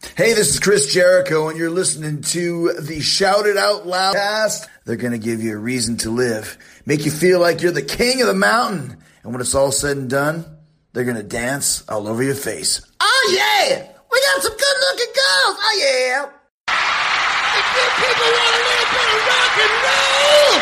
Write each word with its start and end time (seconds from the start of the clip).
Hey, 0.00 0.32
this 0.32 0.48
is 0.48 0.60
Chris 0.60 0.92
Jericho, 0.94 1.48
and 1.50 1.58
you're 1.58 1.68
listening 1.68 2.22
to 2.22 2.72
the 2.80 3.00
Shout 3.00 3.44
It 3.44 3.58
Out 3.58 3.86
Loud 3.86 4.14
cast. 4.14 4.66
They're 4.86 4.96
going 4.96 5.12
to 5.12 5.18
give 5.18 5.42
you 5.42 5.52
a 5.52 5.58
reason 5.58 5.98
to 5.98 6.10
live, 6.10 6.56
make 6.86 7.04
you 7.04 7.10
feel 7.10 7.38
like 7.38 7.60
you're 7.60 7.70
the 7.70 7.82
king 7.82 8.22
of 8.22 8.26
the 8.26 8.32
mountain. 8.34 8.96
And 9.22 9.32
when 9.32 9.42
it's 9.42 9.54
all 9.54 9.70
said 9.70 9.98
and 9.98 10.08
done, 10.08 10.46
they're 10.94 11.04
going 11.04 11.18
to 11.18 11.22
dance 11.22 11.86
all 11.86 12.08
over 12.08 12.22
your 12.22 12.34
face. 12.34 12.80
Oh, 12.98 13.34
yeah! 13.36 13.92
We 14.10 14.20
got 14.32 14.42
some 14.42 14.56
good 14.56 14.76
looking 14.88 15.12
girls! 15.12 15.56
Oh, 15.60 15.76
yeah! 15.76 16.32
If 16.64 17.66
you 17.76 17.84
people 18.00 18.30
want 18.40 18.56
a 18.56 18.62
little 18.72 18.88
bit 18.88 19.04
of 19.04 19.20
rock 19.28 19.52
and 19.60 19.74
roll, 19.84 20.52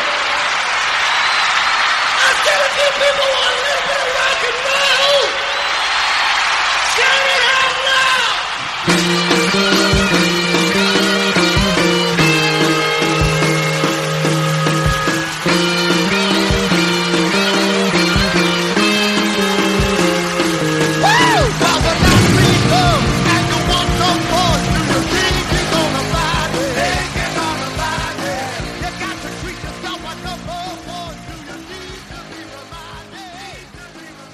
I 2.19 2.29
said 2.43 2.59
if 2.59 2.75
you 2.75 2.89
people 2.91 3.27
want 3.39 3.55
a 3.55 3.59
little 3.63 3.87
bit 3.87 4.03
of 4.03 4.11
rock 4.19 4.41
and 4.51 4.59
roll, 4.67 5.31
shout 6.91 7.23
it 7.23 7.39
out 7.39 7.48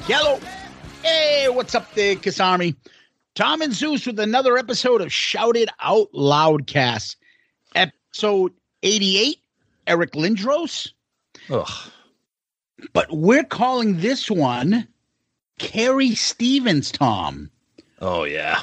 Hello. 0.08 0.39
Hey, 1.03 1.48
what's 1.50 1.75
up 1.75 1.94
there, 1.94 2.16
Kiss 2.16 2.39
Army? 2.39 2.75
Tom 3.36 3.61
and 3.61 3.73
Zeus 3.73 4.06
with 4.06 4.20
another 4.20 4.58
episode 4.58 5.02
of 5.02 5.11
Shouted 5.11 5.64
It 5.64 5.70
Out 5.81 6.11
Loudcast. 6.14 7.16
Episode 7.75 8.53
88, 8.83 9.38
Eric 9.88 10.11
Lindros. 10.14 10.92
Ugh. 11.50 11.70
But 12.93 13.08
we're 13.11 13.43
calling 13.43 13.99
this 13.99 14.30
one 14.30 14.88
Carrie 15.60 16.16
Stevens, 16.16 16.92
Tom. 16.92 17.49
Oh 18.02 18.23
yeah. 18.23 18.61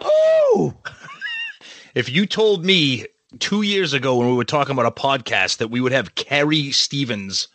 Oh, 0.00 0.74
If 1.94 2.08
you 2.08 2.26
told 2.26 2.64
me 2.64 3.06
two 3.40 3.62
years 3.62 3.92
ago 3.92 4.16
when 4.16 4.28
we 4.28 4.34
were 4.36 4.44
talking 4.44 4.72
about 4.72 4.86
a 4.86 4.90
podcast 4.90 5.56
that 5.56 5.68
we 5.68 5.80
would 5.80 5.90
have 5.92 6.14
Carrie 6.14 6.70
Stevens 6.70 7.48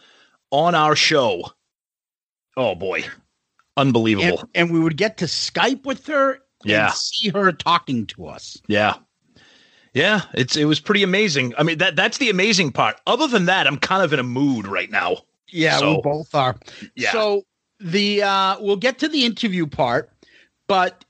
on 0.52 0.76
our 0.76 0.96
show, 0.98 1.52
oh 2.58 2.76
boy, 2.76 3.06
unbelievable. 3.78 4.40
and, 4.40 4.50
and 4.56 4.72
we 4.74 4.80
would 4.80 4.98
get 4.98 5.18
to 5.18 5.26
Skype 5.26 5.86
with 5.86 6.06
her 6.08 6.40
Yeah. 6.64 6.86
and 6.88 6.94
see 6.96 7.30
her 7.30 7.52
talking 7.52 8.06
to 8.08 8.28
us. 8.28 8.62
yeah. 8.68 8.96
Yeah, 9.96 10.22
it's 10.34 10.56
it 10.58 10.66
was 10.66 10.80
pretty 10.80 11.04
amazing. 11.04 11.54
I 11.56 11.62
mean 11.62 11.78
that 11.78 11.96
that's 11.96 12.18
the 12.18 12.32
amazing 12.32 12.72
part. 12.72 13.00
Other 13.06 13.28
than 13.28 13.46
that, 13.46 13.68
I'm 13.68 13.78
kind 13.78 14.02
of 14.04 14.12
in 14.12 14.18
a 14.20 14.24
mood 14.24 14.66
right 14.68 14.90
now. 14.90 15.18
Yeah, 15.52 15.78
So- 15.78 15.96
we 15.98 16.02
both 16.02 16.34
are. 16.34 16.56
Yeah. 16.96 17.12
So 17.12 17.44
the 17.80 18.24
uh 18.24 18.58
we'll 18.60 18.76
get 18.78 18.98
to 19.00 19.08
the 19.08 19.24
interview 19.24 19.68
part, 19.68 20.10
but 20.68 21.06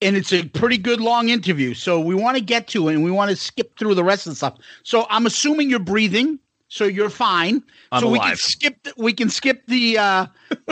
and 0.00 0.14
it's 0.14 0.32
a 0.32 0.44
pretty 0.44 0.78
good 0.78 1.00
long 1.00 1.30
interview. 1.30 1.74
So 1.74 1.98
we 1.98 2.14
want 2.14 2.36
to 2.36 2.42
get 2.44 2.68
to 2.68 2.88
it 2.88 2.94
and 2.94 3.02
we 3.02 3.10
want 3.10 3.30
to 3.30 3.36
skip 3.36 3.76
through 3.76 3.94
the 3.96 4.04
rest 4.04 4.26
of 4.28 4.30
the 4.32 4.36
stuff. 4.36 4.58
So 4.84 5.06
I'm 5.10 5.26
assuming 5.26 5.68
you're 5.68 5.78
breathing, 5.80 6.38
so 6.68 6.84
you're 6.84 7.10
fine. 7.10 7.62
I'm 7.92 8.00
so 8.02 8.08
we 8.10 8.18
can 8.18 8.36
skip 8.36 8.82
the, 8.82 8.92
we 8.96 9.12
can 9.12 9.28
skip 9.30 9.66
the 9.66 9.98
uh 9.98 10.26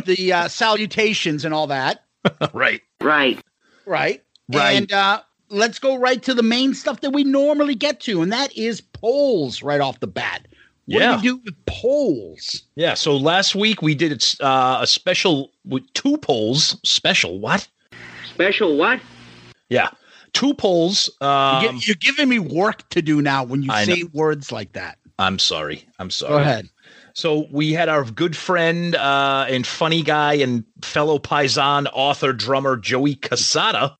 the 0.04 0.32
uh 0.32 0.48
salutations 0.62 1.44
and 1.44 1.54
all 1.54 1.66
that, 1.68 2.04
right. 2.52 2.80
right? 3.00 3.40
Right. 3.86 4.22
Right. 4.52 4.76
And 4.76 4.92
uh 4.92 5.20
let's 5.50 5.78
go 5.78 5.96
right 5.96 6.22
to 6.22 6.34
the 6.34 6.42
main 6.42 6.74
stuff 6.74 7.00
that 7.02 7.10
we 7.10 7.22
normally 7.24 7.74
get 7.74 8.00
to, 8.00 8.22
and 8.22 8.32
that 8.32 8.56
is 8.56 8.80
polls 8.80 9.62
right 9.62 9.80
off 9.80 10.00
the 10.00 10.06
bat. 10.06 10.46
What 10.86 11.00
Yeah. 11.00 11.10
do 11.12 11.16
we 11.16 11.22
do 11.22 11.36
with 11.44 11.66
polls? 11.66 12.62
Yeah, 12.76 12.94
so 12.94 13.16
last 13.16 13.54
week 13.54 13.80
we 13.80 13.94
did 13.94 14.12
it's, 14.12 14.38
uh, 14.40 14.78
a 14.82 14.86
special 14.86 15.50
with 15.64 15.82
two 15.94 16.18
polls. 16.18 16.78
Special 16.84 17.38
what? 17.38 17.66
Special 18.34 18.76
what? 18.76 19.00
Yeah, 19.70 19.88
two 20.34 20.52
polls. 20.54 21.08
Um, 21.22 21.62
You 21.64 21.70
get- 21.72 21.86
You're 21.86 21.96
giving 22.00 22.28
me 22.28 22.38
work 22.38 22.86
to 22.90 23.00
do 23.00 23.22
now 23.22 23.44
when 23.44 23.62
you 23.62 23.70
I 23.72 23.84
say 23.84 24.02
words 24.12 24.52
like 24.52 24.72
that. 24.74 24.98
I'm 25.18 25.38
sorry. 25.38 25.86
I'm 25.98 26.10
sorry. 26.10 26.32
Go 26.32 26.38
ahead. 26.38 26.68
So 27.14 27.46
we 27.52 27.72
had 27.72 27.88
our 27.88 28.04
good 28.04 28.36
friend 28.36 28.96
uh, 28.96 29.46
and 29.48 29.66
funny 29.66 30.02
guy 30.02 30.34
and 30.34 30.64
fellow 30.82 31.18
paisan 31.18 31.86
author 31.92 32.32
drummer 32.32 32.76
Joey 32.76 33.14
Cassata. 33.14 33.96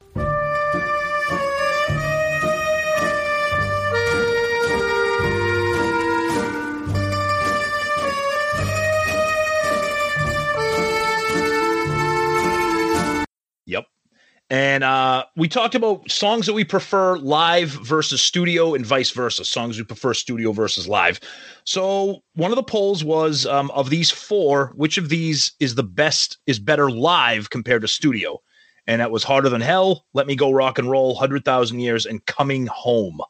And 14.50 14.84
uh, 14.84 15.24
we 15.36 15.48
talked 15.48 15.74
about 15.74 16.10
songs 16.10 16.46
that 16.46 16.52
we 16.52 16.64
prefer 16.64 17.16
live 17.16 17.70
versus 17.70 18.20
studio 18.20 18.74
and 18.74 18.84
vice 18.84 19.10
versa. 19.10 19.44
Songs 19.44 19.78
we 19.78 19.84
prefer 19.84 20.12
studio 20.12 20.52
versus 20.52 20.86
live. 20.86 21.18
So 21.64 22.22
one 22.34 22.52
of 22.52 22.56
the 22.56 22.62
polls 22.62 23.02
was 23.02 23.46
um, 23.46 23.70
of 23.70 23.88
these 23.88 24.10
four, 24.10 24.72
which 24.76 24.98
of 24.98 25.08
these 25.08 25.52
is 25.60 25.76
the 25.76 25.82
best, 25.82 26.38
is 26.46 26.58
better 26.58 26.90
live 26.90 27.50
compared 27.50 27.82
to 27.82 27.88
studio? 27.88 28.40
And 28.86 29.00
that 29.00 29.10
was 29.10 29.24
Harder 29.24 29.48
Than 29.48 29.62
Hell, 29.62 30.04
Let 30.12 30.26
Me 30.26 30.36
Go 30.36 30.52
Rock 30.52 30.78
and 30.78 30.90
Roll, 30.90 31.14
100,000 31.14 31.80
Years, 31.80 32.04
and 32.04 32.24
Coming 32.26 32.66
Home. 32.66 33.20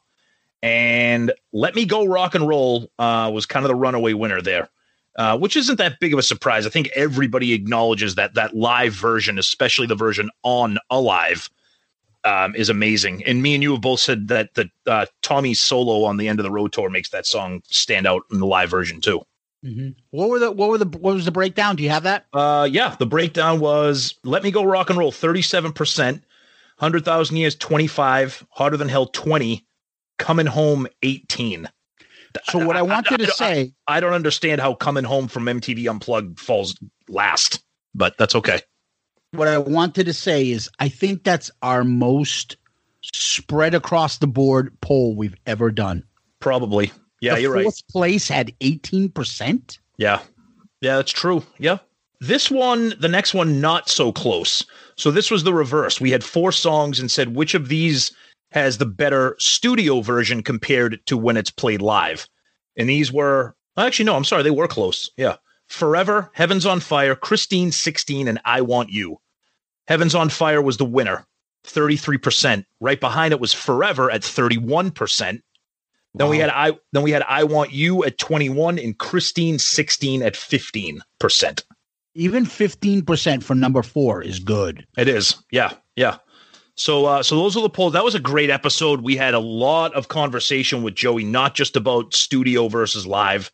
And 0.61 1.31
Let 1.53 1.75
Me 1.75 1.85
Go 1.85 2.05
Rock 2.05 2.35
and 2.35 2.45
Roll 2.45 2.91
uh, 2.99 3.31
was 3.33 3.45
kind 3.45 3.63
of 3.63 3.69
the 3.69 3.75
runaway 3.75 4.13
winner 4.13 4.41
there. 4.41 4.69
Uh, 5.17 5.37
which 5.37 5.55
isn't 5.55 5.77
that 5.77 5.99
big 6.01 6.11
of 6.11 6.19
a 6.19 6.23
surprise. 6.23 6.67
I 6.67 6.69
think 6.69 6.89
everybody 6.93 7.53
acknowledges 7.53 8.15
that 8.15 8.33
that 8.33 8.55
live 8.55 8.93
version, 8.93 9.39
especially 9.39 9.87
the 9.87 9.95
version 9.95 10.29
on 10.43 10.77
Alive, 10.89 11.49
um, 12.25 12.53
is 12.55 12.69
amazing. 12.69 13.23
And 13.23 13.41
me 13.41 13.53
and 13.53 13.63
you 13.63 13.71
have 13.71 13.81
both 13.81 14.01
said 14.01 14.27
that 14.27 14.53
the 14.55 14.69
uh, 14.85 15.05
Tommy's 15.21 15.61
solo 15.61 16.03
on 16.03 16.17
the 16.17 16.27
end 16.27 16.39
of 16.39 16.43
the 16.43 16.51
road 16.51 16.73
tour 16.73 16.89
makes 16.89 17.09
that 17.09 17.25
song 17.25 17.61
stand 17.67 18.05
out 18.05 18.23
in 18.29 18.39
the 18.39 18.45
live 18.45 18.69
version 18.69 18.99
too. 18.99 19.21
What 20.11 20.29
were 20.29 20.39
the 20.39 20.51
what 20.51 20.69
were 20.69 20.77
the 20.77 20.85
what 20.85 21.15
was 21.15 21.25
the 21.25 21.31
breakdown? 21.31 21.75
Do 21.75 21.83
you 21.83 21.89
have 21.89 22.03
that? 22.03 22.25
Uh, 22.33 22.67
yeah, 22.69 22.95
the 22.99 23.07
breakdown 23.07 23.59
was 23.59 24.15
"Let 24.23 24.43
Me 24.43 24.51
Go 24.51 24.63
Rock 24.63 24.89
and 24.89 24.99
Roll" 24.99 25.11
thirty-seven 25.11 25.73
percent, 25.73 26.23
hundred 26.77 27.05
thousand 27.05 27.37
years 27.37 27.55
twenty-five, 27.55 28.45
harder 28.51 28.77
than 28.77 28.89
hell 28.89 29.07
twenty, 29.07 29.65
coming 30.19 30.45
home 30.45 30.87
eighteen. 31.01 31.69
So 32.43 32.65
what 32.65 32.75
I 32.77 32.81
wanted 32.81 33.19
to 33.19 33.27
I- 33.27 33.29
say, 33.29 33.73
I 33.87 33.99
don't 33.99 34.13
understand 34.13 34.61
how 34.61 34.73
coming 34.73 35.03
home 35.03 35.27
from 35.27 35.45
MTV 35.45 35.89
Unplugged 35.89 36.39
falls 36.39 36.75
last, 37.07 37.63
but 37.93 38.17
that's 38.17 38.35
okay. 38.35 38.61
what 39.31 39.47
I 39.47 39.57
wanted 39.57 40.05
to 40.05 40.13
say 40.13 40.49
is 40.49 40.69
I 40.79 40.89
think 40.89 41.23
that's 41.23 41.51
our 41.61 41.83
most 41.83 42.57
spread 43.13 43.73
across 43.75 44.17
the 44.17 44.27
board 44.27 44.75
poll 44.81 45.15
we've 45.15 45.35
ever 45.45 45.71
done. 45.71 46.03
Probably, 46.39 46.91
yeah, 47.21 47.35
the 47.35 47.41
you're 47.41 47.53
right. 47.53 47.63
Fourth 47.63 47.87
place 47.89 48.27
had 48.27 48.53
eighteen 48.61 49.09
percent. 49.09 49.79
Yeah. 49.97 50.19
Yeah, 50.81 50.97
that's 50.97 51.11
true. 51.11 51.43
Yeah. 51.57 51.77
This 52.19 52.51
one, 52.51 52.93
the 52.99 53.07
next 53.07 53.33
one, 53.33 53.59
not 53.61 53.89
so 53.89 54.11
close. 54.11 54.65
So 54.95 55.11
this 55.11 55.31
was 55.31 55.43
the 55.43 55.53
reverse. 55.53 55.99
We 55.99 56.11
had 56.11 56.23
four 56.23 56.51
songs 56.51 56.99
and 56.99 57.09
said 57.09 57.35
which 57.35 57.53
of 57.55 57.67
these 57.69 58.11
has 58.51 58.77
the 58.77 58.85
better 58.85 59.35
studio 59.39 60.01
version 60.01 60.43
compared 60.43 61.05
to 61.07 61.17
when 61.17 61.37
it's 61.37 61.51
played 61.51 61.81
live. 61.81 62.27
And 62.77 62.89
these 62.89 63.11
were 63.11 63.55
actually 63.77 64.05
no, 64.05 64.15
I'm 64.15 64.23
sorry, 64.23 64.43
they 64.43 64.51
were 64.51 64.67
close. 64.67 65.09
Yeah. 65.17 65.37
Forever, 65.67 66.29
Heavens 66.33 66.65
on 66.65 66.79
Fire, 66.79 67.15
Christine 67.15 67.71
16, 67.71 68.27
and 68.27 68.39
I 68.45 68.61
Want 68.61 68.89
You. 68.89 69.19
Heavens 69.87 70.15
on 70.15 70.29
Fire 70.29 70.61
was 70.61 70.77
the 70.77 70.85
winner, 70.85 71.25
33%. 71.65 72.65
Right 72.79 72.99
behind 72.99 73.33
it 73.33 73.39
was 73.39 73.53
Forever 73.53 74.11
at 74.11 74.21
31%. 74.21 75.41
Then 76.17 76.29
we 76.29 76.37
had 76.37 76.49
I 76.49 76.71
then 76.93 77.03
we 77.03 77.11
had 77.11 77.23
I 77.23 77.43
Want 77.43 77.73
You 77.73 78.05
at 78.05 78.17
21 78.17 78.79
and 78.79 78.97
Christine 78.97 79.59
16 79.59 80.21
at 80.21 80.33
15%. 80.33 81.63
Even 82.13 82.45
15% 82.45 83.43
for 83.43 83.55
number 83.55 83.83
four 83.83 84.21
is 84.21 84.39
good. 84.39 84.87
It 84.97 85.09
is. 85.09 85.35
Yeah. 85.51 85.73
Yeah. 85.97 86.17
So 86.75 87.05
uh 87.05 87.23
so 87.23 87.35
those 87.35 87.55
are 87.55 87.61
the 87.61 87.69
polls. 87.69 87.93
That 87.93 88.03
was 88.03 88.15
a 88.15 88.19
great 88.19 88.49
episode. 88.49 89.01
We 89.01 89.15
had 89.15 89.33
a 89.33 89.39
lot 89.39 89.93
of 89.93 90.09
conversation 90.09 90.83
with 90.83 90.95
Joey, 90.95 91.23
not 91.23 91.55
just 91.55 91.75
about 91.75 92.13
studio 92.13 92.67
versus 92.67 93.07
live. 93.07 93.51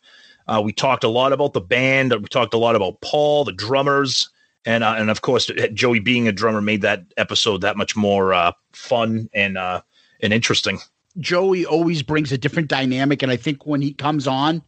Uh, 0.48 0.60
we 0.64 0.72
talked 0.72 1.04
a 1.04 1.08
lot 1.08 1.32
about 1.32 1.52
the 1.52 1.60
band. 1.60 2.12
We 2.12 2.26
talked 2.26 2.52
a 2.52 2.58
lot 2.58 2.74
about 2.74 3.00
Paul, 3.00 3.44
the 3.44 3.52
drummers, 3.52 4.28
and 4.64 4.82
uh, 4.84 4.94
and 4.98 5.10
of 5.10 5.22
course 5.22 5.50
Joey 5.72 6.00
being 6.00 6.28
a 6.28 6.32
drummer 6.32 6.60
made 6.60 6.82
that 6.82 7.04
episode 7.16 7.60
that 7.60 7.76
much 7.76 7.96
more 7.96 8.34
uh, 8.34 8.52
fun 8.72 9.28
and 9.32 9.56
uh, 9.56 9.82
and 10.20 10.32
interesting. 10.32 10.78
Joey 11.18 11.66
always 11.66 12.02
brings 12.02 12.32
a 12.32 12.38
different 12.38 12.68
dynamic, 12.68 13.22
and 13.22 13.30
I 13.30 13.36
think 13.36 13.66
when 13.66 13.82
he 13.82 13.92
comes 13.92 14.26
on, 14.26 14.62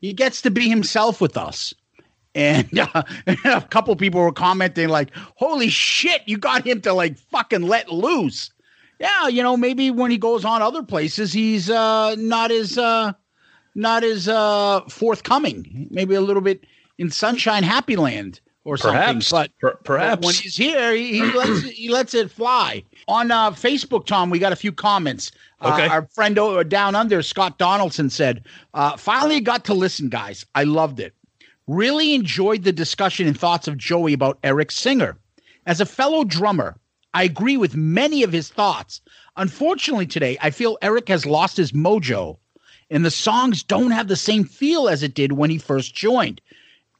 he 0.00 0.12
gets 0.12 0.42
to 0.42 0.50
be 0.50 0.68
himself 0.68 1.20
with 1.20 1.36
us. 1.36 1.74
And 2.34 2.78
uh, 2.94 3.02
a 3.44 3.60
couple 3.70 3.94
people 3.96 4.20
were 4.20 4.32
commenting 4.32 4.88
like, 4.88 5.10
"Holy 5.36 5.68
shit, 5.68 6.22
you 6.26 6.38
got 6.38 6.64
him 6.66 6.80
to 6.82 6.92
like 6.92 7.18
fucking 7.18 7.62
let 7.62 7.90
loose." 7.90 8.50
Yeah, 9.00 9.28
you 9.28 9.42
know, 9.42 9.56
maybe 9.56 9.90
when 9.90 10.10
he 10.10 10.18
goes 10.18 10.44
on 10.44 10.60
other 10.62 10.82
places, 10.82 11.32
he's 11.32 11.70
uh, 11.70 12.14
not 12.18 12.50
as 12.50 12.76
uh, 12.78 13.12
not 13.74 14.04
as 14.04 14.28
uh, 14.28 14.80
forthcoming. 14.90 15.88
Maybe 15.90 16.14
a 16.14 16.20
little 16.20 16.42
bit 16.42 16.64
in 16.98 17.10
Sunshine 17.10 17.62
Happy 17.62 17.96
Land 17.96 18.40
or 18.64 18.76
Perhaps, 18.76 19.26
something. 19.28 19.52
Per- 19.60 19.70
But 19.72 19.84
perhaps 19.84 20.26
when 20.26 20.34
he's 20.34 20.56
here, 20.56 20.92
he, 20.94 21.12
he 21.14 21.32
lets 21.32 21.64
it, 21.64 21.72
he 21.72 21.88
lets 21.88 22.14
it 22.14 22.30
fly. 22.30 22.84
On 23.08 23.30
uh, 23.30 23.50
Facebook, 23.52 24.04
Tom, 24.06 24.28
we 24.30 24.38
got 24.38 24.52
a 24.52 24.56
few 24.56 24.70
comments. 24.72 25.32
Uh, 25.62 25.72
Okay. 25.72 25.88
our 25.88 26.06
friend 26.14 26.38
o- 26.38 26.62
down 26.62 26.94
under, 26.94 27.22
Scott 27.22 27.58
Donaldson, 27.58 28.08
said, 28.10 28.44
uh, 28.74 28.96
"Finally 28.96 29.40
got 29.40 29.64
to 29.64 29.74
listen, 29.74 30.08
guys. 30.10 30.44
I 30.54 30.64
loved 30.64 31.00
it. 31.00 31.14
Really 31.70 32.14
enjoyed 32.14 32.64
the 32.64 32.72
discussion 32.72 33.28
and 33.28 33.38
thoughts 33.38 33.68
of 33.68 33.76
Joey 33.76 34.12
about 34.12 34.40
Eric 34.42 34.72
Singer. 34.72 35.16
As 35.66 35.80
a 35.80 35.86
fellow 35.86 36.24
drummer, 36.24 36.76
I 37.14 37.22
agree 37.22 37.56
with 37.56 37.76
many 37.76 38.24
of 38.24 38.32
his 38.32 38.48
thoughts. 38.48 39.00
Unfortunately, 39.36 40.08
today 40.08 40.36
I 40.40 40.50
feel 40.50 40.78
Eric 40.82 41.06
has 41.06 41.26
lost 41.26 41.56
his 41.56 41.70
mojo, 41.70 42.38
and 42.90 43.04
the 43.04 43.10
songs 43.12 43.62
don't 43.62 43.92
have 43.92 44.08
the 44.08 44.16
same 44.16 44.42
feel 44.42 44.88
as 44.88 45.04
it 45.04 45.14
did 45.14 45.34
when 45.34 45.48
he 45.48 45.58
first 45.58 45.94
joined." 45.94 46.40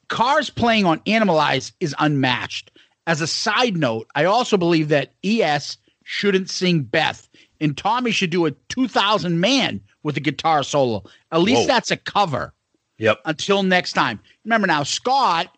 Carr's 0.07 0.49
playing 0.49 0.85
on 0.85 0.99
Animalize 0.99 1.73
is 1.81 1.93
unmatched. 1.99 2.71
As 3.05 3.19
a 3.19 3.27
side 3.27 3.75
note, 3.75 4.07
I 4.15 4.23
also 4.23 4.55
believe 4.55 4.87
that 4.87 5.11
ES 5.21 5.75
shouldn't 6.05 6.49
sing 6.49 6.83
Beth, 6.83 7.27
and 7.59 7.75
Tommy 7.75 8.11
should 8.11 8.29
do 8.29 8.45
a 8.45 8.51
2000 8.69 9.37
man 9.37 9.81
with 10.03 10.15
a 10.15 10.21
guitar 10.21 10.63
solo. 10.63 11.03
At 11.29 11.41
least 11.41 11.63
Whoa. 11.63 11.67
that's 11.67 11.91
a 11.91 11.97
cover. 11.97 12.53
Yep. 13.01 13.19
Until 13.25 13.63
next 13.63 13.93
time. 13.93 14.19
Remember 14.45 14.67
now, 14.67 14.83
Scott 14.83 15.55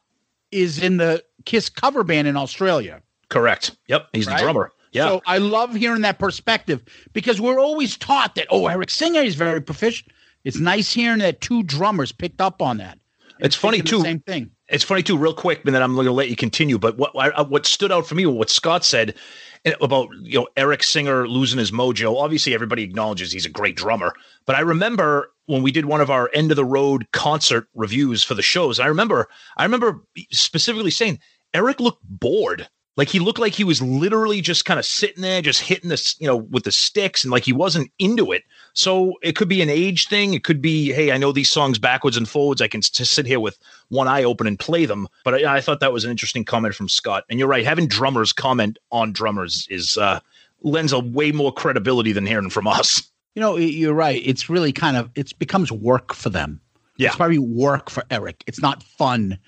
is 0.52 0.82
in 0.82 0.98
the 0.98 1.24
Kiss 1.46 1.70
cover 1.70 2.04
band 2.04 2.28
in 2.28 2.38
Australia. 2.38 3.02
Correct. 3.30 3.72
Yep. 3.88 4.08
He's 4.14 4.28
Right? 4.28 4.38
the 4.38 4.44
drummer. 4.44 4.72
Yeah. 4.92 5.08
So 5.08 5.22
I 5.26 5.40
love 5.40 5.74
hearing 5.76 6.02
that 6.04 6.20
perspective 6.20 6.84
because 7.14 7.42
we're 7.42 7.60
always 7.60 7.98
taught 7.98 8.36
that, 8.36 8.48
oh, 8.50 8.68
Eric 8.68 8.90
Singer 8.92 9.22
is 9.22 9.36
very 9.36 9.60
proficient. 9.62 10.12
It's 10.44 10.60
nice 10.60 10.94
hearing 10.94 11.20
that 11.20 11.42
two 11.42 11.64
drummers 11.64 12.12
picked 12.12 12.40
up 12.42 12.62
on 12.62 12.78
that. 12.78 12.98
It's 13.40 13.56
funny, 13.56 13.82
too. 13.82 14.02
Same 14.02 14.20
thing. 14.20 14.52
it's 14.70 14.84
funny 14.84 15.04
too, 15.04 15.18
real 15.18 15.34
quick, 15.34 15.66
and 15.66 15.74
then 15.76 15.82
I'm 15.82 15.96
going 15.96 16.06
to 16.06 16.12
let 16.14 16.30
you 16.30 16.36
continue. 16.36 16.78
But 16.78 16.98
what 16.98 17.14
what 17.50 17.66
stood 17.66 17.92
out 17.92 18.08
for 18.08 18.16
me, 18.16 18.26
or 18.26 18.34
what 18.38 18.50
Scott 18.50 18.86
said 18.86 19.16
Eh, 19.66 19.74
about 19.82 20.10
you 20.22 20.40
know 20.40 20.48
Eric 20.58 20.84
Singer 20.84 21.28
losing 21.28 21.60
his 21.60 21.72
mojo. 21.72 22.18
Obviously, 22.18 22.54
everybody 22.54 22.84
acknowledges 22.84 23.32
he's 23.32 23.46
a 23.46 23.50
great 23.50 23.76
drummer, 23.76 24.14
but 24.46 24.56
I 24.56 24.60
remember 24.62 25.32
when 25.46 25.62
we 25.64 25.72
did 25.72 25.86
one 25.86 26.02
of 26.02 26.10
our 26.10 26.30
end 26.34 26.52
of 26.52 26.58
the 26.58 26.66
road 26.66 27.08
concert 27.12 27.68
reviews 27.74 28.24
for 28.24 28.34
the 28.34 28.42
shows. 28.42 28.80
I 28.80 28.88
remember, 28.88 29.28
I 29.58 29.64
remember 29.64 30.02
specifically 30.32 30.92
saying 30.92 31.20
Eric 31.54 31.80
looked 31.80 32.04
bored. 32.04 32.68
Like 32.96 33.10
he 33.10 33.20
looked 33.20 33.40
like 33.40 33.54
he 33.54 33.64
was 33.64 33.82
literally 33.82 34.40
just 34.40 34.66
kind 34.66 34.80
of 34.80 34.86
sitting 34.86 35.24
there, 35.24 35.42
just 35.42 35.62
hitting 35.62 35.90
this, 35.90 36.16
you 36.20 36.28
know, 36.28 36.38
with 36.38 36.64
the 36.64 36.72
sticks, 36.72 37.24
and 37.24 37.32
like 37.32 37.44
he 37.44 37.54
wasn't 37.54 37.92
into 37.98 38.32
it. 38.32 38.44
So 38.74 39.14
it 39.24 39.36
could 39.36 39.48
be 39.48 39.62
an 39.64 39.70
age 39.70 40.08
thing. 40.08 40.34
It 40.36 40.44
could 40.44 40.62
be, 40.62 40.92
hey, 40.92 41.12
I 41.12 41.18
know 41.18 41.32
these 41.32 41.50
songs 41.50 41.80
backwards 41.80 42.18
and 42.18 42.30
forwards. 42.30 42.62
I 42.62 42.68
can 42.68 42.82
just 42.82 43.14
sit 43.14 43.26
here 43.26 43.40
with 43.40 43.58
one 43.90 44.08
eye 44.08 44.24
open 44.24 44.46
and 44.46 44.60
play 44.60 44.86
them. 44.86 45.08
But 45.24 45.44
I, 45.44 45.58
I 45.58 45.62
thought 45.62 45.80
that 45.80 45.94
was 45.94 46.06
an 46.06 46.12
interesting 46.12 46.46
comment 46.46 46.76
from 46.76 46.88
Scott. 46.88 47.24
And 47.30 47.40
you're 47.40 47.48
right, 47.48 47.66
having 47.66 47.88
drummers 47.88 48.32
comment 48.32 48.78
on 48.92 49.12
drummers 49.12 49.68
is 49.72 49.98
uh, 49.98 50.20
lends 50.62 50.94
a 50.94 51.00
way 51.00 51.32
more 51.32 51.52
credibility 51.52 52.12
than 52.12 52.28
hearing 52.28 52.52
from 52.52 52.68
us. 52.68 53.10
You 53.36 53.42
know, 53.42 53.58
you're 53.58 53.96
right. 53.96 54.22
It's 54.24 54.50
really 54.50 54.72
kind 54.72 54.98
of 54.98 55.10
it 55.16 55.38
becomes 55.40 55.72
work 55.72 56.14
for 56.14 56.30
them. 56.30 56.62
Yeah. 56.98 57.08
It's 57.08 57.16
probably 57.16 57.40
work 57.40 57.90
for 57.90 58.04
Eric. 58.12 58.44
It's 58.46 58.62
not 58.62 58.84
fun 58.84 59.40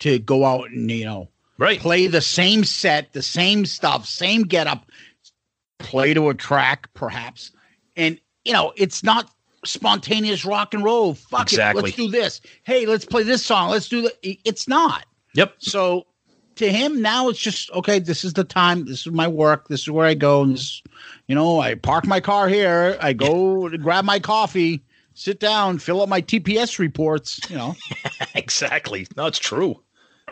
to 0.00 0.18
go 0.18 0.44
out 0.44 0.68
and, 0.68 0.90
you 0.90 1.06
know, 1.06 1.30
Right. 1.62 1.78
play 1.78 2.08
the 2.08 2.20
same 2.20 2.64
set, 2.64 3.12
the 3.12 3.22
same 3.22 3.66
stuff, 3.66 4.06
same 4.06 4.42
getup, 4.42 4.90
play 5.78 6.12
to 6.12 6.28
a 6.28 6.34
track, 6.34 6.92
perhaps. 6.92 7.52
And, 7.96 8.18
you 8.44 8.52
know, 8.52 8.72
it's 8.76 9.04
not 9.04 9.30
spontaneous 9.64 10.44
rock 10.44 10.74
and 10.74 10.82
roll. 10.82 11.14
Fuck 11.14 11.52
it. 11.52 11.58
Let's 11.58 11.92
do 11.92 12.08
this. 12.08 12.40
Hey, 12.64 12.86
let's 12.86 13.04
play 13.04 13.22
this 13.22 13.44
song. 13.44 13.70
Let's 13.70 13.88
do 13.88 14.02
the 14.02 14.38
it's 14.44 14.66
not. 14.66 15.06
Yep. 15.34 15.54
So 15.58 16.06
to 16.56 16.70
him 16.70 17.00
now 17.00 17.28
it's 17.28 17.38
just 17.38 17.70
okay, 17.70 18.00
this 18.00 18.24
is 18.24 18.32
the 18.32 18.44
time, 18.44 18.84
this 18.86 19.06
is 19.06 19.12
my 19.12 19.28
work, 19.28 19.68
this 19.68 19.82
is 19.82 19.90
where 19.90 20.06
I 20.06 20.14
go, 20.14 20.42
and 20.42 20.54
this 20.54 20.82
you 21.28 21.36
know, 21.36 21.60
I 21.60 21.76
park 21.76 22.06
my 22.06 22.18
car 22.18 22.48
here, 22.48 22.98
I 23.00 23.12
go 23.12 23.68
to 23.68 23.78
grab 23.78 24.04
my 24.04 24.18
coffee, 24.18 24.82
sit 25.14 25.38
down, 25.38 25.78
fill 25.78 26.02
up 26.02 26.08
my 26.08 26.20
TPS 26.22 26.78
reports, 26.80 27.40
you 27.48 27.56
know. 27.56 27.76
exactly. 28.34 29.06
No, 29.16 29.26
it's 29.26 29.38
true. 29.38 29.80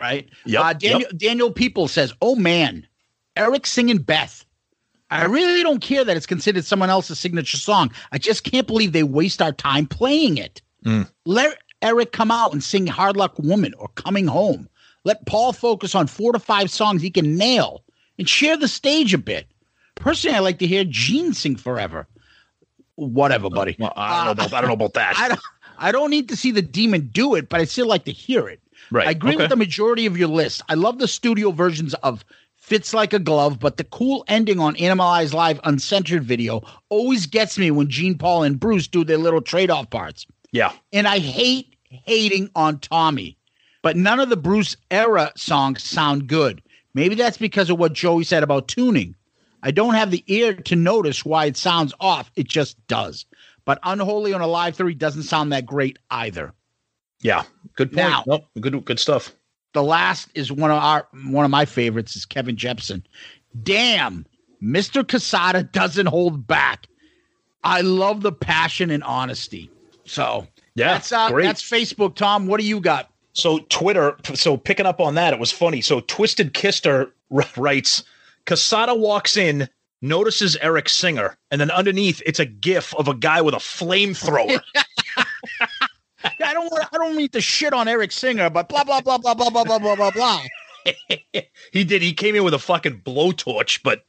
Right? 0.01 0.27
Yep, 0.45 0.63
Uh, 0.63 0.73
Daniel, 0.73 1.09
Daniel 1.15 1.51
People 1.51 1.87
says, 1.87 2.13
"Oh 2.21 2.35
man, 2.35 2.87
Eric 3.35 3.65
singing 3.65 3.99
Beth. 3.99 4.45
I 5.09 5.25
really 5.25 5.61
don't 5.61 5.81
care 5.81 6.05
that 6.05 6.15
it's 6.15 6.25
considered 6.25 6.65
someone 6.65 6.89
else's 6.89 7.19
signature 7.19 7.57
song. 7.57 7.91
I 8.13 8.17
just 8.17 8.43
can't 8.45 8.65
believe 8.65 8.93
they 8.93 9.03
waste 9.03 9.41
our 9.41 9.51
time 9.51 9.85
playing 9.85 10.37
it. 10.37 10.61
Mm. 10.85 11.09
Let 11.25 11.57
Eric 11.81 12.13
come 12.13 12.31
out 12.31 12.53
and 12.53 12.63
sing 12.63 12.87
Hard 12.87 13.17
Luck 13.17 13.37
Woman 13.37 13.73
or 13.77 13.89
Coming 13.95 14.25
Home. 14.27 14.69
Let 15.03 15.25
Paul 15.25 15.51
focus 15.51 15.95
on 15.95 16.07
four 16.07 16.31
to 16.31 16.39
five 16.39 16.69
songs 16.71 17.01
he 17.01 17.09
can 17.09 17.35
nail 17.35 17.83
and 18.17 18.29
share 18.29 18.55
the 18.55 18.67
stage 18.67 19.13
a 19.13 19.17
bit. 19.17 19.47
Personally, 19.95 20.37
I 20.37 20.39
like 20.39 20.59
to 20.59 20.67
hear 20.67 20.85
Gene 20.85 21.33
sing 21.33 21.55
forever. 21.57 22.07
Whatever, 22.95 23.49
buddy. 23.49 23.75
Well, 23.79 23.93
I 23.95 24.17
don't 24.17 24.25
know 24.37 24.45
about 24.45 24.53
I 24.53 24.61
don't 24.61 24.67
know 24.69 24.73
about 24.75 24.93
that. 24.93 25.15
I 25.17 25.27
don't, 25.29 25.39
I 25.77 25.91
don't 25.91 26.09
need 26.09 26.29
to 26.29 26.37
see 26.37 26.51
the 26.51 26.61
demon 26.61 27.09
do 27.11 27.35
it, 27.35 27.49
but 27.49 27.59
I 27.59 27.65
still 27.65 27.87
like 27.87 28.05
to 28.05 28.11
hear 28.11 28.47
it. 28.47 28.61
Right, 28.91 29.07
I 29.07 29.11
agree 29.11 29.33
okay. 29.33 29.43
with 29.43 29.49
the 29.49 29.55
majority 29.55 30.05
of 30.05 30.17
your 30.17 30.27
list. 30.27 30.61
I 30.69 30.73
love 30.73 30.99
the 30.99 31.07
studio 31.07 31.51
versions 31.51 31.93
of 31.95 32.25
Fits 32.55 32.93
Like 32.93 33.13
a 33.13 33.19
Glove, 33.19 33.59
but 33.59 33.77
the 33.77 33.83
cool 33.85 34.23
ending 34.27 34.59
on 34.59 34.75
Animalize 34.75 35.33
Live 35.33 35.59
Uncensored 35.63 36.23
video 36.23 36.61
always 36.89 37.25
gets 37.25 37.57
me 37.57 37.71
when 37.71 37.89
Gene 37.89 38.17
Paul 38.17 38.43
and 38.43 38.59
Bruce 38.59 38.87
do 38.87 39.03
their 39.03 39.17
little 39.17 39.41
trade 39.41 39.71
off 39.71 39.89
parts. 39.89 40.25
yeah. 40.51 40.71
And 40.93 41.07
I 41.07 41.19
hate 41.19 41.75
hating 41.89 42.49
on 42.55 42.79
Tommy, 42.79 43.37
but 43.81 43.97
none 43.97 44.19
of 44.19 44.29
the 44.29 44.37
Bruce 44.37 44.77
era 44.89 45.31
songs 45.35 45.83
sound 45.83 46.27
good. 46.27 46.61
Maybe 46.93 47.15
that's 47.15 47.37
because 47.37 47.69
of 47.69 47.79
what 47.79 47.93
Joey 47.93 48.23
said 48.23 48.43
about 48.43 48.67
tuning. 48.67 49.15
I 49.63 49.71
don't 49.71 49.93
have 49.93 50.11
the 50.11 50.23
ear 50.27 50.53
to 50.53 50.75
notice 50.75 51.23
why 51.23 51.45
it 51.45 51.57
sounds 51.57 51.93
off. 51.99 52.31
It 52.35 52.47
just 52.47 52.75
does. 52.87 53.25
But 53.63 53.79
Unholy 53.83 54.33
on 54.33 54.41
Alive 54.41 54.75
3 54.75 54.93
doesn't 54.95 55.23
sound 55.23 55.51
that 55.51 55.65
great 55.65 55.99
either. 56.09 56.53
Yeah. 57.21 57.43
Good 57.75 57.91
point. 57.93 58.09
Now- 58.09 58.23
Nope, 58.27 58.45
good 58.59 58.85
good 58.85 58.99
stuff. 58.99 59.33
The 59.73 59.83
last 59.83 60.27
is 60.35 60.51
one 60.51 60.69
of 60.71 60.77
our 60.77 61.07
one 61.23 61.45
of 61.45 61.51
my 61.51 61.65
favorites 61.65 62.15
is 62.15 62.25
Kevin 62.25 62.57
Jepson. 62.57 63.05
Damn, 63.63 64.25
Mr. 64.61 65.03
Cassata 65.03 65.69
doesn't 65.71 66.07
hold 66.07 66.45
back. 66.45 66.87
I 67.63 67.81
love 67.81 68.21
the 68.21 68.31
passion 68.31 68.89
and 68.91 69.03
honesty. 69.03 69.69
So 70.05 70.47
Yeah, 70.75 70.93
that's 70.93 71.11
uh, 71.11 71.29
great. 71.29 71.45
that's 71.45 71.61
Facebook, 71.61 72.15
Tom. 72.15 72.47
What 72.47 72.59
do 72.59 72.65
you 72.65 72.79
got? 72.81 73.09
So 73.33 73.59
Twitter, 73.69 74.17
so 74.33 74.57
picking 74.57 74.85
up 74.85 74.99
on 74.99 75.15
that, 75.15 75.33
it 75.33 75.39
was 75.39 75.51
funny. 75.53 75.79
So 75.79 76.01
Twisted 76.01 76.53
Kister 76.53 77.11
writes, 77.55 78.03
Cassata 78.45 78.97
walks 78.99 79.37
in, 79.37 79.69
notices 80.01 80.57
Eric 80.61 80.89
Singer, 80.89 81.37
and 81.49 81.61
then 81.61 81.71
underneath 81.71 82.21
it's 82.25 82.39
a 82.39 82.45
gif 82.45 82.93
of 82.95 83.07
a 83.07 83.13
guy 83.13 83.41
with 83.41 83.53
a 83.53 83.57
flamethrower. 83.57 84.59
Yeah, 86.39 86.49
I 86.49 86.53
don't 86.53 86.71
want. 86.71 86.85
I 86.91 86.97
don't 86.97 87.15
mean 87.15 87.29
to 87.29 87.41
shit 87.41 87.73
on 87.73 87.87
Eric 87.87 88.11
Singer, 88.11 88.49
but 88.49 88.69
blah 88.69 88.83
blah 88.83 89.01
blah 89.01 89.17
blah 89.17 89.33
blah 89.33 89.49
blah 89.49 89.63
blah 89.63 89.79
blah 89.79 89.95
blah 89.95 90.11
blah. 90.11 90.41
he 91.71 91.83
did. 91.83 92.01
He 92.01 92.13
came 92.13 92.35
in 92.35 92.43
with 92.43 92.53
a 92.53 92.59
fucking 92.59 93.01
blowtorch, 93.01 93.81
but 93.83 94.03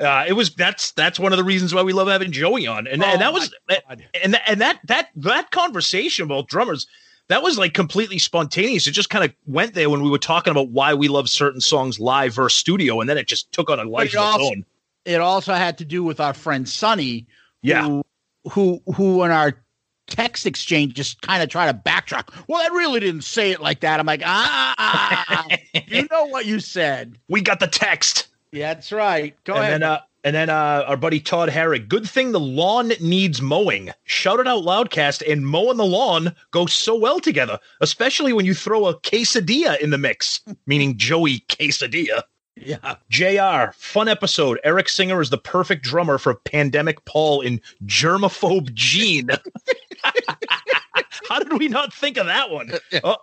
Uh, 0.00 0.26
it 0.28 0.34
was 0.34 0.50
that's 0.54 0.92
that's 0.92 1.18
one 1.18 1.32
of 1.32 1.38
the 1.38 1.44
reasons 1.44 1.72
why 1.72 1.82
we 1.82 1.92
love 1.94 2.06
having 2.08 2.30
Joey 2.30 2.66
on, 2.66 2.86
and, 2.86 3.02
and 3.02 3.20
that 3.20 3.30
Oh, 3.30 3.32
was 3.32 3.54
God. 3.68 4.04
and 4.22 4.34
that, 4.34 4.42
and 4.46 4.60
that 4.60 4.78
that 4.84 5.08
that 5.16 5.50
conversation 5.52 6.24
about 6.24 6.48
drummers 6.48 6.86
that 7.28 7.42
was 7.42 7.56
like 7.56 7.72
completely 7.72 8.18
spontaneous. 8.18 8.86
It 8.86 8.90
just 8.90 9.08
kind 9.08 9.24
of 9.24 9.32
went 9.46 9.72
there 9.72 9.88
when 9.88 10.02
we 10.02 10.10
were 10.10 10.18
talking 10.18 10.50
about 10.50 10.68
why 10.68 10.92
we 10.92 11.08
love 11.08 11.30
certain 11.30 11.62
songs 11.62 11.98
live 11.98 12.34
versus 12.34 12.58
studio, 12.58 13.00
and 13.00 13.08
then 13.08 13.16
it 13.16 13.26
just 13.26 13.50
took 13.52 13.70
on 13.70 13.80
a 13.80 13.84
life 13.84 14.02
of 14.02 14.06
its 14.08 14.16
also- 14.16 14.44
own. 14.44 14.64
It 15.06 15.20
also 15.20 15.54
had 15.54 15.78
to 15.78 15.84
do 15.86 16.02
with 16.04 16.20
our 16.20 16.34
friend 16.34 16.68
Sonny, 16.68 17.26
Yeah. 17.62 17.84
who 17.86 18.02
who, 18.50 18.82
who 18.94 19.22
in 19.24 19.30
our 19.30 19.54
text 20.06 20.46
exchange 20.46 20.94
just 20.94 21.20
kind 21.22 21.42
of 21.42 21.48
try 21.48 21.66
to 21.70 21.74
backtrack. 21.74 22.28
Well, 22.48 22.60
I 22.62 22.74
really 22.74 23.00
didn't 23.00 23.24
say 23.24 23.50
it 23.50 23.60
like 23.60 23.80
that. 23.80 24.00
I'm 24.00 24.06
like, 24.06 24.22
ah, 24.24 25.46
you 25.86 26.06
know 26.10 26.26
what 26.26 26.46
you 26.46 26.60
said. 26.60 27.18
We 27.28 27.40
got 27.40 27.60
the 27.60 27.66
text. 27.66 28.28
Yeah, 28.52 28.74
that's 28.74 28.92
right. 28.92 29.34
Go 29.44 29.54
and 29.54 29.62
ahead. 29.62 29.72
then 29.74 29.82
uh 29.82 30.00
and 30.24 30.34
then 30.34 30.50
uh 30.50 30.84
our 30.86 30.96
buddy 30.96 31.20
Todd 31.20 31.48
Herrick. 31.48 31.88
Good 31.88 32.08
thing 32.08 32.32
the 32.32 32.40
lawn 32.40 32.92
needs 33.00 33.42
mowing. 33.42 33.90
Shout 34.04 34.40
it 34.40 34.46
out 34.48 34.62
loudcast 34.64 35.30
and 35.30 35.46
mowing 35.46 35.76
the 35.76 35.84
lawn 35.84 36.34
go 36.52 36.66
so 36.66 36.94
well 36.96 37.20
together, 37.20 37.58
especially 37.80 38.32
when 38.32 38.46
you 38.46 38.54
throw 38.54 38.86
a 38.86 38.98
quesadilla 39.00 39.78
in 39.80 39.90
the 39.90 39.98
mix, 39.98 40.40
meaning 40.66 40.96
Joey 40.96 41.40
quesadilla. 41.48 42.22
Yeah. 42.56 42.96
JR, 43.10 43.72
fun 43.72 44.08
episode. 44.08 44.58
Eric 44.64 44.88
Singer 44.88 45.20
is 45.20 45.30
the 45.30 45.38
perfect 45.38 45.82
drummer 45.82 46.18
for 46.18 46.34
pandemic 46.34 47.04
Paul 47.04 47.40
in 47.42 47.60
germaphobe 47.84 48.72
Gene. 48.72 49.28
How 51.28 51.38
did 51.38 51.58
we 51.58 51.68
not 51.68 51.92
think 51.92 52.16
of 52.16 52.26
that 52.26 52.50
one? 52.50 52.72
Oh, 53.04 53.16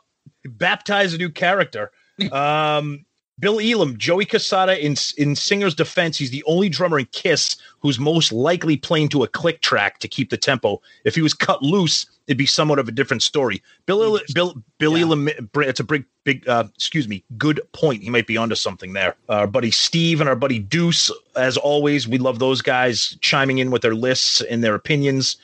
baptize 0.45 1.13
a 1.13 1.17
new 1.17 1.29
character. 1.29 1.91
Um, 2.31 3.05
Bill 3.43 3.59
Elam, 3.59 3.97
Joey 3.97 4.25
Cassata 4.25 4.79
in 4.79 4.95
in 5.21 5.35
Singer's 5.35 5.75
defense, 5.75 6.17
he's 6.17 6.31
the 6.31 6.45
only 6.47 6.69
drummer 6.69 6.97
in 6.97 7.07
Kiss 7.07 7.57
who's 7.81 7.99
most 7.99 8.31
likely 8.31 8.77
playing 8.77 9.09
to 9.09 9.23
a 9.23 9.27
click 9.27 9.59
track 9.59 9.99
to 9.99 10.07
keep 10.07 10.29
the 10.29 10.37
tempo. 10.37 10.81
If 11.03 11.13
he 11.13 11.21
was 11.21 11.33
cut 11.33 11.61
loose, 11.61 12.05
it'd 12.27 12.37
be 12.37 12.45
somewhat 12.45 12.79
of 12.79 12.87
a 12.87 12.91
different 12.93 13.21
story. 13.21 13.61
Bill 13.85 14.01
Il- 14.01 14.21
Bill 14.33 14.55
Bill 14.77 14.97
Yeah. 14.97 15.03
Elam, 15.03 15.29
it's 15.57 15.81
a 15.81 15.83
big 15.83 16.05
big 16.23 16.47
uh, 16.47 16.63
excuse 16.73 17.09
me, 17.09 17.21
good 17.37 17.59
point. 17.73 18.01
He 18.01 18.09
might 18.09 18.27
be 18.27 18.37
onto 18.37 18.55
something 18.55 18.93
there. 18.93 19.13
Our 19.27 19.45
buddy 19.45 19.71
Steve 19.71 20.21
and 20.21 20.29
our 20.29 20.37
buddy 20.37 20.59
Deuce, 20.59 21.11
as 21.35 21.57
always, 21.57 22.07
we 22.07 22.19
love 22.19 22.39
those 22.39 22.61
guys 22.61 23.17
chiming 23.19 23.57
in 23.57 23.71
with 23.71 23.81
their 23.81 23.93
lists 23.93 24.39
and 24.39 24.63
their 24.63 24.75
opinions. 24.75 25.35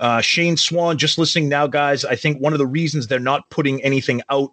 Uh, 0.00 0.20
Shane 0.20 0.56
Swan, 0.56 0.98
just 0.98 1.18
listening 1.18 1.48
now, 1.48 1.68
guys. 1.68 2.04
I 2.04 2.16
think 2.16 2.40
one 2.40 2.52
of 2.52 2.58
the 2.58 2.66
reasons 2.66 3.06
they're 3.06 3.20
not 3.20 3.48
putting 3.50 3.80
anything 3.84 4.22
out 4.28 4.50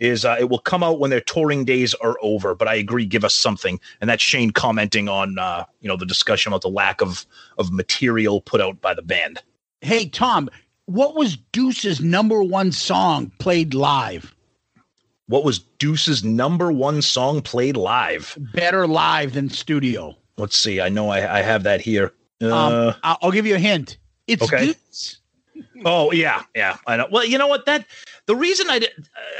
is 0.00 0.24
uh, 0.24 0.36
it 0.38 0.48
will 0.48 0.58
come 0.58 0.82
out 0.82 1.00
when 1.00 1.10
their 1.10 1.20
touring 1.20 1.64
days 1.64 1.94
are 1.94 2.16
over. 2.22 2.54
But 2.54 2.68
I 2.68 2.74
agree, 2.74 3.04
give 3.06 3.24
us 3.24 3.34
something, 3.34 3.80
and 4.00 4.08
that's 4.08 4.22
Shane 4.22 4.50
commenting 4.50 5.08
on 5.08 5.38
uh, 5.38 5.64
you 5.80 5.88
know 5.88 5.96
the 5.96 6.06
discussion 6.06 6.52
about 6.52 6.62
the 6.62 6.68
lack 6.70 7.00
of 7.00 7.26
of 7.58 7.72
material 7.72 8.40
put 8.40 8.60
out 8.60 8.80
by 8.80 8.94
the 8.94 9.02
band. 9.02 9.42
Hey, 9.80 10.08
Tom, 10.08 10.48
what 10.86 11.14
was 11.14 11.36
Deuce's 11.52 12.00
number 12.00 12.42
one 12.42 12.72
song 12.72 13.30
played 13.38 13.74
live? 13.74 14.34
What 15.26 15.44
was 15.44 15.58
Deuce's 15.58 16.24
number 16.24 16.72
one 16.72 17.02
song 17.02 17.42
played 17.42 17.76
live? 17.76 18.36
Better 18.54 18.86
live 18.86 19.34
than 19.34 19.50
studio. 19.50 20.16
Let's 20.38 20.58
see. 20.58 20.80
I 20.80 20.88
know 20.88 21.10
I, 21.10 21.38
I 21.40 21.42
have 21.42 21.64
that 21.64 21.80
here. 21.82 22.12
Uh, 22.40 22.46
Um, 22.46 22.94
I'll, 23.02 23.18
I'll 23.22 23.30
give 23.30 23.44
you 23.46 23.56
a 23.56 23.58
hint. 23.58 23.98
It's 24.26 24.42
okay. 24.42 24.66
Deuce. 24.66 25.17
Oh 25.84 26.10
yeah, 26.12 26.42
yeah. 26.54 26.76
I 26.86 26.96
know. 26.96 27.06
Well, 27.10 27.24
you 27.24 27.38
know 27.38 27.46
what? 27.46 27.66
That 27.66 27.86
the 28.26 28.34
reason 28.36 28.68
I 28.70 28.78
did, 28.80 28.90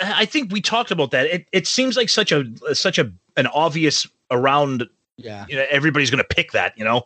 I 0.03 0.25
think 0.25 0.53
we 0.53 0.61
talked 0.61 0.91
about 0.91 1.11
that. 1.11 1.27
It 1.27 1.47
it 1.53 1.67
seems 1.67 1.97
like 1.97 2.09
such 2.09 2.33
a 2.33 2.45
such 2.75 2.99
a 2.99 3.11
an 3.37 3.47
obvious 3.49 4.07
around. 4.31 4.85
Yeah. 5.17 5.47
You 5.49 5.57
know, 5.57 5.67
everybody's 5.71 6.11
going 6.11 6.23
to 6.23 6.35
pick 6.35 6.53
that. 6.53 6.77
You 6.79 6.85
know, 6.85 7.03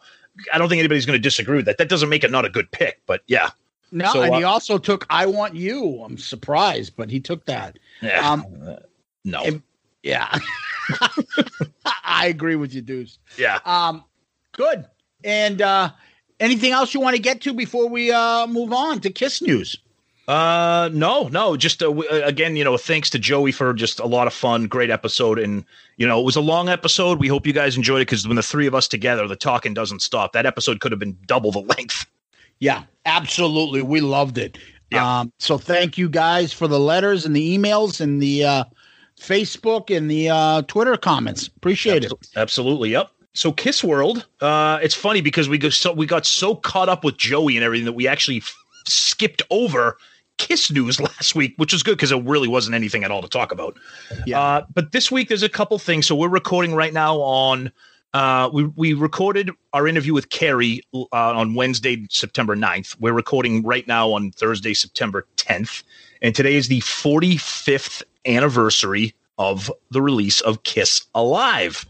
I 0.53 0.59
don't 0.59 0.69
think 0.69 0.81
anybody's 0.81 1.07
going 1.07 1.19
to 1.19 1.23
disagree 1.23 1.57
with 1.57 1.65
that. 1.67 1.79
That 1.79 1.89
doesn't 1.89 2.09
make 2.11 2.25
it 2.25 2.31
not 2.31 2.45
a 2.45 2.51
good 2.51 2.71
pick, 2.71 3.01
but 3.07 3.23
yeah, 3.27 3.51
No, 3.91 4.13
So, 4.13 4.21
and 4.23 4.35
he 4.35 4.45
uh, 4.45 4.51
also 4.51 4.77
took 4.77 5.07
"I 5.09 5.25
Want 5.27 5.55
You." 5.57 6.03
I'm 6.05 6.19
surprised, 6.19 6.95
but 6.97 7.11
he 7.11 7.21
took 7.21 7.47
that. 7.47 7.79
yeah. 8.03 8.31
Um, 8.31 8.45
no, 9.25 9.45
Yeah, 10.03 10.39
I 12.05 12.27
agree 12.27 12.57
with 12.57 12.75
you, 12.75 12.83
Deuce. 12.83 13.19
yeah. 13.39 13.61
Um, 13.65 14.05
good. 14.53 14.87
And 15.25 15.63
uh, 15.63 15.91
anything 16.43 16.73
else 16.73 16.93
you 16.93 17.01
want 17.01 17.17
to 17.17 17.23
get 17.23 17.41
to 17.43 17.55
before 17.55 17.89
we 17.89 18.11
uh, 18.13 18.47
move 18.47 18.73
on 18.73 19.01
to 19.01 19.11
Kiss 19.11 19.41
news? 19.41 19.79
Uh, 20.29 20.89
no, 20.93 21.29
no. 21.29 21.57
Just 21.57 21.83
uh, 21.83 21.87
w- 21.87 22.09
uh, 22.09 22.21
again, 22.25 22.55
you 22.55 22.65
know, 22.65 22.77
thanks 22.77 23.11
to 23.11 23.19
Joey 23.19 23.51
for 23.53 23.73
just 23.75 23.99
a 23.99 24.07
lot 24.07 24.27
of 24.27 24.33
fun, 24.33 24.67
great 24.67 24.91
episode, 24.91 25.39
and 25.39 25.65
you 25.97 26.07
know, 26.07 26.21
it 26.21 26.25
was 26.25 26.37
a 26.37 26.41
long 26.41 26.69
episode. 26.69 27.19
We 27.19 27.29
hope 27.29 27.47
you 27.47 27.53
guys 27.53 27.77
enjoyed 27.77 28.03
it 28.03 28.07
because 28.07 28.27
when 28.27 28.37
the 28.37 28.43
three 28.43 28.67
of 28.67 28.75
us 28.75 28.87
together, 28.87 29.27
the 29.27 29.37
talking 29.37 29.75
doesn't 29.75 30.01
stop. 30.01 30.33
That 30.33 30.47
episode 30.47 30.81
could 30.81 30.93
have 30.93 30.99
been 30.99 31.17
double 31.27 31.51
the 31.51 31.61
length. 31.61 32.07
Yeah, 32.61 32.85
absolutely. 33.07 33.83
We 33.83 34.01
loved 34.01 34.39
it. 34.39 34.59
Yeah. 34.93 35.21
Um, 35.21 35.33
so 35.39 35.59
thank 35.59 35.99
you 35.99 36.09
guys 36.09 36.53
for 36.53 36.69
the 36.69 36.79
letters 36.79 37.25
and 37.27 37.35
the 37.35 37.59
emails 37.59 38.01
and 38.01 38.23
the 38.23 38.45
uh, 38.45 38.65
Facebook 39.19 39.95
and 39.95 40.11
the 40.11 40.31
uh, 40.31 40.63
Twitter 40.63 40.97
comments. 40.97 41.49
Appreciate 41.49 42.05
it. 42.05 42.13
Absolutely. 42.37 42.91
Yep. 42.91 43.11
So 43.35 43.53
Kiss 43.53 43.83
World, 43.83 44.27
uh, 44.41 44.79
it's 44.83 44.95
funny 44.95 45.21
because 45.23 45.49
we 45.49 45.57
go 45.59 45.71
so 45.71 45.93
we 45.93 46.07
got 46.07 46.27
so 46.27 46.55
caught 46.55 46.89
up 46.89 47.03
with 47.03 47.17
Joey 47.17 47.57
and 47.57 47.65
everything 47.65 47.87
that 47.87 47.95
we 47.95 48.07
actually 48.07 48.39
f- 48.39 48.55
skipped 48.87 49.43
over 49.51 49.97
Kiss 50.37 50.71
news 50.71 51.01
last 51.01 51.35
week, 51.35 51.55
which 51.57 51.73
was 51.73 51.83
good 51.83 51.97
because 51.97 52.13
it 52.13 52.23
really 52.25 52.49
wasn't 52.49 52.75
anything 52.75 53.05
at 53.05 53.11
all 53.11 53.23
to 53.23 53.29
talk 53.29 53.51
about. 53.51 53.79
Yeah. 54.27 54.41
Uh, 54.41 54.67
but 54.75 54.93
this 54.93 55.11
week 55.11 55.29
there's 55.29 55.43
a 55.43 55.49
couple 55.49 55.79
things. 55.79 56.07
So 56.07 56.15
we're 56.15 56.29
recording 56.29 56.75
right 56.75 56.93
now 56.93 57.17
on. 57.21 57.73
Uh, 58.13 58.51
we 58.53 58.65
we 58.65 58.93
recorded 58.93 59.51
our 59.73 59.89
interview 59.89 60.13
with 60.13 60.29
Carrie 60.29 60.83
uh, 60.95 61.07
on 61.13 61.55
Wednesday, 61.55 62.07
September 62.11 62.55
9th. 62.55 63.01
We're 63.01 63.15
recording 63.15 63.63
right 63.63 63.89
now 63.89 64.13
on 64.13 64.33
Thursday, 64.33 64.75
September 64.75 65.27
10th, 65.39 65.83
and 66.21 66.35
today 66.35 66.57
is 66.57 66.69
the 66.69 66.81
45th 66.81 68.03
anniversary 68.27 69.15
of 69.39 69.73
the 69.91 70.03
release 70.03 70.43
of 70.43 70.63
Kiss 70.65 71.07
Alive 71.15 71.87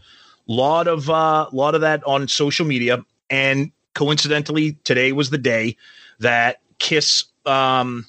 lot 0.47 0.87
of 0.87 1.09
uh 1.09 1.47
lot 1.51 1.75
of 1.75 1.81
that 1.81 2.03
on 2.05 2.27
social 2.27 2.65
media. 2.65 3.03
And 3.29 3.71
coincidentally 3.93 4.73
today 4.83 5.11
was 5.11 5.29
the 5.29 5.37
day 5.37 5.77
that 6.19 6.59
kiss 6.79 7.25
um 7.45 8.05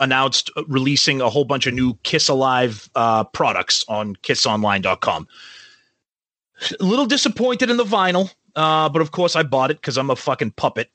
announced 0.00 0.50
releasing 0.66 1.20
a 1.20 1.30
whole 1.30 1.44
bunch 1.44 1.66
of 1.66 1.74
new 1.74 1.94
kiss 2.02 2.28
alive 2.28 2.88
uh 2.94 3.24
products 3.24 3.84
on 3.88 4.14
kissonline.com 4.16 5.26
a 6.78 6.84
little 6.84 7.06
disappointed 7.06 7.70
in 7.70 7.76
the 7.76 7.84
vinyl 7.84 8.32
uh 8.56 8.88
but 8.88 9.00
of 9.02 9.10
course 9.10 9.36
i 9.36 9.42
bought 9.42 9.70
it 9.70 9.80
because 9.80 9.96
i'm 9.96 10.10
a 10.10 10.16
fucking 10.16 10.50
puppet. 10.52 10.90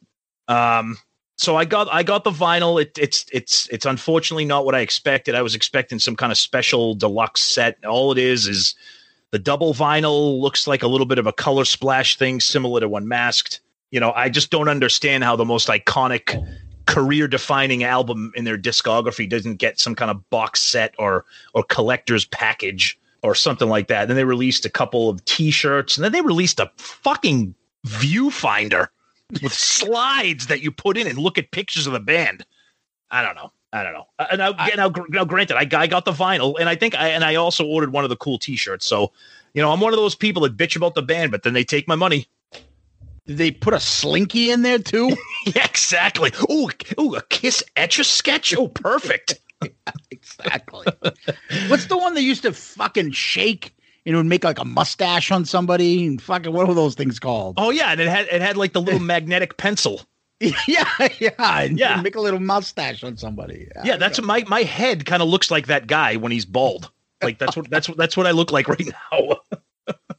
Um 0.48 0.98
so 1.38 1.55
i 1.55 1.65
got 1.65 1.88
i 1.91 2.03
got 2.03 2.24
the 2.24 2.31
vinyl. 2.31 2.81
It, 2.81 2.98
it's 2.98 3.25
it's 3.31 3.67
it's 3.69 3.86
unfortunately 3.86 4.45
not 4.45 4.65
what 4.65 4.75
i 4.75 4.81
expected. 4.81 5.36
I 5.36 5.41
was 5.41 5.55
expecting 5.55 6.00
some 6.00 6.15
kind 6.15 6.31
of 6.31 6.38
special 6.38 6.93
deluxe 6.93 7.41
set. 7.41 7.83
All 7.86 8.12
it 8.12 8.17
is 8.17 8.48
is 8.48 8.75
the 9.31 9.39
double 9.39 9.73
vinyl 9.73 10.39
looks 10.39 10.67
like 10.67 10.83
a 10.83 10.88
little 10.88 11.05
bit 11.05 11.17
of 11.17 11.27
a 11.27 11.33
color 11.33 11.65
splash 11.65 12.17
thing, 12.17 12.39
similar 12.39 12.81
to 12.81 12.89
when 12.89 13.07
Masked. 13.07 13.61
You 13.91 14.00
know, 14.00 14.11
I 14.13 14.29
just 14.29 14.51
don't 14.51 14.69
understand 14.69 15.23
how 15.23 15.35
the 15.35 15.45
most 15.45 15.67
iconic, 15.67 16.41
career 16.85 17.27
defining 17.27 17.83
album 17.83 18.31
in 18.35 18.43
their 18.43 18.57
discography 18.57 19.29
doesn't 19.29 19.55
get 19.55 19.79
some 19.79 19.95
kind 19.95 20.11
of 20.11 20.29
box 20.29 20.61
set 20.61 20.93
or 20.97 21.25
or 21.53 21.63
collector's 21.63 22.25
package 22.25 22.97
or 23.23 23.35
something 23.35 23.69
like 23.69 23.88
that. 23.88 24.07
Then 24.07 24.17
they 24.17 24.25
released 24.25 24.65
a 24.65 24.69
couple 24.69 25.09
of 25.09 25.23
T-shirts, 25.25 25.97
and 25.97 26.03
then 26.03 26.11
they 26.11 26.21
released 26.21 26.59
a 26.59 26.71
fucking 26.77 27.53
viewfinder 27.85 28.88
with 29.41 29.53
slides 29.53 30.47
that 30.47 30.61
you 30.61 30.71
put 30.71 30.97
in 30.97 31.07
and 31.07 31.17
look 31.17 31.38
at 31.38 31.51
pictures 31.51 31.88
of 31.88 31.93
the 31.93 32.00
band. 32.00 32.45
I 33.11 33.23
don't 33.23 33.35
know. 33.35 33.51
I 33.73 33.83
don't 33.83 33.93
know. 33.93 34.07
Uh, 34.19 34.35
now, 34.35 34.53
I- 34.57 34.75
now, 34.75 34.89
gr- 34.89 35.07
now, 35.09 35.23
granted, 35.25 35.55
I, 35.57 35.81
I 35.81 35.87
got 35.87 36.05
the 36.05 36.11
vinyl, 36.11 36.55
and 36.59 36.67
I 36.67 36.75
think 36.75 36.93
I 36.95 37.09
and 37.09 37.23
I 37.23 37.35
also 37.35 37.65
ordered 37.65 37.93
one 37.93 38.03
of 38.03 38.09
the 38.09 38.17
cool 38.17 38.37
T-shirts. 38.37 38.85
So, 38.85 39.11
you 39.53 39.61
know, 39.61 39.71
I'm 39.71 39.79
one 39.79 39.93
of 39.93 39.97
those 39.97 40.15
people 40.15 40.41
that 40.43 40.57
bitch 40.57 40.75
about 40.75 40.95
the 40.95 41.01
band, 41.01 41.31
but 41.31 41.43
then 41.43 41.53
they 41.53 41.63
take 41.63 41.87
my 41.87 41.95
money. 41.95 42.27
Did 43.27 43.37
they 43.37 43.51
put 43.51 43.73
a 43.73 43.79
slinky 43.79 44.49
in 44.51 44.61
there 44.63 44.79
too? 44.79 45.15
Yeah, 45.45 45.65
exactly. 45.65 46.31
Oh, 46.49 46.69
oh, 46.97 47.15
a 47.15 47.21
Kiss 47.23 47.63
etch 47.75 47.97
a 47.99 48.03
sketch. 48.03 48.53
Oh, 48.55 48.67
perfect. 48.67 49.39
exactly. 50.11 50.85
What's 51.67 51.85
the 51.85 51.97
one 51.97 52.13
that 52.15 52.21
used 52.23 52.43
to 52.43 52.51
fucking 52.53 53.11
shake 53.11 53.73
and 54.05 54.13
it 54.13 54.17
would 54.17 54.25
make 54.27 54.43
like 54.43 54.59
a 54.59 54.65
mustache 54.65 55.31
on 55.31 55.45
somebody? 55.45 56.05
And 56.05 56.21
fucking 56.21 56.51
what 56.51 56.67
were 56.67 56.73
those 56.73 56.95
things 56.95 57.19
called? 57.19 57.55
Oh 57.57 57.69
yeah, 57.69 57.91
and 57.91 58.01
it 58.01 58.07
had 58.07 58.27
it 58.27 58.41
had 58.41 58.57
like 58.57 58.73
the 58.73 58.81
little 58.81 58.99
magnetic 59.13 59.57
pencil. 59.57 60.01
yeah, 60.67 61.07
yeah, 61.19 61.67
Yeah. 61.77 62.01
Make 62.01 62.15
a 62.15 62.21
little 62.21 62.39
mustache 62.39 63.03
on 63.03 63.15
somebody. 63.17 63.67
Yeah, 63.83 63.98
that's 63.98 64.21
my 64.21 64.43
my 64.48 64.63
head 64.63 65.05
kind 65.05 65.21
of 65.21 65.29
looks 65.29 65.51
like 65.51 65.67
that 65.67 65.88
guy 65.88 66.15
when 66.15 66.31
he's 66.31 66.45
bald. 66.45 66.89
Like 67.21 67.38
that's 67.38 67.55
what 67.55 67.69
that's 67.69 67.88
what 67.88 67.98
that's 67.98 68.17
what 68.17 68.25
I 68.25 68.31
look 68.31 68.51
like 68.51 68.67
right 68.67 68.91
now. 69.12 69.38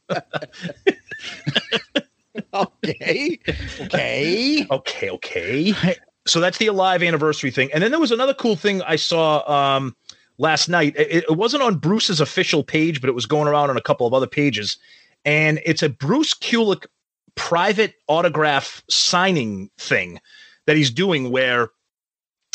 okay. 2.53 3.39
Okay. 3.81 4.65
Okay, 4.71 5.09
okay. 5.09 5.73
So 6.25 6.39
that's 6.39 6.57
the 6.57 6.67
Alive 6.67 7.03
anniversary 7.03 7.51
thing. 7.51 7.69
And 7.73 7.83
then 7.83 7.91
there 7.91 7.99
was 7.99 8.11
another 8.11 8.33
cool 8.33 8.55
thing 8.55 8.81
I 8.83 8.95
saw 8.95 9.43
um, 9.49 9.93
last 10.37 10.69
night. 10.69 10.95
It, 10.95 11.25
it 11.29 11.35
wasn't 11.35 11.63
on 11.63 11.75
Bruce's 11.75 12.21
official 12.21 12.63
page, 12.63 13.01
but 13.01 13.09
it 13.09 13.13
was 13.13 13.25
going 13.25 13.49
around 13.49 13.69
on 13.69 13.77
a 13.77 13.81
couple 13.81 14.07
of 14.07 14.13
other 14.13 14.27
pages. 14.27 14.77
And 15.25 15.59
it's 15.65 15.83
a 15.83 15.89
Bruce 15.89 16.33
Kulick 16.33 16.85
private 17.35 17.95
autograph 18.07 18.83
signing 18.89 19.69
thing 19.77 20.19
that 20.65 20.77
he's 20.77 20.91
doing 20.91 21.31
where 21.31 21.69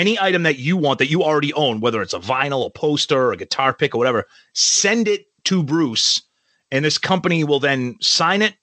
any 0.00 0.18
item 0.18 0.44
that 0.44 0.58
you 0.58 0.78
want 0.78 0.98
that 0.98 1.10
you 1.10 1.22
already 1.22 1.52
own, 1.52 1.80
whether 1.80 2.00
it's 2.00 2.14
a 2.14 2.18
vinyl, 2.18 2.66
a 2.66 2.70
poster, 2.70 3.32
a 3.32 3.36
guitar 3.36 3.74
pick, 3.74 3.94
or 3.94 3.98
whatever, 3.98 4.26
send 4.54 5.06
it 5.06 5.26
to 5.44 5.62
Bruce, 5.62 6.22
and 6.70 6.84
this 6.84 6.96
company 6.96 7.44
will 7.44 7.60
then 7.60 7.96
sign 8.00 8.40
it, 8.40 8.54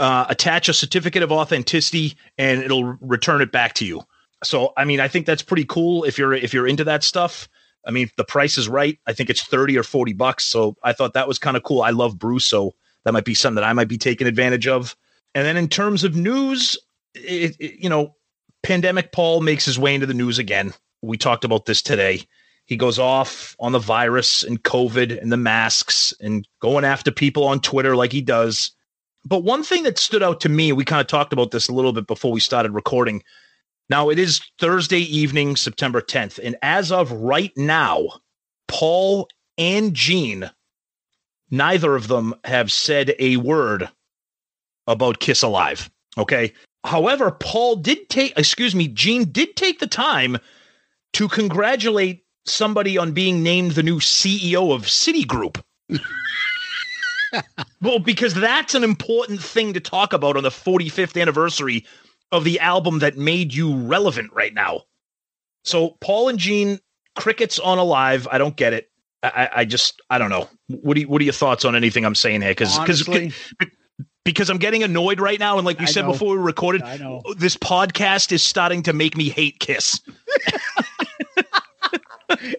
uh, 0.00 0.24
attach 0.28 0.70
a 0.70 0.72
certificate 0.72 1.22
of 1.22 1.30
authenticity, 1.30 2.16
and 2.38 2.62
it'll 2.62 2.96
return 3.00 3.42
it 3.42 3.52
back 3.52 3.74
to 3.74 3.84
you. 3.84 4.02
So, 4.42 4.72
I 4.76 4.84
mean, 4.84 4.98
I 4.98 5.08
think 5.08 5.26
that's 5.26 5.42
pretty 5.42 5.66
cool 5.66 6.04
if 6.04 6.16
you're 6.18 6.32
if 6.32 6.54
you're 6.54 6.66
into 6.66 6.84
that 6.84 7.04
stuff. 7.04 7.48
I 7.86 7.90
mean, 7.90 8.08
the 8.16 8.24
price 8.24 8.56
is 8.56 8.68
right. 8.68 8.98
I 9.06 9.12
think 9.12 9.28
it's 9.28 9.42
thirty 9.42 9.76
or 9.76 9.82
forty 9.82 10.14
bucks. 10.14 10.44
So, 10.44 10.76
I 10.82 10.94
thought 10.94 11.12
that 11.14 11.28
was 11.28 11.38
kind 11.38 11.56
of 11.56 11.62
cool. 11.62 11.82
I 11.82 11.90
love 11.90 12.18
Bruce, 12.18 12.46
so 12.46 12.74
that 13.04 13.12
might 13.12 13.26
be 13.26 13.34
something 13.34 13.56
that 13.56 13.68
I 13.68 13.72
might 13.74 13.88
be 13.88 13.98
taking 13.98 14.26
advantage 14.26 14.66
of. 14.66 14.96
And 15.34 15.46
then 15.46 15.56
in 15.56 15.68
terms 15.68 16.04
of 16.04 16.16
news, 16.16 16.78
it, 17.14 17.56
it, 17.58 17.82
you 17.82 17.88
know, 17.88 18.14
pandemic 18.62 19.12
Paul 19.12 19.40
makes 19.40 19.64
his 19.64 19.78
way 19.78 19.94
into 19.94 20.06
the 20.06 20.14
news 20.14 20.38
again. 20.38 20.72
We 21.02 21.16
talked 21.16 21.44
about 21.44 21.66
this 21.66 21.82
today. 21.82 22.22
He 22.66 22.76
goes 22.76 22.98
off 22.98 23.56
on 23.58 23.72
the 23.72 23.78
virus 23.78 24.42
and 24.42 24.62
COVID 24.62 25.20
and 25.20 25.32
the 25.32 25.36
masks 25.36 26.14
and 26.20 26.46
going 26.60 26.84
after 26.84 27.10
people 27.10 27.44
on 27.44 27.60
Twitter 27.60 27.96
like 27.96 28.12
he 28.12 28.22
does. 28.22 28.70
But 29.24 29.44
one 29.44 29.62
thing 29.62 29.82
that 29.82 29.98
stood 29.98 30.22
out 30.22 30.40
to 30.40 30.48
me, 30.48 30.72
we 30.72 30.84
kind 30.84 31.00
of 31.00 31.06
talked 31.06 31.32
about 31.32 31.50
this 31.50 31.68
a 31.68 31.72
little 31.72 31.92
bit 31.92 32.06
before 32.06 32.32
we 32.32 32.40
started 32.40 32.72
recording. 32.72 33.22
Now 33.90 34.10
it 34.10 34.18
is 34.18 34.40
Thursday 34.58 35.00
evening, 35.00 35.56
September 35.56 36.00
10th. 36.00 36.38
And 36.42 36.56
as 36.62 36.92
of 36.92 37.12
right 37.12 37.52
now, 37.56 38.08
Paul 38.68 39.28
and 39.58 39.92
Gene, 39.92 40.50
neither 41.50 41.94
of 41.94 42.08
them 42.08 42.34
have 42.44 42.72
said 42.72 43.14
a 43.18 43.36
word 43.36 43.88
about 44.86 45.20
Kiss 45.20 45.42
Alive. 45.42 45.90
Okay. 46.16 46.52
However, 46.84 47.30
Paul 47.30 47.76
did 47.76 48.08
take, 48.08 48.36
excuse 48.36 48.74
me, 48.74 48.88
Gene 48.88 49.30
did 49.30 49.56
take 49.56 49.78
the 49.78 49.86
time 49.86 50.38
to 51.12 51.28
congratulate 51.28 52.24
somebody 52.44 52.98
on 52.98 53.12
being 53.12 53.42
named 53.42 53.72
the 53.72 53.82
new 53.82 53.98
CEO 53.98 54.74
of 54.74 54.82
Citigroup. 54.82 55.62
well, 57.82 57.98
because 57.98 58.34
that's 58.34 58.74
an 58.74 58.82
important 58.82 59.40
thing 59.40 59.72
to 59.74 59.80
talk 59.80 60.12
about 60.12 60.36
on 60.36 60.42
the 60.42 60.48
45th 60.48 61.20
anniversary 61.20 61.86
of 62.32 62.44
the 62.44 62.58
album 62.60 62.98
that 62.98 63.16
made 63.16 63.54
you 63.54 63.76
relevant 63.76 64.32
right 64.32 64.54
now. 64.54 64.82
So, 65.64 65.90
Paul 66.00 66.28
and 66.28 66.38
Gene, 66.38 66.80
crickets 67.14 67.58
on 67.58 67.78
Alive. 67.78 68.26
I 68.32 68.38
don't 68.38 68.56
get 68.56 68.72
it. 68.72 68.90
I, 69.22 69.48
I 69.56 69.64
just, 69.64 70.02
I 70.10 70.18
don't 70.18 70.30
know. 70.30 70.48
What 70.66 70.94
do 70.94 71.02
you, 71.02 71.08
what 71.08 71.20
are 71.20 71.24
your 71.24 71.32
thoughts 71.32 71.64
on 71.64 71.76
anything 71.76 72.04
I'm 72.04 72.16
saying 72.16 72.42
here? 72.42 72.50
Because, 72.50 72.76
because, 72.80 73.32
because 74.24 74.50
I'm 74.50 74.58
getting 74.58 74.82
annoyed 74.82 75.20
right 75.20 75.38
now. 75.38 75.56
And 75.58 75.64
like 75.66 75.78
we 75.78 75.86
I 75.86 75.88
said 75.88 76.04
know. 76.04 76.12
before 76.12 76.36
we 76.36 76.42
recorded, 76.42 76.82
I 76.82 76.96
know. 76.96 77.22
this 77.36 77.56
podcast 77.56 78.32
is 78.32 78.42
starting 78.42 78.82
to 78.84 78.92
make 78.92 79.16
me 79.16 79.28
hate 79.28 79.58
Kiss. 79.58 80.00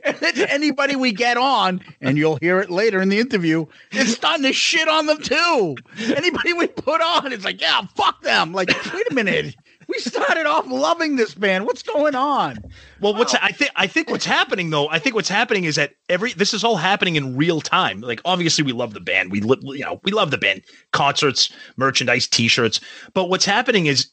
And 0.06 0.38
anybody 0.50 0.96
we 0.96 1.12
get 1.12 1.36
on, 1.36 1.82
and 2.00 2.18
you'll 2.18 2.38
hear 2.38 2.60
it 2.60 2.70
later 2.70 3.02
in 3.02 3.10
the 3.10 3.20
interview, 3.20 3.66
is 3.92 4.14
starting 4.14 4.44
to 4.44 4.54
shit 4.54 4.88
on 4.88 5.08
them 5.08 5.22
too. 5.22 5.76
Anybody 6.16 6.54
we 6.54 6.68
put 6.68 7.02
on, 7.02 7.34
it's 7.34 7.44
like, 7.44 7.60
yeah, 7.60 7.82
fuck 7.96 8.22
them. 8.22 8.54
Like, 8.54 8.70
wait 8.94 9.12
a 9.12 9.14
minute. 9.14 9.56
We 9.94 10.00
started 10.00 10.48
off 10.48 10.66
loving 10.68 11.18
this 11.18 11.36
band. 11.36 11.66
What's 11.66 11.84
going 11.84 12.16
on? 12.16 12.58
Well, 13.00 13.14
what's 13.14 13.36
I 13.36 13.52
think 13.52 13.70
I 13.76 13.86
think 13.86 14.10
what's 14.10 14.26
happening 14.26 14.72
though. 14.72 14.90
I 14.90 14.98
think 14.98 15.14
what's 15.14 15.30
happening 15.30 15.66
is 15.66 15.76
that 15.76 15.94
every 16.10 16.34
this 16.34 16.52
is 16.54 16.64
all 16.64 16.78
happening 16.78 17.16
in 17.16 17.38
real 17.38 17.62
time. 17.62 18.02
Like 18.02 18.20
obviously 18.26 18.64
we 18.64 18.72
love 18.72 18.94
the 18.96 19.00
band. 19.02 19.32
We 19.32 19.42
li- 19.42 19.78
you 19.78 19.86
know 19.86 20.00
we 20.04 20.12
love 20.12 20.32
the 20.32 20.38
band. 20.40 20.64
Concerts, 20.94 21.52
merchandise, 21.78 22.28
T-shirts. 22.28 22.80
But 23.14 23.30
what's 23.30 23.46
happening 23.46 23.86
is 23.86 24.08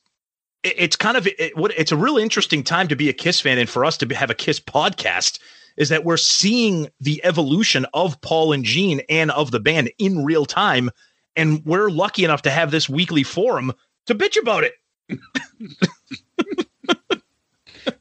it- 0.62 0.75
it's 0.77 0.97
kind 0.97 1.16
of 1.16 1.27
it, 1.27 1.57
what 1.57 1.73
it's 1.79 1.93
a 1.93 1.97
really 1.97 2.23
interesting 2.23 2.62
time 2.62 2.88
to 2.88 2.97
be 2.97 3.09
a 3.09 3.14
Kiss 3.14 3.40
fan 3.40 3.57
and 3.57 3.69
for 3.71 3.85
us 3.87 3.97
to 3.99 4.07
be, 4.07 4.14
have 4.14 4.31
a 4.31 4.35
Kiss 4.35 4.61
podcast 4.61 5.38
is 5.79 5.88
that 5.88 6.05
we're 6.05 6.19
seeing 6.19 6.88
the 7.01 7.25
evolution 7.25 7.87
of 7.95 8.21
Paul 8.21 8.53
and 8.53 8.64
Gene 8.64 9.01
and 9.09 9.31
of 9.31 9.51
the 9.51 9.61
band 9.61 9.90
in 9.99 10.25
real 10.27 10.45
time, 10.45 10.90
and 11.37 11.64
we're 11.64 11.88
lucky 11.90 12.23
enough 12.25 12.43
to 12.43 12.51
have 12.51 12.71
this 12.71 12.87
weekly 12.87 13.23
forum 13.23 13.73
to 14.07 14.14
bitch 14.14 14.38
about 14.38 14.64
it. 14.64 14.75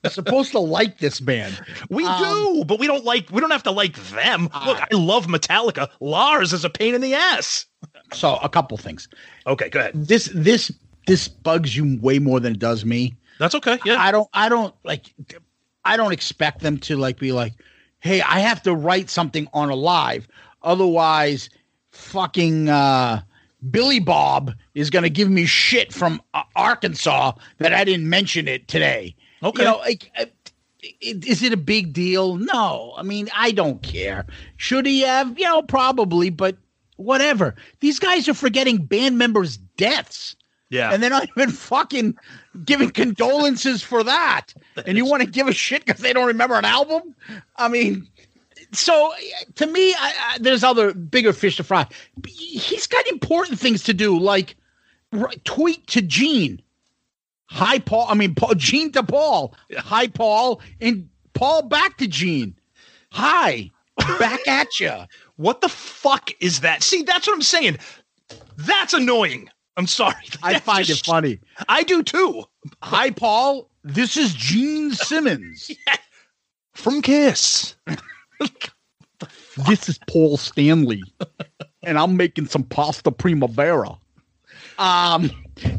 We're 0.04 0.10
supposed 0.10 0.52
to 0.52 0.60
like 0.60 1.00
this 1.00 1.20
band. 1.20 1.60
We 1.90 2.06
Um, 2.06 2.24
do, 2.24 2.66
but 2.66 2.80
we 2.80 2.88
don't 2.88 3.06
like. 3.06 3.30
We 3.32 3.42
don't 3.42 3.52
have 3.52 3.64
to 3.64 3.72
like 3.72 3.96
them. 4.12 4.50
Look, 4.66 4.80
I 4.80 4.88
love 4.96 5.28
Metallica. 5.28 5.90
Lars 6.00 6.54
is 6.54 6.64
a 6.66 6.70
pain 6.70 6.96
in 6.96 7.02
the 7.02 7.14
ass. 7.14 7.66
So, 8.14 8.36
a 8.38 8.50
couple 8.50 8.78
things. 8.78 9.08
Okay, 9.48 9.70
go 9.70 9.80
ahead. 9.80 9.92
This 9.96 10.30
this 10.34 10.72
this 11.08 11.28
bugs 11.28 11.76
you 11.76 11.98
way 12.02 12.20
more 12.20 12.40
than 12.40 12.54
it 12.54 12.60
does 12.60 12.86
me. 12.86 13.16
That's 13.40 13.56
okay. 13.56 13.80
Yeah, 13.86 13.98
I 14.00 14.12
don't 14.12 14.28
I 14.34 14.50
don't 14.50 14.74
like 14.84 15.14
I 15.86 15.96
don't 15.98 16.12
expect 16.12 16.60
them 16.62 16.78
to 16.80 16.98
like 16.98 17.18
be 17.20 17.32
like, 17.32 17.54
hey, 18.00 18.22
I 18.22 18.40
have 18.40 18.62
to 18.64 18.76
write 18.76 19.10
something 19.10 19.48
on 19.54 19.70
a 19.70 19.76
live. 19.76 20.28
Otherwise, 20.62 21.50
fucking 21.92 22.70
uh 22.70 23.22
Billy 23.70 24.00
Bob 24.00 24.54
is 24.74 24.90
gonna 24.90 25.10
give 25.10 25.30
me 25.30 25.46
shit 25.46 25.94
from 25.94 26.22
uh, 26.34 26.44
Arkansas 26.56 27.34
that 27.58 27.74
I 27.74 27.84
didn't 27.84 28.10
mention 28.10 28.48
it 28.48 28.68
today. 28.68 29.16
Okay. 29.44 29.64
You 29.64 29.68
know, 29.70 29.78
uh, 29.80 29.96
i- 30.18 30.28
is 31.02 31.44
it 31.44 31.52
a 31.54 31.58
big 31.58 31.94
deal? 31.94 32.38
No. 32.38 32.94
I 32.98 33.04
mean, 33.04 33.30
I 33.36 33.52
don't 33.52 33.82
care. 33.82 34.26
Should 34.58 34.86
he 34.86 35.02
have? 35.02 35.38
You 35.38 35.46
know, 35.46 35.62
probably, 35.62 36.30
but 36.30 36.58
whatever. 36.96 37.56
These 37.80 38.00
guys 38.00 38.28
are 38.30 38.34
forgetting 38.34 38.86
band 38.86 39.18
members' 39.18 39.58
deaths 39.58 40.36
yeah. 40.70 40.92
and 40.94 41.02
they're 41.02 41.10
not 41.10 41.28
even 41.38 41.50
fucking 41.52 42.18
giving 42.66 42.92
condolences 42.92 43.82
for 43.84 44.04
that. 44.04 44.54
And 44.86 44.98
you 44.98 45.06
want 45.06 45.24
to 45.24 45.30
give 45.30 45.48
a 45.48 45.54
shit 45.54 45.86
because 45.86 46.02
they 46.02 46.14
don't 46.14 46.28
remember 46.28 46.56
an 46.56 46.66
album? 46.66 47.16
I 47.58 47.68
mean, 47.68 48.08
so 48.72 49.12
uh, 49.12 49.16
to 49.56 49.68
me, 49.68 49.94
I, 49.94 50.14
I, 50.34 50.38
there's 50.40 50.64
other 50.64 50.94
bigger 50.94 51.34
fish 51.34 51.58
to 51.58 51.64
fry. 51.64 51.88
He's 52.28 52.88
got 52.88 53.08
important 53.08 53.60
things 53.60 53.84
to 53.84 53.94
do, 53.94 54.18
like 54.18 54.56
tweet 55.44 55.86
to 55.88 56.02
Gene. 56.02 56.62
Hi, 57.48 57.80
Paul. 57.80 58.06
I 58.10 58.14
mean, 58.14 58.36
Paul, 58.36 58.54
Gene 58.56 58.92
to 58.92 59.04
Paul. 59.04 59.56
Hi, 59.76 60.08
Paul, 60.08 60.62
and 60.80 61.10
Paul 61.34 61.64
back 61.64 61.98
to 61.98 62.08
Gene. 62.08 62.56
Hi, 63.12 63.72
back 64.20 64.40
at 64.48 64.80
you. 64.80 64.94
what 65.38 65.62
the 65.62 65.70
fuck 65.70 66.32
is 66.40 66.60
that? 66.60 66.84
See, 66.84 67.02
that's 67.04 67.28
what 67.28 67.34
I'm 67.34 67.42
saying. 67.42 67.78
That's 68.58 68.94
annoying. 68.94 69.50
I'm 69.78 69.88
sorry. 69.88 70.26
I 70.44 70.60
find 70.60 70.90
it 70.90 71.02
funny. 71.06 71.40
I 71.68 71.84
do 71.84 72.04
too. 72.04 72.44
Hi, 72.84 73.10
Paul. 73.12 73.70
This 73.84 74.18
is 74.18 74.34
Gene 74.34 74.92
Simmons. 74.92 75.72
From 76.74 77.02
Kiss. 77.02 77.76
this 79.68 79.90
is 79.90 80.00
Paul 80.08 80.38
Stanley, 80.38 81.02
and 81.84 81.98
I'm 81.98 82.18
making 82.18 82.48
some 82.48 82.64
pasta 82.64 83.12
primavera. 83.12 83.98
Um. 84.78 85.32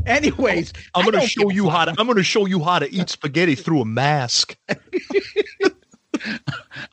Anyways, 0.05 0.75
I'm 0.94 1.07
gonna 1.07 1.27
show 1.27 1.51
you 1.51 1.70
how 1.70 1.87
to. 1.87 1.94
I'm 1.99 2.07
gonna 2.07 2.23
show 2.23 2.46
you 2.46 2.62
how 2.62 2.79
to 2.79 2.92
eat 2.92 3.09
spaghetti 3.09 3.55
through 3.55 3.81
a 3.81 3.87
mask. 3.87 4.55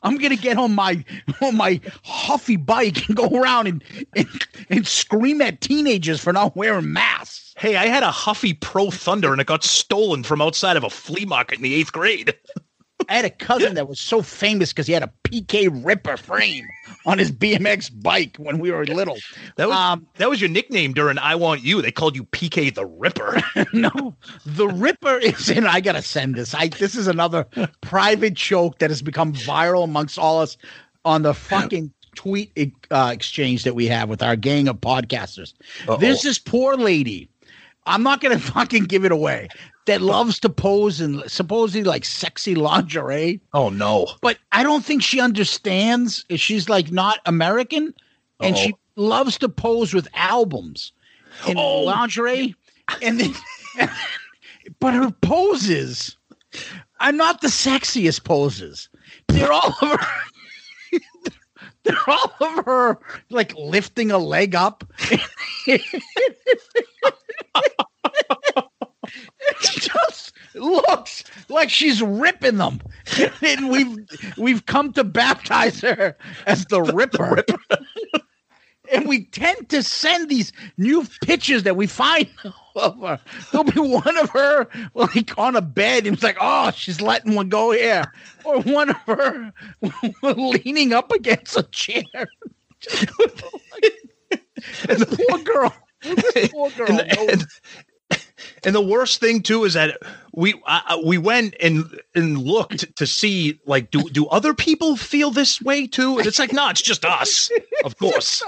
I'm 0.02 0.16
gonna 0.16 0.36
get 0.36 0.56
on 0.56 0.74
my 0.74 1.04
on 1.42 1.56
my 1.56 1.80
huffy 2.04 2.56
bike 2.56 3.08
and 3.08 3.16
go 3.16 3.28
around 3.28 3.66
and 3.66 3.84
and, 4.16 4.28
and 4.70 4.86
scream 4.86 5.42
at 5.42 5.60
teenagers 5.60 6.20
for 6.20 6.32
not 6.32 6.56
wearing 6.56 6.92
masks. 6.92 7.54
Hey, 7.58 7.76
I 7.76 7.86
had 7.86 8.02
a 8.02 8.10
Huffy 8.10 8.54
Pro 8.54 8.90
Thunder 8.90 9.32
and 9.32 9.40
it 9.40 9.48
got 9.48 9.64
stolen 9.64 10.22
from 10.22 10.40
outside 10.40 10.76
of 10.76 10.84
a 10.84 10.90
flea 10.90 11.24
market 11.24 11.56
in 11.56 11.62
the 11.62 11.74
eighth 11.74 11.92
grade. 11.92 12.34
I 13.08 13.14
had 13.14 13.24
a 13.24 13.30
cousin 13.30 13.74
that 13.74 13.88
was 13.88 13.98
so 13.98 14.20
famous 14.22 14.70
because 14.70 14.86
he 14.86 14.92
had 14.92 15.02
a 15.02 15.10
PK 15.24 15.68
Ripper 15.84 16.16
frame 16.16 16.68
on 17.06 17.18
his 17.18 17.32
BMX 17.32 17.90
bike 18.02 18.36
when 18.36 18.58
we 18.58 18.70
were 18.70 18.84
little. 18.84 19.16
That 19.56 19.68
was 19.68 19.76
Um, 19.76 20.06
that 20.16 20.28
was 20.28 20.40
your 20.40 20.50
nickname 20.50 20.92
during 20.92 21.18
I 21.18 21.34
Want 21.34 21.62
You. 21.62 21.80
They 21.80 21.90
called 21.90 22.16
you 22.16 22.24
PK 22.24 22.74
the 22.74 22.84
Ripper. 22.86 23.40
no, 23.72 24.14
the 24.44 24.68
Ripper 24.68 25.18
is 25.18 25.48
in. 25.48 25.66
I 25.66 25.80
gotta 25.80 26.02
send 26.02 26.34
this. 26.34 26.54
I 26.54 26.68
this 26.68 26.94
is 26.94 27.06
another 27.06 27.46
private 27.80 28.34
joke 28.34 28.78
that 28.78 28.90
has 28.90 29.00
become 29.02 29.32
viral 29.32 29.84
amongst 29.84 30.18
all 30.18 30.40
us 30.40 30.56
on 31.04 31.22
the 31.22 31.32
fucking 31.34 31.92
tweet 32.14 32.52
uh, 32.90 33.10
exchange 33.12 33.64
that 33.64 33.74
we 33.74 33.86
have 33.86 34.08
with 34.08 34.22
our 34.22 34.36
gang 34.36 34.68
of 34.68 34.80
podcasters. 34.80 35.54
There's 35.98 36.22
this 36.22 36.38
poor 36.38 36.76
lady. 36.76 37.30
I'm 37.86 38.02
not 38.02 38.20
gonna 38.20 38.38
fucking 38.54 38.84
give 38.84 39.04
it 39.04 39.12
away. 39.12 39.48
That 39.88 40.00
loves 40.00 40.38
to 40.40 40.48
pose 40.48 41.00
in 41.00 41.28
supposedly 41.28 41.82
like 41.82 42.04
sexy 42.04 42.54
lingerie. 42.54 43.40
Oh 43.52 43.68
no. 43.70 44.06
But 44.20 44.38
I 44.52 44.62
don't 44.62 44.84
think 44.84 45.02
she 45.02 45.20
understands. 45.20 46.24
She's 46.36 46.68
like 46.68 46.92
not 46.92 47.18
American, 47.26 47.92
and 48.40 48.56
she 48.56 48.74
loves 48.96 49.38
to 49.38 49.48
pose 49.48 49.92
with 49.94 50.06
albums 50.14 50.92
in 51.46 51.56
Oh. 51.58 51.80
lingerie, 51.80 52.54
and 53.02 53.20
then, 53.20 53.34
but 54.80 54.94
her 54.94 55.10
poses 55.22 56.16
are 57.00 57.12
not 57.12 57.40
the 57.40 57.48
sexiest 57.48 58.24
poses. 58.24 58.88
They're 59.28 59.52
all 59.52 59.74
of 59.82 59.88
her. 59.88 60.06
They're 61.84 61.96
all 62.08 62.32
of 62.40 62.64
her 62.66 62.98
like 63.30 63.54
lifting 63.56 64.10
a 64.10 64.18
leg 64.18 64.54
up. 64.54 64.84
it 69.40 69.56
just 69.60 70.32
looks 70.54 71.24
like 71.48 71.70
she's 71.70 72.02
ripping 72.02 72.58
them. 72.58 72.80
and 73.42 73.70
we've 73.70 73.96
we've 74.36 74.66
come 74.66 74.92
to 74.94 75.04
baptize 75.04 75.80
her 75.80 76.16
as 76.46 76.64
the 76.66 76.82
Ripper. 76.82 77.44
and 78.92 79.06
we 79.06 79.24
tend 79.26 79.68
to 79.68 79.82
send 79.82 80.28
these 80.28 80.52
new 80.76 81.06
pictures 81.22 81.62
that 81.64 81.76
we 81.76 81.86
find 81.86 82.28
of 82.76 83.00
her. 83.00 83.20
There'll 83.50 83.64
be 83.64 83.80
one 83.80 84.16
of 84.18 84.30
her 84.30 84.68
like 84.94 85.36
on 85.36 85.56
a 85.56 85.62
bed, 85.62 86.06
and 86.06 86.14
it's 86.14 86.22
like, 86.22 86.38
oh, 86.40 86.70
she's 86.70 87.00
letting 87.00 87.34
one 87.34 87.48
go 87.48 87.72
here, 87.72 88.04
or 88.44 88.60
one 88.62 88.90
of 88.90 88.96
her 89.06 89.52
leaning 90.22 90.92
up 90.92 91.12
against 91.12 91.56
a 91.56 91.64
chair. 91.64 92.02
Oh 93.20 93.28
this 94.86 95.04
poor 95.04 95.38
girl. 95.38 95.74
This 96.02 96.48
poor 96.50 96.70
girl. 96.70 96.86
and, 96.88 97.18
and, 97.18 97.46
and 98.64 98.74
the 98.74 98.80
worst 98.80 99.20
thing 99.20 99.42
too 99.42 99.64
is 99.64 99.74
that 99.74 99.98
we 100.34 100.54
uh, 100.66 100.98
we 101.04 101.18
went 101.18 101.54
and 101.60 102.00
and 102.14 102.38
looked 102.38 102.96
to 102.96 103.06
see 103.06 103.58
like 103.66 103.90
do 103.90 104.02
do 104.10 104.26
other 104.26 104.54
people 104.54 104.96
feel 104.96 105.30
this 105.30 105.60
way 105.60 105.86
too? 105.86 106.18
And 106.18 106.26
it's 106.26 106.38
like 106.38 106.52
no, 106.52 106.68
it's 106.68 106.82
just 106.82 107.04
us, 107.04 107.50
of 107.84 107.98
course. 107.98 108.42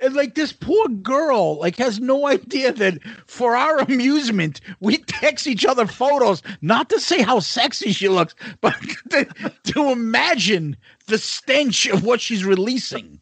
and 0.00 0.14
like 0.14 0.34
this 0.34 0.52
poor 0.52 0.88
girl 0.88 1.58
like 1.58 1.76
has 1.76 2.00
no 2.00 2.26
idea 2.26 2.72
that 2.72 2.98
for 3.26 3.56
our 3.56 3.78
amusement 3.78 4.60
we 4.80 4.98
text 4.98 5.46
each 5.46 5.64
other 5.64 5.86
photos 5.86 6.42
not 6.62 6.88
to 6.88 7.00
say 7.00 7.22
how 7.22 7.40
sexy 7.40 7.92
she 7.92 8.08
looks 8.08 8.34
but 8.60 8.74
to, 9.10 9.52
to 9.64 9.90
imagine 9.90 10.76
the 11.06 11.18
stench 11.18 11.86
of 11.86 12.04
what 12.04 12.20
she's 12.20 12.44
releasing 12.44 13.20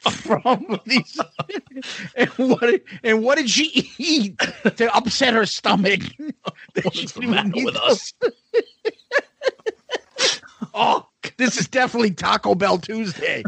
from 0.00 0.80
these 0.86 1.18
and 2.16 2.28
what 2.38 2.80
and 3.02 3.22
what 3.22 3.38
did 3.38 3.50
she 3.50 3.90
eat 3.98 4.38
to 4.76 4.94
upset 4.94 5.34
her 5.34 5.46
stomach? 5.46 6.00
What's 6.82 7.12
the 7.12 7.20
didn't 7.20 7.30
matter 7.30 7.64
with 7.64 7.74
those- 7.74 8.14
oh 10.74 11.06
this 11.36 11.58
is 11.60 11.68
definitely 11.68 12.12
taco 12.12 12.54
bell 12.54 12.78
tuesday. 12.78 13.42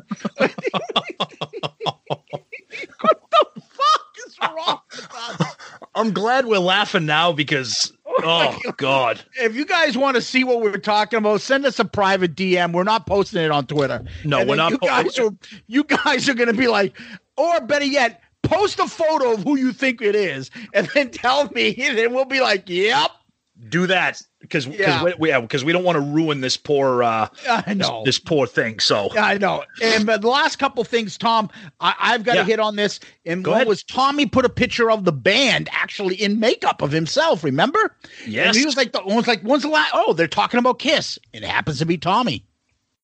What 3.00 3.20
the 3.30 3.46
fuck 3.60 4.06
is 4.26 4.36
wrong 4.42 4.80
with 4.92 5.14
us? 5.14 5.56
I'm 5.94 6.12
glad 6.12 6.46
we're 6.46 6.58
laughing 6.58 7.06
now 7.06 7.32
because 7.32 7.92
oh 8.22 8.58
god, 8.76 9.22
If 9.40 9.54
you 9.54 9.64
guys 9.64 9.96
want 9.96 10.16
to 10.16 10.22
see 10.22 10.44
what 10.44 10.60
we're 10.60 10.76
talking 10.78 11.18
about, 11.18 11.40
send 11.40 11.64
us 11.64 11.78
a 11.78 11.84
private 11.84 12.34
DM. 12.34 12.72
We're 12.72 12.84
not 12.84 13.06
posting 13.06 13.42
it 13.42 13.50
on 13.50 13.66
Twitter. 13.66 14.04
No, 14.24 14.40
And 14.40 14.48
we're 14.50 14.56
not 14.56 14.72
You 14.72 14.78
po- 14.78 14.86
guys 14.86 15.18
are 15.18 15.30
you 15.66 15.84
guys 15.84 16.28
are 16.28 16.34
going 16.34 16.48
to 16.48 16.54
be 16.54 16.66
like, 16.68 16.98
or 17.36 17.60
better 17.60 17.84
yet, 17.84 18.22
post 18.42 18.78
a 18.78 18.86
photo 18.86 19.32
of 19.34 19.42
who 19.44 19.56
you 19.56 19.72
think 19.72 20.02
it 20.02 20.14
is, 20.16 20.50
and 20.74 20.88
then 20.94 21.10
tell 21.10 21.48
me, 21.50 21.74
and 21.78 21.96
then 21.96 22.12
we'll 22.12 22.24
be 22.24 22.40
like, 22.40 22.68
"Yep, 22.68 23.10
do 23.68 23.86
that 23.86 24.20
because 24.40 24.66
Yeah. 24.66 25.04
because 25.04 25.18
we, 25.18 25.40
because 25.40 25.64
we 25.64 25.72
don't 25.72 25.84
want 25.84 25.96
to 25.96 26.00
ruin 26.00 26.40
this 26.40 26.56
poor 26.56 27.02
uh 27.02 27.28
I 27.48 27.74
know." 27.74 28.02
this 28.04 28.18
poor 28.18 28.46
thing. 28.46 28.80
So 28.80 29.08
Yeah, 29.14 29.24
I 29.24 29.38
know. 29.38 29.64
And 29.82 30.06
but 30.06 30.22
the 30.22 30.28
last 30.28 30.58
couple 30.58 30.82
things, 30.84 31.18
Tom, 31.18 31.50
I, 31.80 31.94
I've 31.98 32.24
got 32.24 32.32
to 32.32 32.38
Yeah. 32.40 32.44
hit 32.44 32.60
on 32.60 32.76
this. 32.76 33.00
And 33.26 33.44
Go 33.44 33.52
what 33.52 33.56
ahead. 33.58 33.68
was 33.68 33.82
Tommy 33.82 34.26
put 34.26 34.44
a 34.44 34.48
picture 34.48 34.90
of 34.90 35.04
the 35.04 35.12
band 35.12 35.68
actually 35.72 36.14
in 36.16 36.40
makeup 36.40 36.82
of 36.82 36.90
himself? 36.90 37.44
Remember? 37.44 37.96
Yes. 38.26 38.48
And 38.48 38.56
he 38.56 38.64
was 38.64 38.76
like, 38.76 38.92
the, 38.92 39.02
was 39.04 39.26
like, 39.26 39.42
when's 39.42 39.62
the 39.62 39.68
last? 39.68 39.90
Oh, 39.94 40.12
they're 40.12 40.26
talking 40.26 40.58
about 40.58 40.78
Kiss. 40.78 41.18
It 41.32 41.44
happens 41.44 41.78
to 41.78 41.86
be 41.86 41.98
Tommy. 41.98 42.44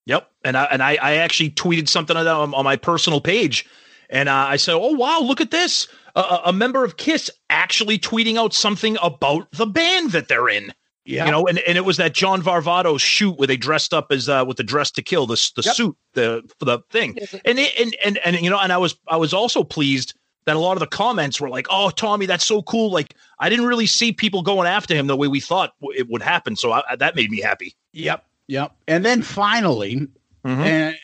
Yep, 0.06 0.30
and 0.44 0.56
I 0.56 0.64
and 0.66 0.82
I, 0.82 0.96
I 1.02 1.14
actually 1.16 1.50
tweeted 1.50 1.88
something 1.88 2.16
on, 2.16 2.54
on, 2.54 2.64
my 2.64 2.76
personal 2.76 3.20
page, 3.20 3.66
and 4.08 4.28
uh, 4.28 4.46
I 4.48 4.56
said, 4.56 4.74
"Oh 4.74 4.92
wow, 4.92 5.18
look 5.18 5.40
at 5.40 5.50
this! 5.50 5.88
A, 6.14 6.42
a 6.46 6.52
member 6.52 6.84
of 6.84 6.96
Kiss 6.96 7.28
actually 7.50 7.98
tweeting 7.98 8.36
out 8.36 8.54
something 8.54 8.96
about 9.02 9.50
the 9.50 9.66
band 9.66 10.12
that 10.12 10.28
they're 10.28 10.48
in." 10.48 10.72
Yeah. 11.06 11.24
You 11.26 11.30
know, 11.30 11.46
and, 11.46 11.58
and 11.60 11.78
it 11.78 11.84
was 11.84 11.96
that 11.98 12.14
John 12.14 12.42
Varvatos 12.42 13.00
shoot 13.00 13.38
where 13.38 13.46
they 13.46 13.56
dressed 13.56 13.94
up 13.94 14.10
as 14.10 14.28
uh, 14.28 14.44
with 14.46 14.56
the 14.56 14.64
dress 14.64 14.90
to 14.92 15.02
kill, 15.02 15.26
the 15.26 15.36
the 15.54 15.62
Yep. 15.64 15.74
suit, 15.74 15.96
the 16.14 16.42
the 16.58 16.80
thing, 16.90 17.16
and, 17.44 17.58
it, 17.58 17.72
and 17.78 17.94
and 18.04 18.18
and 18.18 18.36
you 18.40 18.50
know, 18.50 18.58
and 18.58 18.72
I 18.72 18.76
was 18.78 18.96
I 19.08 19.16
was 19.16 19.32
also 19.32 19.62
pleased 19.62 20.14
that 20.46 20.56
a 20.56 20.58
lot 20.58 20.72
of 20.72 20.80
the 20.80 20.86
comments 20.86 21.40
were 21.40 21.48
like, 21.48 21.66
"Oh, 21.70 21.90
Tommy, 21.90 22.26
that's 22.26 22.44
so 22.44 22.60
cool!" 22.62 22.90
Like 22.90 23.14
I 23.38 23.48
didn't 23.48 23.66
really 23.66 23.86
see 23.86 24.12
people 24.12 24.42
going 24.42 24.66
after 24.66 24.94
him 24.94 25.06
the 25.06 25.16
way 25.16 25.28
we 25.28 25.38
thought 25.40 25.74
it 25.80 26.08
would 26.08 26.22
happen, 26.22 26.56
so 26.56 26.72
I, 26.72 26.96
that 26.96 27.14
made 27.14 27.30
me 27.30 27.40
happy. 27.40 27.74
Yep. 27.92 28.24
Yep. 28.48 28.72
And 28.88 29.04
then 29.04 29.22
finally, 29.22 30.08
Mhm. 30.44 30.58
and 30.66 30.96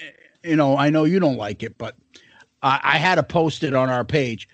you 0.45 0.57
know, 0.57 0.77
I 0.77 0.91
know 0.91 1.05
you 1.05 1.21
don't 1.21 1.37
like 1.37 1.63
it, 1.63 1.79
but 1.79 1.95
I, 2.63 2.81
I 2.83 2.99
had 2.99 3.15
to 3.17 3.23
post 3.23 3.63
it 3.63 3.73
on 3.75 3.89
our 3.89 4.05
page. 4.05 4.49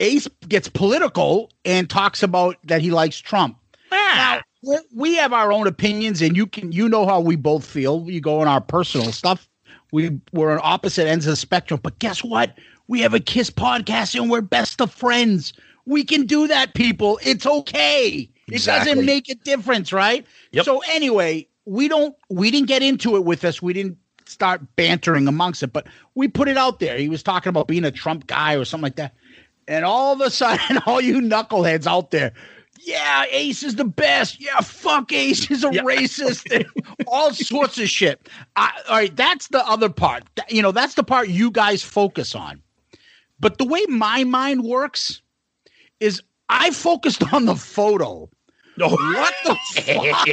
Ace 0.00 0.28
gets 0.48 0.68
political 0.68 1.50
and 1.64 1.90
talks 1.90 2.22
about 2.22 2.56
that 2.64 2.80
he 2.82 2.90
likes 2.92 3.18
Trump. 3.18 3.56
Now, 3.90 4.40
we- 4.62 4.78
we 4.94 5.14
have 5.16 5.32
our 5.32 5.52
own 5.52 5.66
opinions, 5.66 6.22
and 6.22 6.36
you 6.36 6.46
can 6.46 6.72
you 6.72 6.88
know 6.88 7.06
how 7.06 7.20
we 7.20 7.36
both 7.36 7.64
feel. 7.64 8.06
You 8.08 8.20
go 8.20 8.40
on 8.40 8.48
our 8.48 8.60
personal 8.60 9.12
stuff. 9.12 9.48
We 9.92 10.18
we're 10.32 10.52
on 10.52 10.60
opposite 10.62 11.06
ends 11.06 11.26
of 11.26 11.32
the 11.32 11.36
spectrum, 11.36 11.80
but 11.82 11.98
guess 11.98 12.22
what? 12.24 12.56
We 12.88 13.00
have 13.00 13.14
a 13.14 13.20
Kiss 13.20 13.50
podcast, 13.50 14.18
and 14.18 14.30
we're 14.30 14.40
best 14.40 14.80
of 14.80 14.92
friends. 14.92 15.52
We 15.86 16.04
can 16.04 16.26
do 16.26 16.46
that, 16.48 16.74
people. 16.74 17.18
It's 17.22 17.44
okay. 17.46 18.28
It 18.48 18.64
doesn't 18.64 19.04
make 19.06 19.28
a 19.28 19.34
difference, 19.34 19.92
right? 19.92 20.26
Yep. 20.52 20.64
So 20.64 20.82
anyway, 20.90 21.46
we 21.64 21.88
don't 21.88 22.14
we 22.30 22.50
didn't 22.50 22.68
get 22.68 22.82
into 22.82 23.16
it 23.16 23.24
with 23.24 23.44
us. 23.44 23.60
We 23.62 23.72
didn't 23.72 23.98
start 24.26 24.62
bantering 24.76 25.28
amongst 25.28 25.62
it, 25.62 25.72
but 25.72 25.86
we 26.14 26.28
put 26.28 26.48
it 26.48 26.56
out 26.56 26.80
there. 26.80 26.96
He 26.96 27.08
was 27.08 27.22
talking 27.22 27.50
about 27.50 27.68
being 27.68 27.84
a 27.84 27.90
Trump 27.90 28.26
guy 28.26 28.54
or 28.54 28.64
something 28.64 28.84
like 28.84 28.96
that. 28.96 29.14
And 29.68 29.84
all 29.84 30.12
of 30.12 30.20
a 30.20 30.30
sudden, 30.30 30.78
all 30.86 31.00
you 31.00 31.20
knuckleheads 31.20 31.86
out 31.86 32.10
there, 32.10 32.32
yeah, 32.84 33.24
Ace 33.30 33.62
is 33.62 33.76
the 33.76 33.84
best. 33.84 34.40
Yeah, 34.40 34.60
fuck 34.60 35.12
Ace 35.12 35.50
is 35.50 35.64
a 35.64 35.70
racist. 35.70 36.64
all 37.06 37.32
sorts 37.32 37.78
of 37.78 37.88
shit. 37.88 38.28
I, 38.56 38.70
all 38.88 38.96
right, 38.96 39.14
that's 39.16 39.48
the 39.48 39.66
other 39.66 39.88
part. 39.88 40.24
You 40.48 40.62
know, 40.62 40.72
that's 40.72 40.94
the 40.94 41.04
part 41.04 41.28
you 41.28 41.50
guys 41.50 41.82
focus 41.82 42.34
on. 42.34 42.60
But 43.40 43.58
the 43.58 43.64
way 43.64 43.84
my 43.88 44.24
mind 44.24 44.64
works 44.64 45.20
is 46.00 46.22
I 46.48 46.70
focused 46.70 47.32
on 47.32 47.46
the 47.46 47.54
photo. 47.56 48.28
No, 48.76 48.88
What 48.88 49.34
the 49.44 49.54
fuck? 49.82 50.28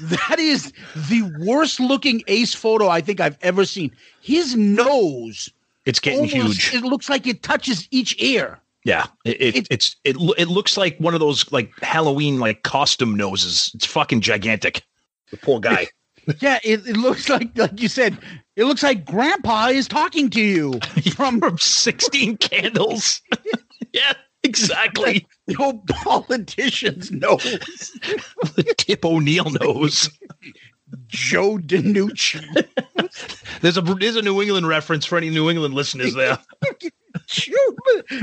That 0.00 0.38
is 0.38 0.72
the 1.08 1.22
worst 1.40 1.80
looking 1.80 2.22
ace 2.26 2.54
photo 2.54 2.88
I 2.88 3.00
think 3.00 3.20
I've 3.20 3.38
ever 3.42 3.64
seen. 3.64 3.90
His 4.20 4.54
nose 4.56 5.50
It's 5.86 5.98
getting 6.00 6.20
almost- 6.20 6.60
huge. 6.62 6.74
It 6.74 6.86
looks 6.86 7.08
like 7.08 7.26
it 7.26 7.42
touches 7.42 7.88
each 7.90 8.14
ear. 8.22 8.58
Yeah, 8.84 9.06
it, 9.24 9.40
it 9.40 9.56
It- 9.56 9.66
it's 9.70 9.96
it 10.04 10.16
it 10.38 10.48
looks 10.48 10.76
like 10.76 10.98
one 10.98 11.14
of 11.14 11.20
those 11.20 11.50
like 11.52 11.70
Halloween 11.82 12.38
like 12.40 12.62
costume 12.64 13.16
noses. 13.16 13.70
It's 13.74 13.86
fucking 13.86 14.20
gigantic. 14.22 14.82
The 15.30 15.36
poor 15.38 15.60
guy. 15.60 15.88
Yeah, 16.38 16.60
it, 16.62 16.86
it 16.86 16.96
looks 16.96 17.28
like 17.28 17.50
like 17.58 17.80
you 17.80 17.88
said, 17.88 18.16
it 18.54 18.62
looks 18.66 18.84
like 18.84 19.04
grandpa 19.04 19.66
is 19.70 19.88
talking 19.88 20.30
to 20.30 20.40
you 20.40 20.78
from 21.16 21.40
From 21.40 21.58
sixteen 21.58 22.36
candles. 22.38 23.20
yeah, 23.92 24.12
exactly. 24.44 25.26
old 25.58 25.84
politician's 25.88 27.10
nose. 27.10 27.42
the 28.54 28.72
Tip 28.78 29.04
O'Neill 29.04 29.50
nose. 29.50 30.08
Joe 31.08 31.58
DiNucci. 31.58 32.44
There's 33.60 33.76
a 33.76 33.80
there's 33.80 34.14
a 34.14 34.22
New 34.22 34.40
England 34.40 34.68
reference 34.68 35.04
for 35.04 35.18
any 35.18 35.28
New 35.28 35.50
England 35.50 35.74
listeners 35.74 36.14
there. 36.14 36.38
Joe- 37.26 37.54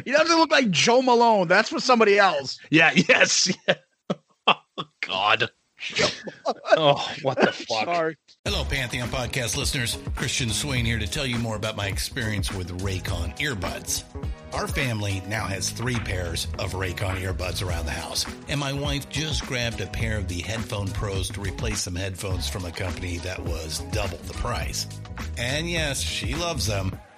he 0.06 0.12
doesn't 0.12 0.38
look 0.38 0.52
like 0.52 0.70
Joe 0.72 1.02
Malone. 1.02 1.48
That's 1.48 1.70
for 1.70 1.80
somebody 1.80 2.18
else. 2.20 2.60
Yeah. 2.70 2.92
Yes. 2.96 3.52
Yeah. 3.68 3.76
Oh 4.78 4.86
God. 5.02 5.50
Oh, 6.72 7.14
what 7.22 7.40
the 7.40 7.52
fuck? 7.52 7.86
Sorry. 7.86 8.18
Hello, 8.46 8.64
Pantheon 8.66 9.10
podcast 9.10 9.56
listeners. 9.58 9.98
Christian 10.16 10.50
Swain 10.50 10.86
here 10.86 10.98
to 11.00 11.08
tell 11.08 11.26
you 11.26 11.38
more 11.38 11.56
about 11.56 11.76
my 11.78 11.88
experience 11.88 12.52
with 12.52 12.82
Raycon 12.82 13.38
earbuds. 13.40 14.04
Our 14.54 14.68
family 14.68 15.22
now 15.28 15.46
has 15.46 15.70
three 15.70 16.00
pairs 16.00 16.48
of 16.58 16.74
Raycon 16.74 17.22
earbuds 17.22 17.66
around 17.66 17.86
the 17.86 17.92
house, 17.92 18.26
and 18.48 18.60
my 18.60 18.74
wife 18.74 19.08
just 19.10 19.46
grabbed 19.46 19.80
a 19.82 19.88
pair 19.88 20.18
of 20.18 20.28
the 20.28 20.42
Headphone 20.42 20.88
Pros 20.88 21.30
to 21.30 21.42
replace 21.42 21.82
some 21.82 21.96
headphones 21.96 22.50
from 22.50 22.66
a 22.66 22.72
company 22.72 23.18
that 23.20 23.40
was 23.44 23.80
double 23.92 24.18
the 24.18 24.34
price. 24.34 24.88
And 25.38 25.70
yes, 25.70 26.00
she 26.02 26.34
loves 26.36 26.66
them. 26.66 26.98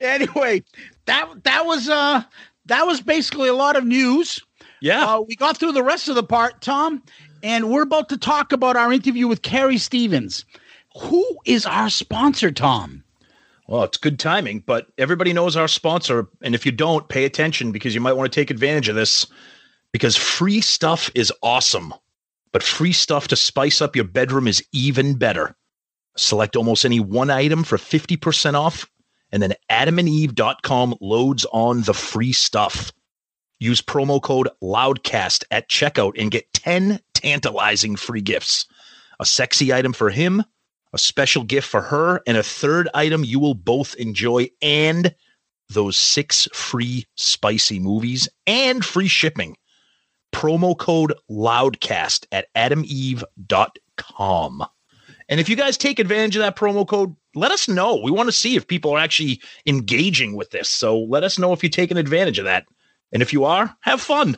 Anyway, 0.00 0.62
that 1.06 1.44
that 1.44 1.66
was 1.66 1.88
uh 1.88 2.22
that 2.66 2.86
was 2.86 3.00
basically 3.00 3.48
a 3.48 3.54
lot 3.54 3.76
of 3.76 3.84
news. 3.84 4.40
Yeah. 4.80 5.04
Uh, 5.04 5.20
we 5.22 5.36
got 5.36 5.58
through 5.58 5.72
the 5.72 5.82
rest 5.82 6.08
of 6.08 6.14
the 6.14 6.22
part, 6.22 6.62
Tom, 6.62 7.02
and 7.42 7.70
we're 7.70 7.82
about 7.82 8.08
to 8.10 8.16
talk 8.16 8.52
about 8.52 8.76
our 8.76 8.92
interview 8.92 9.28
with 9.28 9.42
Carrie 9.42 9.78
Stevens. 9.78 10.44
Who 10.98 11.24
is 11.44 11.66
our 11.66 11.90
sponsor, 11.90 12.50
Tom? 12.50 13.04
Well, 13.68 13.84
it's 13.84 13.98
good 13.98 14.18
timing, 14.18 14.64
but 14.66 14.88
everybody 14.98 15.32
knows 15.32 15.54
our 15.54 15.68
sponsor. 15.68 16.28
And 16.42 16.56
if 16.56 16.66
you 16.66 16.72
don't, 16.72 17.08
pay 17.08 17.24
attention 17.24 17.70
because 17.70 17.94
you 17.94 18.00
might 18.00 18.14
want 18.14 18.32
to 18.32 18.40
take 18.40 18.50
advantage 18.50 18.88
of 18.88 18.96
this 18.96 19.26
because 19.92 20.16
free 20.16 20.60
stuff 20.60 21.08
is 21.14 21.32
awesome, 21.40 21.94
but 22.52 22.64
free 22.64 22.92
stuff 22.92 23.28
to 23.28 23.36
spice 23.36 23.80
up 23.80 23.94
your 23.94 24.06
bedroom 24.06 24.48
is 24.48 24.64
even 24.72 25.14
better. 25.14 25.54
Select 26.16 26.56
almost 26.56 26.84
any 26.84 26.98
one 26.98 27.30
item 27.30 27.62
for 27.62 27.78
50% 27.78 28.54
off, 28.54 28.89
and 29.32 29.42
then 29.42 29.54
adamandeve.com 29.70 30.94
loads 31.00 31.46
on 31.52 31.82
the 31.82 31.94
free 31.94 32.32
stuff. 32.32 32.92
Use 33.58 33.82
promo 33.82 34.22
code 34.22 34.48
LOUDCAST 34.62 35.44
at 35.50 35.68
checkout 35.68 36.12
and 36.18 36.30
get 36.30 36.52
10 36.54 36.98
tantalizing 37.14 37.96
free 37.96 38.22
gifts. 38.22 38.66
A 39.20 39.26
sexy 39.26 39.72
item 39.72 39.92
for 39.92 40.08
him, 40.08 40.42
a 40.92 40.98
special 40.98 41.44
gift 41.44 41.68
for 41.68 41.82
her, 41.82 42.22
and 42.26 42.36
a 42.38 42.42
third 42.42 42.88
item 42.94 43.22
you 43.22 43.38
will 43.38 43.54
both 43.54 43.94
enjoy, 43.96 44.48
and 44.62 45.14
those 45.68 45.96
six 45.96 46.48
free 46.52 47.06
spicy 47.16 47.78
movies 47.78 48.28
and 48.46 48.84
free 48.84 49.08
shipping. 49.08 49.56
Promo 50.32 50.76
code 50.76 51.14
LOUDCAST 51.30 52.26
at 52.32 52.46
adameve.com. 52.54 53.26
And 55.28 55.38
if 55.38 55.48
you 55.48 55.56
guys 55.56 55.76
take 55.76 55.98
advantage 55.98 56.36
of 56.36 56.42
that 56.42 56.56
promo 56.56 56.86
code, 56.86 57.14
let 57.34 57.50
us 57.52 57.68
know. 57.68 57.96
We 57.96 58.10
want 58.10 58.28
to 58.28 58.32
see 58.32 58.56
if 58.56 58.66
people 58.66 58.92
are 58.92 58.98
actually 58.98 59.40
engaging 59.66 60.34
with 60.36 60.50
this. 60.50 60.68
So 60.68 60.98
let 60.98 61.22
us 61.24 61.38
know 61.38 61.52
if 61.52 61.62
you're 61.62 61.70
taking 61.70 61.96
advantage 61.96 62.38
of 62.38 62.44
that. 62.44 62.66
And 63.12 63.22
if 63.22 63.32
you 63.32 63.44
are, 63.44 63.76
have 63.80 64.00
fun. 64.00 64.36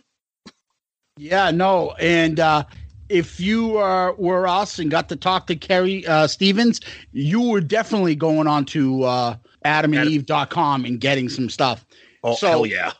Yeah, 1.19 1.51
no, 1.51 1.93
and 1.99 2.41
uh, 2.41 2.65
if 3.11 3.39
you 3.39 3.77
uh, 3.79 4.13
were 4.17 4.47
us 4.49 4.79
and 4.79 4.91
got 4.91 5.11
to 5.11 5.17
talk 5.17 5.47
to 5.49 5.57
Carrie 5.57 6.07
uh, 6.07 6.27
Stevens, 6.27 6.81
you 7.13 7.43
were 7.43 7.61
definitely 7.61 8.15
going 8.15 8.47
on 8.47 8.65
to 8.67 9.03
uh, 9.05 9.37
adamandeve.com 9.65 10.85
and 10.87 11.01
getting 11.01 11.29
some 11.29 11.51
stuff. 11.51 11.85
Oh, 12.25 12.35
So- 12.35 12.47
hell 12.49 12.67
yeah. 12.67 12.93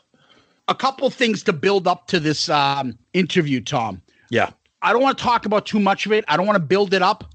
A 0.69 0.75
couple 0.75 1.09
things 1.09 1.43
to 1.43 1.51
build 1.53 1.87
up 1.89 2.07
to 2.07 2.21
this 2.21 2.47
um, 2.49 2.97
interview, 3.13 3.59
Tom. 3.59 4.01
Yeah. 4.29 4.51
I 4.81 4.93
don't 4.93 5.01
want 5.01 5.17
to 5.17 5.23
talk 5.23 5.45
about 5.45 5.65
too 5.65 5.79
much 5.79 6.05
of 6.05 6.13
it. 6.13 6.23
I 6.29 6.37
don't 6.37 6.45
want 6.47 6.55
to 6.55 6.63
build 6.63 6.93
it 6.93 7.01
up, 7.01 7.25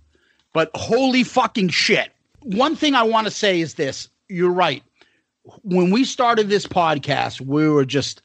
but 0.54 0.70
holy 0.74 1.24
fucking 1.24 1.68
shit. 1.68 2.10
One 2.48 2.74
thing 2.74 2.94
I 2.94 3.02
want 3.02 3.26
to 3.26 3.30
say 3.30 3.60
is 3.60 3.74
this 3.74 4.08
you're 4.28 4.52
right. 4.52 4.82
When 5.62 5.90
we 5.90 6.04
started 6.04 6.48
this 6.48 6.66
podcast, 6.66 7.40
we 7.40 7.68
were 7.68 7.84
just 7.84 8.22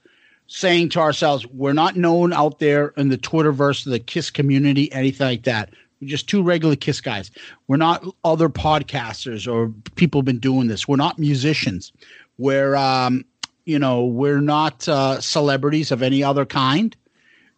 saying 0.47 0.89
to 0.89 0.99
ourselves, 0.99 1.45
we're 1.47 1.73
not 1.73 1.95
known 1.95 2.33
out 2.33 2.59
there 2.59 2.93
in 2.97 3.09
the 3.09 3.17
Twitterverse, 3.17 3.85
the 3.85 3.99
Kiss 3.99 4.29
community, 4.29 4.91
anything 4.91 5.27
like 5.27 5.43
that. 5.43 5.71
We're 5.99 6.09
just 6.09 6.27
two 6.27 6.43
regular 6.43 6.75
Kiss 6.75 6.99
guys. 7.01 7.31
We're 7.67 7.77
not 7.77 8.05
other 8.23 8.49
podcasters 8.49 9.51
or 9.51 9.73
people 9.95 10.19
have 10.19 10.25
been 10.25 10.39
doing 10.39 10.67
this. 10.67 10.87
We're 10.87 10.97
not 10.97 11.19
musicians. 11.19 11.93
We're, 12.37 12.75
um, 12.75 13.23
you 13.65 13.79
know, 13.79 14.05
we're 14.05 14.41
not 14.41 14.87
uh, 14.87 15.21
celebrities 15.21 15.91
of 15.91 16.01
any 16.01 16.23
other 16.23 16.45
kind 16.45 16.95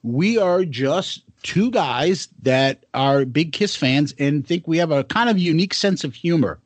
we 0.06 0.38
are 0.38 0.63
just 0.63 1.23
two 1.45 1.71
guys 1.71 2.27
that 2.41 2.86
are 2.93 3.25
big 3.25 3.53
Kiss 3.53 3.75
fans 3.75 4.13
and 4.19 4.45
think 4.45 4.67
we 4.67 4.77
have 4.77 4.91
a 4.91 5.03
kind 5.03 5.29
of 5.29 5.38
unique 5.38 5.73
sense 5.73 6.03
of 6.03 6.13
humor. 6.13 6.60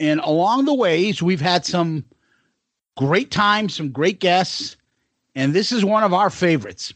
And 0.00 0.20
along 0.20 0.64
the 0.64 0.74
ways, 0.74 1.22
we've 1.22 1.40
had 1.40 1.64
some 1.64 2.04
great 2.96 3.30
times, 3.30 3.74
some 3.74 3.90
great 3.90 4.20
guests, 4.20 4.76
and 5.34 5.54
this 5.54 5.72
is 5.72 5.84
one 5.84 6.04
of 6.04 6.12
our 6.12 6.30
favorites. 6.30 6.92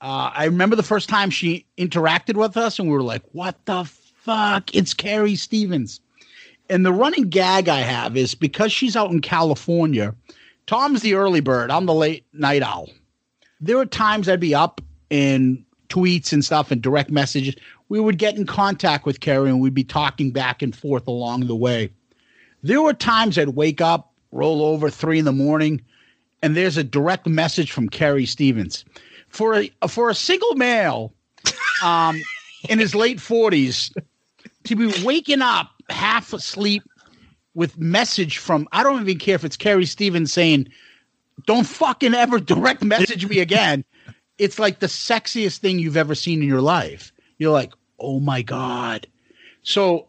Uh, 0.00 0.30
I 0.34 0.46
remember 0.46 0.74
the 0.74 0.82
first 0.82 1.08
time 1.08 1.30
she 1.30 1.66
interacted 1.78 2.36
with 2.36 2.56
us, 2.56 2.78
and 2.78 2.88
we 2.88 2.94
were 2.94 3.02
like, 3.02 3.22
"What 3.32 3.64
the 3.66 3.84
fuck? 3.84 4.74
It's 4.74 4.94
Carrie 4.94 5.36
Stevens." 5.36 6.00
And 6.68 6.84
the 6.84 6.92
running 6.92 7.28
gag 7.28 7.68
I 7.68 7.80
have 7.80 8.16
is 8.16 8.34
because 8.34 8.72
she's 8.72 8.96
out 8.96 9.10
in 9.10 9.20
California. 9.20 10.14
Tom's 10.66 11.02
the 11.02 11.14
early 11.14 11.40
bird. 11.40 11.70
I'm 11.70 11.86
the 11.86 11.94
late 11.94 12.24
night 12.32 12.62
owl 12.62 12.88
there 13.62 13.76
were 13.76 13.86
times 13.86 14.28
I'd 14.28 14.40
be 14.40 14.54
up 14.54 14.80
in 15.08 15.64
tweets 15.92 16.32
and 16.32 16.44
stuff 16.44 16.70
and 16.70 16.80
direct 16.80 17.10
messages. 17.10 17.54
We 17.88 18.00
would 18.00 18.18
get 18.18 18.36
in 18.36 18.46
contact 18.46 19.04
with 19.04 19.20
Carrie 19.20 19.50
and 19.50 19.60
we'd 19.60 19.74
be 19.74 19.84
talking 19.84 20.30
back 20.30 20.62
and 20.62 20.74
forth 20.74 21.06
along 21.06 21.46
the 21.46 21.56
way. 21.56 21.90
There 22.62 22.80
were 22.80 22.94
times 22.94 23.36
I'd 23.36 23.50
wake 23.50 23.80
up, 23.80 24.12
roll 24.30 24.62
over 24.62 24.88
three 24.88 25.18
in 25.18 25.24
the 25.24 25.32
morning, 25.32 25.82
and 26.42 26.56
there's 26.56 26.76
a 26.76 26.84
direct 26.84 27.26
message 27.26 27.70
from 27.70 27.88
Carrie 27.88 28.26
Stevens. 28.26 28.84
For 29.28 29.54
a 29.54 29.88
for 29.88 30.10
a 30.10 30.14
single 30.14 30.54
male 30.54 31.12
um, 31.82 32.20
in 32.68 32.78
his 32.78 32.94
late 32.94 33.20
forties 33.20 33.90
to 34.64 34.76
be 34.76 34.92
waking 35.04 35.42
up 35.42 35.70
half 35.90 36.32
asleep 36.32 36.82
with 37.54 37.78
message 37.78 38.38
from 38.38 38.68
I 38.72 38.82
don't 38.82 39.00
even 39.00 39.18
care 39.18 39.34
if 39.34 39.44
it's 39.44 39.56
Carrie 39.56 39.86
Stevens 39.86 40.32
saying, 40.32 40.68
"Don't 41.46 41.66
fucking 41.66 42.14
ever 42.14 42.38
direct 42.38 42.82
message 42.82 43.26
me 43.26 43.40
again." 43.40 43.84
It's 44.38 44.58
like 44.58 44.80
the 44.80 44.86
sexiest 44.86 45.58
thing 45.58 45.78
you've 45.78 45.96
ever 45.96 46.14
seen 46.14 46.42
in 46.42 46.48
your 46.48 46.60
life. 46.60 47.12
You're 47.38 47.52
like, 47.52 47.72
"Oh 47.98 48.20
my 48.20 48.42
god." 48.42 49.06
So 49.62 50.08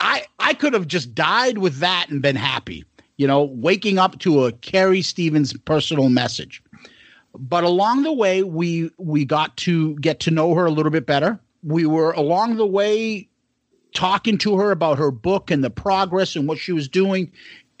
I 0.00 0.24
I 0.38 0.54
could 0.54 0.74
have 0.74 0.86
just 0.86 1.14
died 1.14 1.58
with 1.58 1.78
that 1.78 2.06
and 2.10 2.20
been 2.20 2.36
happy. 2.36 2.84
You 3.16 3.26
know, 3.26 3.42
waking 3.44 3.98
up 3.98 4.18
to 4.20 4.44
a 4.44 4.52
Carrie 4.52 5.02
Stevens 5.02 5.52
personal 5.52 6.08
message. 6.08 6.62
But 7.38 7.64
along 7.64 8.02
the 8.02 8.12
way, 8.12 8.42
we 8.42 8.90
we 8.98 9.24
got 9.24 9.56
to 9.58 9.94
get 9.96 10.20
to 10.20 10.30
know 10.30 10.54
her 10.54 10.66
a 10.66 10.70
little 10.70 10.92
bit 10.92 11.06
better. 11.06 11.40
We 11.62 11.86
were 11.86 12.12
along 12.12 12.56
the 12.56 12.66
way 12.66 13.28
talking 13.94 14.38
to 14.38 14.56
her 14.56 14.70
about 14.70 14.98
her 14.98 15.10
book 15.10 15.50
and 15.50 15.62
the 15.62 15.70
progress 15.70 16.34
and 16.34 16.48
what 16.48 16.58
she 16.58 16.72
was 16.72 16.88
doing 16.88 17.30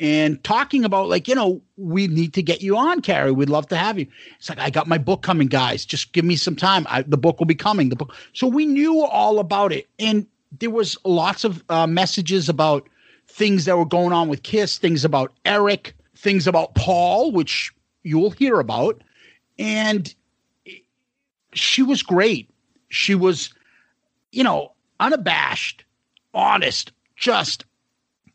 and 0.02 0.42
talking 0.42 0.84
about 0.84 1.08
like 1.08 1.28
you 1.28 1.34
know 1.34 1.62
we 1.76 2.08
need 2.08 2.34
to 2.34 2.42
get 2.42 2.60
you 2.60 2.76
on 2.76 3.00
carrie. 3.00 3.30
We'd 3.30 3.48
love 3.48 3.68
to 3.68 3.76
have 3.76 3.98
you. 3.98 4.06
It's 4.36 4.48
like 4.50 4.58
i 4.58 4.68
got 4.68 4.88
my 4.88 4.98
book 4.98 5.22
coming 5.22 5.46
guys. 5.46 5.86
Just 5.86 6.12
give 6.12 6.24
me 6.24 6.36
some 6.36 6.56
time. 6.56 6.86
I, 6.90 7.02
the 7.02 7.16
book 7.16 7.38
will 7.38 7.46
be 7.46 7.54
coming. 7.54 7.88
The 7.88 7.96
book 7.96 8.14
so 8.34 8.48
we 8.48 8.66
knew 8.66 9.02
all 9.02 9.38
about 9.38 9.72
it. 9.72 9.88
And 9.98 10.26
there 10.58 10.70
was 10.70 10.98
lots 11.04 11.44
of 11.44 11.64
uh, 11.70 11.86
messages 11.86 12.48
about 12.48 12.86
things 13.28 13.64
that 13.64 13.78
were 13.78 13.86
going 13.86 14.12
on 14.12 14.28
with 14.28 14.42
kiss 14.42 14.76
things 14.76 15.04
about 15.04 15.32
eric 15.46 15.94
things 16.16 16.46
about 16.46 16.74
paul 16.74 17.30
which 17.30 17.72
you'll 18.02 18.32
hear 18.32 18.58
about. 18.58 19.00
And 19.58 20.12
she 21.54 21.82
was 21.82 22.02
great. 22.02 22.50
She 22.88 23.14
was 23.14 23.54
you 24.32 24.42
know 24.42 24.72
unabashed 24.98 25.84
honest, 26.34 26.92
just 27.14 27.64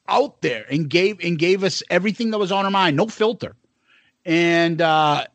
out 0.07 0.41
there 0.41 0.65
and 0.69 0.89
gave 0.89 1.19
and 1.23 1.37
gave 1.37 1.63
us 1.63 1.83
everything 1.89 2.31
that 2.31 2.37
was 2.37 2.51
on 2.51 2.65
her 2.65 2.71
mind, 2.71 2.97
no 2.97 3.07
filter. 3.07 3.55
And 4.25 4.81
uh, 4.81 5.25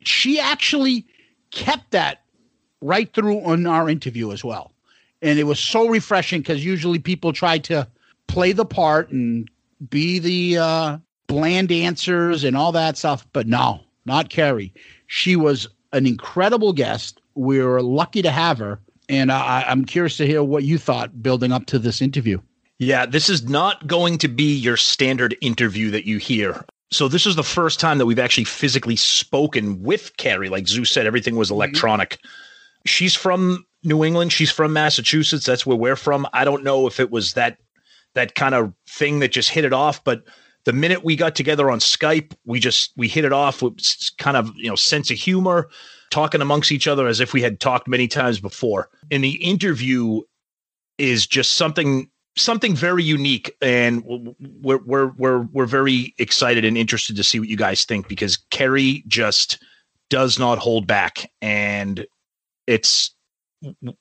she 0.00 0.40
actually 0.40 1.06
kept 1.50 1.92
that 1.92 2.22
right 2.80 3.12
through 3.12 3.40
on 3.44 3.66
our 3.66 3.88
interview 3.88 4.32
as 4.32 4.44
well. 4.44 4.72
And 5.20 5.38
it 5.38 5.44
was 5.44 5.60
so 5.60 5.88
refreshing 5.88 6.40
because 6.40 6.64
usually 6.64 6.98
people 6.98 7.32
try 7.32 7.58
to 7.58 7.86
play 8.26 8.52
the 8.52 8.64
part 8.64 9.10
and 9.10 9.48
be 9.88 10.18
the 10.18 10.58
uh, 10.58 10.98
bland 11.26 11.70
answers 11.70 12.44
and 12.44 12.56
all 12.56 12.72
that 12.72 12.96
stuff. 12.96 13.26
But 13.32 13.46
no, 13.46 13.80
not 14.04 14.30
Carrie. 14.30 14.72
She 15.06 15.36
was 15.36 15.68
an 15.92 16.06
incredible 16.06 16.72
guest. 16.72 17.20
We 17.34 17.62
were 17.62 17.82
lucky 17.82 18.22
to 18.22 18.30
have 18.30 18.58
her 18.58 18.80
and 19.12 19.30
I, 19.30 19.64
I'm 19.66 19.84
curious 19.84 20.16
to 20.16 20.26
hear 20.26 20.42
what 20.42 20.64
you 20.64 20.78
thought 20.78 21.22
building 21.22 21.52
up 21.52 21.66
to 21.66 21.78
this 21.78 22.00
interview. 22.00 22.40
Yeah, 22.78 23.06
this 23.06 23.28
is 23.28 23.48
not 23.48 23.86
going 23.86 24.18
to 24.18 24.28
be 24.28 24.54
your 24.54 24.76
standard 24.76 25.36
interview 25.40 25.90
that 25.90 26.06
you 26.06 26.18
hear. 26.18 26.64
So 26.90 27.08
this 27.08 27.26
is 27.26 27.36
the 27.36 27.42
first 27.42 27.80
time 27.80 27.98
that 27.98 28.06
we've 28.06 28.18
actually 28.18 28.44
physically 28.44 28.96
spoken 28.96 29.82
with 29.82 30.16
Carrie. 30.16 30.48
Like 30.48 30.68
Zeus 30.68 30.90
said, 30.90 31.06
everything 31.06 31.36
was 31.36 31.50
electronic. 31.50 32.10
Mm-hmm. 32.10 32.28
She's 32.86 33.14
from 33.14 33.64
New 33.84 34.04
England. 34.04 34.32
She's 34.32 34.50
from 34.50 34.72
Massachusetts. 34.72 35.46
That's 35.46 35.64
where 35.64 35.76
we're 35.76 35.96
from. 35.96 36.26
I 36.32 36.44
don't 36.44 36.64
know 36.64 36.86
if 36.86 37.00
it 37.00 37.10
was 37.10 37.34
that 37.34 37.58
that 38.14 38.34
kind 38.34 38.54
of 38.54 38.74
thing 38.86 39.20
that 39.20 39.32
just 39.32 39.48
hit 39.48 39.64
it 39.64 39.72
off, 39.72 40.04
but 40.04 40.24
the 40.64 40.72
minute 40.72 41.02
we 41.02 41.16
got 41.16 41.34
together 41.34 41.70
on 41.70 41.78
Skype, 41.78 42.34
we 42.44 42.60
just 42.60 42.92
we 42.96 43.08
hit 43.08 43.24
it 43.24 43.32
off 43.32 43.62
with 43.62 43.78
kind 44.18 44.36
of 44.36 44.52
you 44.56 44.68
know 44.68 44.76
sense 44.76 45.10
of 45.10 45.16
humor 45.16 45.68
talking 46.10 46.42
amongst 46.42 46.70
each 46.70 46.86
other 46.86 47.06
as 47.06 47.20
if 47.20 47.32
we 47.32 47.40
had 47.40 47.58
talked 47.58 47.88
many 47.88 48.06
times 48.06 48.38
before. 48.38 48.90
And 49.10 49.24
the 49.24 49.42
interview 49.42 50.20
is 50.98 51.26
just 51.26 51.54
something 51.54 52.10
something 52.36 52.74
very 52.74 53.04
unique 53.04 53.54
and 53.60 54.02
we're 54.62 54.78
we're 54.78 55.08
we're 55.18 55.42
we're 55.52 55.66
very 55.66 56.14
excited 56.18 56.64
and 56.64 56.78
interested 56.78 57.16
to 57.16 57.24
see 57.24 57.38
what 57.38 57.48
you 57.48 57.56
guys 57.56 57.84
think 57.84 58.08
because 58.08 58.38
Carrie 58.50 59.04
just 59.06 59.62
does 60.08 60.38
not 60.38 60.58
hold 60.58 60.86
back 60.86 61.30
and 61.40 62.06
it's 62.66 63.14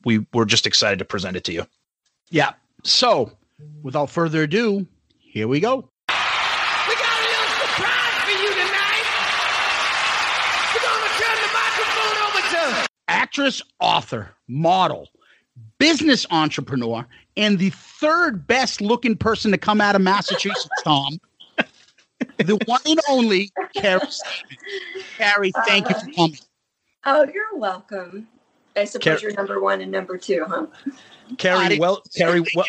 we 0.04 0.26
we're 0.34 0.46
just 0.46 0.66
excited 0.66 1.00
to 1.00 1.06
present 1.06 1.36
it 1.36 1.44
to 1.46 1.54
you. 1.54 1.66
Yeah. 2.30 2.54
So, 2.84 3.32
without 3.84 4.10
further 4.10 4.44
ado, 4.44 4.88
here 5.20 5.48
we 5.48 5.60
go. 5.60 5.76
We 5.78 6.16
got 6.96 7.20
a 7.20 7.24
little 7.24 7.50
surprise 7.60 8.24
for 8.24 8.32
you 8.32 8.50
tonight. 8.50 9.06
We're 10.74 10.82
going 10.82 11.04
to 11.04 11.14
turn 11.22 11.38
the 11.38 11.52
microphone 11.54 12.18
over 12.28 12.42
to 12.82 12.88
Actress, 13.08 13.62
author, 13.80 14.32
model, 14.48 15.10
business 15.78 16.26
entrepreneur, 16.32 17.06
and 17.38 17.60
the 17.60 17.70
third 17.72 18.48
best 18.48 18.82
looking 18.82 19.16
person 19.16 19.52
to 19.52 19.58
come 19.58 19.82
out 19.82 19.96
of 19.96 20.02
Massachusetts, 20.02 20.70
Tom. 20.84 21.20
the 22.38 22.58
one 22.66 22.82
and 22.86 23.00
only 23.10 23.52
Carrie 23.76 24.02
Carrie, 25.18 25.52
thank 25.66 25.90
you 25.90 25.96
for 25.96 26.12
coming. 26.12 26.38
Oh, 27.06 27.26
you're 27.34 27.56
welcome. 27.56 28.28
I 28.76 28.86
suppose 28.86 29.20
Car- 29.20 29.30
you're 29.30 29.34
number 29.34 29.60
one 29.60 29.82
and 29.82 29.92
number 29.92 30.18
two, 30.18 30.46
huh? 30.48 30.68
Carrie, 31.38 31.80
well, 31.80 32.02
Carrie, 32.16 32.44
well, 32.56 32.66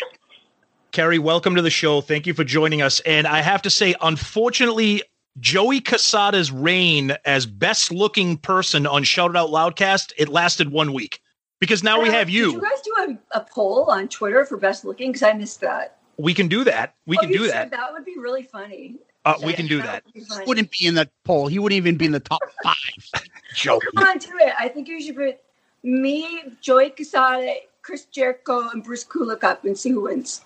Carrie, 0.91 1.19
welcome 1.19 1.55
to 1.55 1.61
the 1.61 1.69
show. 1.69 2.01
Thank 2.01 2.27
you 2.27 2.33
for 2.33 2.43
joining 2.43 2.81
us. 2.81 2.99
And 3.01 3.27
I 3.27 3.41
have 3.41 3.61
to 3.63 3.69
say, 3.69 3.95
unfortunately, 4.01 5.03
Joey 5.39 5.81
Cassata's 5.81 6.51
reign 6.51 7.15
as 7.25 7.45
best 7.45 7.91
looking 7.91 8.37
person 8.37 8.85
on 8.85 9.03
Shout 9.03 9.31
It 9.31 9.37
Out 9.37 9.49
Loudcast, 9.49 10.13
it 10.17 10.29
lasted 10.29 10.71
one 10.71 10.93
week 10.93 11.19
because 11.59 11.83
now 11.83 11.99
uh, 11.99 12.03
we 12.03 12.09
have 12.09 12.29
you. 12.29 12.45
Did 12.45 12.53
you 12.53 12.61
guys 12.61 12.81
do 12.83 12.92
a, 13.09 13.17
a 13.31 13.41
poll 13.41 13.85
on 13.89 14.07
Twitter 14.07 14.45
for 14.45 14.57
best 14.57 14.85
looking? 14.85 15.11
Because 15.11 15.23
I 15.23 15.33
missed 15.33 15.61
that. 15.61 15.97
We 16.17 16.33
can 16.33 16.47
do 16.47 16.63
that. 16.63 16.95
We 17.05 17.17
oh, 17.17 17.21
can 17.21 17.31
do 17.31 17.47
that. 17.47 17.71
That 17.71 17.91
would 17.91 18.05
be 18.05 18.17
really 18.17 18.43
funny. 18.43 18.97
Uh, 19.25 19.35
we 19.43 19.53
can 19.53 19.67
do 19.67 19.81
that. 19.81 20.03
that. 20.03 20.37
Would 20.37 20.47
wouldn't 20.47 20.71
be 20.71 20.85
in 20.85 20.95
the 20.95 21.09
poll. 21.23 21.47
He 21.47 21.57
wouldn't 21.59 21.77
even 21.77 21.97
be 21.97 22.05
in 22.05 22.11
the 22.11 22.19
top 22.19 22.41
five. 22.63 23.23
Joke. 23.55 23.83
Come 23.95 24.05
on, 24.05 24.17
do 24.17 24.31
it. 24.39 24.53
I 24.59 24.67
think 24.67 24.87
you 24.87 25.01
should 25.01 25.15
put 25.15 25.39
me, 25.81 26.43
Joey 26.61 26.91
Cassata, 26.91 27.55
Chris 27.81 28.05
Jericho, 28.05 28.69
and 28.69 28.83
Bruce 28.83 29.03
Kulick 29.03 29.43
up 29.43 29.63
and 29.65 29.77
see 29.77 29.91
who 29.91 30.01
wins 30.01 30.41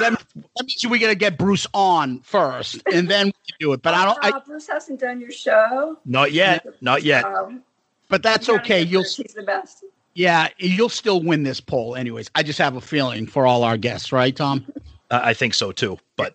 that, 0.00 0.22
that 0.56 0.66
means 0.66 0.86
we 0.88 0.98
got 0.98 1.08
to 1.08 1.14
get 1.14 1.38
Bruce 1.38 1.66
on 1.74 2.20
first, 2.20 2.82
and 2.92 3.08
then 3.08 3.26
we 3.26 3.32
can 3.32 3.56
do 3.60 3.72
it. 3.72 3.82
But 3.82 3.94
I 3.94 4.04
don't. 4.04 4.24
I, 4.24 4.30
uh, 4.30 4.40
Bruce 4.40 4.68
hasn't 4.68 5.00
done 5.00 5.20
your 5.20 5.30
show. 5.30 5.98
Not 6.04 6.32
yet. 6.32 6.66
Not 6.80 7.02
yet. 7.02 7.24
Um, 7.24 7.62
but 8.08 8.22
that's 8.22 8.48
okay. 8.48 8.82
You'll. 8.82 9.02
He's 9.02 9.34
the 9.34 9.42
best. 9.42 9.84
Yeah, 10.14 10.48
you'll 10.58 10.88
still 10.88 11.22
win 11.22 11.42
this 11.42 11.60
poll, 11.60 11.96
anyways. 11.96 12.30
I 12.34 12.42
just 12.42 12.58
have 12.58 12.76
a 12.76 12.80
feeling 12.80 13.26
for 13.26 13.46
all 13.46 13.64
our 13.64 13.76
guests, 13.76 14.12
right, 14.12 14.34
Tom? 14.34 14.66
Uh, 15.10 15.20
I 15.22 15.34
think 15.34 15.54
so 15.54 15.72
too. 15.72 15.98
But 16.16 16.34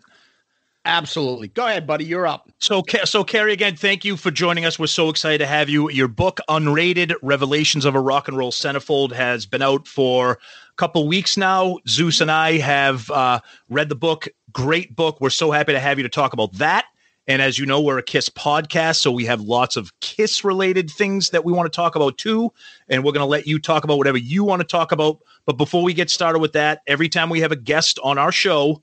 Absolutely. 0.88 1.50
Go 1.50 1.66
ahead, 1.68 1.86
buddy. 1.86 2.06
You're 2.06 2.26
up. 2.26 2.50
So, 2.60 2.82
so 3.04 3.22
Carrie, 3.26 3.52
again, 3.52 3.76
thank 3.76 4.06
you 4.06 4.16
for 4.16 4.32
joining 4.32 4.64
us. 4.64 4.80
We're 4.80 4.88
so 4.88 5.10
excited 5.10 5.40
to 5.40 5.46
have 5.46 5.68
you. 5.68 5.90
Your 5.92 6.08
book, 6.08 6.40
Unrated 6.50 7.14
Revelations 7.22 7.84
of 7.84 7.94
a 7.94 8.00
Rock 8.00 8.30
and 8.30 8.38
Roll 8.38 8.54
Centerfold, 8.54 9.12
has 9.12 9.46
been 9.46 9.62
out 9.62 9.86
for 9.86 10.32
a 10.32 10.38
couple 10.78 11.06
weeks 11.06 11.36
now. 11.36 11.78
Zeus 11.90 12.22
and 12.22 12.32
I 12.32 12.60
have 12.60 13.12
uh, 13.12 13.42
read 13.68 13.90
the 13.90 13.96
book. 13.96 14.30
Great 14.54 14.96
book. 14.96 15.20
We're 15.20 15.30
so 15.30 15.52
happy 15.52 15.74
to 15.74 15.80
have 15.80 16.00
you 16.00 16.04
to 16.04 16.10
talk 16.10 16.32
about 16.32 16.54
that. 16.54 16.86
And 17.28 17.42
as 17.42 17.60
you 17.60 17.66
know, 17.66 17.82
we're 17.82 17.98
a 17.98 18.04
Kiss 18.04 18.30
podcast, 18.30 18.98
so 18.98 19.12
we 19.12 19.26
have 19.26 19.42
lots 19.42 19.76
of 19.76 19.92
Kiss 20.00 20.44
related 20.44 20.90
things 20.90 21.32
that 21.32 21.44
we 21.44 21.52
want 21.52 21.72
to 21.72 21.76
talk 21.76 21.96
about 21.96 22.18
too. 22.18 22.54
And 22.88 23.04
we're 23.04 23.12
going 23.12 23.22
to 23.22 23.26
let 23.26 23.48
you 23.48 23.60
talk 23.60 23.84
about 23.84 23.98
whatever 23.98 24.18
you 24.18 24.44
want 24.44 24.62
to 24.62 24.68
talk 24.68 24.92
about. 24.92 25.20
But 25.46 25.54
before 25.54 25.84
we 25.84 25.94
get 25.94 26.10
started 26.10 26.40
with 26.40 26.54
that, 26.54 26.82
every 26.88 27.10
time 27.10 27.30
we 27.30 27.42
have 27.42 27.52
a 27.52 27.58
guest 27.58 28.00
on 28.02 28.18
our 28.18 28.32
show, 28.32 28.82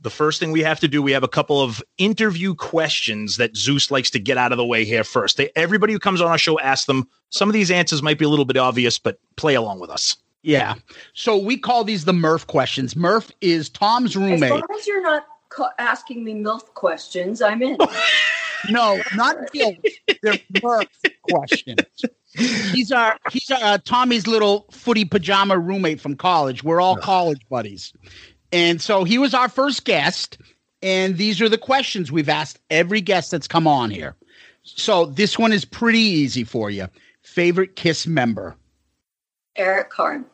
the 0.00 0.10
first 0.10 0.40
thing 0.40 0.50
we 0.50 0.60
have 0.60 0.80
to 0.80 0.88
do, 0.88 1.00
we 1.00 1.12
have 1.12 1.22
a 1.22 1.28
couple 1.28 1.62
of 1.62 1.82
interview 1.96 2.54
questions 2.54 3.36
that 3.36 3.56
Zeus 3.56 3.90
likes 3.90 4.10
to 4.10 4.18
get 4.18 4.36
out 4.36 4.52
of 4.52 4.58
the 4.58 4.66
way 4.66 4.84
here 4.84 5.04
first. 5.04 5.36
They, 5.36 5.50
everybody 5.54 5.92
who 5.92 5.98
comes 5.98 6.20
on 6.20 6.28
our 6.28 6.38
show 6.38 6.58
asks 6.58 6.86
them. 6.86 7.08
Some 7.30 7.48
of 7.48 7.52
these 7.52 7.70
answers 7.70 8.02
might 8.02 8.18
be 8.18 8.24
a 8.24 8.28
little 8.28 8.44
bit 8.44 8.56
obvious, 8.56 8.98
but 8.98 9.18
play 9.36 9.54
along 9.54 9.80
with 9.80 9.90
us. 9.90 10.16
Yeah. 10.42 10.74
So 11.14 11.38
we 11.38 11.56
call 11.56 11.84
these 11.84 12.04
the 12.04 12.12
Murph 12.12 12.46
questions. 12.46 12.94
Murph 12.94 13.30
is 13.40 13.70
Tom's 13.70 14.14
roommate. 14.14 14.42
As 14.42 14.50
long 14.50 14.62
as 14.78 14.86
you're 14.86 15.00
not 15.00 15.26
asking 15.78 16.24
me 16.24 16.34
MILF 16.34 16.74
questions, 16.74 17.42
I'm 17.42 17.62
in. 17.62 17.76
no, 18.70 19.00
not 19.14 19.36
MILF. 19.52 19.84
They're 20.22 20.38
Murph 20.62 20.88
questions. 21.22 22.04
He's 22.34 22.90
our 22.90 23.16
he's 23.30 23.50
our 23.50 23.62
uh, 23.62 23.78
Tommy's 23.84 24.26
little 24.26 24.66
footy 24.70 25.04
pajama 25.04 25.58
roommate 25.58 26.00
from 26.00 26.16
college. 26.16 26.64
We're 26.64 26.80
all 26.80 26.96
college 26.96 27.40
buddies. 27.48 27.92
And 28.52 28.80
so 28.80 29.04
he 29.04 29.18
was 29.18 29.34
our 29.34 29.48
first 29.48 29.84
guest. 29.84 30.38
And 30.82 31.16
these 31.16 31.40
are 31.40 31.48
the 31.48 31.58
questions 31.58 32.12
we've 32.12 32.28
asked 32.28 32.58
every 32.70 33.00
guest 33.00 33.30
that's 33.30 33.48
come 33.48 33.66
on 33.66 33.90
here. 33.90 34.16
So 34.62 35.06
this 35.06 35.38
one 35.38 35.52
is 35.52 35.64
pretty 35.64 35.98
easy 35.98 36.44
for 36.44 36.70
you. 36.70 36.88
Favorite 37.22 37.76
Kiss 37.76 38.06
member? 38.06 38.56
Eric 39.56 39.90
Carr. 39.90 40.24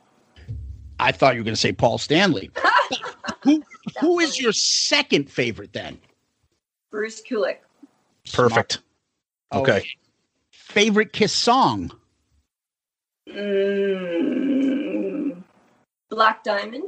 I 0.98 1.12
thought 1.12 1.34
you 1.34 1.40
were 1.40 1.44
going 1.44 1.54
to 1.54 1.60
say 1.60 1.72
Paul 1.72 1.98
Stanley. 1.98 2.50
who 3.42 3.62
who 4.00 4.20
is 4.20 4.40
your 4.40 4.52
second 4.52 5.30
favorite 5.30 5.72
then? 5.72 5.98
Bruce 6.90 7.22
Kulick. 7.22 7.58
Perfect. 8.32 8.80
Okay. 9.52 9.78
okay. 9.78 9.88
Favorite 10.50 11.12
Kiss 11.12 11.32
song? 11.32 11.90
Mm, 13.28 14.22
Black 16.08 16.42
Diamond. 16.44 16.84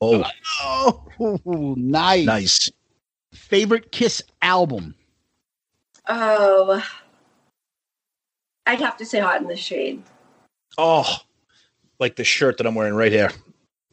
Oh. 0.00 0.24
oh, 0.64 1.74
nice. 1.76 2.26
Nice. 2.26 2.70
favorite 3.32 3.92
Kiss 3.92 4.22
album. 4.40 4.94
Oh, 6.08 6.84
I'd 8.66 8.80
have 8.80 8.96
to 8.96 9.06
say 9.06 9.20
Hot 9.20 9.40
in 9.40 9.46
the 9.46 9.56
Shade. 9.56 10.02
Oh, 10.76 11.18
like 12.00 12.16
the 12.16 12.24
shirt 12.24 12.58
that 12.58 12.66
I'm 12.66 12.74
wearing 12.74 12.94
right 12.94 13.12
here. 13.12 13.30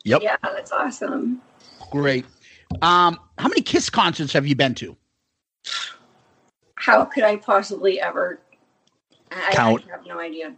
Yep. 0.05 0.21
Yeah, 0.23 0.37
that's 0.41 0.71
awesome. 0.71 1.41
Great. 1.91 2.25
Um, 2.81 3.19
how 3.37 3.47
many 3.47 3.61
Kiss 3.61 3.89
concerts 3.89 4.33
have 4.33 4.45
you 4.45 4.55
been 4.55 4.75
to? 4.75 4.95
How 6.75 7.03
could 7.05 7.23
I 7.23 7.37
possibly 7.37 7.99
ever? 7.99 8.39
I, 9.31 9.51
Count. 9.51 9.83
I 9.87 9.91
have 9.91 10.05
no 10.05 10.19
idea. 10.19 10.53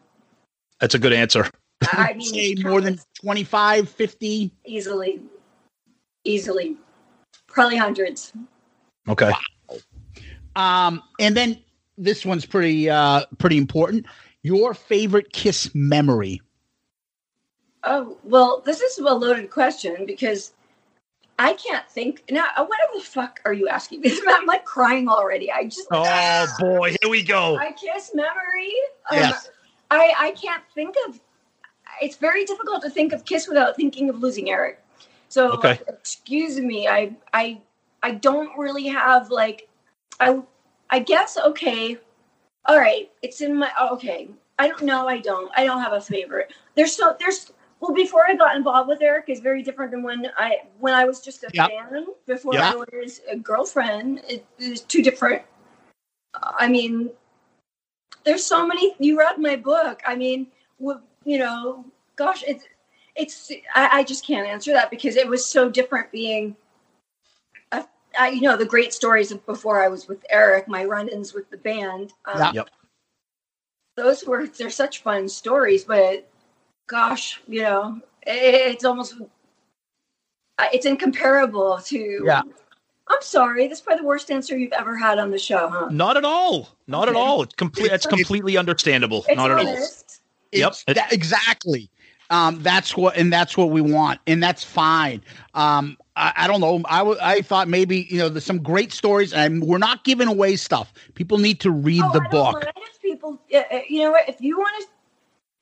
That's 0.79 0.95
a 0.95 0.99
good 0.99 1.13
answer. 1.13 1.47
I 1.91 2.13
mean, 2.17 2.33
Say 2.33 2.55
more 2.63 2.81
than 2.81 2.99
25, 3.21 3.89
50? 3.89 4.51
easily, 4.65 5.21
easily, 6.23 6.77
probably 7.47 7.77
hundreds. 7.77 8.33
Okay. 9.07 9.31
Um, 10.55 11.01
and 11.19 11.35
then 11.35 11.57
this 11.97 12.25
one's 12.25 12.45
pretty 12.45 12.89
uh 12.89 13.25
pretty 13.37 13.57
important. 13.57 14.05
Your 14.43 14.73
favorite 14.73 15.31
Kiss 15.33 15.73
memory. 15.73 16.41
Oh 17.83 18.17
well, 18.23 18.61
this 18.65 18.81
is 18.81 18.97
a 18.99 19.03
loaded 19.03 19.49
question 19.49 20.05
because 20.05 20.53
I 21.41 21.53
can't 21.53 21.89
think 21.89 22.23
now. 22.29 22.45
Whatever 22.55 22.91
the 22.95 23.01
fuck 23.01 23.39
are 23.45 23.53
you 23.53 23.67
asking 23.67 24.01
me? 24.01 24.11
I'm 24.27 24.45
like 24.45 24.63
crying 24.63 25.09
already. 25.09 25.51
I 25.51 25.63
just 25.63 25.87
Oh 25.89 26.47
boy, 26.59 26.95
here 27.01 27.09
we 27.09 27.23
go. 27.23 27.57
I 27.57 27.71
kiss 27.71 28.11
memory. 28.13 28.73
Um, 29.09 29.17
Yes. 29.17 29.49
I 29.89 30.13
I 30.17 30.31
can't 30.31 30.63
think 30.75 30.95
of. 31.07 31.19
It's 31.99 32.15
very 32.15 32.45
difficult 32.45 32.83
to 32.83 32.89
think 32.89 33.11
of 33.11 33.25
Kiss 33.25 33.47
without 33.47 33.75
thinking 33.75 34.09
of 34.09 34.19
losing 34.19 34.51
Eric. 34.51 34.83
So 35.29 35.53
Okay. 35.53 35.79
excuse 35.87 36.59
me. 36.59 36.87
I 36.87 37.15
I 37.33 37.59
I 38.03 38.11
don't 38.11 38.55
really 38.57 38.87
have 38.87 39.31
like 39.31 39.67
I 40.19 40.39
I 40.91 40.99
guess 40.99 41.37
okay. 41.37 41.97
All 42.67 42.77
right, 42.77 43.11
it's 43.23 43.41
in 43.41 43.57
my 43.57 43.71
okay. 43.93 44.29
I 44.59 44.67
don't 44.67 44.83
know. 44.83 45.07
I 45.07 45.17
don't. 45.17 45.51
I 45.57 45.65
don't 45.65 45.81
have 45.81 45.93
a 45.93 46.01
favorite. 46.01 46.53
There's 46.75 46.95
so 46.95 47.15
there's 47.19 47.51
well 47.81 47.93
before 47.93 48.25
I 48.27 48.35
got 48.35 48.55
involved 48.55 48.87
with 48.87 49.01
Eric 49.01 49.25
is 49.27 49.39
very 49.41 49.63
different 49.63 49.91
than 49.91 50.03
when 50.03 50.31
I 50.37 50.59
when 50.79 50.93
I 50.93 51.03
was 51.05 51.19
just 51.19 51.43
a 51.43 51.49
Yep. 51.53 51.69
fan 51.69 52.05
before 52.27 52.53
Yep. 52.53 52.63
I 52.63 52.75
was 52.75 53.21
a 53.29 53.35
girlfriend. 53.35 54.21
It 54.29 54.45
is 54.59 54.81
two 54.81 55.01
different. 55.01 55.41
I 56.35 56.67
mean, 56.69 57.09
there's 58.23 58.45
so 58.45 58.65
many. 58.65 58.95
You 58.99 59.19
read 59.19 59.37
my 59.39 59.55
book. 59.57 60.01
I 60.05 60.15
mean, 60.15 60.47
you 60.79 61.37
know, 61.39 61.85
gosh, 62.15 62.43
it's 62.47 62.65
it's. 63.15 63.51
I, 63.75 63.89
I 63.99 64.03
just 64.03 64.25
can't 64.25 64.47
answer 64.47 64.71
that 64.71 64.89
because 64.91 65.15
it 65.15 65.27
was 65.27 65.45
so 65.45 65.69
different 65.69 66.11
being. 66.11 66.55
A, 67.71 67.85
I, 68.17 68.29
you 68.29 68.41
know 68.41 68.57
the 68.57 68.65
great 68.65 68.93
stories 68.93 69.31
of 69.31 69.45
before 69.45 69.83
I 69.83 69.87
was 69.87 70.07
with 70.07 70.23
Eric, 70.29 70.67
my 70.67 70.85
run-ins 70.85 71.33
with 71.33 71.49
the 71.49 71.57
band. 71.57 72.13
Um, 72.25 72.55
Yep. 72.55 72.69
Those 73.97 74.23
were 74.25 74.47
they're 74.47 74.69
such 74.69 75.03
fun 75.03 75.27
stories, 75.27 75.83
but 75.83 76.30
gosh, 76.91 77.41
you 77.47 77.61
know, 77.63 77.99
it's 78.27 78.83
almost 78.83 79.15
uh, 80.59 80.65
it's 80.73 80.85
incomparable 80.85 81.79
to. 81.85 82.23
Yeah. 82.25 82.41
I'm 83.07 83.21
sorry. 83.21 83.67
That's 83.67 83.81
probably 83.81 84.01
the 84.01 84.07
worst 84.07 84.29
answer 84.29 84.57
you've 84.57 84.73
ever 84.73 84.95
had 84.95 85.17
on 85.19 85.31
the 85.31 85.39
show, 85.39 85.67
huh? 85.69 85.87
Not 85.89 86.15
at 86.17 86.23
all. 86.25 86.69
Not 86.87 87.09
at 87.09 87.15
all. 87.15 87.41
It's 87.43 87.55
complete. 87.55 87.91
It's 87.91 88.05
completely 88.05 88.57
understandable. 88.57 89.25
It's 89.27 89.35
Not 89.35 89.51
at 89.51 89.57
all. 89.59 89.67
honest. 89.67 90.21
Yep. 90.51 90.73
That- 90.87 91.11
exactly. 91.11 91.89
Um, 92.29 92.63
that's 92.63 92.95
what, 92.95 93.17
and 93.17 93.31
that's 93.33 93.57
what 93.57 93.71
we 93.71 93.81
want, 93.81 94.21
and 94.25 94.41
that's 94.41 94.63
fine. 94.63 95.21
Um, 95.53 95.97
I, 96.15 96.31
I 96.37 96.47
don't 96.47 96.61
know. 96.61 96.81
I, 96.85 96.99
w- 96.99 97.19
I 97.21 97.41
thought 97.41 97.67
maybe 97.67 98.07
you 98.09 98.19
know 98.19 98.29
there's 98.29 98.45
some 98.45 98.63
great 98.63 98.93
stories, 98.93 99.33
and 99.33 99.61
we're 99.61 99.77
not 99.79 100.05
giving 100.05 100.29
away 100.29 100.55
stuff. 100.55 100.93
People 101.15 101.39
need 101.39 101.59
to 101.59 101.71
read 101.71 102.01
Oh, 102.01 102.11
the 102.13 102.19
I 102.19 102.23
don't 102.23 102.31
book. 102.31 102.53
mind 102.63 102.71
if 102.89 103.01
people, 103.01 103.37
uh, 103.53 103.57
uh, 103.57 103.81
you 103.89 103.99
know 104.03 104.11
what? 104.11 104.29
If 104.29 104.39
you 104.39 104.57
want 104.57 104.71
to 104.81 104.87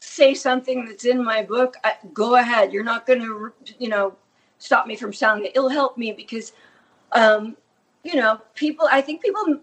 say 0.09 0.33
something 0.33 0.85
that's 0.85 1.05
in 1.05 1.23
my 1.23 1.43
book, 1.43 1.75
I, 1.83 1.93
go 2.13 2.35
ahead. 2.35 2.73
You're 2.73 2.83
not 2.83 3.05
going 3.05 3.19
to, 3.19 3.53
you 3.77 3.89
know, 3.89 4.15
stop 4.57 4.87
me 4.87 4.95
from 4.95 5.13
selling 5.13 5.45
it. 5.45 5.51
It'll 5.55 5.69
help 5.69 5.97
me 5.97 6.11
because, 6.11 6.53
um, 7.11 7.55
you 8.03 8.15
know, 8.15 8.41
people. 8.55 8.87
I 8.91 9.01
think 9.01 9.21
people 9.21 9.59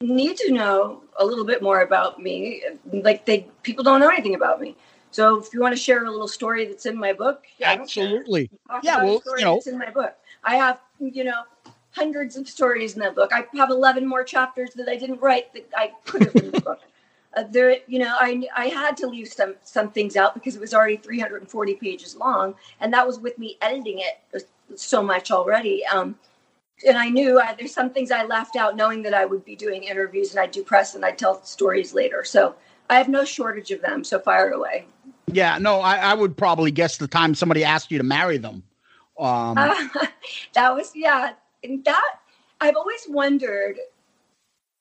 need 0.00 0.36
to 0.38 0.52
know 0.52 1.02
a 1.18 1.24
little 1.24 1.44
bit 1.44 1.62
more 1.62 1.82
about 1.82 2.22
me. 2.22 2.62
Like 2.92 3.26
they, 3.26 3.48
people 3.62 3.82
don't 3.82 4.00
know 4.00 4.08
anything 4.08 4.34
about 4.34 4.60
me. 4.60 4.76
So 5.10 5.38
if 5.40 5.52
you 5.52 5.60
want 5.60 5.74
to 5.74 5.80
share 5.80 6.04
a 6.04 6.10
little 6.10 6.28
story 6.28 6.66
that's 6.66 6.86
in 6.86 6.96
my 6.96 7.12
book, 7.12 7.44
yeah, 7.58 7.72
I 7.72 7.76
don't 7.76 7.90
care. 7.90 8.04
Absolutely. 8.04 8.50
Yeah, 8.82 8.96
well, 9.02 9.22
you 9.38 9.44
know- 9.44 9.54
that's 9.54 9.66
in 9.66 9.78
my 9.78 9.90
book. 9.90 10.14
I 10.44 10.56
have, 10.56 10.78
you 11.00 11.24
know, 11.24 11.42
hundreds 11.90 12.36
of 12.36 12.48
stories 12.48 12.94
in 12.94 13.00
that 13.00 13.14
book. 13.16 13.32
I 13.32 13.44
have 13.56 13.70
11 13.70 14.06
more 14.06 14.22
chapters 14.22 14.70
that 14.76 14.88
I 14.88 14.96
didn't 14.96 15.20
write 15.20 15.52
that 15.54 15.68
I 15.76 15.92
could 16.04 16.22
have 16.22 16.36
in 16.36 16.52
the 16.52 16.60
book. 16.60 16.80
Uh, 17.36 17.44
there, 17.50 17.76
you 17.86 17.98
know, 17.98 18.14
I 18.18 18.42
I 18.54 18.66
had 18.66 18.96
to 18.98 19.06
leave 19.06 19.28
some 19.28 19.54
some 19.62 19.90
things 19.90 20.16
out 20.16 20.34
because 20.34 20.56
it 20.56 20.60
was 20.60 20.74
already 20.74 20.96
340 20.96 21.74
pages 21.74 22.16
long, 22.16 22.54
and 22.80 22.92
that 22.92 23.06
was 23.06 23.18
with 23.20 23.38
me 23.38 23.56
editing 23.60 24.00
it 24.00 24.48
so 24.74 25.02
much 25.02 25.30
already. 25.30 25.84
Um, 25.86 26.16
and 26.86 26.96
I 26.96 27.08
knew 27.08 27.40
I, 27.40 27.54
there's 27.54 27.74
some 27.74 27.90
things 27.90 28.10
I 28.10 28.24
left 28.24 28.56
out, 28.56 28.74
knowing 28.74 29.02
that 29.02 29.14
I 29.14 29.26
would 29.26 29.44
be 29.44 29.54
doing 29.54 29.84
interviews 29.84 30.30
and 30.30 30.40
I'd 30.40 30.50
do 30.50 30.62
press 30.62 30.94
and 30.94 31.04
I'd 31.04 31.18
tell 31.18 31.42
stories 31.44 31.92
later. 31.92 32.24
So 32.24 32.54
I 32.88 32.94
have 32.96 33.08
no 33.08 33.24
shortage 33.24 33.70
of 33.70 33.82
them. 33.82 34.02
So 34.02 34.18
fire 34.18 34.50
away. 34.50 34.86
Yeah, 35.26 35.58
no, 35.58 35.80
I, 35.80 35.96
I 35.96 36.14
would 36.14 36.36
probably 36.36 36.70
guess 36.70 36.96
the 36.96 37.06
time 37.06 37.34
somebody 37.34 37.64
asked 37.64 37.90
you 37.90 37.98
to 37.98 38.04
marry 38.04 38.38
them. 38.38 38.62
Um, 39.18 39.54
that 40.54 40.74
was 40.74 40.92
yeah 40.94 41.32
and 41.62 41.84
that 41.84 42.20
i've 42.60 42.76
always 42.76 43.00
wondered 43.08 43.76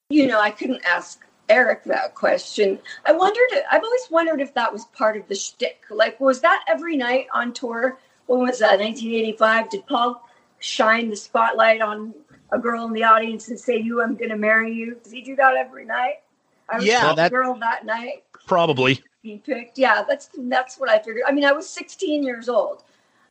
you 0.10 0.28
know 0.28 0.40
i 0.40 0.50
couldn't 0.50 0.82
ask 0.86 1.26
eric 1.50 1.84
that 1.86 2.14
question 2.16 2.80
i 3.06 3.12
wondered 3.12 3.48
i've 3.72 3.84
always 3.84 4.08
wondered 4.12 4.40
if 4.40 4.54
that 4.54 4.72
was 4.72 4.86
part 4.86 5.18
of 5.18 5.28
the 5.28 5.36
shtick. 5.36 5.82
like 5.90 6.20
was 6.20 6.42
that 6.42 6.64
every 6.68 6.96
night 6.96 7.26
on 7.34 7.52
tour 7.54 7.98
when 8.28 8.40
was 8.40 8.60
that 8.60 8.80
1985 8.80 9.70
did 9.70 9.86
paul 9.88 10.28
shine 10.60 11.10
the 11.10 11.16
spotlight 11.16 11.82
on 11.82 12.14
a 12.52 12.60
girl 12.60 12.86
in 12.86 12.94
the 12.94 13.04
audience 13.04 13.50
and 13.50 13.60
say 13.60 13.78
you 13.78 14.02
i'm 14.02 14.16
gonna 14.16 14.38
marry 14.38 14.74
you 14.74 14.96
does 15.04 15.12
he 15.12 15.22
do 15.22 15.36
that 15.36 15.56
every 15.56 15.86
night 15.86 16.22
i 16.70 16.78
was 16.78 16.86
Yeah, 16.86 17.14
that- 17.14 17.32
girl 17.32 17.56
that 17.60 17.86
night 17.86 18.24
Probably. 18.48 19.00
he 19.22 19.38
picked. 19.38 19.78
Yeah, 19.78 20.04
that's 20.08 20.30
that's 20.36 20.80
what 20.80 20.90
I 20.90 20.98
figured. 20.98 21.24
I 21.28 21.32
mean, 21.32 21.46
I 21.46 21.52
was 21.52 21.70
16 21.70 22.24
years 22.24 22.50
old, 22.50 22.84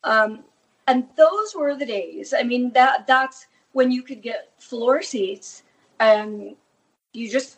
um, 0.05 0.45
and 0.87 1.09
those 1.17 1.57
were 1.57 1.75
the 1.75 1.87
days. 1.87 2.33
I 2.33 2.45
mean, 2.45 2.71
that 2.75 3.09
that's 3.09 3.47
when 3.73 3.91
you 3.91 4.03
could 4.05 4.23
get 4.23 4.51
floor 4.59 5.03
seats, 5.03 5.65
and 5.99 6.55
you 7.15 7.29
just, 7.29 7.58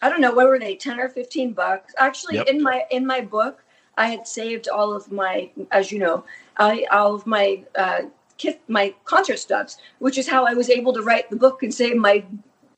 I 0.00 0.08
don't 0.08 0.20
know, 0.20 0.32
what 0.32 0.48
were 0.48 0.58
they, 0.58 0.74
10 0.76 0.98
or 0.98 1.08
15 1.08 1.52
bucks? 1.52 1.94
Actually, 1.98 2.36
Yep. 2.36 2.46
in 2.48 2.62
my 2.62 2.84
in 2.90 3.06
my 3.06 3.20
book, 3.20 3.62
I 3.98 4.06
had 4.06 4.26
saved 4.26 4.68
all 4.68 4.92
of 4.92 5.12
my, 5.12 5.50
as 5.70 5.92
you 5.92 5.98
know, 5.98 6.24
I, 6.56 6.86
all 6.90 7.14
of 7.14 7.26
my 7.26 7.62
uh, 7.76 8.02
kit, 8.38 8.60
my 8.68 8.94
concert 9.04 9.38
stubs, 9.38 9.78
which 9.98 10.16
is 10.18 10.26
how 10.26 10.44
I 10.46 10.54
was 10.54 10.70
able 10.70 10.92
to 10.94 11.02
write 11.02 11.28
the 11.30 11.36
book 11.36 11.62
and 11.62 11.72
save 11.72 11.96
my 11.96 12.24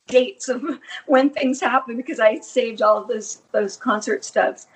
dates 0.07 0.49
of 0.49 0.63
when 1.07 1.29
things 1.29 1.61
happen 1.61 1.95
because 1.97 2.19
I 2.19 2.39
saved 2.39 2.81
all 2.81 2.97
of 2.97 3.07
those 3.07 3.41
those 3.51 3.77
concert 3.77 4.25
stubs. 4.25 4.67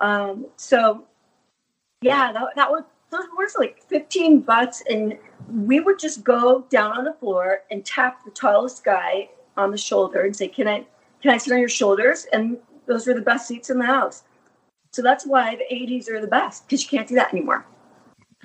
Um, 0.00 0.46
so 0.56 1.04
yeah, 2.00 2.32
that, 2.32 2.48
that 2.56 2.70
was 2.70 2.84
those 3.10 3.26
were 3.36 3.48
like 3.58 3.82
15 3.88 4.40
bucks 4.40 4.82
and 4.88 5.18
we 5.48 5.80
would 5.80 5.98
just 5.98 6.24
go 6.24 6.64
down 6.70 6.96
on 6.96 7.04
the 7.04 7.12
floor 7.12 7.60
and 7.70 7.84
tap 7.84 8.24
the 8.24 8.30
tallest 8.30 8.84
guy 8.84 9.28
on 9.56 9.70
the 9.70 9.76
shoulder 9.76 10.22
and 10.22 10.34
say, 10.34 10.48
Can 10.48 10.66
I 10.66 10.86
can 11.22 11.32
I 11.32 11.38
sit 11.38 11.52
on 11.52 11.60
your 11.60 11.68
shoulders? 11.68 12.26
And 12.32 12.58
those 12.86 13.06
were 13.06 13.14
the 13.14 13.22
best 13.22 13.46
seats 13.48 13.70
in 13.70 13.78
the 13.78 13.86
house. 13.86 14.24
So 14.92 15.00
that's 15.02 15.24
why 15.26 15.56
the 15.56 15.74
80s 15.74 16.08
are 16.10 16.20
the 16.20 16.26
best 16.26 16.66
because 16.66 16.82
you 16.82 16.88
can't 16.88 17.08
do 17.08 17.14
that 17.14 17.32
anymore. 17.32 17.64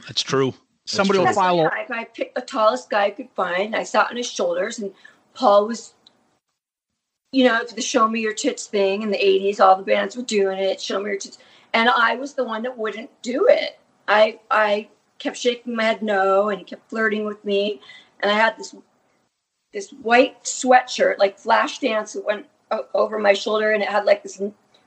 That's 0.06 0.22
true. 0.22 0.52
That's 0.52 0.94
Somebody 0.94 1.20
will 1.20 1.26
true. 1.26 1.26
That's 1.26 1.38
file 1.38 1.60
a- 1.60 1.94
I, 1.94 2.02
I 2.02 2.04
picked 2.06 2.36
the 2.36 2.42
tallest 2.42 2.90
guy 2.90 3.06
I 3.06 3.10
could 3.12 3.30
find. 3.36 3.76
I 3.76 3.84
sat 3.84 4.10
on 4.10 4.16
his 4.16 4.32
shoulders, 4.32 4.80
and 4.80 4.94
Paul 5.34 5.68
was, 5.68 5.94
you 7.34 7.44
know, 7.44 7.66
the 7.66 7.82
"Show 7.82 8.08
Me 8.08 8.22
Your 8.22 8.34
Tits" 8.34 8.68
thing 8.68 9.02
in 9.02 9.10
the 9.10 9.18
'80s. 9.18 9.60
All 9.60 9.76
the 9.76 9.84
bands 9.84 10.16
were 10.16 10.24
doing 10.24 10.60
it. 10.60 10.80
Show 10.80 11.00
me 11.02 11.10
your 11.10 11.20
tits, 11.20 11.40
and 11.74 11.90
I 11.90 12.16
was 12.16 12.36
the 12.36 12.46
one 12.46 12.64
that 12.64 12.78
wouldn't 12.78 13.10
do 13.22 13.48
it. 13.50 13.80
I 14.08 14.40
I 14.50 14.88
kept 15.20 15.36
shaking 15.36 15.76
my 15.76 15.84
head 15.84 16.02
no, 16.02 16.50
and 16.50 16.60
he 16.60 16.64
kept 16.64 16.90
flirting 16.90 17.26
with 17.26 17.44
me, 17.44 17.82
and 18.22 18.32
I 18.32 18.36
had 18.36 18.58
this 18.58 18.74
this 19.74 19.92
white 19.92 20.42
sweatshirt, 20.44 21.18
like 21.18 21.38
flash 21.38 21.80
dance, 21.80 22.14
that 22.14 22.24
went 22.26 22.46
o- 22.46 22.50
over 22.94 23.18
my 23.20 23.34
shoulder, 23.34 23.72
and 23.72 23.84
it 23.84 23.90
had 23.90 24.06
like 24.06 24.24
this 24.24 24.42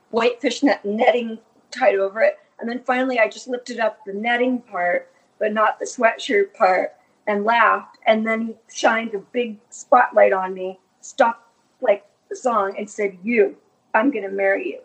white 0.09 0.41
fishnet 0.41 0.83
netting 0.83 1.39
tied 1.71 1.95
over 1.95 2.21
it. 2.21 2.37
And 2.59 2.69
then 2.69 2.83
finally, 2.83 3.19
I 3.19 3.27
just 3.27 3.47
lifted 3.47 3.79
up 3.79 4.05
the 4.05 4.13
netting 4.13 4.59
part, 4.59 5.11
but 5.39 5.51
not 5.53 5.79
the 5.79 5.85
sweatshirt 5.85 6.53
part, 6.53 6.93
and 7.27 7.43
laughed. 7.43 7.97
And 8.05 8.25
then 8.25 8.41
he 8.47 8.55
shined 8.71 9.13
a 9.15 9.19
big 9.19 9.57
spotlight 9.69 10.33
on 10.33 10.53
me, 10.53 10.79
stopped 11.01 11.47
like 11.81 12.05
the 12.29 12.35
song, 12.35 12.75
and 12.77 12.89
said, 12.89 13.17
"You, 13.23 13.57
I'm 13.93 14.11
gonna 14.11 14.29
marry 14.29 14.69
you." 14.69 14.79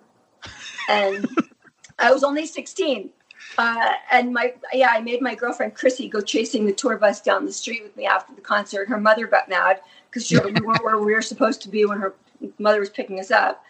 And 0.88 1.28
I 1.98 2.12
was 2.12 2.24
only 2.24 2.46
16, 2.46 3.10
Uh, 3.58 3.92
and 4.10 4.32
my 4.34 4.52
yeah, 4.72 4.88
I 4.90 5.00
made 5.00 5.22
my 5.22 5.34
girlfriend 5.34 5.74
Chrissy 5.74 6.08
go 6.08 6.20
chasing 6.20 6.66
the 6.66 6.72
tour 6.72 6.98
bus 6.98 7.20
down 7.20 7.46
the 7.46 7.52
street 7.52 7.82
with 7.82 7.96
me 7.96 8.06
after 8.06 8.34
the 8.34 8.40
concert. 8.40 8.88
Her 8.88 9.00
mother 9.00 9.26
got 9.26 9.48
mad 9.48 9.80
because 10.10 10.30
we 10.30 10.38
weren't 10.60 10.84
where 10.84 10.98
we 10.98 11.14
were 11.14 11.22
supposed 11.22 11.62
to 11.62 11.68
be 11.68 11.84
when 11.86 11.98
her 11.98 12.14
mother 12.58 12.80
was 12.80 12.90
picking 12.90 13.20
us 13.20 13.30
up. 13.30 13.64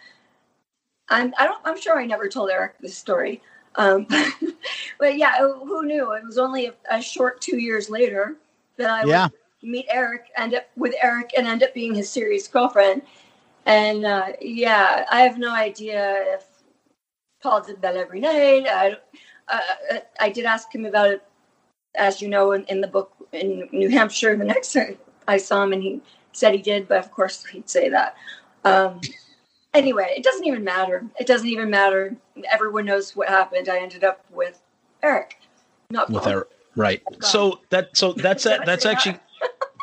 And 1.09 1.33
I 1.37 1.45
don't. 1.45 1.59
I'm 1.65 1.79
sure 1.79 1.99
I 1.99 2.05
never 2.05 2.27
told 2.27 2.49
Eric 2.49 2.79
this 2.79 2.97
story. 2.97 3.41
Um, 3.75 4.07
but 4.99 5.17
yeah, 5.17 5.37
who 5.39 5.85
knew? 5.85 6.13
It 6.13 6.25
was 6.25 6.37
only 6.37 6.67
a, 6.67 6.73
a 6.89 7.01
short 7.01 7.39
two 7.41 7.57
years 7.57 7.89
later 7.89 8.35
that 8.77 8.89
I 8.89 9.05
Yeah. 9.05 9.23
would 9.25 9.69
meet 9.69 9.85
Eric, 9.89 10.25
end 10.35 10.53
up 10.55 10.67
with 10.75 10.93
Eric, 11.01 11.31
and 11.37 11.47
end 11.47 11.63
up 11.63 11.73
being 11.73 11.95
his 11.95 12.09
serious 12.09 12.47
girlfriend. 12.47 13.03
And 13.65 14.05
uh, 14.05 14.33
yeah, 14.41 15.05
I 15.11 15.21
have 15.21 15.37
no 15.37 15.53
idea 15.53 16.23
if 16.35 16.45
Paul 17.41 17.61
did 17.61 17.81
that 17.81 17.95
every 17.95 18.19
night. 18.19 18.65
I, 18.67 18.97
uh, 19.47 19.99
I 20.19 20.29
did 20.29 20.45
ask 20.45 20.73
him 20.73 20.85
about 20.85 21.11
it, 21.11 21.23
as 21.95 22.21
you 22.21 22.27
know, 22.29 22.51
in, 22.53 22.63
in 22.65 22.81
the 22.81 22.87
book 22.87 23.13
in 23.31 23.69
New 23.71 23.89
Hampshire. 23.89 24.35
The 24.35 24.43
next 24.45 24.73
time 24.73 24.97
I 25.27 25.37
saw 25.37 25.63
him, 25.63 25.73
and 25.73 25.83
he 25.83 26.01
said 26.31 26.53
he 26.53 26.61
did, 26.61 26.87
but 26.87 26.99
of 26.99 27.11
course 27.11 27.45
he'd 27.45 27.69
say 27.69 27.89
that. 27.89 28.15
Um, 28.67 29.01
anyway, 29.73 30.13
it 30.15 30.23
doesn't 30.23 30.45
even 30.45 30.63
matter. 30.63 31.05
It 31.19 31.27
doesn't 31.27 31.47
even 31.47 31.69
matter. 31.69 32.15
Everyone 32.51 32.85
knows 32.85 33.15
what 33.15 33.29
happened. 33.29 33.69
I 33.69 33.79
ended 33.79 34.03
up 34.03 34.23
with 34.31 34.59
Eric, 35.03 35.39
not 35.89 36.09
with 36.09 36.23
Paul. 36.23 36.33
Eric. 36.33 36.47
Right. 36.75 37.01
So 37.21 37.59
that 37.69 37.95
so 37.97 38.13
that's 38.13 38.45
I 38.47 38.63
that's 38.65 38.85
actually 38.85 39.17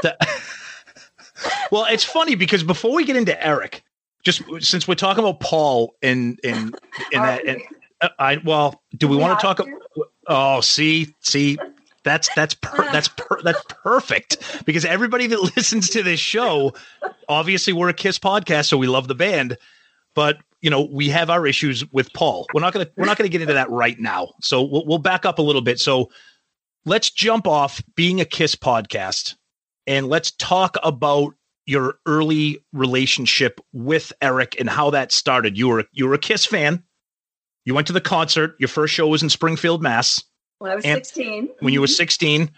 that. 0.03 0.17
well, 1.71 1.87
it's 1.91 2.05
funny 2.05 2.35
because 2.35 2.63
before 2.63 2.95
we 2.95 3.05
get 3.05 3.17
into 3.17 3.45
Eric, 3.45 3.83
just 4.23 4.43
since 4.61 4.87
we're 4.89 4.95
talking 4.95 5.23
about 5.23 5.41
Paul 5.41 5.95
and 6.03 6.39
and 6.45 6.77
and 7.13 7.25
that, 7.25 7.47
and 7.47 7.61
uh, 8.01 8.09
I 8.19 8.37
well, 8.45 8.83
do 8.97 9.09
we 9.09 9.17
We 9.17 9.23
want 9.23 9.39
to 9.39 9.43
talk? 9.43 9.57
to? 9.59 9.79
Oh, 10.27 10.61
see, 10.61 11.15
see, 11.21 11.59
that's 12.05 12.29
that's 12.37 12.55
per, 12.55 12.85
that's 12.93 13.09
per, 13.09 13.41
that's 13.43 13.63
perfect 13.83 14.65
because 14.65 14.85
everybody 14.85 15.27
that 15.27 15.41
listens 15.57 15.89
to 15.91 16.03
this 16.03 16.21
show, 16.21 16.73
obviously, 17.29 17.73
we're 17.73 17.89
a 17.89 17.95
Kiss 17.95 18.19
podcast, 18.19 18.67
so 18.67 18.77
we 18.77 18.87
love 18.87 19.09
the 19.09 19.15
band, 19.15 19.57
but 20.15 20.39
you 20.61 20.71
know 20.71 20.83
we 20.83 21.09
have 21.09 21.31
our 21.31 21.47
issues 21.47 21.85
with 21.93 22.13
Paul. 22.13 22.47
We're 22.55 22.61
not 22.61 22.73
gonna 22.73 22.89
we're 22.97 23.07
not 23.07 23.17
gonna 23.17 23.29
get 23.29 23.41
into 23.43 23.55
that 23.55 23.71
right 23.71 23.99
now. 23.99 24.35
So 24.41 24.63
we'll, 24.63 24.87
we'll 24.87 24.99
back 24.99 25.25
up 25.25 25.39
a 25.39 25.43
little 25.43 25.63
bit. 25.63 25.81
So 25.81 26.11
let's 26.85 27.11
jump 27.11 27.47
off 27.47 27.83
being 27.97 28.21
a 28.21 28.25
Kiss 28.25 28.55
podcast 28.55 29.35
and 29.87 30.09
let's 30.09 30.31
talk 30.33 30.77
about 30.83 31.35
your 31.67 31.99
early 32.07 32.63
relationship 32.73 33.61
with 33.73 34.13
Eric 34.21 34.57
and 34.61 34.69
how 34.69 34.91
that 34.91 35.13
started. 35.13 35.57
You 35.57 35.69
were 35.69 35.85
you 35.93 36.07
were 36.07 36.15
a 36.15 36.19
Kiss 36.19 36.45
fan. 36.45 36.83
You 37.65 37.75
went 37.75 37.87
to 37.87 37.95
the 37.95 38.01
concert. 38.01 38.57
Your 38.59 38.69
first 38.69 38.93
show 38.93 39.09
was 39.09 39.23
in 39.23 39.31
Springfield, 39.31 39.83
Mass. 39.83 40.23
When 40.65 40.73
I 40.73 40.77
was 40.77 40.85
and- 40.87 40.97
16. 40.97 41.51
When 41.61 41.75
you 41.75 41.81
were 41.83 41.87
16, 41.87 42.51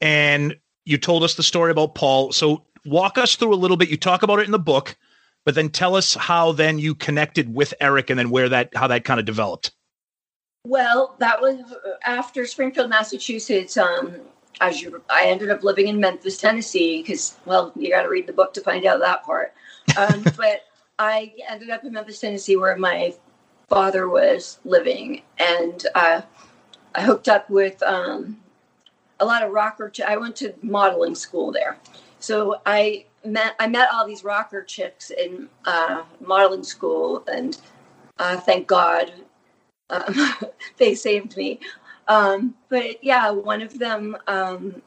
and 0.00 0.56
you 0.84 0.98
told 0.98 1.22
us 1.22 1.36
the 1.36 1.44
story 1.44 1.70
about 1.70 1.94
Paul. 1.94 2.32
So 2.32 2.64
walk 2.84 3.16
us 3.16 3.36
through 3.36 3.54
a 3.54 3.56
little 3.56 3.76
bit. 3.76 3.88
You 3.88 3.96
talk 3.96 4.24
about 4.24 4.40
it 4.40 4.46
in 4.46 4.50
the 4.50 4.58
book, 4.58 4.96
but 5.44 5.54
then 5.54 5.68
tell 5.68 5.94
us 5.94 6.14
how 6.14 6.50
then 6.50 6.80
you 6.80 6.96
connected 6.96 7.54
with 7.54 7.72
Eric 7.80 8.10
and 8.10 8.18
then 8.18 8.30
where 8.30 8.48
that 8.48 8.74
how 8.74 8.88
that 8.88 9.04
kind 9.04 9.20
of 9.20 9.26
developed. 9.26 9.70
Well, 10.66 11.14
that 11.20 11.40
was 11.40 11.60
after 12.04 12.46
Springfield, 12.46 12.90
Massachusetts. 12.90 13.76
Um, 13.76 14.16
as 14.60 14.82
you, 14.82 15.00
I 15.08 15.26
ended 15.26 15.50
up 15.50 15.62
living 15.62 15.86
in 15.86 16.00
Memphis, 16.00 16.38
Tennessee, 16.38 17.02
because 17.02 17.36
well, 17.46 17.72
you 17.76 17.90
got 17.90 18.02
to 18.02 18.08
read 18.08 18.26
the 18.26 18.32
book 18.32 18.52
to 18.54 18.60
find 18.60 18.84
out 18.86 18.98
that 19.00 19.22
part. 19.22 19.54
Um, 19.96 20.24
but 20.36 20.62
I 20.98 21.32
ended 21.48 21.70
up 21.70 21.84
in 21.84 21.92
Memphis, 21.92 22.18
Tennessee, 22.18 22.56
where 22.56 22.76
my 22.76 23.14
father 23.68 24.08
was 24.08 24.58
living, 24.64 25.22
and 25.38 25.86
uh, 25.94 26.22
I 26.94 27.02
hooked 27.02 27.28
up 27.28 27.48
with 27.48 27.82
um, 27.82 28.38
a 29.20 29.24
lot 29.24 29.42
of 29.42 29.52
rocker. 29.52 29.88
Ch- 29.90 30.00
I 30.00 30.16
went 30.16 30.36
to 30.36 30.54
modeling 30.62 31.14
school 31.14 31.52
there, 31.52 31.78
so 32.18 32.60
I 32.66 33.06
met 33.24 33.54
I 33.58 33.66
met 33.66 33.88
all 33.92 34.06
these 34.06 34.24
rocker 34.24 34.62
chicks 34.62 35.10
in 35.10 35.48
uh, 35.64 36.02
modeling 36.20 36.64
school, 36.64 37.24
and 37.28 37.58
uh, 38.18 38.36
thank 38.38 38.66
God 38.66 39.12
um, 39.92 40.14
they 40.78 40.94
saved 40.94 41.36
me. 41.36 41.60
Um, 42.08 42.54
but 42.68 43.02
yeah, 43.04 43.30
one 43.30 43.62
of 43.62 43.78
them, 43.78 44.16
um, 44.26 44.82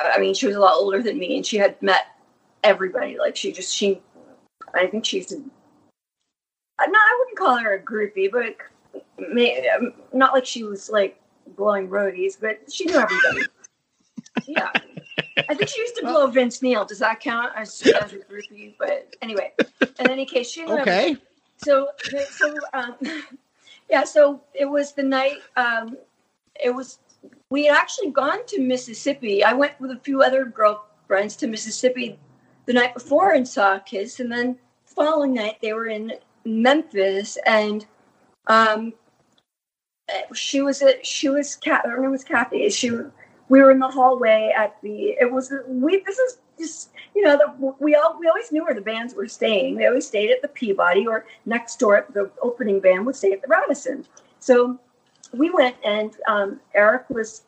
I 0.00 0.18
mean, 0.18 0.34
she 0.34 0.46
was 0.46 0.56
a 0.56 0.60
lot 0.60 0.74
older 0.76 1.02
than 1.02 1.18
me 1.18 1.36
and 1.36 1.46
she 1.46 1.56
had 1.56 1.80
met 1.80 2.16
everybody. 2.64 3.18
Like 3.18 3.36
she 3.36 3.52
just, 3.52 3.74
she, 3.74 4.00
I 4.74 4.86
think 4.86 5.04
she's, 5.04 5.32
a, 5.32 5.36
no, 5.36 5.48
I 6.78 7.16
wouldn't 7.18 7.38
call 7.38 7.56
her 7.56 7.74
a 7.74 7.80
groupie, 7.80 8.30
but 8.30 8.56
not 10.12 10.32
like 10.32 10.46
she 10.46 10.64
was 10.64 10.90
like 10.90 11.20
blowing 11.56 11.88
roadies, 11.88 12.36
but 12.40 12.72
she 12.72 12.86
knew 12.86 12.98
everybody. 12.98 13.46
yeah. 14.46 14.70
I 15.48 15.54
think 15.54 15.68
she 15.68 15.80
used 15.80 15.96
to 15.96 16.02
blow 16.02 16.26
Vince 16.28 16.62
Neil. 16.62 16.84
Does 16.84 16.98
that 16.98 17.20
count 17.20 17.52
as, 17.56 17.82
as 17.82 18.12
a 18.12 18.18
groupie? 18.18 18.74
But 18.78 19.14
anyway, 19.22 19.52
in 19.80 20.10
any 20.10 20.26
case, 20.26 20.50
she 20.50 20.64
knew 20.64 20.72
everybody. 20.78 21.12
Okay. 21.12 21.16
So, 21.58 21.88
so 22.30 22.54
um, 22.72 22.94
yeah, 23.90 24.04
so 24.04 24.42
it 24.54 24.64
was 24.66 24.92
the 24.92 25.02
night. 25.02 25.38
Um, 25.56 25.96
it 26.62 26.70
was 26.70 26.98
we 27.50 27.66
had 27.66 27.76
actually 27.76 28.10
gone 28.10 28.46
to 28.46 28.60
Mississippi. 28.60 29.44
I 29.44 29.52
went 29.52 29.78
with 29.80 29.90
a 29.90 29.98
few 29.98 30.22
other 30.22 30.44
girlfriends 30.44 31.36
to 31.36 31.46
Mississippi 31.46 32.18
the 32.66 32.72
night 32.72 32.94
before 32.94 33.32
and 33.32 33.46
saw 33.46 33.78
Kiss, 33.78 34.20
and 34.20 34.30
then 34.30 34.58
the 34.86 34.94
following 34.94 35.34
night 35.34 35.58
they 35.60 35.72
were 35.72 35.88
in 35.88 36.14
Memphis, 36.44 37.36
and 37.46 37.86
um, 38.46 38.94
she 40.34 40.60
was 40.60 40.82
a, 40.82 41.02
she 41.02 41.28
was 41.28 41.56
Kat, 41.56 41.86
her 41.86 42.00
name 42.00 42.10
was 42.10 42.24
Kathy. 42.24 42.68
She 42.70 42.90
we 43.48 43.60
were 43.60 43.70
in 43.70 43.80
the 43.80 43.88
hallway 43.88 44.52
at 44.56 44.80
the 44.82 45.16
it 45.20 45.30
was 45.30 45.52
we 45.66 46.02
this 46.06 46.18
is 46.18 46.38
just 46.58 46.90
you 47.14 47.22
know 47.22 47.36
the, 47.36 47.74
we 47.80 47.94
all 47.94 48.16
we 48.18 48.28
always 48.28 48.52
knew 48.52 48.64
where 48.64 48.74
the 48.74 48.80
bands 48.80 49.14
were 49.14 49.28
staying. 49.28 49.76
They 49.76 49.86
always 49.86 50.06
stayed 50.06 50.30
at 50.30 50.42
the 50.42 50.48
Peabody 50.48 51.06
or 51.06 51.26
next 51.46 51.78
door 51.78 51.96
at 51.96 52.14
the 52.14 52.30
opening 52.42 52.80
band 52.80 53.06
would 53.06 53.16
stay 53.16 53.32
at 53.32 53.42
the 53.42 53.48
Radisson. 53.48 54.06
So 54.38 54.78
we 55.32 55.50
went 55.50 55.76
and 55.84 56.16
um, 56.28 56.60
Eric 56.74 57.08
was 57.10 57.42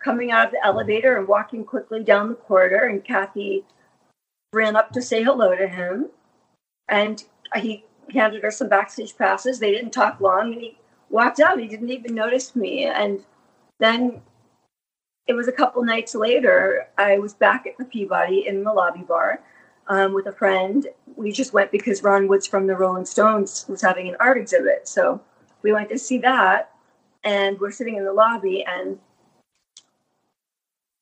coming 0.00 0.30
out 0.30 0.46
of 0.46 0.52
the 0.52 0.64
elevator 0.64 1.16
and 1.16 1.26
walking 1.26 1.64
quickly 1.64 2.02
down 2.02 2.28
the 2.28 2.34
corridor, 2.34 2.86
and 2.86 3.04
Kathy 3.04 3.64
ran 4.52 4.76
up 4.76 4.90
to 4.92 5.02
say 5.02 5.22
hello 5.22 5.56
to 5.56 5.68
him, 5.68 6.06
and 6.88 7.24
he 7.56 7.84
handed 8.12 8.42
her 8.42 8.50
some 8.50 8.68
backstage 8.68 9.16
passes. 9.16 9.58
They 9.58 9.72
didn't 9.72 9.92
talk 9.92 10.20
long, 10.20 10.52
and 10.52 10.62
he 10.62 10.78
walked 11.10 11.40
out. 11.40 11.58
He 11.58 11.68
didn't 11.68 11.90
even 11.90 12.14
notice 12.14 12.54
me, 12.54 12.84
and 12.84 13.24
then 13.78 14.22
it 15.26 15.34
was 15.34 15.48
a 15.48 15.52
couple 15.52 15.82
nights 15.82 16.14
later. 16.14 16.88
I 16.96 17.18
was 17.18 17.34
back 17.34 17.66
at 17.66 17.76
the 17.78 17.84
Peabody 17.84 18.46
in 18.46 18.64
the 18.64 18.72
lobby 18.72 19.02
bar 19.02 19.40
um, 19.88 20.14
with 20.14 20.26
a 20.26 20.32
friend. 20.32 20.86
We 21.16 21.32
just 21.32 21.52
went 21.52 21.70
because 21.70 22.02
Ron 22.02 22.28
Woods 22.28 22.46
from 22.46 22.66
the 22.66 22.76
Rolling 22.76 23.04
Stones 23.04 23.66
was 23.68 23.82
having 23.82 24.08
an 24.08 24.16
art 24.20 24.38
exhibit, 24.38 24.88
so 24.88 25.20
we 25.62 25.72
went 25.72 25.90
to 25.90 25.98
see 25.98 26.18
that. 26.18 26.72
And 27.24 27.58
we're 27.58 27.72
sitting 27.72 27.96
in 27.96 28.04
the 28.04 28.12
lobby, 28.12 28.64
and 28.64 28.98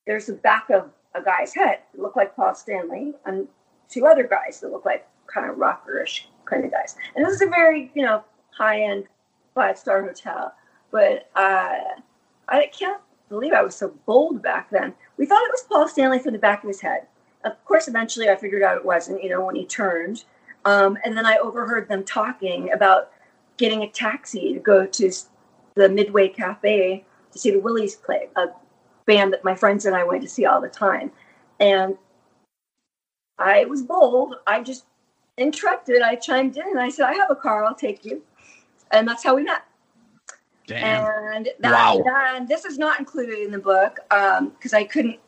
there's 0.06 0.26
the 0.26 0.32
back 0.32 0.70
of 0.70 0.90
a 1.14 1.22
guy's 1.22 1.54
head. 1.54 1.80
It 1.94 2.00
looked 2.00 2.16
like 2.16 2.34
Paul 2.34 2.54
Stanley, 2.54 3.14
and 3.26 3.46
two 3.88 4.06
other 4.06 4.26
guys 4.26 4.60
that 4.60 4.72
look 4.72 4.84
like 4.84 5.06
kind 5.26 5.50
of 5.50 5.56
rockerish 5.56 6.26
kind 6.44 6.64
of 6.64 6.70
guys. 6.70 6.96
And 7.14 7.24
this 7.24 7.34
is 7.34 7.42
a 7.42 7.46
very, 7.46 7.90
you 7.94 8.02
know, 8.02 8.24
high 8.56 8.82
end 8.82 9.04
five 9.56 9.76
star 9.76 10.04
hotel. 10.04 10.54
But 10.92 11.28
uh, 11.34 11.78
I 12.48 12.66
can't 12.66 13.00
believe 13.28 13.52
I 13.52 13.62
was 13.62 13.74
so 13.74 13.92
bold 14.06 14.40
back 14.40 14.70
then. 14.70 14.94
We 15.16 15.26
thought 15.26 15.42
it 15.42 15.50
was 15.50 15.64
Paul 15.68 15.88
Stanley 15.88 16.20
from 16.20 16.34
the 16.34 16.38
back 16.38 16.62
of 16.62 16.68
his 16.68 16.80
head. 16.80 17.08
Of 17.44 17.64
course, 17.64 17.88
eventually 17.88 18.28
I 18.28 18.36
figured 18.36 18.62
out 18.62 18.76
it 18.76 18.84
wasn't, 18.84 19.24
you 19.24 19.30
know, 19.30 19.44
when 19.44 19.56
he 19.56 19.66
turned. 19.66 20.24
Um, 20.64 20.96
and 21.04 21.16
then 21.16 21.26
I 21.26 21.38
overheard 21.38 21.88
them 21.88 22.04
talking 22.04 22.70
about 22.72 23.10
getting 23.56 23.82
a 23.82 23.88
taxi 23.88 24.52
to 24.52 24.60
go 24.60 24.86
to 24.86 25.12
the 25.74 25.88
Midway 25.88 26.28
Cafe 26.28 27.04
to 27.32 27.38
see 27.38 27.50
the 27.50 27.58
Willies 27.58 27.96
play, 27.96 28.28
a 28.36 28.48
band 29.06 29.32
that 29.32 29.44
my 29.44 29.54
friends 29.54 29.86
and 29.86 29.96
I 29.96 30.04
went 30.04 30.22
to 30.22 30.28
see 30.28 30.44
all 30.44 30.60
the 30.60 30.68
time. 30.68 31.10
And 31.58 31.96
I 33.38 33.64
was 33.64 33.82
bold. 33.82 34.36
I 34.46 34.62
just 34.62 34.84
interrupted. 35.38 36.02
I 36.02 36.16
chimed 36.16 36.56
in 36.56 36.66
and 36.66 36.80
I 36.80 36.88
said, 36.88 37.06
I 37.06 37.14
have 37.14 37.30
a 37.30 37.36
car, 37.36 37.64
I'll 37.64 37.74
take 37.74 38.04
you. 38.04 38.22
And 38.90 39.06
that's 39.06 39.22
how 39.24 39.34
we 39.34 39.42
met. 39.42 39.64
Damn. 40.66 40.84
And 40.84 41.48
that, 41.60 41.72
Wow. 41.72 42.02
that- 42.04 42.48
this 42.48 42.64
is 42.64 42.78
not 42.78 42.98
included 42.98 43.38
in 43.38 43.50
the 43.50 43.58
book 43.58 44.00
because 44.08 44.72
I 44.74 44.84
couldn't. 44.84 45.20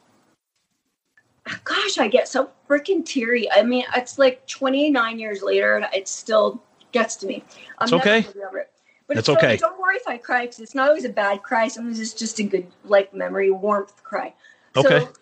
Gosh, 1.65 1.97
I 1.99 2.09
get 2.09 2.29
so 2.29 2.51
freaking 2.69 3.05
teary. 3.05 3.51
I 3.51 3.63
mean, 3.63 3.85
it's 3.97 4.19
like 4.19 4.47
29 4.47 5.19
years 5.19 5.43
later, 5.43 5.77
and 5.77 5.87
it 5.95 6.07
still 6.07 6.63
gets 6.93 7.17
to 7.17 7.27
me. 7.27 7.43
I'm 7.79 7.87
It's 7.87 7.93
okay. 7.95 8.21
gonna 8.23 8.35
be 8.35 8.59
it. 8.59 8.71
But 9.07 9.17
It's 9.17 9.29
okay. 9.31 9.57
Don't, 9.57 9.71
don't 9.71 9.81
worry 9.81 9.97
if 9.97 10.07
I 10.07 10.19
cry 10.19 10.43
because 10.43 10.61
it's 10.61 10.75
not 10.75 10.89
always 10.89 11.07
a 11.07 11.09
bad 11.09 11.43
cry. 11.43 11.69
Sometimes 11.69 11.99
it's 11.99 12.13
just 12.13 12.39
a 12.39 12.43
good, 12.43 12.67
like, 12.85 13.15
memory 13.15 13.51
warmth 13.51 14.03
cry. 14.05 14.35
Okay. 14.77 15.01
So 15.01 15.13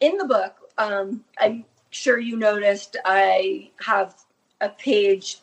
in 0.00 0.18
the 0.18 0.26
book, 0.26 0.56
um, 0.76 1.24
I'm 1.38 1.64
sure 1.88 2.18
you 2.18 2.36
noticed 2.36 2.96
I 3.06 3.70
have 3.80 4.14
a 4.60 4.68
page 4.68 5.40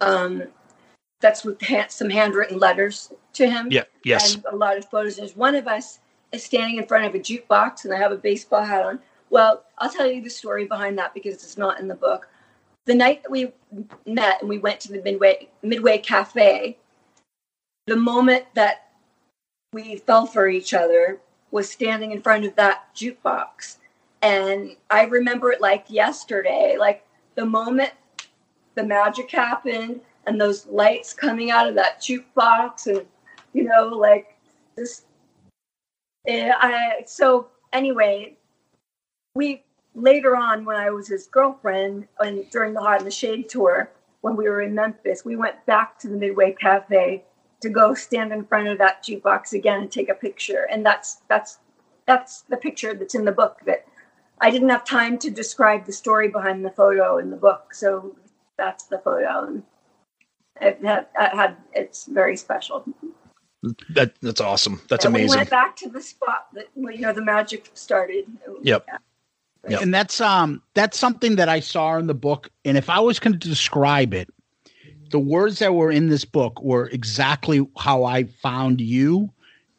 um, 0.00 0.42
that's 1.20 1.44
with 1.44 1.60
ha- 1.62 1.86
some 1.88 2.10
handwritten 2.10 2.58
letters 2.58 3.12
to 3.34 3.48
him. 3.48 3.68
Yeah. 3.70 3.84
Yes. 4.04 4.34
And 4.34 4.44
a 4.50 4.56
lot 4.56 4.76
of 4.76 4.84
photos. 4.86 5.16
There's 5.16 5.36
one 5.36 5.54
of 5.54 5.66
us 5.66 6.00
is 6.32 6.44
standing 6.44 6.78
in 6.78 6.86
front 6.86 7.06
of 7.06 7.14
a 7.14 7.18
jukebox, 7.18 7.84
and 7.84 7.94
I 7.94 7.98
have 7.98 8.12
a 8.12 8.16
baseball 8.16 8.64
hat 8.64 8.84
on. 8.84 9.00
Well, 9.30 9.64
I'll 9.78 9.90
tell 9.90 10.10
you 10.10 10.22
the 10.22 10.30
story 10.30 10.66
behind 10.66 10.98
that 10.98 11.14
because 11.14 11.34
it's 11.34 11.58
not 11.58 11.80
in 11.80 11.88
the 11.88 11.94
book. 11.94 12.28
The 12.86 12.94
night 12.94 13.22
that 13.22 13.30
we 13.30 13.52
met 14.06 14.40
and 14.40 14.48
we 14.48 14.58
went 14.58 14.80
to 14.80 14.92
the 14.92 15.02
Midway 15.02 15.48
Midway 15.62 15.98
Cafe, 15.98 16.78
the 17.86 17.96
moment 17.96 18.44
that 18.54 18.88
we 19.72 19.96
fell 19.96 20.26
for 20.26 20.48
each 20.48 20.72
other 20.72 21.20
was 21.50 21.68
standing 21.70 22.12
in 22.12 22.22
front 22.22 22.44
of 22.44 22.54
that 22.56 22.94
jukebox. 22.94 23.76
And 24.22 24.76
I 24.90 25.04
remember 25.04 25.52
it 25.52 25.60
like 25.60 25.84
yesterday, 25.88 26.76
like 26.78 27.04
the 27.34 27.46
moment 27.46 27.92
the 28.74 28.84
magic 28.84 29.30
happened 29.30 30.00
and 30.28 30.40
those 30.40 30.66
lights 30.66 31.12
coming 31.12 31.50
out 31.50 31.68
of 31.68 31.74
that 31.74 32.00
jukebox 32.00 32.86
and 32.86 33.06
you 33.52 33.64
know 33.64 33.88
like 33.88 34.36
this 34.76 35.04
eh, 36.26 36.52
I, 36.56 37.02
so 37.06 37.48
anyway 37.72 38.36
we 39.34 39.64
later 39.94 40.36
on 40.36 40.64
when 40.64 40.76
i 40.76 40.90
was 40.90 41.08
his 41.08 41.26
girlfriend 41.26 42.06
and 42.20 42.48
during 42.50 42.74
the 42.74 42.80
hot 42.80 43.00
in 43.00 43.04
the 43.04 43.10
shade 43.10 43.48
tour 43.48 43.90
when 44.20 44.36
we 44.36 44.48
were 44.48 44.62
in 44.62 44.74
memphis 44.74 45.24
we 45.24 45.36
went 45.36 45.64
back 45.66 45.98
to 46.00 46.08
the 46.08 46.16
midway 46.16 46.52
cafe 46.52 47.24
to 47.60 47.68
go 47.68 47.94
stand 47.94 48.32
in 48.32 48.44
front 48.44 48.68
of 48.68 48.78
that 48.78 49.02
jukebox 49.02 49.52
again 49.52 49.82
and 49.82 49.90
take 49.90 50.08
a 50.08 50.14
picture. 50.14 50.68
And 50.70 50.84
that's 50.84 51.22
that's 51.28 51.58
that's 52.06 52.42
the 52.42 52.56
picture 52.56 52.94
that's 52.94 53.14
in 53.14 53.24
the 53.26 53.32
book 53.32 53.58
that 53.66 53.86
i 54.40 54.50
didn't 54.50 54.70
have 54.70 54.82
time 54.82 55.18
to 55.18 55.30
describe 55.30 55.84
the 55.84 55.92
story 55.92 56.28
behind 56.28 56.64
the 56.64 56.70
photo 56.70 57.18
in 57.18 57.30
the 57.30 57.36
book. 57.36 57.74
So 57.74 58.16
that's 58.56 58.84
the 58.84 58.98
photo 58.98 59.62
it 60.60 60.84
had, 60.84 61.06
it 61.20 61.36
had 61.36 61.56
it's 61.72 62.06
very 62.06 62.36
special 62.36 62.84
That 63.90 64.12
that's 64.20 64.40
awesome. 64.40 64.80
That's 64.88 65.04
and 65.04 65.14
amazing. 65.14 65.30
we 65.30 65.36
went 65.38 65.50
back 65.50 65.76
to 65.76 65.88
the 65.88 66.00
spot 66.00 66.48
that 66.54 66.68
you 66.76 67.00
know 67.00 67.12
the 67.12 67.24
magic 67.24 67.70
started 67.74 68.26
Yep. 68.62 68.84
Yeah. 68.88 68.98
Yep. 69.68 69.82
And 69.82 69.94
that's 69.94 70.20
um 70.20 70.62
that's 70.74 70.98
something 70.98 71.36
that 71.36 71.48
I 71.48 71.60
saw 71.60 71.96
in 71.98 72.06
the 72.06 72.14
book. 72.14 72.50
And 72.64 72.76
if 72.76 72.88
I 72.88 73.00
was 73.00 73.18
going 73.18 73.38
to 73.38 73.48
describe 73.48 74.14
it, 74.14 74.28
the 75.10 75.18
words 75.18 75.58
that 75.58 75.74
were 75.74 75.90
in 75.90 76.08
this 76.08 76.24
book 76.24 76.62
were 76.62 76.88
exactly 76.88 77.66
how 77.78 78.04
I 78.04 78.24
found 78.24 78.80
you 78.80 79.32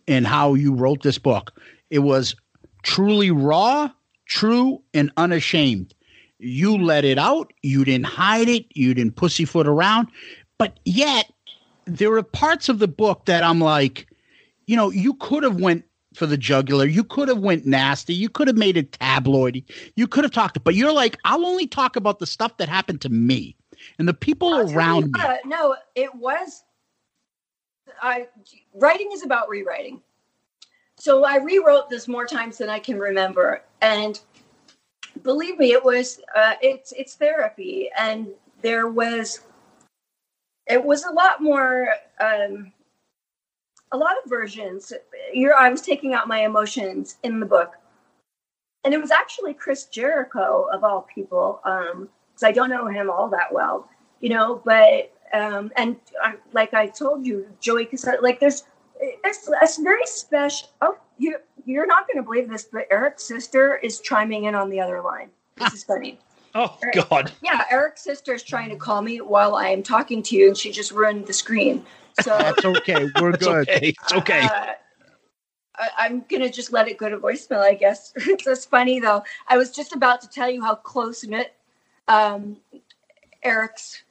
and 0.07 0.25
how 0.25 0.55
you 0.55 0.73
wrote 0.73 1.03
this 1.03 1.17
book. 1.17 1.59
It 1.89 1.99
was 1.99 2.35
truly 2.83 3.31
raw, 3.31 3.89
true, 4.25 4.81
and 4.93 5.11
unashamed. 5.17 5.93
You 6.39 6.77
let 6.77 7.03
it 7.03 7.17
out. 7.17 7.51
You 7.61 7.83
didn't 7.83 8.05
hide 8.05 8.47
it. 8.47 8.65
You 8.73 8.93
didn't 8.93 9.15
pussyfoot 9.17 9.67
around. 9.67 10.07
But 10.59 10.79
yet, 10.85 11.31
there 11.85 12.13
are 12.13 12.21
parts 12.21 12.69
of 12.69 12.77
the 12.77 12.87
book 12.87 13.25
that 13.25 13.43
I'm 13.43 13.59
like, 13.59 14.07
you 14.67 14.75
know, 14.75 14.91
you 14.91 15.15
could 15.15 15.41
have 15.41 15.59
went 15.59 15.85
for 16.13 16.27
the 16.27 16.37
jugular. 16.37 16.85
You 16.85 17.03
could 17.03 17.29
have 17.29 17.39
went 17.39 17.65
nasty. 17.65 18.13
You 18.13 18.29
could 18.29 18.47
have 18.47 18.57
made 18.57 18.77
it 18.77 18.91
tabloidy. 18.91 19.63
You 19.95 20.07
could 20.07 20.23
have 20.23 20.33
talked, 20.33 20.63
but 20.63 20.75
you're 20.75 20.91
like, 20.91 21.17
I'll 21.25 21.45
only 21.45 21.65
talk 21.65 21.95
about 21.95 22.19
the 22.19 22.27
stuff 22.27 22.57
that 22.57 22.69
happened 22.69 23.01
to 23.01 23.09
me 23.09 23.55
and 23.97 24.07
the 24.07 24.13
people 24.13 24.53
I'll 24.53 24.69
around 24.71 25.11
me. 25.11 25.19
what, 25.19 25.45
no, 25.45 25.75
it 25.95 26.13
was. 26.13 26.63
I 28.01 28.27
writing 28.75 29.09
is 29.13 29.23
about 29.23 29.49
rewriting. 29.49 30.01
So 30.97 31.23
I 31.23 31.37
rewrote 31.37 31.89
this 31.89 32.07
more 32.07 32.25
times 32.25 32.57
than 32.57 32.69
I 32.69 32.79
can 32.79 32.99
remember, 32.99 33.63
and 33.81 34.19
believe 35.23 35.57
me, 35.57 35.71
it 35.71 35.83
was 35.83 36.19
uh, 36.35 36.55
it's 36.61 36.91
it's 36.91 37.15
therapy, 37.15 37.89
and 37.97 38.27
there 38.61 38.89
was 38.89 39.39
it 40.69 40.83
was 40.83 41.03
a 41.03 41.11
lot 41.11 41.41
more. 41.41 41.89
Um, 42.19 42.71
a 43.91 43.97
lot 43.97 44.15
of 44.23 44.29
versions. 44.29 44.93
I 45.35 45.69
was 45.69 45.81
taking 45.81 46.13
out 46.13 46.27
my 46.27 46.45
emotions 46.45 47.17
in 47.23 47.39
the 47.39 47.45
book, 47.45 47.73
and 48.83 48.93
it 48.93 49.01
was 49.01 49.09
actually 49.09 49.55
Chris 49.55 49.85
Jericho 49.85 50.67
of 50.71 50.83
all 50.83 51.07
people, 51.13 51.59
because 51.63 52.43
I 52.43 52.51
don't 52.51 52.69
know 52.69 52.87
him 52.87 53.09
all 53.09 53.29
that 53.29 53.51
well, 53.51 53.89
you 54.19 54.29
know. 54.29 54.61
But 54.63 55.11
um, 55.33 55.71
and 55.75 55.95
uh, 56.23 56.33
like 56.53 56.75
I 56.75 56.85
told 56.85 57.25
you, 57.25 57.47
Joey 57.59 57.87
Cassata, 57.87 58.21
like 58.21 58.39
there's 58.39 58.63
it's, 58.99 59.49
a 59.49 59.81
very 59.81 60.05
special. 60.05 60.69
Oh, 60.81 60.97
you 61.17 61.37
you're 61.65 61.87
not 61.87 62.07
going 62.07 62.17
to 62.17 62.23
believe 62.23 62.47
this, 62.49 62.67
but 62.71 62.85
Eric's 62.91 63.23
sister 63.23 63.77
is 63.77 63.99
chiming 64.01 64.45
in 64.45 64.55
on 64.55 64.69
the 64.69 64.79
other 64.79 65.01
line. 65.01 65.29
This 65.57 65.73
is 65.73 65.83
funny. 65.83 66.19
Oh 66.55 66.77
God. 66.93 67.31
Yeah, 67.41 67.63
Eric's 67.71 68.03
sister 68.03 68.33
is 68.33 68.43
trying 68.43 68.69
to 68.69 68.75
call 68.75 69.01
me 69.01 69.21
while 69.21 69.55
I 69.55 69.69
am 69.69 69.83
talking 69.83 70.23
to 70.23 70.35
you, 70.35 70.47
and 70.49 70.57
she 70.57 70.71
just 70.71 70.91
ruined 70.91 71.27
the 71.27 71.33
screen. 71.33 71.85
So 72.13 72.29
That's 72.39 72.65
okay. 72.65 73.09
We're 73.19 73.29
It's 73.31 73.45
good. 73.45 73.69
okay. 73.69 73.89
It's 73.89 74.13
okay. 74.13 74.41
uh, 74.41 74.73
I, 75.75 75.89
I'm 75.97 76.25
gonna 76.29 76.49
just 76.49 76.71
let 76.73 76.87
it 76.87 76.97
go 76.97 77.09
to 77.09 77.17
voicemail, 77.17 77.59
I 77.61 77.73
guess. 77.73 78.13
it's 78.15 78.43
just 78.43 78.69
funny 78.69 78.99
though. 78.99 79.23
I 79.47 79.57
was 79.57 79.71
just 79.71 79.93
about 79.93 80.21
to 80.21 80.29
tell 80.29 80.49
you 80.49 80.61
how 80.61 80.75
close 80.75 81.23
knit 81.23 81.53
um, 82.07 82.57
Eric's. 83.43 84.03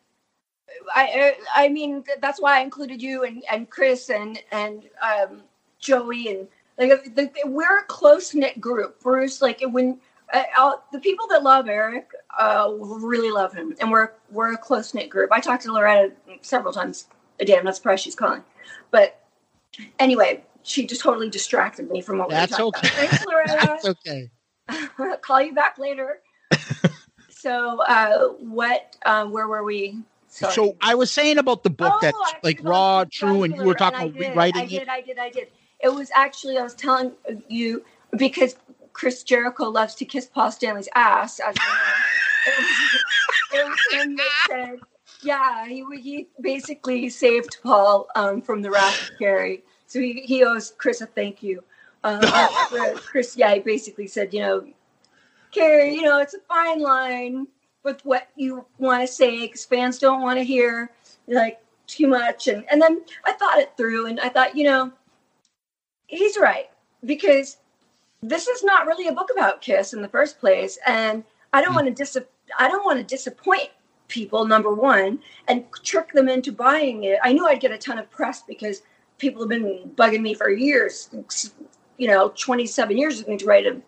I 0.94 1.34
I 1.54 1.64
I 1.64 1.68
mean 1.68 2.04
that's 2.20 2.40
why 2.40 2.58
I 2.58 2.60
included 2.62 3.02
you 3.02 3.24
and, 3.24 3.42
and 3.50 3.68
Chris 3.68 4.10
and 4.10 4.40
and 4.52 4.84
um, 5.02 5.42
Joey 5.80 6.28
and 6.28 6.48
like 6.78 7.14
the, 7.14 7.24
the, 7.24 7.48
we're 7.48 7.78
a 7.78 7.84
close 7.84 8.34
knit 8.34 8.60
group. 8.60 9.00
Bruce, 9.02 9.42
like 9.42 9.60
when 9.62 9.98
uh, 10.32 10.44
I'll- 10.56 10.84
the 10.92 11.00
people 11.00 11.26
that 11.28 11.42
love 11.42 11.68
Eric 11.68 12.10
uh, 12.38 12.72
really 12.78 13.30
love 13.30 13.52
him, 13.52 13.74
and 13.80 13.90
we're 13.90 14.12
we're 14.30 14.52
a 14.52 14.56
close 14.56 14.94
knit 14.94 15.10
group. 15.10 15.30
I 15.32 15.40
talked 15.40 15.64
to 15.64 15.72
Loretta 15.72 16.12
several 16.40 16.72
times 16.72 17.06
a 17.40 17.44
day. 17.44 17.58
I'm 17.58 17.64
not 17.64 17.76
surprised 17.76 18.04
she's 18.04 18.14
calling, 18.14 18.44
but 18.90 19.20
anyway, 19.98 20.44
she 20.62 20.86
just 20.86 21.00
totally 21.00 21.28
distracted 21.30 21.90
me 21.90 22.00
from 22.00 22.18
what 22.18 22.30
That's 22.30 22.56
we 22.56 22.64
were 22.64 22.70
talking 22.70 22.90
okay. 22.90 23.06
about. 23.06 23.10
Thanks, 23.10 23.26
Loretta. 23.26 23.56
That's 23.60 23.84
okay. 23.86 24.30
Call 25.22 25.42
you 25.42 25.54
back 25.54 25.78
later. 25.78 26.20
so, 27.28 27.80
uh, 27.82 28.28
what? 28.40 28.96
Um, 29.04 29.32
where 29.32 29.48
were 29.48 29.64
we? 29.64 29.98
Sorry. 30.28 30.52
So 30.52 30.76
I 30.80 30.94
was 30.94 31.10
saying 31.10 31.38
about 31.38 31.62
the 31.62 31.70
book 31.70 31.94
Oh, 31.94 31.98
that's 32.00 32.16
I 32.16 32.34
like 32.42 32.60
raw, 32.62 33.04
true, 33.10 33.42
and 33.44 33.56
you 33.56 33.64
were 33.64 33.74
talking 33.74 33.98
about 33.98 34.08
I 34.08 34.18
did, 34.18 34.28
rewriting 34.30 34.60
I 34.60 34.64
it. 34.64 34.68
did, 34.68 34.88
I 34.88 35.00
did, 35.00 35.18
I 35.18 35.30
did. 35.30 35.48
It 35.80 35.88
was 35.88 36.10
actually 36.14 36.58
I 36.58 36.62
was 36.62 36.74
telling 36.74 37.12
you 37.48 37.84
because 38.16 38.56
Chris 38.92 39.22
Jericho 39.22 39.64
loves 39.64 39.94
to 39.96 40.04
kiss 40.04 40.26
Paul 40.26 40.50
Stanley's 40.52 40.88
ass. 40.94 41.40
As 41.40 41.54
you 41.56 41.64
know. 41.64 42.07
It, 42.48 42.58
was, 42.58 43.04
it 43.52 43.68
was 43.68 44.02
him 44.02 44.16
that 44.16 44.46
said, 44.48 44.78
"Yeah, 45.22 45.66
he 45.66 45.84
he 46.00 46.28
basically 46.40 47.08
saved 47.08 47.58
Paul 47.62 48.08
um, 48.16 48.42
from 48.42 48.62
the 48.62 48.70
wrath 48.70 49.10
of 49.10 49.18
Carrie." 49.18 49.62
So 49.86 50.00
he, 50.00 50.20
he 50.24 50.44
owes 50.44 50.74
Chris 50.76 51.00
a 51.00 51.06
thank 51.06 51.42
you. 51.42 51.64
Um, 52.04 52.20
Chris, 52.96 53.36
yeah, 53.36 53.54
he 53.54 53.60
basically 53.60 54.06
said, 54.06 54.32
you 54.32 54.40
know, 54.40 54.66
Carrie, 55.50 55.94
you 55.94 56.02
know, 56.02 56.18
it's 56.18 56.34
a 56.34 56.40
fine 56.40 56.80
line 56.80 57.46
with 57.84 58.04
what 58.04 58.28
you 58.36 58.66
want 58.78 59.00
to 59.00 59.06
say 59.12 59.46
because 59.46 59.64
fans 59.64 59.98
don't 59.98 60.20
want 60.20 60.38
to 60.38 60.44
hear 60.44 60.90
like 61.26 61.60
too 61.86 62.06
much. 62.06 62.48
And 62.48 62.64
and 62.70 62.80
then 62.80 63.02
I 63.24 63.32
thought 63.32 63.58
it 63.58 63.76
through, 63.76 64.06
and 64.06 64.20
I 64.20 64.28
thought, 64.28 64.56
you 64.56 64.64
know, 64.64 64.92
he's 66.06 66.38
right 66.38 66.70
because 67.04 67.58
this 68.22 68.46
is 68.46 68.62
not 68.64 68.86
really 68.86 69.08
a 69.08 69.12
book 69.12 69.30
about 69.34 69.62
Kiss 69.62 69.92
in 69.92 70.02
the 70.02 70.08
first 70.08 70.38
place, 70.38 70.78
and 70.86 71.24
I 71.52 71.62
don't 71.62 71.74
want 71.74 71.86
to 71.86 71.94
dis 71.94 72.16
I 72.58 72.68
don't 72.68 72.84
want 72.84 72.98
to 72.98 73.04
disappoint 73.04 73.70
people. 74.08 74.46
Number 74.46 74.72
one, 74.72 75.20
and 75.48 75.64
trick 75.82 76.12
them 76.12 76.28
into 76.28 76.52
buying 76.52 77.04
it. 77.04 77.18
I 77.22 77.32
knew 77.32 77.46
I'd 77.46 77.60
get 77.60 77.72
a 77.72 77.78
ton 77.78 77.98
of 77.98 78.10
press 78.10 78.42
because 78.42 78.82
people 79.18 79.42
have 79.42 79.48
been 79.48 79.90
bugging 79.96 80.22
me 80.22 80.34
for 80.34 80.50
years. 80.50 81.10
You 81.96 82.08
know, 82.08 82.32
twenty 82.36 82.66
seven 82.66 82.96
years 82.96 83.20
of 83.20 83.28
me 83.28 83.36
to 83.36 83.46
write 83.46 83.66
a 83.66 83.80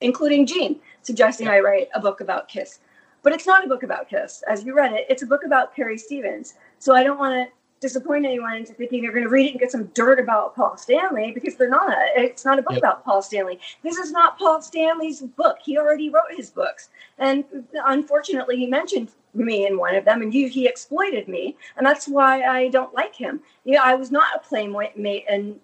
including 0.00 0.46
Gene, 0.46 0.80
suggesting 1.02 1.48
I 1.48 1.60
write 1.60 1.88
a 1.94 2.00
book 2.00 2.20
about 2.20 2.48
Kiss. 2.48 2.80
But 3.22 3.32
it's 3.32 3.46
not 3.46 3.64
a 3.64 3.68
book 3.68 3.82
about 3.82 4.08
Kiss. 4.10 4.42
As 4.48 4.64
you 4.64 4.74
read 4.74 4.92
it, 4.92 5.06
it's 5.08 5.22
a 5.22 5.26
book 5.26 5.44
about 5.46 5.74
Carrie 5.74 5.96
Stevens. 5.96 6.54
So 6.78 6.94
I 6.94 7.02
don't 7.02 7.18
want 7.18 7.32
to 7.34 7.52
disappoint 7.84 8.24
anyone 8.24 8.54
into 8.56 8.72
thinking 8.72 9.02
they're 9.02 9.12
going 9.12 9.24
to 9.24 9.28
read 9.28 9.48
it 9.48 9.50
and 9.50 9.60
get 9.60 9.70
some 9.70 9.84
dirt 9.92 10.18
about 10.18 10.56
Paul 10.56 10.74
Stanley 10.78 11.32
because 11.32 11.56
they're 11.56 11.68
not. 11.68 11.94
It's 12.16 12.42
not 12.42 12.58
a 12.58 12.62
book 12.62 12.72
Yep. 12.72 12.78
about 12.78 13.04
Paul 13.04 13.20
Stanley. 13.20 13.60
This 13.82 13.98
is 13.98 14.10
not 14.10 14.38
Paul 14.38 14.62
Stanley's 14.62 15.20
book. 15.20 15.58
He 15.62 15.76
already 15.76 16.08
wrote 16.08 16.34
his 16.34 16.48
books. 16.48 16.88
And 17.18 17.44
unfortunately, 17.84 18.56
he 18.56 18.66
mentioned 18.66 19.10
me 19.34 19.66
in 19.66 19.76
one 19.76 19.94
of 19.96 20.06
them 20.06 20.22
and 20.22 20.32
you, 20.32 20.48
he 20.48 20.66
exploited 20.66 21.28
me. 21.28 21.56
And 21.76 21.86
that's 21.86 22.08
why 22.08 22.42
I 22.44 22.68
don't 22.68 22.94
like 22.94 23.14
him. 23.14 23.40
Yeah, 23.64 23.82
I 23.82 23.94
was 23.96 24.10
not 24.10 24.34
a 24.34 24.38
playmate 24.38 24.94
in 25.28 25.60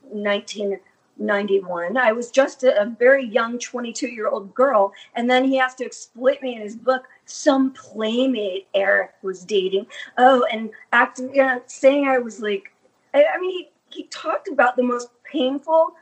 1991. 1.21 1.97
I 1.97 2.13
was 2.13 2.31
just 2.31 2.65
a, 2.65 2.83
a 2.83 2.87
very 2.87 3.27
young 3.27 3.59
22 3.59 4.09
year 4.09 4.29
old 4.29 4.55
girl. 4.55 4.93
And 5.15 5.29
then 5.29 5.45
he 5.45 5.57
has 5.57 5.75
to 5.77 5.85
exploit 5.85 6.43
me 6.43 6.57
in 6.57 6.63
his 6.63 6.77
book. 6.77 7.05
Some 7.27 7.73
playmate 7.73 8.67
Eric 8.75 9.13
was 9.23 9.45
dating. 9.45 9.87
Oh, 10.19 10.45
and 10.51 10.71
acting, 10.93 11.35
you 11.35 11.43
know, 11.43 11.63
saying 11.67 12.09
I 12.09 12.19
was 12.19 12.41
like, 12.41 12.73
I, 13.15 13.25
I 13.35 13.39
mean, 13.39 13.51
he, 13.51 13.69
he 13.91 14.05
talked 14.05 14.49
about 14.49 14.77
the 14.77 14.83
most 14.83 15.09
painful 15.25 15.95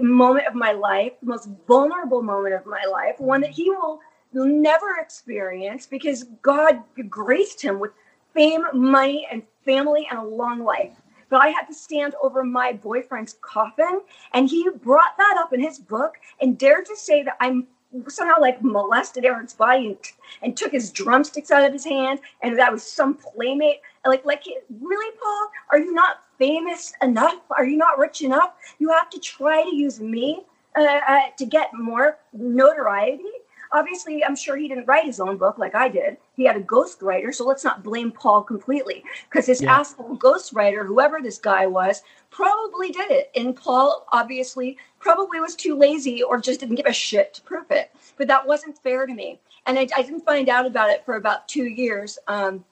moment 0.00 0.46
of 0.46 0.54
my 0.54 0.72
life, 0.72 1.12
the 1.20 1.28
most 1.28 1.48
vulnerable 1.66 2.22
moment 2.22 2.54
of 2.54 2.66
my 2.66 2.84
life, 2.90 3.18
one 3.18 3.40
that 3.40 3.50
he 3.50 3.70
will 3.70 4.00
never 4.32 4.98
experience 5.00 5.86
because 5.86 6.24
God 6.42 6.82
graced 7.08 7.62
him 7.62 7.80
with 7.80 7.92
fame, 8.34 8.64
money, 8.74 9.26
and 9.30 9.42
family 9.64 10.06
and 10.10 10.18
a 10.18 10.24
long 10.24 10.62
life. 10.62 10.92
But 11.30 11.42
I 11.42 11.48
had 11.48 11.64
to 11.66 11.74
stand 11.74 12.14
over 12.22 12.44
my 12.44 12.72
boyfriend's 12.72 13.36
coffin, 13.40 14.00
and 14.32 14.48
he 14.48 14.68
brought 14.82 15.16
that 15.18 15.36
up 15.38 15.52
in 15.52 15.60
his 15.60 15.78
book 15.78 16.14
and 16.40 16.58
dared 16.58 16.86
to 16.86 16.96
say 16.96 17.22
that 17.22 17.36
I'm 17.40 17.66
somehow 18.08 18.34
like 18.40 18.62
molested 18.62 19.24
Eric's 19.24 19.54
body 19.54 19.86
and, 19.88 19.96
and 20.42 20.56
took 20.56 20.72
his 20.72 20.90
drumsticks 20.90 21.50
out 21.50 21.64
of 21.64 21.72
his 21.72 21.84
hand, 21.84 22.20
and 22.42 22.58
that 22.58 22.72
was 22.72 22.82
some 22.82 23.14
playmate. 23.14 23.80
Like, 24.04 24.24
like, 24.24 24.44
really, 24.80 25.16
Paul? 25.22 25.50
Are 25.70 25.78
you 25.78 25.92
not 25.92 26.24
famous 26.38 26.92
enough? 27.02 27.40
Are 27.56 27.66
you 27.66 27.76
not 27.76 27.98
rich 27.98 28.22
enough? 28.22 28.52
You 28.78 28.90
have 28.90 29.10
to 29.10 29.18
try 29.18 29.62
to 29.64 29.74
use 29.74 30.00
me 30.00 30.44
uh, 30.76 30.82
uh, 30.82 31.20
to 31.36 31.46
get 31.46 31.70
more 31.74 32.18
notoriety. 32.32 33.24
Obviously, 33.72 34.24
I'm 34.24 34.36
sure 34.36 34.56
he 34.56 34.68
didn't 34.68 34.86
write 34.86 35.04
his 35.04 35.20
own 35.20 35.36
book 35.36 35.58
like 35.58 35.74
I 35.74 35.88
did. 35.88 36.16
He 36.36 36.44
had 36.44 36.56
a 36.56 36.62
ghostwriter, 36.62 37.34
so 37.34 37.44
let's 37.44 37.64
not 37.64 37.82
blame 37.82 38.10
Paul 38.10 38.42
completely 38.42 39.04
because 39.28 39.46
his 39.46 39.60
Yeah. 39.60 39.80
asshole 39.80 40.16
ghostwriter, 40.16 40.86
whoever 40.86 41.20
this 41.20 41.38
guy 41.38 41.66
was, 41.66 42.02
probably 42.30 42.90
did 42.90 43.10
it. 43.10 43.30
And 43.34 43.54
Paul 43.56 44.06
obviously 44.12 44.78
probably 45.00 45.40
was 45.40 45.54
too 45.54 45.74
lazy 45.76 46.22
or 46.22 46.38
just 46.38 46.60
didn't 46.60 46.76
give 46.76 46.86
a 46.86 46.92
shit 46.92 47.34
to 47.34 47.42
prove 47.42 47.70
it. 47.70 47.90
But 48.16 48.28
that 48.28 48.46
wasn't 48.46 48.78
fair 48.82 49.06
to 49.06 49.14
me. 49.14 49.40
And 49.66 49.78
I, 49.78 49.86
I 49.96 50.02
didn't 50.02 50.24
find 50.24 50.48
out 50.48 50.66
about 50.66 50.90
it 50.90 51.04
for 51.04 51.16
about 51.16 51.46
two 51.48 51.64
years. 51.66 52.18
Um, 52.26 52.64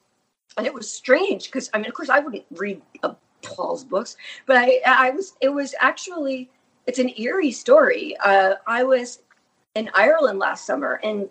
and 0.57 0.67
it 0.67 0.73
was 0.73 0.91
strange 0.91 1.45
because 1.47 1.69
I 1.75 1.79
mean, 1.79 1.87
of 1.89 1.95
course, 1.95 2.09
I 2.09 2.21
wouldn't 2.21 2.45
read 2.53 2.81
uh, 3.03 3.15
Paul's 3.43 3.85
books, 3.85 4.17
but 4.47 4.57
I, 4.57 4.81
I 4.87 5.11
was. 5.11 5.35
It 5.41 5.51
was 5.51 5.75
actually, 5.81 6.51
it's 6.87 6.99
an 6.99 7.13
eerie 7.19 7.53
story. 7.53 8.17
Uh, 8.25 8.55
I 8.67 8.83
was 8.83 9.21
in 9.77 9.91
Ireland 9.95 10.39
last 10.39 10.64
summer, 10.64 10.99
and 11.05 11.29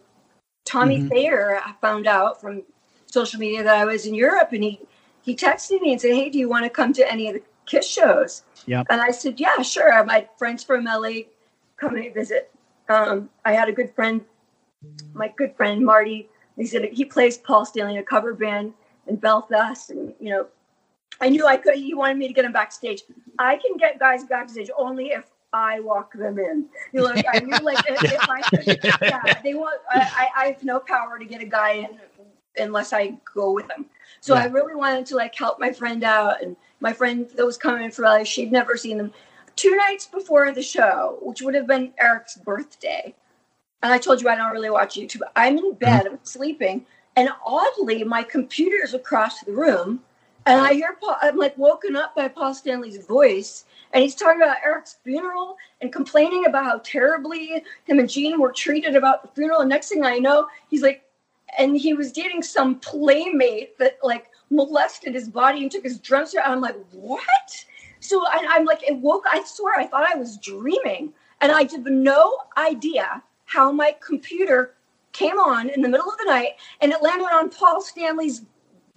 Tommy 0.65 0.99
Mhm. 0.99 1.09
Thayer 1.09 1.61
found 1.81 2.05
out 2.07 2.39
from 2.39 2.63
social 3.07 3.39
media 3.39 3.63
that 3.63 3.75
I 3.75 3.85
was 3.85 4.05
in 4.05 4.13
Europe, 4.13 4.53
and 4.53 4.63
he 4.63 4.79
he 5.21 5.35
texted 5.35 5.81
me 5.81 5.91
and 5.91 5.99
said, 5.99 6.13
"Hey, 6.13 6.29
do 6.29 6.37
you 6.37 6.47
want 6.47 6.65
to 6.65 6.69
come 6.69 6.93
to 6.93 7.11
any 7.11 7.27
of 7.27 7.33
the 7.33 7.41
Kiss 7.65 7.87
shows?" 7.87 8.43
Yep. 8.67 8.85
And 8.91 9.01
I 9.01 9.09
said, 9.09 9.39
"Yeah, 9.39 9.59
sure." 9.63 10.03
My 10.03 10.29
friends 10.37 10.63
from 10.63 10.85
LA 10.85 11.25
come 11.77 11.95
and 11.95 12.13
visit. 12.13 12.51
Um, 12.89 13.29
I 13.43 13.53
had 13.53 13.67
a 13.67 13.71
good 13.71 13.91
friend, 13.95 14.23
my 15.13 15.29
good 15.29 15.55
friend 15.55 15.83
Marty. 15.83 16.29
He 16.55 16.67
said 16.67 16.85
he 16.85 17.03
plays 17.03 17.39
Paul 17.39 17.65
Stanley 17.65 17.93
in 17.93 17.99
a 17.99 18.03
cover 18.03 18.35
band 18.35 18.73
in 19.07 19.15
Belfast, 19.15 19.89
and 19.89 20.13
you 20.19 20.29
know, 20.29 20.47
I 21.19 21.29
knew 21.29 21.47
I 21.47 21.57
could. 21.57 21.75
He 21.75 21.95
wanted 21.95 22.17
me 22.17 22.27
to 22.27 22.33
get 22.33 22.45
him 22.45 22.53
backstage. 22.53 23.01
I 23.39 23.57
can 23.57 23.77
get 23.77 23.97
guys 23.97 24.23
backstage 24.23 24.69
only 24.77 25.07
if 25.07 25.25
I 25.55 25.79
walk 25.79 26.11
them 26.13 26.37
in. 26.37 26.65
You 26.91 26.99
know, 26.99 27.05
like, 27.05 27.25
I 27.33 27.39
knew 27.39 27.57
like 27.63 27.79
if, 27.87 28.03
if 28.03 28.29
I 28.29 28.41
could, 28.41 28.79
yeah, 29.01 29.41
they 29.41 29.53
want. 29.53 29.79
I, 29.89 30.27
I 30.35 30.45
have 30.47 30.63
no 30.63 30.79
power 30.79 31.17
to 31.17 31.25
get 31.25 31.41
a 31.41 31.45
guy 31.45 31.71
in 31.71 31.99
unless 32.57 32.91
I 32.91 33.17
go 33.33 33.53
with 33.53 33.67
them. 33.67 33.85
So 34.19 34.33
I 34.35 34.45
really 34.45 34.75
wanted 34.75 35.05
to 35.07 35.15
like 35.15 35.35
help 35.35 35.59
my 35.59 35.71
friend 35.71 36.03
out, 36.03 36.41
and 36.43 36.57
my 36.81 36.91
friend 36.91 37.29
that 37.35 37.45
was 37.45 37.57
coming 37.57 37.89
from 37.89 38.05
LA, 38.05 38.23
she'd 38.23 38.51
never 38.51 38.75
seen 38.75 38.97
them. 38.97 39.13
Two 39.55 39.75
nights 39.77 40.05
before 40.05 40.51
the 40.51 40.61
show, 40.61 41.19
which 41.21 41.41
would 41.41 41.55
have 41.55 41.67
been 41.67 41.93
Eric's 41.99 42.35
birthday, 42.35 43.15
and 43.81 43.93
I 43.93 43.97
told 43.97 44.21
you 44.21 44.27
I 44.27 44.35
don't 44.35 44.51
really 44.51 44.69
watch 44.69 44.95
YouTube. 44.95 45.21
I'm 45.35 45.57
in 45.57 45.71
mm-hmm. 45.71 45.77
bed, 45.77 46.07
I'm 46.07 46.19
sleeping, 46.23 46.85
and 47.15 47.29
oddly, 47.45 48.03
my 48.03 48.23
computer's 48.23 48.93
across 48.93 49.41
the 49.41 49.53
room, 49.53 50.01
and 50.45 50.61
I 50.61 50.73
hear 50.73 50.97
Paul. 50.99 51.17
I'm 51.21 51.37
like 51.37 51.57
woken 51.57 51.95
up 51.95 52.15
by 52.15 52.27
Paul 52.27 52.53
Stanley's 52.53 53.05
voice, 53.05 53.65
and 53.93 54.03
he's 54.03 54.15
talking 54.15 54.41
about 54.41 54.57
Eric's 54.63 54.97
funeral 55.03 55.57
and 55.81 55.91
complaining 55.91 56.45
about 56.45 56.65
how 56.65 56.81
terribly 56.83 57.63
him 57.85 57.99
and 57.99 58.09
Gene 58.09 58.39
were 58.39 58.51
treated 58.51 58.95
about 58.95 59.23
the 59.23 59.29
funeral. 59.29 59.61
And 59.61 59.69
next 59.69 59.89
thing 59.89 60.03
I 60.03 60.17
know, 60.19 60.47
he's 60.69 60.83
like, 60.83 61.03
and 61.57 61.75
he 61.75 61.93
was 61.93 62.11
dating 62.11 62.43
some 62.43 62.79
playmate 62.79 63.77
that 63.79 63.97
like 64.03 64.27
molested 64.49 65.15
his 65.15 65.29
body 65.29 65.63
and 65.63 65.71
took 65.71 65.83
his 65.83 65.99
drums 65.99 66.35
out. 66.35 66.47
I'm 66.47 66.61
like, 66.61 66.77
what? 66.91 67.65
So 67.99 68.23
I, 68.27 68.45
I'm 68.49 68.65
like, 68.65 68.83
it 68.87 68.97
woke. 68.97 69.25
I 69.31 69.43
swear, 69.45 69.79
I 69.79 69.87
thought 69.87 70.05
I 70.11 70.15
was 70.15 70.37
dreaming, 70.37 71.11
and 71.41 71.51
I 71.51 71.61
have 71.63 71.85
no 71.85 72.37
idea 72.57 73.23
how 73.45 73.71
my 73.71 73.95
computer 73.99 74.75
came 75.15 75.39
on 75.39 75.69
in 75.69 75.81
the 75.81 75.87
middle 75.87 76.09
of 76.09 76.17
the 76.17 76.25
night 76.25 76.55
and 76.81 76.91
it 76.91 77.01
landed 77.01 77.29
on 77.31 77.49
Paul 77.49 77.79
Stanley's 77.79 78.41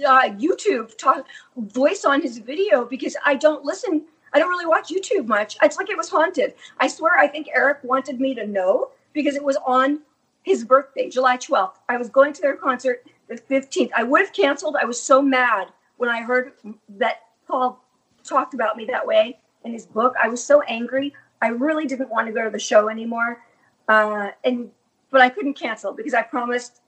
uh, 0.07 0.31
YouTube 0.31 0.97
talk, 0.97 1.27
voice 1.57 2.05
on 2.05 2.23
his 2.23 2.39
video 2.39 2.85
because 2.85 3.17
I 3.25 3.35
don't 3.35 3.65
listen. 3.65 4.05
I 4.33 4.39
don't 4.39 4.51
really 4.51 4.67
watch 4.67 4.91
YouTube 4.91 5.27
much. 5.27 5.57
It's 5.63 5.77
like 5.77 5.91
it 5.91 5.97
was 5.97 6.09
haunted. 6.09 6.55
I 6.79 6.89
swear, 6.89 7.19
I 7.19 7.27
think 7.27 7.49
Eric 7.55 7.79
wanted 7.83 8.21
me 8.21 8.35
to 8.35 8.47
know 8.47 8.91
because 9.13 9.35
it 9.37 9.43
was 9.43 9.57
on 9.65 10.01
his 10.43 10.65
birthday, 10.65 11.09
July 11.09 11.37
12th. 11.39 11.77
I 11.89 11.97
was 11.97 12.09
going 12.09 12.33
to 12.35 12.43
their 12.43 12.57
concert 12.57 13.07
the 13.29 13.37
15th. 13.37 13.91
I 13.97 14.03
would 14.03 14.21
have 14.21 14.33
canceled. 14.33 14.77
I 14.81 14.85
was 14.85 15.01
so 15.01 15.23
mad 15.23 15.69
when 15.97 16.11
I 16.11 16.23
heard 16.23 16.53
that 16.97 17.23
Paul 17.47 17.83
talked 18.25 18.55
about 18.55 18.77
me 18.77 18.85
that 18.87 19.07
way 19.07 19.39
in 19.65 19.73
his 19.73 19.87
book. 19.87 20.15
I 20.23 20.29
was 20.29 20.45
so 20.45 20.63
angry. 20.63 21.15
I 21.41 21.49
really 21.49 21.87
didn't 21.87 22.11
want 22.11 22.27
to 22.27 22.33
go 22.33 22.45
to 22.45 22.51
the 22.51 22.59
show 22.59 22.89
anymore. 22.89 23.45
Uh, 23.89 24.31
and 24.45 24.71
but 25.11 25.21
I 25.21 25.29
couldn't 25.31 25.55
cancel 25.55 25.93
because 25.95 26.15
I 26.15 26.23
promised 26.23 26.81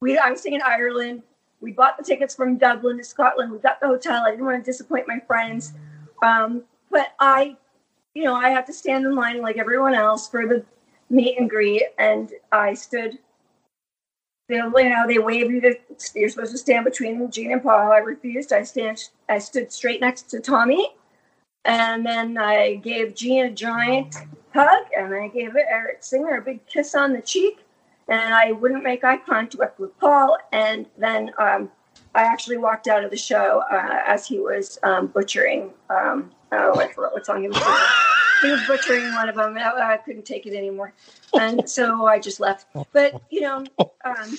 we 0.00 0.18
I 0.18 0.30
was 0.30 0.40
staying 0.40 0.56
in 0.56 0.62
Ireland. 0.62 1.22
We 1.60 1.72
bought 1.72 1.98
the 1.98 2.04
tickets 2.04 2.34
from 2.34 2.56
Dublin 2.56 2.98
to 2.98 3.04
Scotland. 3.04 3.52
We 3.52 3.58
got 3.58 3.80
the 3.80 3.86
hotel. 3.86 4.24
I 4.24 4.30
didn't 4.30 4.46
want 4.46 4.64
to 4.64 4.70
disappoint 4.70 5.06
my 5.06 5.20
friends. 5.26 5.72
Um, 6.22 6.62
but 6.90 7.08
I, 7.18 7.56
you 8.14 8.24
know, 8.24 8.34
I 8.34 8.48
had 8.48 8.66
to 8.66 8.72
stand 8.72 9.04
in 9.04 9.14
line 9.14 9.42
like 9.42 9.58
everyone 9.58 9.94
else 9.94 10.28
for 10.28 10.46
the 10.46 10.64
meet 11.10 11.38
and 11.38 11.50
greet, 11.50 11.88
and 11.98 12.32
I 12.52 12.74
stood. 12.74 13.18
They, 14.48 14.56
you 14.56 14.70
know, 14.70 15.06
they 15.06 15.18
waved 15.18 15.50
you 15.50 15.60
to. 15.60 15.74
You're 16.14 16.28
supposed 16.28 16.52
to 16.52 16.58
stand 16.58 16.84
between 16.84 17.30
Gene 17.30 17.52
and 17.52 17.62
Paul. 17.62 17.92
I 17.92 17.98
refused. 17.98 18.52
I 18.52 18.62
stand. 18.62 19.10
I 19.28 19.38
stood 19.38 19.70
straight 19.70 20.00
next 20.00 20.30
to 20.30 20.40
Tommy, 20.40 20.94
and 21.64 22.04
then 22.04 22.38
I 22.38 22.76
gave 22.76 23.14
Gene 23.14 23.44
a 23.46 23.50
giant 23.50 24.16
hug, 24.54 24.86
and 24.96 25.14
I 25.14 25.28
gave 25.28 25.54
Eric 25.56 25.98
Singer 26.00 26.36
a 26.36 26.42
big 26.42 26.64
kiss 26.66 26.94
on 26.94 27.12
the 27.12 27.22
cheek, 27.22 27.58
and 28.10 28.34
I 28.34 28.52
wouldn't 28.52 28.82
make 28.82 29.04
eye 29.04 29.16
contact 29.18 29.78
with 29.78 29.98
Paul. 29.98 30.36
And 30.52 30.86
then 30.98 31.30
um, 31.38 31.70
I 32.14 32.22
actually 32.22 32.58
walked 32.58 32.88
out 32.88 33.04
of 33.04 33.10
the 33.10 33.16
show 33.16 33.62
uh, 33.70 34.02
as 34.06 34.26
he 34.26 34.40
was 34.40 34.78
um, 34.82 35.06
butchering. 35.06 35.70
Um, 35.88 36.32
oh, 36.52 36.78
I 36.78 36.88
forgot 36.88 37.12
what 37.12 37.24
song 37.24 37.42
he 37.42 37.48
was 37.48 37.56
butchering. 37.56 37.86
He 38.42 38.50
was 38.50 38.60
butchering 38.66 39.14
one 39.14 39.28
of 39.28 39.36
them. 39.36 39.56
I, 39.56 39.92
I 39.94 39.96
couldn't 39.98 40.24
take 40.24 40.46
it 40.46 40.54
anymore, 40.56 40.92
and 41.38 41.68
so 41.68 42.06
I 42.06 42.18
just 42.18 42.40
left. 42.40 42.66
But 42.92 43.22
you 43.30 43.42
know, 43.42 43.64
um, 44.04 44.38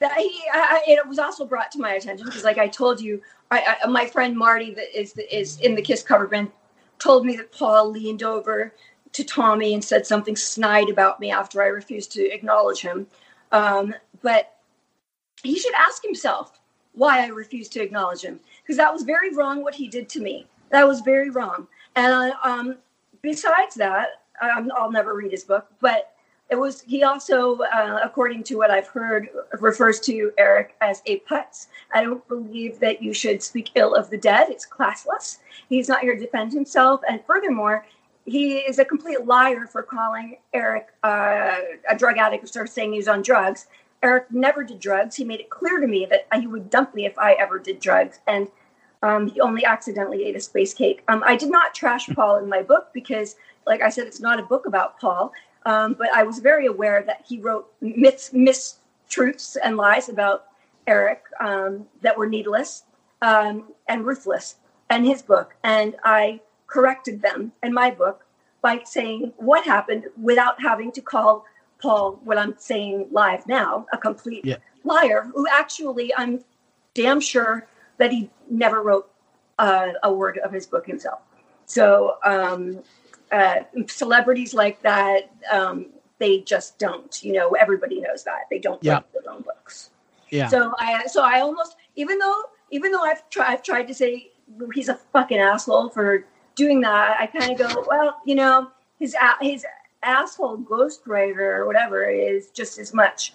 that 0.00 0.16
he, 0.18 0.42
I- 0.52 0.82
it 0.88 1.06
was 1.06 1.18
also 1.18 1.46
brought 1.46 1.70
to 1.72 1.78
my 1.78 1.92
attention 1.92 2.26
because, 2.26 2.44
like 2.44 2.58
I 2.58 2.66
told 2.68 3.00
you, 3.00 3.22
I, 3.50 3.76
I, 3.82 3.86
my 3.86 4.06
friend 4.06 4.36
Marty 4.36 4.74
that 4.74 4.98
is 4.98 5.16
is 5.30 5.58
in 5.60 5.76
the 5.76 5.82
Kiss 5.82 6.02
cover 6.02 6.26
band 6.26 6.50
told 6.98 7.24
me 7.24 7.36
that 7.36 7.52
Paul 7.52 7.90
leaned 7.90 8.22
over 8.24 8.74
to 9.16 9.24
Tommy 9.24 9.72
and 9.72 9.82
said 9.82 10.06
something 10.06 10.36
snide 10.36 10.90
about 10.90 11.20
me 11.20 11.30
after 11.30 11.62
I 11.62 11.66
refused 11.66 12.12
to 12.12 12.30
acknowledge 12.32 12.80
him. 12.80 13.06
Um, 13.50 13.94
but 14.22 14.56
he 15.42 15.58
should 15.58 15.74
ask 15.74 16.02
himself 16.02 16.60
why 16.92 17.24
I 17.24 17.28
refused 17.28 17.72
to 17.72 17.82
acknowledge 17.82 18.22
him 18.22 18.40
because 18.62 18.76
that 18.76 18.92
was 18.92 19.02
very 19.02 19.34
wrong 19.34 19.62
what 19.62 19.74
he 19.74 19.88
did 19.88 20.08
to 20.10 20.20
me. 20.20 20.46
That 20.70 20.86
was 20.86 21.00
very 21.00 21.30
wrong. 21.30 21.66
And 21.94 22.32
um, 22.44 22.76
besides 23.22 23.74
that, 23.76 24.22
I'll 24.40 24.90
never 24.90 25.14
read 25.14 25.30
his 25.30 25.44
book, 25.44 25.66
but 25.80 26.12
it 26.50 26.56
was 26.56 26.82
he 26.82 27.02
also, 27.02 27.58
uh, 27.60 28.00
according 28.04 28.44
to 28.44 28.56
what 28.56 28.70
I've 28.70 28.86
heard, 28.86 29.28
refers 29.60 29.98
to 30.00 30.32
Eric 30.38 30.76
as 30.80 31.02
a 31.06 31.20
putz. 31.20 31.66
I 31.92 32.02
don't 32.04 32.26
believe 32.28 32.78
that 32.80 33.02
you 33.02 33.12
should 33.12 33.42
speak 33.42 33.70
ill 33.74 33.94
of 33.94 34.10
the 34.10 34.18
dead. 34.18 34.48
It's 34.50 34.66
classless. 34.66 35.38
He's 35.68 35.88
not 35.88 36.02
here 36.02 36.14
to 36.14 36.20
defend 36.20 36.52
himself, 36.52 37.00
and 37.08 37.20
furthermore, 37.26 37.84
he 38.26 38.56
is 38.58 38.78
a 38.78 38.84
complete 38.84 39.24
liar 39.24 39.66
for 39.66 39.82
calling 39.82 40.38
Eric 40.52 40.88
uh, 41.02 41.56
a 41.88 41.96
drug 41.96 42.18
addict 42.18 42.54
or 42.56 42.66
saying 42.66 42.92
he's 42.92 43.08
on 43.08 43.22
drugs. 43.22 43.66
Eric 44.02 44.26
never 44.30 44.62
did 44.62 44.80
drugs. 44.80 45.16
He 45.16 45.24
made 45.24 45.40
it 45.40 45.48
clear 45.48 45.80
to 45.80 45.86
me 45.86 46.06
that 46.10 46.26
he 46.38 46.46
would 46.46 46.68
dump 46.68 46.94
me 46.94 47.06
if 47.06 47.18
I 47.18 47.32
ever 47.34 47.58
did 47.58 47.80
drugs, 47.80 48.20
and 48.26 48.48
um, 49.02 49.28
he 49.28 49.40
only 49.40 49.64
accidentally 49.64 50.24
ate 50.24 50.36
a 50.36 50.40
space 50.40 50.74
cake. 50.74 51.02
Um, 51.08 51.22
I 51.24 51.36
did 51.36 51.50
not 51.50 51.74
trash 51.74 52.08
Paul 52.08 52.36
in 52.36 52.48
my 52.48 52.62
book 52.62 52.88
because, 52.92 53.36
like 53.66 53.80
I 53.80 53.88
said, 53.88 54.06
it's 54.06 54.20
not 54.20 54.38
a 54.38 54.42
book 54.42 54.66
about 54.66 55.00
Paul. 55.00 55.32
Um, 55.64 55.94
but 55.94 56.12
I 56.14 56.22
was 56.22 56.38
very 56.38 56.66
aware 56.66 57.02
that 57.02 57.24
he 57.26 57.40
wrote 57.40 57.72
myths, 57.80 58.30
mistruths, 58.30 59.56
and 59.62 59.76
lies 59.76 60.08
about 60.08 60.46
Eric 60.86 61.24
um, 61.40 61.86
that 62.02 62.16
were 62.16 62.26
needless 62.26 62.84
um, 63.22 63.72
and 63.88 64.06
ruthless 64.06 64.56
in 64.90 65.04
his 65.04 65.22
book, 65.22 65.56
and 65.64 65.96
I 66.04 66.40
corrected 66.66 67.22
them 67.22 67.52
in 67.62 67.72
my 67.72 67.90
book 67.90 68.24
by 68.62 68.80
saying 68.84 69.32
what 69.36 69.64
happened 69.64 70.04
without 70.20 70.60
having 70.60 70.90
to 70.92 71.00
call 71.00 71.44
Paul 71.80 72.20
what 72.24 72.38
I'm 72.38 72.54
saying 72.58 73.08
live 73.10 73.46
now 73.46 73.86
a 73.92 73.98
complete 73.98 74.44
Yeah. 74.44 74.56
liar 74.84 75.30
who 75.34 75.46
actually 75.50 76.14
I'm 76.14 76.42
damn 76.94 77.20
sure 77.20 77.66
that 77.98 78.10
he 78.12 78.30
never 78.50 78.82
wrote 78.82 79.10
uh, 79.58 79.92
a 80.02 80.12
word 80.12 80.38
of 80.38 80.52
his 80.52 80.66
book 80.66 80.86
himself. 80.86 81.20
So 81.66 82.16
um, 82.24 82.82
uh, 83.32 83.60
celebrities 83.86 84.54
like 84.54 84.80
that, 84.82 85.30
um, 85.50 85.86
they 86.18 86.40
just 86.40 86.78
don't. 86.78 87.22
You 87.22 87.34
know, 87.34 87.50
everybody 87.50 88.00
knows 88.00 88.24
that 88.24 88.42
they 88.50 88.58
don't 88.58 88.82
Yeah. 88.82 88.94
write 88.94 89.12
their 89.12 89.32
own 89.32 89.42
books. 89.42 89.90
Yeah. 90.30 90.48
So 90.48 90.72
I 90.78 91.06
so 91.06 91.22
I 91.22 91.40
almost 91.40 91.76
even 91.94 92.18
though 92.18 92.42
even 92.70 92.92
though 92.92 93.02
I've 93.02 93.28
tried 93.30 93.52
I've 93.52 93.62
tried 93.62 93.88
to 93.88 93.94
say 93.94 94.30
he's 94.74 94.88
a 94.88 94.94
fucking 95.12 95.38
asshole 95.38 95.90
for 95.90 96.24
doing 96.56 96.80
that, 96.80 97.16
I 97.20 97.26
kind 97.26 97.52
of 97.52 97.58
go, 97.58 97.84
well, 97.86 98.16
you 98.24 98.34
know, 98.34 98.70
his 98.98 99.14
his 99.40 99.64
asshole 100.02 100.58
ghostwriter 100.58 101.38
or 101.38 101.66
whatever 101.66 102.04
is 102.08 102.50
just 102.50 102.78
as 102.78 102.92
much 102.92 103.34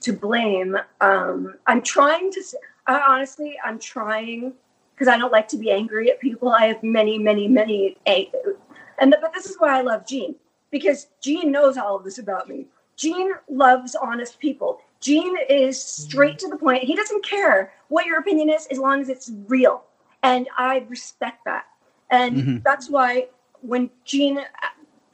to 0.00 0.12
blame. 0.12 0.76
Um, 1.00 1.54
I'm 1.66 1.80
trying 1.80 2.30
to. 2.32 2.42
I, 2.86 3.00
honestly, 3.00 3.56
I'm 3.64 3.78
trying 3.78 4.52
because 4.94 5.08
I 5.08 5.16
don't 5.16 5.32
like 5.32 5.48
to 5.48 5.56
be 5.56 5.70
angry 5.70 6.10
at 6.10 6.20
people. 6.20 6.50
I 6.50 6.66
have 6.66 6.82
many, 6.82 7.18
many, 7.18 7.48
many, 7.48 7.96
and 8.06 9.14
but 9.20 9.32
this 9.32 9.46
is 9.46 9.56
why 9.58 9.78
I 9.78 9.82
love 9.82 10.06
Gene 10.06 10.34
because 10.70 11.08
Gene 11.22 11.50
knows 11.50 11.76
all 11.76 11.96
of 11.96 12.04
this 12.04 12.18
about 12.18 12.48
me. 12.48 12.66
Gene 12.96 13.32
loves 13.48 13.94
honest 13.94 14.38
people. 14.38 14.80
Gene 15.00 15.36
is 15.48 15.80
straight 15.80 16.38
to 16.38 16.48
the 16.48 16.56
point. 16.56 16.82
He 16.82 16.96
doesn't 16.96 17.24
care 17.24 17.72
what 17.88 18.06
your 18.06 18.18
opinion 18.18 18.48
is 18.50 18.66
as 18.70 18.78
long 18.78 19.00
as 19.00 19.08
it's 19.08 19.30
real, 19.46 19.84
and 20.22 20.48
I 20.58 20.84
respect 20.88 21.44
that. 21.44 21.66
And 22.10 22.36
Mhm. 22.36 22.62
that's 22.64 22.88
why 22.88 23.28
when 23.62 23.90
Gene, 24.04 24.40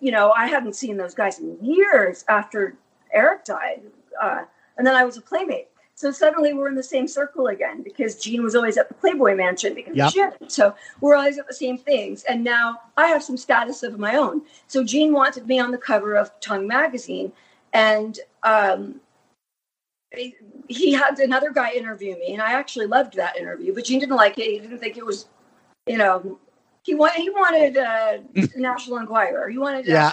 you 0.00 0.12
know, 0.12 0.32
I 0.32 0.46
hadn't 0.46 0.74
seen 0.74 0.96
those 0.96 1.14
guys 1.14 1.38
in 1.38 1.56
years 1.64 2.24
after 2.28 2.76
Eric 3.12 3.44
died, 3.44 3.82
uh, 4.20 4.44
and 4.76 4.86
then 4.86 4.94
I 4.94 5.04
was 5.04 5.16
a 5.16 5.20
playmate. 5.22 5.68
So 5.94 6.10
suddenly 6.10 6.52
we're 6.52 6.68
in 6.68 6.74
the 6.74 6.82
same 6.82 7.06
circle 7.06 7.48
again 7.48 7.82
because 7.82 8.18
Gene 8.18 8.42
was 8.42 8.54
always 8.54 8.76
at 8.76 8.88
the 8.88 8.94
Playboy 8.94 9.36
Mansion 9.36 9.74
because 9.74 9.94
Yep. 9.94 10.10
Shannon. 10.12 10.48
So 10.48 10.74
we're 11.00 11.14
always 11.14 11.38
at 11.38 11.46
the 11.46 11.54
same 11.54 11.78
things. 11.78 12.24
And 12.24 12.42
now 12.42 12.80
I 12.96 13.06
have 13.08 13.22
some 13.22 13.36
status 13.36 13.82
of 13.82 13.98
my 13.98 14.16
own. 14.16 14.42
So 14.66 14.82
Gene 14.82 15.12
wanted 15.12 15.46
me 15.46 15.60
on 15.60 15.70
the 15.70 15.78
cover 15.78 16.16
of 16.16 16.32
Tongue 16.40 16.66
Magazine. 16.66 17.32
And 17.72 18.18
um, 18.42 19.00
he- 20.12 20.34
he 20.68 20.92
had 20.92 21.18
another 21.20 21.50
guy 21.50 21.72
interview 21.72 22.16
me. 22.18 22.32
And 22.32 22.42
I 22.42 22.52
actually 22.54 22.86
loved 22.86 23.14
that 23.14 23.36
interview, 23.36 23.74
but 23.74 23.84
Gene 23.84 24.00
didn't 24.00 24.16
like 24.16 24.38
it. 24.38 24.50
He 24.50 24.58
didn't 24.58 24.78
think 24.78 24.96
it 24.96 25.06
was, 25.06 25.26
you 25.86 25.98
know, 25.98 26.38
he 26.82 26.94
wanted, 26.94 27.20
he 27.20 27.30
wanted 27.30 27.76
uh, 27.76 28.18
National 28.56 28.98
Enquirer. 28.98 29.48
He 29.50 29.58
wanted, 29.58 29.86
Yeah. 29.86 30.12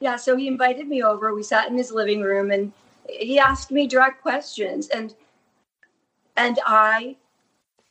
yeah. 0.00 0.16
So 0.16 0.36
he 0.36 0.48
invited 0.48 0.88
me 0.88 1.02
over. 1.02 1.34
We 1.34 1.42
sat 1.42 1.68
in 1.70 1.76
his 1.76 1.92
living 1.92 2.22
room 2.22 2.50
and 2.50 2.72
he 3.08 3.38
asked 3.38 3.70
me 3.70 3.86
direct 3.86 4.22
questions. 4.22 4.88
And 4.88 5.14
and 6.36 6.58
I, 6.66 7.16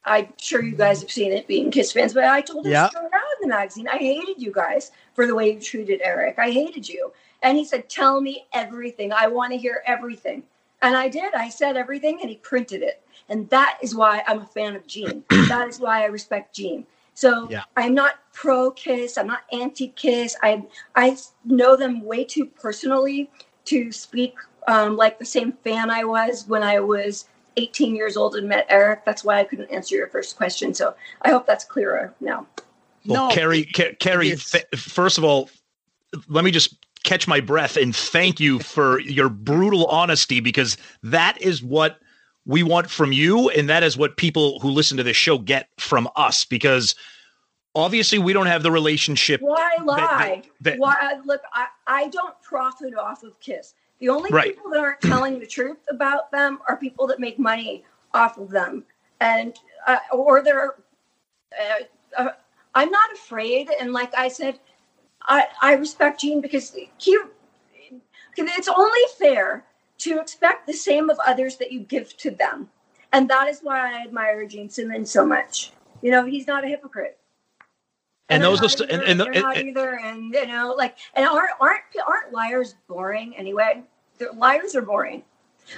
I'm 0.06 0.34
sure 0.38 0.64
you 0.64 0.76
guys 0.76 1.02
have 1.02 1.12
seen 1.12 1.32
it 1.34 1.48
being 1.48 1.72
Kiss 1.72 1.92
fans, 1.92 2.14
but 2.14 2.26
I 2.26 2.42
told 2.42 2.66
him 2.66 2.72
Yeah. 2.72 2.88
straight 2.90 3.04
out 3.06 3.22
in 3.44 3.50
the 3.50 3.56
magazine, 3.56 3.88
I 3.88 3.98
hated 3.98 4.42
you 4.42 4.52
guys 4.52 4.92
for 5.14 5.28
the 5.28 5.36
way 5.36 5.52
you 5.54 5.60
treated 5.62 6.02
Eric. 6.04 6.40
I 6.40 6.52
hated 6.52 6.90
you. 6.90 7.14
And 7.44 7.58
he 7.58 7.66
said, 7.66 7.90
Tell 7.90 8.22
me 8.22 8.46
everything. 8.54 9.14
I 9.14 9.28
want 9.28 9.54
to 9.54 9.58
hear 9.60 9.84
everything. 9.88 10.44
And 10.82 10.98
I 10.98 11.10
did. 11.10 11.34
I 11.36 11.50
said 11.50 11.78
everything 11.78 12.20
and 12.22 12.30
he 12.30 12.38
printed 12.38 12.82
it. 12.84 13.02
And 13.30 13.50
that 13.52 13.78
is 13.84 13.96
why 13.96 14.24
I'm 14.28 14.42
a 14.42 14.46
fan 14.48 14.76
of 14.76 14.88
Gene. 14.88 15.24
that 15.30 15.68
is 15.70 15.80
why 15.80 16.04
I 16.04 16.08
respect 16.08 16.56
Gene. 16.56 16.88
So 17.14 17.50
Yeah. 17.50 17.64
I'm 17.78 17.94
not 17.94 18.16
pro 18.34 18.72
Kiss. 18.72 19.18
I'm 19.18 19.28
not 19.28 19.42
anti 19.52 19.90
Kiss. 19.90 20.36
I 20.42 20.64
I 20.96 21.18
know 21.46 21.76
them 21.76 22.02
way 22.04 22.24
too 22.24 22.46
personally 22.46 23.30
to 23.66 23.92
speak 23.92 24.36
um, 24.68 24.96
like 24.96 25.20
the 25.20 25.26
same 25.26 25.54
fan 25.64 25.90
I 25.90 26.04
was 26.04 26.48
when 26.48 26.64
I 26.64 26.80
was 26.80 27.26
18 27.58 27.96
years 27.96 28.16
old 28.16 28.36
and 28.36 28.48
met 28.48 28.66
Eric. 28.70 29.06
That's 29.06 29.24
why 29.24 29.40
I 29.40 29.44
couldn't 29.44 29.72
answer 29.72 29.96
your 29.96 30.08
first 30.08 30.38
question. 30.38 30.74
So 30.74 30.96
I 31.24 31.30
hope 31.30 31.46
that's 31.46 31.66
clearer 31.66 32.14
now. 32.22 32.48
Well, 33.06 33.28
No, 33.28 33.34
Carrie, 33.34 33.66
Ca- 33.66 33.96
Carrie. 34.00 34.30
it's- 34.30 34.52
th- 34.52 34.66
first 34.76 35.18
of 35.18 35.24
all, 35.24 35.50
let 36.28 36.44
me 36.44 36.52
just 36.52 36.76
catch 37.04 37.28
my 37.28 37.40
breath 37.40 37.78
and 37.78 37.96
thank 37.96 38.40
you 38.40 38.60
for 38.60 39.00
your 39.00 39.28
brutal 39.28 39.86
honesty 39.88 40.40
because 40.40 40.78
that 41.04 41.42
is 41.42 41.64
what 41.64 41.98
we 42.46 42.64
want 42.64 42.90
from 42.90 43.12
you, 43.12 43.50
and 43.50 43.70
that 43.70 43.84
is 43.84 43.98
what 43.98 44.18
people 44.18 44.60
who 44.60 44.70
listen 44.70 44.98
to 44.98 45.04
this 45.04 45.18
show 45.18 45.38
get 45.38 45.70
from 45.78 46.10
us. 46.16 46.46
Because 46.46 46.96
obviously, 47.76 48.20
we 48.20 48.34
don't 48.34 48.48
have 48.48 48.64
the 48.64 48.72
relationship. 48.72 49.42
Why 49.42 49.78
lie? 49.84 50.44
that- 50.62 50.80
Why 50.80 51.20
look? 51.26 51.42
I, 51.54 51.68
I 51.88 52.08
don't 52.08 52.40
profit 52.42 52.96
off 52.96 53.24
of 53.24 53.40
Kiss. 53.40 53.74
The 54.00 54.10
only 54.10 54.32
Right. 54.32 54.56
people 54.56 54.72
that 54.72 54.80
aren't 54.80 55.02
telling 55.02 55.40
the 55.40 55.46
truth 55.46 55.78
about 55.92 56.32
them 56.32 56.60
are 56.68 56.76
people 56.78 57.06
that 57.08 57.20
make 57.20 57.38
money 57.38 57.84
off 58.14 58.38
of 58.38 58.50
them, 58.50 58.84
and 59.20 59.56
uh, 59.88 59.98
or 60.12 60.42
they're. 60.44 60.76
Uh, 61.60 61.84
uh, 62.18 62.30
I'm 62.74 62.90
not 62.90 63.12
afraid, 63.14 63.70
and 63.80 63.92
like 63.94 64.16
I 64.18 64.28
said, 64.30 64.60
I 65.24 65.48
I 65.62 65.74
respect 65.74 66.22
Gene 66.22 66.42
because 66.42 66.74
he. 66.74 67.18
It's 68.38 68.68
only 68.68 69.00
fair 69.20 69.66
to 70.02 70.20
expect 70.20 70.68
the 70.68 70.74
same 70.74 71.10
of 71.10 71.18
others 71.26 71.58
that 71.58 71.72
you 71.72 71.80
give 71.80 72.16
to 72.18 72.32
them, 72.32 72.70
and 73.12 73.30
that 73.30 73.48
is 73.48 73.62
why 73.62 73.94
I 73.94 74.04
admire 74.04 74.46
Gene 74.46 74.70
Simmons 74.70 75.12
so 75.12 75.26
much. 75.26 75.72
You 76.02 76.12
know, 76.12 76.26
he's 76.26 76.48
not 76.48 76.64
a 76.64 76.68
hypocrite 76.68 77.18
and 78.32 78.44
they're 78.44 78.50
those, 78.50 78.64
are 78.64 78.70
st- 78.70 78.92
either, 78.92 79.02
and, 79.02 79.12
and, 79.12 79.20
they're 79.20 79.42
not 79.42 79.58
and, 79.58 79.70
either, 79.70 80.00
and 80.00 80.34
you 80.34 80.48
know, 80.48 80.74
like, 80.78 80.98
and 81.14 81.26
aren't 81.26 81.52
aren't 81.60 81.84
aren't 82.08 82.32
liars 82.32 82.76
boring 82.88 83.36
anyway? 83.36 83.84
They're, 84.18 84.32
liars 84.32 84.76
are 84.76 84.82
boring. 84.82 85.24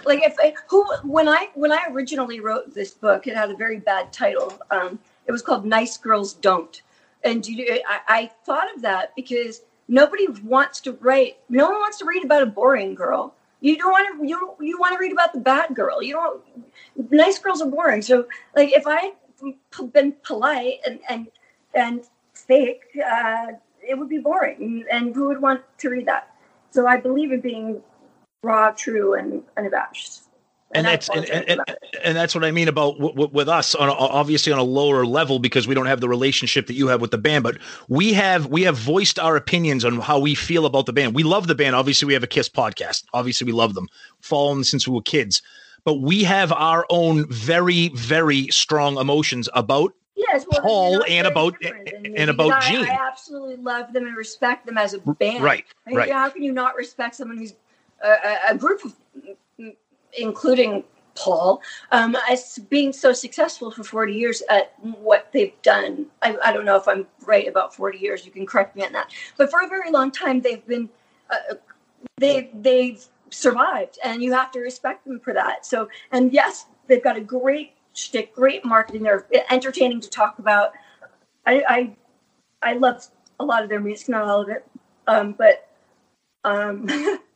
Like 0.05 0.24
if 0.24 0.36
I, 0.39 0.53
who 0.69 0.86
when 1.03 1.28
I 1.28 1.49
when 1.55 1.71
I 1.71 1.88
originally 1.91 2.39
wrote 2.39 2.74
this 2.74 2.91
book, 2.91 3.28
it 3.28 3.36
had 3.36 3.49
a 3.49 3.55
very 3.55 3.80
bad 3.80 4.13
title. 4.13 4.57
Um, 4.71 4.99
it 5.26 5.32
was 5.32 5.41
called 5.41 5.65
"Nice 5.65 5.97
Girls 5.97 6.34
Don't," 6.34 6.82
and 7.24 7.45
you, 7.45 7.82
I, 7.88 7.99
I 8.07 8.32
thought 8.45 8.74
of 8.76 8.82
that 8.84 9.15
because 9.15 9.61
nobody 9.88 10.28
wants 10.43 10.80
to 10.82 10.93
write. 10.93 11.38
No 11.49 11.69
one 11.69 11.80
wants 11.80 11.97
to 11.99 12.05
read 12.05 12.24
about 12.24 12.43
a 12.43 12.47
boring 12.47 12.93
girl. 12.93 13.34
You 13.64 13.78
don't 13.78 13.91
want 13.91 14.20
to. 14.20 14.28
You 14.28 14.55
you 14.59 14.78
want 14.78 14.93
to 14.93 14.99
read 14.99 15.14
about 15.14 15.32
the 15.32 15.39
bad 15.39 15.74
girl. 15.74 16.03
You 16.03 16.16
don't. 16.16 17.11
Nice 17.11 17.39
girls 17.39 17.61
are 17.61 17.70
boring. 17.70 18.01
So 18.01 18.28
like 18.57 18.74
if 18.74 18.86
I 18.86 19.14
had 19.39 19.93
been 19.93 20.11
polite 20.22 20.80
and 20.86 20.99
and 21.09 21.28
and 21.74 22.03
fake, 22.34 22.84
uh, 22.99 23.53
it 23.82 23.97
would 23.97 24.09
be 24.09 24.18
boring, 24.18 24.84
and 24.91 25.16
who 25.16 25.28
would 25.28 25.41
want 25.41 25.61
to 25.78 25.89
read 25.89 26.07
that? 26.07 26.36
So 26.72 26.86
I 26.86 26.97
believe 26.97 27.32
in 27.32 27.39
being 27.39 27.82
raw, 28.43 28.72
true, 28.72 29.14
and 29.14 29.43
unabashed. 29.55 30.24
And 30.76 30.88
I 30.88 30.91
that's 30.91 31.09
and, 31.09 31.26
and, 31.26 31.49
and, 31.49 31.61
and 32.03 32.15
that's 32.17 32.34
what 32.36 32.43
I 32.43 32.51
mean 32.51 32.67
about 32.67 32.93
w- 32.95 33.13
w- 33.13 33.30
with 33.32 33.47
us 33.49 33.76
on 33.76 33.89
a, 33.89 33.93
obviously 33.93 34.51
on 34.51 34.59
a 34.59 34.63
lower 34.63 35.05
level 35.05 35.39
because 35.39 35.67
we 35.67 35.76
don't 35.76 35.86
have 35.86 36.01
the 36.01 36.09
relationship 36.09 36.67
that 36.67 36.74
you 36.74 36.88
have 36.88 37.01
with 37.01 37.11
the 37.11 37.17
band, 37.17 37.43
but 37.43 37.57
we 37.88 38.13
have 38.13 38.47
we 38.47 38.63
have 38.63 38.78
voiced 38.78 39.19
our 39.19 39.36
opinions 39.36 39.86
on 39.86 39.99
how 39.99 40.19
we 40.19 40.36
feel 40.36 40.65
about 40.65 40.86
the 40.86 40.93
band. 40.93 41.13
We 41.15 41.24
love 41.24 41.47
the 41.47 41.55
band. 41.55 41.76
Obviously, 41.76 42.05
we 42.07 42.13
have 42.13 42.24
a 42.24 42.28
Kiss 42.28 42.49
podcast. 42.49 43.03
Obviously, 43.13 43.45
we 43.45 43.51
love 43.53 43.74
them. 43.74 43.88
Follow 44.21 44.49
them 44.53 44.63
since 44.63 44.88
we 44.88 44.93
were 44.93 45.01
kids, 45.01 45.41
but 45.84 45.95
we 46.01 46.24
have 46.24 46.51
our 46.51 46.86
own 46.89 47.28
very 47.30 47.89
very 47.89 48.47
strong 48.49 48.97
emotions 48.97 49.49
about 49.53 49.93
Yes, 50.15 50.45
well, 50.49 50.61
Paul 50.61 51.03
and 51.09 51.26
about- 51.28 51.59
me 51.59 52.13
and 52.15 52.30
about 52.30 52.51
I, 52.51 52.71
Gene. 52.71 52.86
I 52.86 52.97
absolutely 53.01 53.57
love 53.57 53.91
them 53.93 54.05
and 54.05 54.15
respect 54.15 54.65
them 54.65 54.78
as 54.78 54.93
a 54.93 54.99
band. 54.99 55.43
right, 55.43 55.65
I 55.86 55.89
mean, 55.89 55.97
right. 55.97 56.11
How 56.11 56.30
can 56.30 56.43
you 56.43 56.51
not 56.53 56.76
respect 56.76 57.15
someone 57.15 57.38
who's 57.38 57.53
a, 58.03 58.38
a 58.49 58.55
group 58.55 58.86
of, 58.86 58.93
including 60.18 60.84
Paul, 61.16 61.61
um, 61.91 62.18
as 62.30 62.59
being 62.70 62.91
so 62.91 63.14
successful 63.14 63.72
for 63.72 63.84
40 63.84 64.14
years 64.14 64.41
at 64.49 64.74
what 64.82 65.30
they've 65.32 65.53
done? 65.61 66.07
I, 66.22 66.38
I 66.43 66.51
don't 66.51 66.66
know 66.66 66.76
if 66.76 66.88
I'm 66.88 67.07
right 67.26 67.47
about 67.47 67.76
40 67.76 67.99
years. 67.99 68.26
You 68.26 68.32
can 68.32 68.45
correct 68.45 68.76
me 68.76 68.84
on 68.84 68.93
that. 68.93 69.11
But 69.38 69.51
for 69.51 69.61
a 69.61 69.68
very 69.68 69.91
long 69.91 70.11
time, 70.11 70.41
they've 70.41 70.66
been 70.66 70.89
uh, 71.30 71.55
they 72.18 72.49
they've 72.53 73.03
survived, 73.30 73.97
and 74.03 74.22
you 74.22 74.34
have 74.34 74.51
to 74.51 74.59
respect 74.59 75.05
them 75.05 75.20
for 75.20 75.34
that. 75.34 75.66
So, 75.66 75.89
and 76.11 76.34
yes, 76.34 76.66
they've 76.88 77.03
got 77.03 77.18
a 77.18 77.22
great 77.22 77.74
shtick, 77.93 78.34
great 78.34 78.66
marketing. 78.66 79.03
They're 79.03 79.26
entertaining 79.49 80.01
to 80.01 80.09
talk 80.09 80.39
about. 80.39 80.74
I 81.45 81.64
I, 81.68 81.95
I 82.61 82.74
love 82.74 83.07
a 83.39 83.45
lot 83.45 83.64
of 83.64 83.70
their 83.70 83.80
music, 83.80 84.09
not 84.09 84.24
all 84.24 84.41
of 84.41 84.49
it, 84.49 84.66
um, 85.07 85.34
but 85.34 85.70
um, 86.43 86.88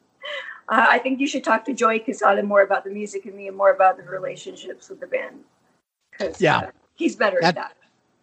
I 0.70 0.96
I 0.96 1.00
think 1.00 1.20
you 1.20 1.28
should 1.28 1.44
talk 1.44 1.66
to 1.66 1.74
Joey 1.74 2.00
Cassata 2.00 2.44
more 2.44 2.62
about 2.62 2.84
the 2.84 2.90
music 2.90 3.26
and 3.26 3.36
me, 3.36 3.48
and 3.48 3.56
more 3.58 3.72
about 3.72 3.98
the 3.98 4.04
relationships 4.04 4.90
with 4.90 5.00
the 5.00 5.08
band. 5.08 5.40
Yeah. 6.40 6.58
uh, 6.58 6.72
he's 6.96 7.16
better 7.16 7.38
That- 7.42 7.50
at 7.50 7.56
that. 7.56 7.74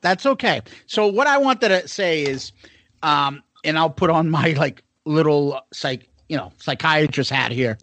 That's 0.01 0.27
okay. 0.27 0.61
So 0.87 1.07
what 1.07 1.27
I 1.27 1.39
wanted 1.39 1.69
to 1.71 1.89
say 1.89 2.23
is, 2.25 2.53
um, 3.03 3.43
and 3.65 3.79
I'll 3.79 3.89
put 3.89 4.11
on 4.11 4.29
my 4.29 4.53
like 4.59 4.83
little 5.07 5.61
psych, 5.73 6.07
you 6.29 6.37
know, 6.37 6.53
psychiatrist 6.59 7.31
hat 7.31 7.53
here. 7.53 7.79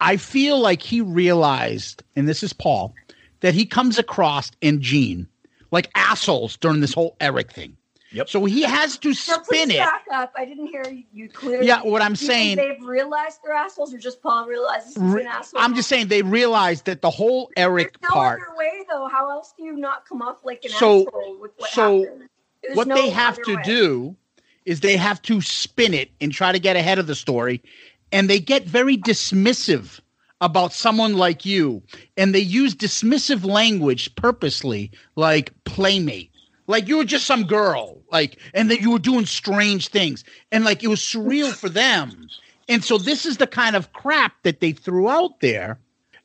I 0.00 0.18
feel 0.18 0.60
like 0.60 0.82
he 0.82 1.00
realized, 1.00 2.04
and 2.14 2.28
this 2.28 2.44
is 2.44 2.52
Paul, 2.52 2.94
that 3.40 3.54
he 3.54 3.66
comes 3.66 3.98
across 3.98 4.52
in 4.60 4.80
Gene 4.80 5.26
like 5.72 5.90
assholes 5.96 6.56
during 6.56 6.80
this 6.80 6.94
whole 6.94 7.16
Eric 7.20 7.52
thing. 7.52 7.76
Yep. 8.10 8.28
So 8.30 8.44
he 8.46 8.62
has 8.62 8.96
to 8.98 9.08
Now, 9.08 9.14
spin 9.14 9.42
please 9.68 9.74
it. 9.74 9.78
back 9.78 10.04
up. 10.10 10.32
I 10.36 10.44
didn't 10.46 10.68
hear 10.68 10.82
you 11.12 11.28
clearly. 11.28 11.66
Yeah, 11.66 11.82
what 11.82 12.00
I'm 12.00 12.14
Do 12.14 12.24
you 12.24 12.30
saying- 12.30 12.56
they've 12.56 12.80
realized 12.82 13.40
they're 13.44 13.52
assholes, 13.52 13.92
or 13.92 13.98
just 13.98 14.22
Paul 14.22 14.46
realizes 14.46 14.94
he's 14.94 15.02
Re- 15.02 15.22
an 15.22 15.26
asshole. 15.28 15.60
I'm 15.60 15.74
just 15.74 15.88
saying 15.88 16.08
they 16.08 16.22
realized 16.22 16.86
that 16.86 17.02
the 17.02 17.10
whole 17.10 17.50
Eric 17.56 17.98
There's 18.00 18.10
no 18.10 18.14
part. 18.14 18.40
other 18.40 18.56
way, 18.56 18.84
though. 18.90 19.08
How 19.08 19.30
else 19.30 19.52
do 19.58 19.64
you 19.64 19.74
not 19.76 20.06
come 20.06 20.22
off 20.22 20.38
like 20.42 20.64
an 20.64 20.70
So- 20.70 21.02
asshole 21.06 21.36
with 21.40 21.50
what 21.58 21.70
so 21.70 22.02
happened? 22.04 22.28
There's 22.62 22.76
what 22.76 22.88
no 22.88 22.94
they 22.94 23.10
have 23.10 23.40
to 23.42 23.56
way. 23.56 23.62
do 23.62 24.16
is 24.64 24.80
they 24.80 24.96
have 24.96 25.20
to 25.22 25.40
spin 25.42 25.92
it 25.94 26.10
and 26.20 26.32
try 26.32 26.50
to 26.52 26.58
get 26.58 26.76
ahead 26.76 26.98
of 26.98 27.06
the 27.06 27.14
story 27.14 27.62
and 28.10 28.28
they 28.28 28.40
get 28.40 28.64
very 28.64 28.96
dismissive 28.96 30.00
about 30.40 30.72
someone 30.72 31.14
like 31.14 31.44
you 31.46 31.82
and 32.16 32.34
they 32.34 32.40
use 32.40 32.74
dismissive 32.74 33.44
language 33.44 34.14
purposely 34.14 34.90
like 35.16 35.52
playmate 35.64 36.30
like 36.68 36.86
you 36.86 36.98
were 36.98 37.04
just 37.04 37.26
some 37.26 37.44
girl, 37.44 37.98
like, 38.12 38.38
and 38.54 38.70
that 38.70 38.80
you 38.80 38.92
were 38.92 38.98
doing 39.00 39.26
strange 39.26 39.88
things, 39.88 40.22
and 40.52 40.64
like 40.64 40.84
it 40.84 40.88
was 40.88 41.00
surreal 41.00 41.52
for 41.52 41.68
them. 41.68 42.28
And 42.68 42.84
so 42.84 42.98
this 42.98 43.26
is 43.26 43.38
the 43.38 43.46
kind 43.46 43.74
of 43.74 43.92
crap 43.94 44.34
that 44.42 44.60
they 44.60 44.72
threw 44.72 45.08
out 45.08 45.40
there. 45.40 45.80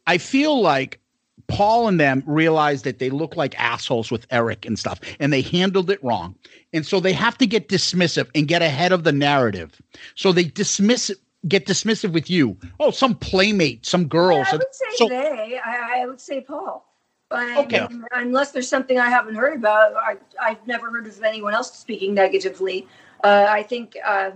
I 0.05 0.17
feel 0.17 0.61
like 0.61 0.99
Paul 1.47 1.87
and 1.87 1.99
them 1.99 2.23
realized 2.27 2.83
that 2.83 2.99
they 2.99 3.09
look 3.09 3.35
like 3.35 3.59
assholes 3.59 4.11
with 4.11 4.27
Eric 4.29 4.65
and 4.65 4.77
stuff, 4.77 4.99
and 5.19 5.31
they 5.31 5.41
handled 5.41 5.89
it 5.89 6.03
wrong. 6.03 6.35
And 6.73 6.85
so 6.85 6.99
they 6.99 7.13
have 7.13 7.37
to 7.37 7.47
get 7.47 7.69
dismissive 7.69 8.29
and 8.35 8.47
get 8.47 8.61
ahead 8.61 8.91
of 8.91 9.03
the 9.03 9.11
narrative. 9.11 9.81
So 10.15 10.31
they 10.33 10.43
dismiss 10.43 11.09
it, 11.09 11.19
get 11.47 11.65
dismissive 11.65 12.11
with 12.11 12.29
you. 12.29 12.57
Oh, 12.79 12.91
some 12.91 13.15
playmate, 13.15 13.85
some 13.85 14.07
girl. 14.07 14.43
I 14.45 14.51
would 14.51 14.63
say 14.71 14.95
so- 14.95 15.07
they. 15.07 15.59
I, 15.63 16.01
I 16.01 16.05
would 16.05 16.19
say 16.19 16.41
Paul. 16.41 16.92
But 17.33 17.65
Okay. 17.65 17.87
unless 18.11 18.51
there's 18.51 18.69
something 18.69 18.99
I 18.99 19.09
haven't 19.09 19.33
heard 19.33 19.57
about, 19.57 19.95
I, 19.95 20.17
I've 20.39 20.67
never 20.67 20.91
heard 20.91 21.07
of 21.07 21.23
anyone 21.23 21.55
else 21.55 21.73
speaking 21.75 22.13
negatively. 22.13 22.87
Uh, 23.23 23.47
I 23.49 23.63
think, 23.63 23.97
uh, 24.05 24.31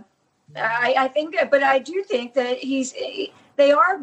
I, 0.55 0.95
I 0.97 1.07
think, 1.07 1.35
but 1.51 1.61
I 1.61 1.77
do 1.77 2.01
think 2.01 2.33
that 2.33 2.57
he's. 2.57 2.95
They 3.55 3.71
are 3.71 4.01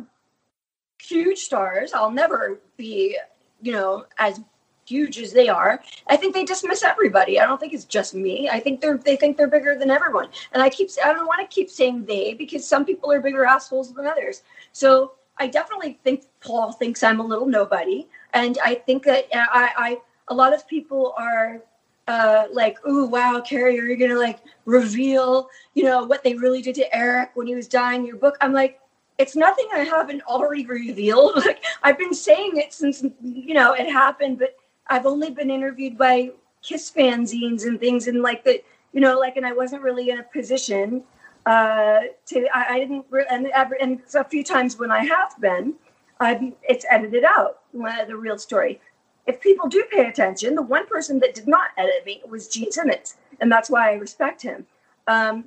huge 1.03 1.39
stars. 1.41 1.93
I'll 1.93 2.13
never 2.13 2.61
be, 2.77 3.19
you 3.61 3.73
know, 3.73 4.07
as 4.19 4.41
huge 4.87 5.19
as 5.19 5.33
they 5.33 5.49
are. 5.49 5.83
I 6.07 6.17
think 6.17 6.33
they 6.33 6.45
dismiss 6.45 6.85
everybody. 6.85 7.41
I 7.41 7.47
don't 7.47 7.59
think 7.59 7.73
it's 7.73 7.87
just 7.87 8.15
me. 8.15 8.49
I 8.49 8.61
think 8.61 8.81
they're 8.81 8.99
they 8.99 9.17
think 9.17 9.37
they're 9.37 9.49
bigger 9.49 9.77
than 9.77 9.91
everyone. 9.91 10.29
And 10.53 10.63
I 10.63 10.69
keep 10.69 10.89
I 11.05 11.13
don't 11.13 11.27
want 11.27 11.41
to 11.41 11.53
keep 11.53 11.69
saying 11.69 12.05
they 12.05 12.35
because 12.35 12.65
some 12.65 12.85
people 12.85 13.11
are 13.11 13.21
bigger 13.21 13.45
assholes 13.45 13.93
than 13.93 14.07
others. 14.07 14.43
So 14.73 15.15
I 15.39 15.49
definitely 15.49 15.99
think 16.05 16.25
Paul 16.41 16.73
thinks 16.73 17.03
I'm 17.03 17.19
a 17.19 17.27
little 17.27 17.47
nobody, 17.47 18.07
and 18.35 18.59
I 18.65 18.75
think 18.75 19.05
that 19.05 19.27
uh, 19.35 19.47
I, 19.51 19.71
I 19.77 19.99
a 20.29 20.35
lot 20.35 20.53
of 20.53 20.67
people 20.69 21.15
are 21.17 21.63
uh, 22.09 22.45
like, 22.53 22.77
"Ooh, 22.87 23.07
wow, 23.07 23.41
Carrie, 23.41 23.79
are 23.79 23.85
you 23.85 23.97
gonna 23.97 24.19
like 24.19 24.41
reveal, 24.67 25.49
you 25.75 25.85
know, 25.85 26.05
what 26.05 26.23
they 26.23 26.35
really 26.35 26.61
did 26.61 26.75
to 26.77 26.95
Eric 26.97 27.31
when 27.35 27.47
he 27.47 27.55
was 27.55 27.69
dying 27.69 28.05
your 28.05 28.17
book?" 28.17 28.37
I'm 28.41 28.53
like, 28.53 28.81
it's 29.19 29.37
nothing 29.37 29.67
I 29.73 29.81
haven't 29.81 30.23
already 30.23 30.67
revealed. 30.67 31.37
Like 31.45 31.65
I've 31.83 31.99
been 31.99 32.15
saying 32.15 32.57
it 32.57 32.73
since 32.73 33.05
you 33.23 33.55
know 33.55 33.73
it 33.73 33.89
happened, 33.91 34.39
but 34.39 34.57
I've 34.89 35.07
only 35.07 35.31
been 35.31 35.51
interviewed 35.51 35.97
by 35.97 36.33
Kiss 36.63 36.91
fanzines 36.91 37.65
and 37.65 37.79
things, 37.79 38.09
and 38.09 38.23
like 38.23 38.45
that, 38.45 38.65
you 38.93 39.01
know, 39.01 39.19
like, 39.19 39.37
and 39.37 39.47
I 39.47 39.53
wasn't 39.53 39.83
really 39.83 40.11
in 40.11 40.19
a 40.19 40.23
position 40.25 41.05
uh, 41.47 42.01
to. 42.27 42.47
I, 42.55 42.75
I 42.75 42.79
didn't, 42.81 43.07
re- 43.11 43.27
and 43.31 43.47
ever, 43.49 43.77
and 43.81 44.01
a 44.15 44.25
few 44.25 44.43
times 44.43 44.79
when 44.79 44.91
I 44.91 45.05
have 45.05 45.39
been, 45.41 45.75
I 46.21 46.53
it's 46.63 46.85
edited 46.91 47.25
out 47.25 47.61
the 47.75 48.17
real 48.17 48.39
story. 48.39 48.81
If 49.27 49.41
people 49.41 49.69
do 49.69 49.85
pay 49.91 50.07
attention, 50.07 50.55
the 50.55 50.63
one 50.63 50.87
person 50.87 51.19
that 51.21 51.35
did 51.35 51.49
not 51.49 51.71
edit 51.77 52.05
me 52.05 52.23
was 52.29 52.49
Gene 52.49 52.71
Simmons, 52.71 53.17
and 53.41 53.51
that's 53.51 53.71
why 53.71 53.91
I 53.91 53.95
respect 53.95 54.43
him. 54.43 54.67
Um, 55.07 55.45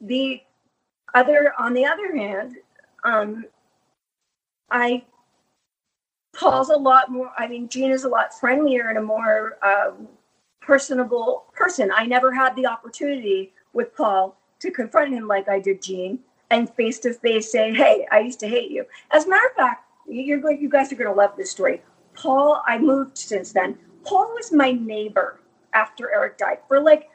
the 0.00 0.42
other, 1.14 1.54
on 1.58 1.72
the 1.72 1.84
other 1.84 2.14
hand, 2.14 2.56
um, 3.04 3.46
I 4.70 5.04
Paul's 6.34 6.70
a 6.70 6.76
lot 6.76 7.10
more. 7.10 7.30
I 7.36 7.46
mean, 7.46 7.68
Gene 7.68 7.90
is 7.90 8.04
a 8.04 8.08
lot 8.08 8.38
friendlier 8.38 8.88
and 8.88 8.98
a 8.98 9.02
more 9.02 9.58
um, 9.62 10.08
personable 10.60 11.44
person. 11.54 11.90
I 11.94 12.06
never 12.06 12.32
had 12.32 12.56
the 12.56 12.66
opportunity 12.66 13.52
with 13.74 13.94
Paul 13.94 14.36
to 14.60 14.70
confront 14.70 15.12
him 15.12 15.26
like 15.26 15.48
I 15.48 15.58
did 15.58 15.82
Gene 15.82 16.20
and 16.50 16.72
face 16.74 16.98
to 17.00 17.12
face 17.12 17.52
say, 17.52 17.74
"Hey, 17.74 18.06
I 18.10 18.20
used 18.20 18.40
to 18.40 18.48
hate 18.48 18.70
you." 18.70 18.86
As 19.10 19.26
a 19.26 19.28
matter 19.28 19.46
of 19.46 19.54
fact, 19.54 19.81
you're 20.08 20.38
going. 20.38 20.60
You 20.60 20.68
guys 20.68 20.92
are 20.92 20.96
going 20.96 21.10
to 21.10 21.16
love 21.16 21.36
this 21.36 21.50
story. 21.50 21.82
Paul, 22.14 22.62
I 22.66 22.78
moved 22.78 23.16
since 23.16 23.52
then. 23.52 23.78
Paul 24.04 24.32
was 24.34 24.52
my 24.52 24.72
neighbor 24.72 25.40
after 25.72 26.10
Eric 26.10 26.38
died 26.38 26.58
for 26.68 26.80
like 26.80 27.08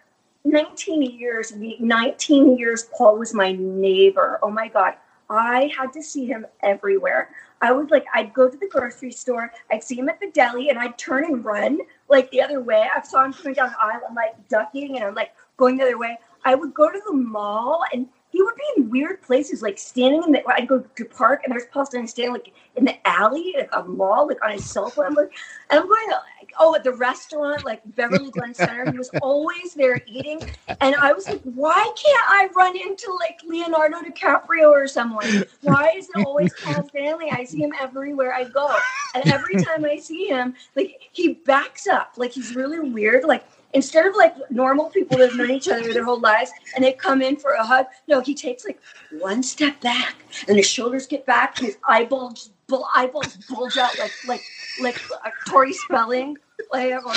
19 0.45 1.01
years. 1.01 1.53
19 1.55 2.57
years, 2.57 2.88
Paul 2.97 3.17
was 3.17 3.33
my 3.33 3.51
neighbor. 3.51 4.39
Oh 4.41 4.49
my 4.49 4.67
God. 4.67 4.95
I 5.29 5.71
had 5.77 5.91
to 5.93 6.01
see 6.01 6.25
him 6.25 6.45
everywhere. 6.63 7.29
I 7.61 7.71
would 7.71 7.91
like, 7.91 8.05
I'd 8.13 8.33
go 8.33 8.49
to 8.49 8.55
the 8.55 8.67
grocery 8.67 9.11
store, 9.11 9.51
I'd 9.71 9.83
see 9.83 9.95
him 9.95 10.09
at 10.09 10.19
the 10.19 10.31
deli, 10.31 10.69
and 10.69 10.79
I'd 10.79 10.97
turn 10.97 11.25
and 11.25 11.43
run 11.43 11.79
like 12.07 12.29
the 12.31 12.41
other 12.41 12.61
way. 12.61 12.88
I 12.95 13.01
saw 13.01 13.25
him 13.25 13.33
coming 13.33 13.55
down 13.55 13.71
the 13.71 13.83
aisle, 13.83 14.01
I'm 14.07 14.15
like 14.15 14.47
ducking 14.47 14.95
and 14.95 15.03
I'm 15.03 15.15
like 15.15 15.31
going 15.57 15.77
the 15.77 15.83
other 15.83 15.97
way. 15.97 16.17
I 16.45 16.55
would 16.55 16.73
go 16.73 16.89
to 16.89 17.01
the 17.05 17.13
mall 17.13 17.83
and 17.91 18.07
he 18.38 18.43
would 18.43 18.55
be 18.55 18.63
in 18.77 18.89
weird 18.91 19.19
places, 19.23 19.63
like 19.63 19.79
standing 19.79 20.21
in 20.21 20.31
the, 20.31 20.47
I'd 20.47 20.67
go 20.67 20.79
to 20.79 21.05
park 21.05 21.41
and 21.43 21.51
there's 21.51 21.65
Paul 21.71 21.88
standing, 21.88 22.07
standing 22.07 22.33
like 22.33 22.53
in 22.75 22.85
the 22.85 22.95
alley 23.07 23.55
at 23.55 23.67
a 23.73 23.83
mall, 23.83 24.27
like 24.27 24.38
on 24.45 24.51
his 24.51 24.69
cell 24.69 24.91
phone. 24.91 25.07
I'm 25.07 25.13
like, 25.15 25.31
and 25.71 25.79
I'm 25.79 25.88
going, 25.88 26.07
like, 26.39 26.53
oh, 26.59 26.75
at 26.75 26.83
the 26.83 26.93
restaurant, 26.93 27.65
like 27.65 27.81
Beverly 27.95 28.29
Glen 28.29 28.53
Center. 28.53 28.91
He 28.91 28.97
was 28.97 29.09
always 29.23 29.73
there 29.73 29.99
eating. 30.05 30.39
And 30.81 30.93
I 30.93 31.13
was 31.13 31.27
like, 31.27 31.41
why 31.41 31.73
can't 31.73 32.23
I 32.27 32.47
run 32.55 32.77
into 32.77 33.11
like 33.19 33.39
Leonardo 33.43 34.01
DiCaprio 34.01 34.69
or 34.69 34.88
someone? 34.88 35.43
Why 35.61 35.93
is 35.95 36.07
it 36.13 36.23
always 36.23 36.53
Paul 36.61 36.88
Stanley? 36.89 37.31
I 37.31 37.43
see 37.43 37.63
him 37.63 37.73
everywhere 37.81 38.35
I 38.35 38.43
go. 38.43 38.71
And 39.15 39.27
every 39.31 39.63
time 39.63 39.83
I 39.83 39.97
see 39.97 40.27
him, 40.27 40.53
like 40.75 41.09
he 41.11 41.33
backs 41.33 41.88
up, 41.88 42.13
like 42.17 42.33
he's 42.33 42.55
really 42.55 42.88
weird. 42.88 43.23
Like 43.23 43.45
instead 43.78 44.05
of 44.05 44.15
like 44.15 44.36
normal 44.49 44.89
people 44.89 45.17
that 45.17 45.30
have 45.30 45.38
known 45.38 45.51
each 45.51 45.67
other 45.69 45.93
their 45.93 46.03
whole 46.03 46.19
lives 46.19 46.51
and 46.75 46.84
they 46.84 46.91
come 46.91 47.21
in 47.21 47.38
for 47.38 47.51
a 47.51 47.63
hug, 47.63 47.86
no, 48.07 48.19
he 48.19 48.34
takes 48.34 48.65
like 48.65 48.80
one 49.19 49.41
step 49.43 49.80
back 49.82 50.15
and 50.47 50.57
his 50.57 50.67
shoulders 50.67 51.05
get 51.07 51.25
back 51.25 51.57
his 51.59 51.78
eyeballs 51.88 52.49
eyeballs 52.95 53.38
bulge 53.49 53.78
out 53.78 53.97
like 53.97 54.11
like 54.28 54.41
like 54.82 54.99
uh, 55.23 55.30
Tori 55.47 55.73
Spelling, 55.73 56.38
like 56.73 56.91
or 56.91 57.13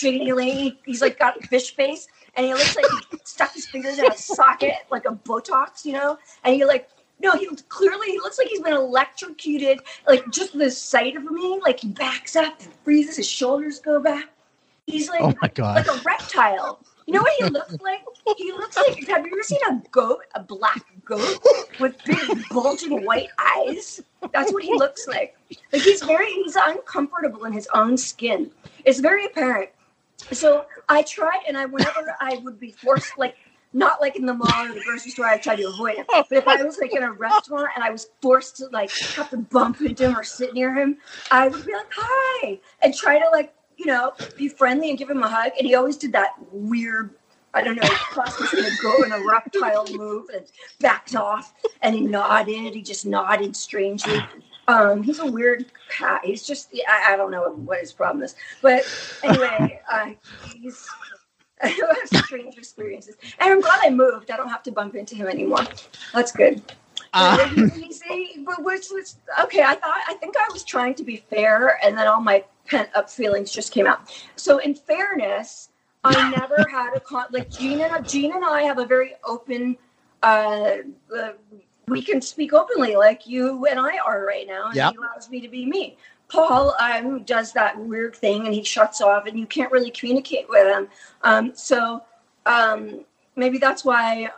Jani 0.00 0.32
Lane. 0.32 0.76
He's 0.84 1.02
like 1.02 1.18
got 1.18 1.36
a 1.42 1.46
fish 1.48 1.74
face 1.74 2.08
and 2.36 2.46
he 2.46 2.54
looks 2.54 2.76
like 2.76 2.86
he 3.10 3.18
stuck 3.24 3.52
his 3.52 3.66
fingers 3.66 3.98
in 3.98 4.10
a 4.10 4.16
socket 4.16 4.74
like 4.90 5.04
a 5.06 5.12
Botox, 5.12 5.84
you 5.84 5.92
know. 5.92 6.18
And 6.44 6.56
you're 6.56 6.68
like, 6.68 6.88
no, 7.20 7.32
he 7.32 7.48
clearly 7.68 8.12
he 8.12 8.18
looks 8.18 8.38
like 8.38 8.48
he's 8.48 8.60
been 8.60 8.74
electrocuted. 8.74 9.80
Like 10.06 10.30
just 10.30 10.56
the 10.56 10.70
sight 10.70 11.16
of 11.16 11.24
me, 11.24 11.60
like 11.64 11.80
he 11.80 11.88
backs 11.88 12.36
up 12.36 12.60
and 12.62 12.72
freezes. 12.84 13.16
His 13.16 13.28
shoulders 13.28 13.80
go 13.80 14.00
back. 14.00 14.28
He's 14.86 15.08
like 15.08 15.20
Oh 15.20 15.34
my 15.42 15.48
God. 15.48 15.76
like 15.76 15.88
a 15.88 16.00
reptile. 16.04 16.80
You 17.06 17.14
know 17.14 17.22
what 17.22 17.32
he 17.38 17.44
looks 17.44 17.76
like? 17.80 18.00
He 18.36 18.52
looks 18.52 18.76
like. 18.76 19.06
Have 19.08 19.24
you 19.26 19.32
ever 19.32 19.42
seen 19.42 19.60
a 19.68 19.80
goat, 19.90 20.22
a 20.34 20.42
black 20.42 20.82
goat 21.04 21.38
with 21.78 21.96
big 22.04 22.48
bulging 22.50 23.04
white 23.04 23.28
eyes? 23.38 24.00
That's 24.32 24.52
what 24.52 24.64
he 24.64 24.72
looks 24.74 25.06
like. 25.06 25.36
Like 25.72 25.82
he's 25.82 26.02
very, 26.02 26.32
he's 26.32 26.56
uncomfortable 26.56 27.44
in 27.44 27.52
his 27.52 27.68
own 27.74 27.96
skin. 27.96 28.50
It's 28.84 28.98
very 28.98 29.26
apparent. 29.26 29.70
So 30.32 30.66
I 30.88 31.02
tried, 31.02 31.40
and 31.46 31.56
I 31.56 31.66
whenever 31.66 32.16
I 32.20 32.40
would 32.42 32.58
be 32.58 32.72
forced, 32.72 33.16
like 33.18 33.36
not 33.72 34.00
like 34.00 34.16
in 34.16 34.24
the 34.26 34.34
mall 34.34 34.66
or 34.66 34.72
the 34.72 34.80
grocery 34.80 35.10
store, 35.12 35.26
I 35.26 35.38
tried 35.38 35.56
to 35.56 35.64
avoid 35.68 35.96
him. 35.96 36.06
But 36.08 36.26
if 36.32 36.48
I 36.48 36.62
was 36.62 36.78
like 36.78 36.94
in 36.94 37.02
a 37.02 37.12
restaurant 37.12 37.68
and 37.74 37.84
I 37.84 37.90
was 37.90 38.08
forced 38.22 38.56
to 38.56 38.66
like 38.68 38.90
have 38.90 39.30
to 39.30 39.36
bump 39.36 39.80
into 39.82 40.08
him 40.08 40.16
or 40.16 40.24
sit 40.24 40.54
near 40.54 40.74
him, 40.74 40.96
I 41.30 41.48
would 41.48 41.64
be 41.64 41.72
like, 41.72 41.86
"Hi," 41.94 42.58
and 42.82 42.94
try 42.94 43.18
to 43.20 43.28
like 43.30 43.54
you 43.76 43.86
know 43.86 44.12
be 44.36 44.48
friendly 44.48 44.90
and 44.90 44.98
give 44.98 45.10
him 45.10 45.22
a 45.22 45.28
hug. 45.28 45.52
And 45.58 45.66
he 45.66 45.74
always 45.74 45.96
did 45.96 46.12
that 46.12 46.34
weird. 46.52 47.10
I 47.54 47.62
don't 47.62 47.76
know, 47.76 47.88
cross 47.88 48.38
between 48.38 48.66
a 48.66 48.76
goat 48.82 49.04
and 49.04 49.14
a 49.14 49.26
reptile 49.26 49.86
move 49.92 50.28
and 50.34 50.44
backed 50.80 51.16
off 51.16 51.54
and 51.80 51.94
he 51.94 52.02
nodded. 52.02 52.74
He 52.74 52.82
just 52.82 53.06
nodded 53.06 53.56
strangely. 53.56 54.20
Um, 54.68 55.02
he's 55.02 55.20
a 55.20 55.26
weird 55.26 55.66
cat. 55.88 56.20
He's 56.22 56.46
just, 56.46 56.68
I, 56.86 57.14
I 57.14 57.16
don't 57.16 57.30
know 57.30 57.52
what 57.52 57.80
his 57.80 57.92
problem 57.92 58.24
is. 58.24 58.34
But 58.60 58.84
anyway, 59.22 59.80
uh, 59.90 60.10
he's, 60.54 60.86
I 61.62 61.68
have 61.68 62.24
strange 62.24 62.58
experiences. 62.58 63.16
And 63.38 63.52
I'm 63.52 63.60
glad 63.60 63.80
I 63.82 63.90
moved. 63.90 64.30
I 64.30 64.36
don't 64.36 64.50
have 64.50 64.62
to 64.64 64.72
bump 64.72 64.94
into 64.94 65.14
him 65.14 65.26
anymore. 65.26 65.64
That's 66.12 66.32
good. 66.32 66.60
Uh, 67.12 67.48
You 67.54 68.44
but 68.44 68.62
which 68.64 68.86
was 68.90 69.16
okay. 69.42 69.62
I 69.62 69.74
thought 69.74 69.96
I 70.08 70.14
think 70.14 70.36
I 70.36 70.48
was 70.52 70.64
trying 70.64 70.94
to 70.94 71.04
be 71.04 71.16
fair, 71.16 71.78
and 71.84 71.96
then 71.96 72.06
all 72.06 72.20
my 72.20 72.44
pent 72.66 72.88
up 72.94 73.08
feelings 73.10 73.50
just 73.50 73.72
came 73.72 73.86
out. 73.86 74.10
So, 74.36 74.58
in 74.58 74.74
fairness, 74.74 75.70
I 76.04 76.28
never 76.30 76.68
had 76.68 76.94
a 76.96 77.00
con. 77.00 77.26
Like 77.30 77.50
Gene 77.50 77.80
and 77.80 78.08
Gene 78.08 78.32
and 78.32 78.44
I 78.44 78.62
have 78.62 78.78
a 78.78 78.86
very 78.86 79.14
open. 79.24 79.76
Uh, 80.22 80.78
uh, 81.16 81.32
we 81.88 82.02
can 82.02 82.20
speak 82.20 82.52
openly, 82.52 82.96
like 82.96 83.26
you 83.26 83.66
and 83.66 83.78
I 83.78 83.98
are 83.98 84.24
right 84.26 84.46
now, 84.46 84.66
and 84.66 84.74
Yep. 84.76 84.92
he 84.92 84.96
allows 84.98 85.30
me 85.30 85.40
to 85.40 85.48
be 85.48 85.64
me. 85.64 85.96
Paul 86.28 86.74
um, 86.80 87.22
does 87.22 87.52
that 87.52 87.78
weird 87.78 88.16
thing, 88.16 88.46
and 88.46 88.54
he 88.54 88.64
shuts 88.64 89.00
off, 89.00 89.26
and 89.26 89.38
you 89.38 89.46
can't 89.46 89.70
really 89.70 89.90
communicate 89.92 90.48
with 90.48 90.66
him. 90.66 90.88
Um, 91.22 91.52
so 91.54 92.02
um, 92.46 93.04
maybe 93.36 93.58
that's 93.58 93.84
why 93.84 94.30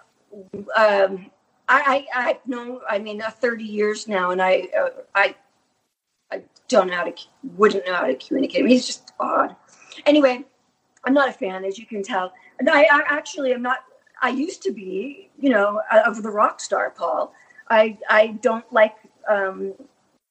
um, 0.77 1.31
I, 1.69 2.07
I 2.15 2.29
I've 2.31 2.47
known. 2.47 2.81
I 2.89 2.99
mean, 2.99 3.21
uh, 3.21 3.31
thirty 3.31 3.65
years 3.65 4.09
now, 4.09 4.31
and 4.31 4.41
I 4.41 4.69
uh, 4.79 4.89
I 5.15 5.35
I 6.33 6.43
don't 6.69 6.89
know 6.89 6.95
how 6.95 7.05
to 7.05 7.15
wouldn't 7.57 7.87
know 7.87 7.95
how 7.95 8.07
to 8.07 8.15
communicate. 8.17 8.67
He's 8.67 8.87
just 8.87 9.13
odd. 9.21 9.55
Anyway, 10.07 10.45
I'm 11.05 11.15
not 11.15 11.29
a 11.29 11.33
fan, 11.33 11.65
as 11.65 11.79
you 11.79 11.87
can 11.87 12.03
tell. 12.03 12.33
And 12.59 12.69
I, 12.69 12.83
I 12.83 13.03
actually 13.07 13.53
am 13.53 13.63
not. 13.63 13.79
I 14.21 14.31
used 14.31 14.63
to 14.63 14.73
be, 14.73 15.31
you 15.39 15.51
know, 15.51 15.81
uh, 15.93 16.03
of 16.05 16.23
the 16.23 16.31
rock 16.31 16.61
star 16.61 16.91
Paul. 16.91 17.33
I 17.71 17.99
I 18.09 18.39
don't 18.41 18.71
like 18.73 18.97
um, 19.29 19.75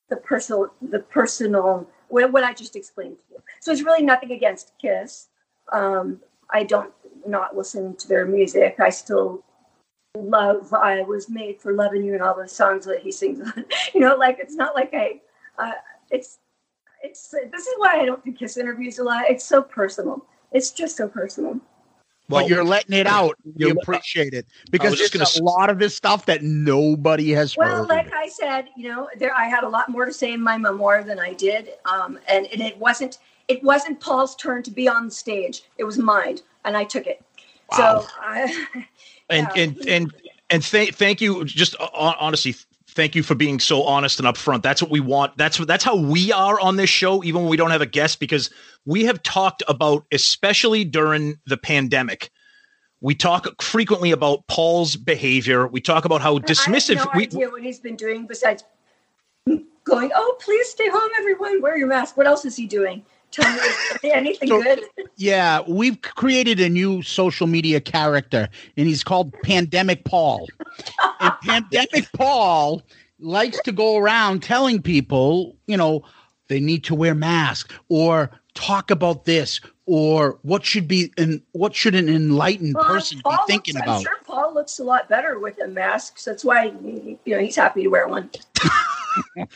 the 0.09 0.17
personal 0.17 0.73
the 0.81 0.99
personal 0.99 1.87
what, 2.09 2.31
what 2.31 2.43
I 2.43 2.53
just 2.53 2.75
explained 2.75 3.17
to 3.17 3.23
you. 3.31 3.43
So 3.59 3.71
it's 3.71 3.81
really 3.81 4.03
nothing 4.03 4.31
against 4.31 4.73
Kiss. 4.81 5.27
Um, 5.71 6.19
I 6.49 6.63
don't 6.63 6.93
not 7.25 7.55
listen 7.57 7.95
to 7.97 8.07
their 8.07 8.25
music. 8.25 8.77
I 8.79 8.89
still 8.89 9.43
love 10.23 10.73
I 10.73 11.01
was 11.01 11.29
made 11.29 11.59
for 11.59 11.73
loving 11.73 12.03
you 12.03 12.13
and 12.13 12.21
all 12.21 12.35
the 12.35 12.47
songs 12.47 12.85
that 12.85 12.99
he 13.01 13.11
sings. 13.11 13.39
you 13.93 13.99
know, 13.99 14.15
like 14.15 14.37
it's 14.39 14.55
not 14.55 14.75
like 14.75 14.93
I 14.93 15.21
uh, 15.57 15.73
it's 16.11 16.39
it's 17.03 17.29
this 17.29 17.67
is 17.67 17.73
why 17.77 17.99
I 18.01 18.05
don't 18.05 18.23
do 18.25 18.31
kiss 18.31 18.57
interviews 18.57 18.99
a 18.99 19.03
lot. 19.03 19.25
It's 19.29 19.45
so 19.45 19.61
personal. 19.61 20.25
It's 20.51 20.71
just 20.71 20.97
so 20.97 21.07
personal. 21.07 21.59
but 22.29 22.47
you're 22.49 22.63
letting 22.63 22.93
it 22.97 23.07
out. 23.07 23.35
You're- 23.55 23.75
appreciate 23.81 24.33
it 24.33 24.45
because 24.71 24.97
there's 24.97 25.09
gonna 25.09 25.25
a 25.39 25.43
lot 25.43 25.69
of 25.69 25.79
this 25.79 25.95
stuff 25.95 26.25
that 26.25 26.43
nobody 26.43 27.31
has 27.31 27.55
Well, 27.55 27.77
heard. 27.79 27.89
like 27.89 28.13
I 28.13 28.27
said, 28.27 28.69
you 28.75 28.89
know, 28.89 29.09
there 29.17 29.33
I 29.33 29.45
had 29.45 29.63
a 29.63 29.69
lot 29.69 29.89
more 29.89 30.05
to 30.05 30.13
say 30.13 30.33
in 30.33 30.41
my 30.41 30.57
memoir 30.57 31.03
than 31.03 31.19
I 31.19 31.33
did, 31.33 31.73
um, 31.85 32.19
and, 32.27 32.45
and 32.47 32.61
it 32.61 32.77
wasn't 32.77 33.19
it 33.47 33.63
wasn't 33.63 33.99
Paul's 33.99 34.35
turn 34.35 34.61
to 34.63 34.71
be 34.71 34.87
on 34.89 35.05
the 35.05 35.11
stage. 35.11 35.63
It 35.77 35.83
was 35.85 35.97
mine, 35.97 36.39
and 36.65 36.75
I 36.75 36.83
took 36.83 37.07
it. 37.07 37.21
Wow. 37.71 38.01
So 38.01 38.07
I, 38.21 38.67
and 39.29 39.47
Yeah. 39.55 39.61
and 39.63 39.87
and 39.87 40.13
and 40.49 40.65
thank 40.65 40.95
thank 40.95 41.21
you 41.21 41.43
just 41.45 41.75
uh, 41.79 41.87
hon- 41.93 42.15
honestly 42.19 42.55
thank 42.89 43.15
you 43.15 43.23
for 43.23 43.35
being 43.35 43.59
so 43.59 43.83
honest 43.83 44.19
and 44.19 44.27
upfront 44.27 44.63
that's 44.63 44.81
what 44.81 44.89
we 44.89 44.99
want 44.99 45.37
that's 45.37 45.59
what 45.59 45.67
that's 45.67 45.83
how 45.83 45.95
we 45.95 46.31
are 46.31 46.59
on 46.59 46.77
this 46.77 46.89
show 46.89 47.23
even 47.23 47.41
when 47.41 47.49
we 47.49 47.57
don't 47.57 47.69
have 47.69 47.81
a 47.81 47.85
guest 47.85 48.19
because 48.19 48.49
we 48.85 49.03
have 49.03 49.21
talked 49.21 49.61
about 49.67 50.05
especially 50.11 50.83
during 50.83 51.37
the 51.45 51.57
pandemic 51.57 52.31
we 53.01 53.13
talk 53.13 53.61
frequently 53.61 54.11
about 54.11 54.47
paul's 54.47 54.95
behavior 54.95 55.67
we 55.67 55.79
talk 55.81 56.05
about 56.05 56.21
how 56.21 56.39
dismissive 56.39 56.95
I 56.95 56.99
have 56.99 57.07
no 57.07 57.11
we 57.17 57.23
idea 57.23 57.49
what 57.49 57.61
he's 57.61 57.79
been 57.79 57.97
doing 57.97 58.25
besides 58.25 58.63
going. 59.87 60.11
Oh, 60.13 60.37
please 60.39 60.67
stay 60.69 60.89
home, 60.89 61.09
everyone. 61.17 61.61
Wear 61.61 61.77
your 61.77 61.87
mask. 61.87 62.17
What 62.17 62.27
else 62.27 62.45
is 62.45 62.55
he 62.55 62.67
doing? 62.67 63.05
Tell 63.41 63.97
me 64.03 64.11
anything 64.11 64.49
So- 64.49 64.61
good. 64.61 64.81
Yeah, 65.15 65.61
we've 65.67 65.99
created 66.01 66.59
a 66.59 66.69
new 66.69 67.01
social 67.01 67.47
media 67.47 67.79
character, 67.81 68.49
and 68.75 68.87
he's 68.87 69.03
called 69.03 69.33
Pandemic 69.43 70.03
Paul. 70.03 70.47
and 71.19 71.33
Pandemic 71.43 72.11
Paul 72.13 72.83
likes 73.19 73.59
to 73.63 73.71
go 73.71 73.97
around 73.97 74.43
telling 74.43 74.81
people, 74.81 75.55
you 75.65 75.75
know, 75.77 76.03
they 76.49 76.59
need 76.59 76.83
to 76.85 76.95
wear 76.95 77.15
masks 77.15 77.73
or 77.89 78.29
talk 78.53 78.91
about 78.91 79.25
this 79.25 79.59
or 79.85 80.37
what 80.43 80.65
should 80.65 80.87
be 80.87 81.11
and 81.17 81.41
what 81.53 81.73
should 81.75 81.95
an 81.95 82.09
enlightened 82.09 82.75
Well, 82.75 82.83
person 82.85 83.21
be 83.23 83.31
thinking 83.47 83.75
looks, 83.75 83.83
about. 83.85 83.95
I'm 83.97 84.01
sure 84.03 84.17
Paul 84.25 84.53
looks 84.53 84.79
a 84.79 84.83
lot 84.83 85.09
better 85.09 85.39
with 85.39 85.59
a 85.63 85.67
mask. 85.67 86.19
So 86.19 86.31
that's 86.31 86.43
why 86.45 86.65
you 86.65 87.17
know 87.25 87.39
he's 87.39 87.55
happy 87.55 87.83
to 87.83 87.87
wear 87.89 88.07
one. 88.07 88.29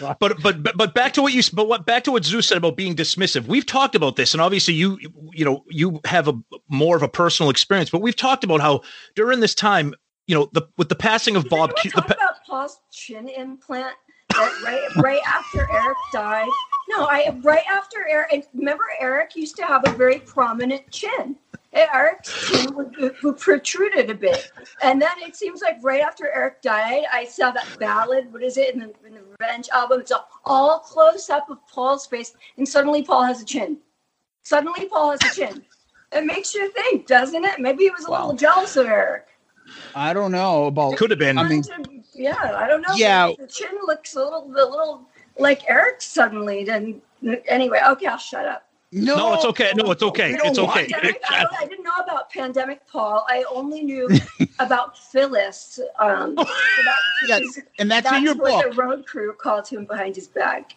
but 0.00 0.18
but 0.42 0.62
but 0.62 0.76
but 0.76 0.94
back 0.94 1.12
to 1.14 1.22
what 1.22 1.32
you 1.32 1.42
but 1.52 1.68
what 1.68 1.86
back 1.86 2.04
to 2.04 2.12
what 2.12 2.24
Zeus 2.24 2.46
said 2.46 2.58
about 2.58 2.76
being 2.76 2.94
dismissive. 2.94 3.46
We've 3.46 3.66
talked 3.66 3.94
about 3.94 4.16
this, 4.16 4.34
and 4.34 4.40
obviously 4.40 4.74
you 4.74 4.98
you 5.32 5.44
know 5.44 5.64
you 5.68 6.00
have 6.04 6.28
a 6.28 6.34
more 6.68 6.96
of 6.96 7.02
a 7.02 7.08
personal 7.08 7.50
experience. 7.50 7.90
But 7.90 8.02
we've 8.02 8.16
talked 8.16 8.44
about 8.44 8.60
how 8.60 8.82
during 9.14 9.40
this 9.40 9.54
time, 9.54 9.94
you 10.26 10.34
know, 10.34 10.48
the 10.52 10.68
with 10.76 10.88
the 10.88 10.94
passing 10.94 11.36
of 11.36 11.48
Bob, 11.48 11.74
Q, 11.76 11.90
the, 11.90 12.04
about 12.04 12.44
Paul's 12.46 12.80
chin 12.92 13.28
implant. 13.28 13.94
That 14.30 14.60
right, 14.62 15.02
right 15.02 15.20
after 15.26 15.66
Eric 15.72 15.96
died. 16.12 16.48
No, 16.90 17.04
I 17.04 17.34
right 17.42 17.64
after 17.70 18.06
Eric. 18.08 18.46
Remember, 18.54 18.84
Eric 19.00 19.34
used 19.34 19.56
to 19.56 19.64
have 19.64 19.82
a 19.86 19.92
very 19.92 20.18
prominent 20.20 20.90
chin. 20.90 21.36
Eric's 21.72 22.48
chin 22.48 22.74
would, 22.74 22.96
would 23.22 23.38
protruded 23.38 24.10
a 24.10 24.14
bit, 24.14 24.50
and 24.82 25.00
then 25.00 25.10
it 25.18 25.36
seems 25.36 25.60
like 25.60 25.76
right 25.82 26.00
after 26.00 26.30
Eric 26.32 26.62
died, 26.62 27.04
I 27.12 27.24
saw 27.26 27.50
that 27.50 27.66
ballad. 27.78 28.32
What 28.32 28.42
is 28.42 28.56
it 28.56 28.74
in 28.74 28.80
the, 28.80 28.92
in 29.06 29.14
the 29.14 29.20
Revenge 29.38 29.68
album? 29.68 30.00
It's 30.00 30.12
all 30.44 30.78
close 30.78 31.28
up 31.28 31.50
of 31.50 31.58
Paul's 31.68 32.06
face, 32.06 32.34
and 32.56 32.66
suddenly 32.66 33.02
Paul 33.02 33.24
has 33.24 33.42
a 33.42 33.44
chin. 33.44 33.78
Suddenly 34.44 34.86
Paul 34.86 35.10
has 35.10 35.20
a 35.30 35.34
chin. 35.34 35.62
It 36.12 36.24
makes 36.24 36.54
you 36.54 36.70
think, 36.70 37.06
doesn't 37.06 37.44
it? 37.44 37.60
Maybe 37.60 37.84
he 37.84 37.90
was 37.90 38.06
a 38.06 38.10
little 38.10 38.32
jealous 38.32 38.76
of 38.76 38.86
Eric. 38.86 39.26
I 39.94 40.14
don't 40.14 40.32
know 40.32 40.66
about 40.66 40.96
could 40.96 41.10
have 41.10 41.18
been. 41.18 41.36
I 41.36 41.46
mean, 41.46 41.62
Yeah, 42.14 42.56
I 42.56 42.66
don't 42.66 42.80
know. 42.80 42.94
Yeah. 42.94 43.32
the 43.38 43.46
chin 43.46 43.76
looks 43.86 44.14
a 44.14 44.20
little, 44.20 44.44
a 44.46 44.64
little 44.64 45.06
like 45.38 45.68
Eric 45.68 46.00
suddenly. 46.00 46.64
Then 46.64 47.02
anyway, 47.46 47.80
okay, 47.90 48.06
I'll 48.06 48.16
shut 48.16 48.46
up. 48.46 48.67
No, 48.90 49.16
no, 49.16 49.34
it's 49.34 49.44
okay. 49.44 49.72
No, 49.76 49.90
it's 49.90 50.02
okay. 50.02 50.32
It's 50.32 50.58
okay. 50.58 50.88
Pandemic, 50.88 51.20
I, 51.28 51.44
I 51.60 51.66
didn't 51.66 51.84
know 51.84 51.96
about 52.02 52.30
pandemic 52.30 52.86
Paul. 52.86 53.26
I 53.28 53.44
only 53.50 53.82
knew 53.82 54.08
about 54.58 54.96
Phyllis. 54.96 55.78
Um, 55.98 56.34
so 56.36 56.44
that- 56.44 56.94
Yeah, 57.28 57.38
and 57.78 57.90
that's, 57.90 58.10
in 58.10 58.22
your 58.22 58.34
what 58.34 58.64
book. 58.64 58.74
the 58.74 58.82
road 58.82 59.06
crew 59.06 59.34
called 59.34 59.68
him 59.68 59.84
behind 59.84 60.16
his 60.16 60.26
back. 60.26 60.72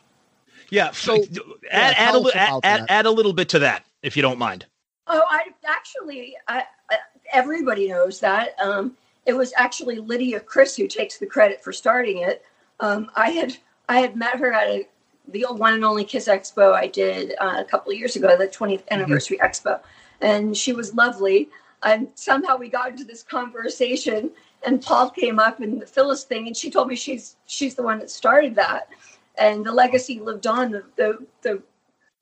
Yeah. 0.70 0.92
So 0.92 1.16
add, 1.16 1.28
yeah, 1.64 1.70
add, 1.72 1.92
a, 1.92 1.96
tell 2.12 2.22
li- 2.22 2.30
us 2.32 2.34
about 2.36 2.60
add, 2.66 2.86
add 2.90 3.06
a 3.06 3.12
little 3.12 3.34
bit 3.34 3.48
to 3.50 3.60
that, 3.60 3.86
if 4.04 4.16
you 4.18 4.22
don't 4.22 4.40
mind. 4.40 4.66
Oh, 5.08 5.22
I 5.30 5.46
actually, 5.66 6.36
I, 6.48 6.64
I, 6.90 6.98
everybody 7.34 7.88
knows 7.90 8.20
that. 8.20 8.60
Um, 8.62 8.96
it 9.26 9.34
was 9.34 9.54
actually 9.56 9.98
Lydia 9.98 10.40
Criss 10.40 10.76
who 10.76 10.88
takes 10.88 11.18
the 11.18 11.26
credit 11.26 11.64
for 11.64 11.72
starting 11.72 12.18
it. 12.20 12.44
Um, 12.80 13.10
I 13.16 13.30
had 13.32 13.56
I 13.88 14.00
had 14.00 14.16
met 14.16 14.38
her 14.38 14.52
at 14.52 14.68
a, 14.68 14.88
the 15.28 15.46
old 15.46 15.60
one 15.60 15.74
and 15.74 15.86
only 15.86 16.04
Kiss 16.04 16.28
Expo 16.28 16.74
I 16.74 16.88
did 16.88 17.34
uh, 17.40 17.56
a 17.60 17.64
couple 17.64 17.92
of 17.92 17.98
years 17.98 18.16
ago, 18.16 18.38
the 18.38 18.48
20th 18.48 18.84
anniversary 18.92 19.38
expo, 19.38 19.80
and 20.20 20.56
she 20.56 20.74
was 20.74 20.94
lovely. 20.94 21.50
And 21.84 22.10
somehow 22.16 22.58
we 22.58 22.70
got 22.70 22.90
into 22.90 23.04
this 23.04 23.24
conversation, 23.24 24.32
and 24.64 24.82
Paul 24.82 25.10
came 25.10 25.40
up 25.40 25.60
and 25.60 25.82
the 25.82 25.88
Phyllis 25.88 26.24
thing, 26.24 26.48
and 26.48 26.56
she 26.56 26.70
told 26.70 26.88
me 26.88 26.96
she's 26.96 27.38
she's 27.46 27.76
the 27.76 27.84
one 27.84 28.00
that 28.00 28.10
started 28.10 28.56
that, 28.56 28.90
and 29.38 29.66
the 29.66 29.72
legacy 29.72 30.20
lived 30.20 30.48
on. 30.48 30.72
The 30.72 30.84
the 30.96 31.26
the, 31.42 31.64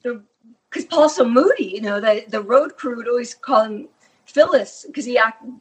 the 0.03 0.23
because 0.69 0.85
Paul's 0.85 1.15
so 1.15 1.25
moody, 1.25 1.65
you 1.65 1.81
know, 1.81 1.99
the, 1.99 2.23
the 2.27 2.41
road 2.41 2.77
crew 2.77 2.95
would 2.97 3.07
always 3.07 3.33
call 3.33 3.63
him 3.63 3.87
Phyllis 4.25 4.85
because 4.87 5.05
he 5.05 5.17
acted 5.17 5.51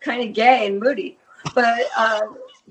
kind 0.00 0.26
of 0.26 0.34
gay 0.34 0.66
and 0.66 0.80
moody. 0.80 1.18
But, 1.54 1.80
uh, 1.96 2.20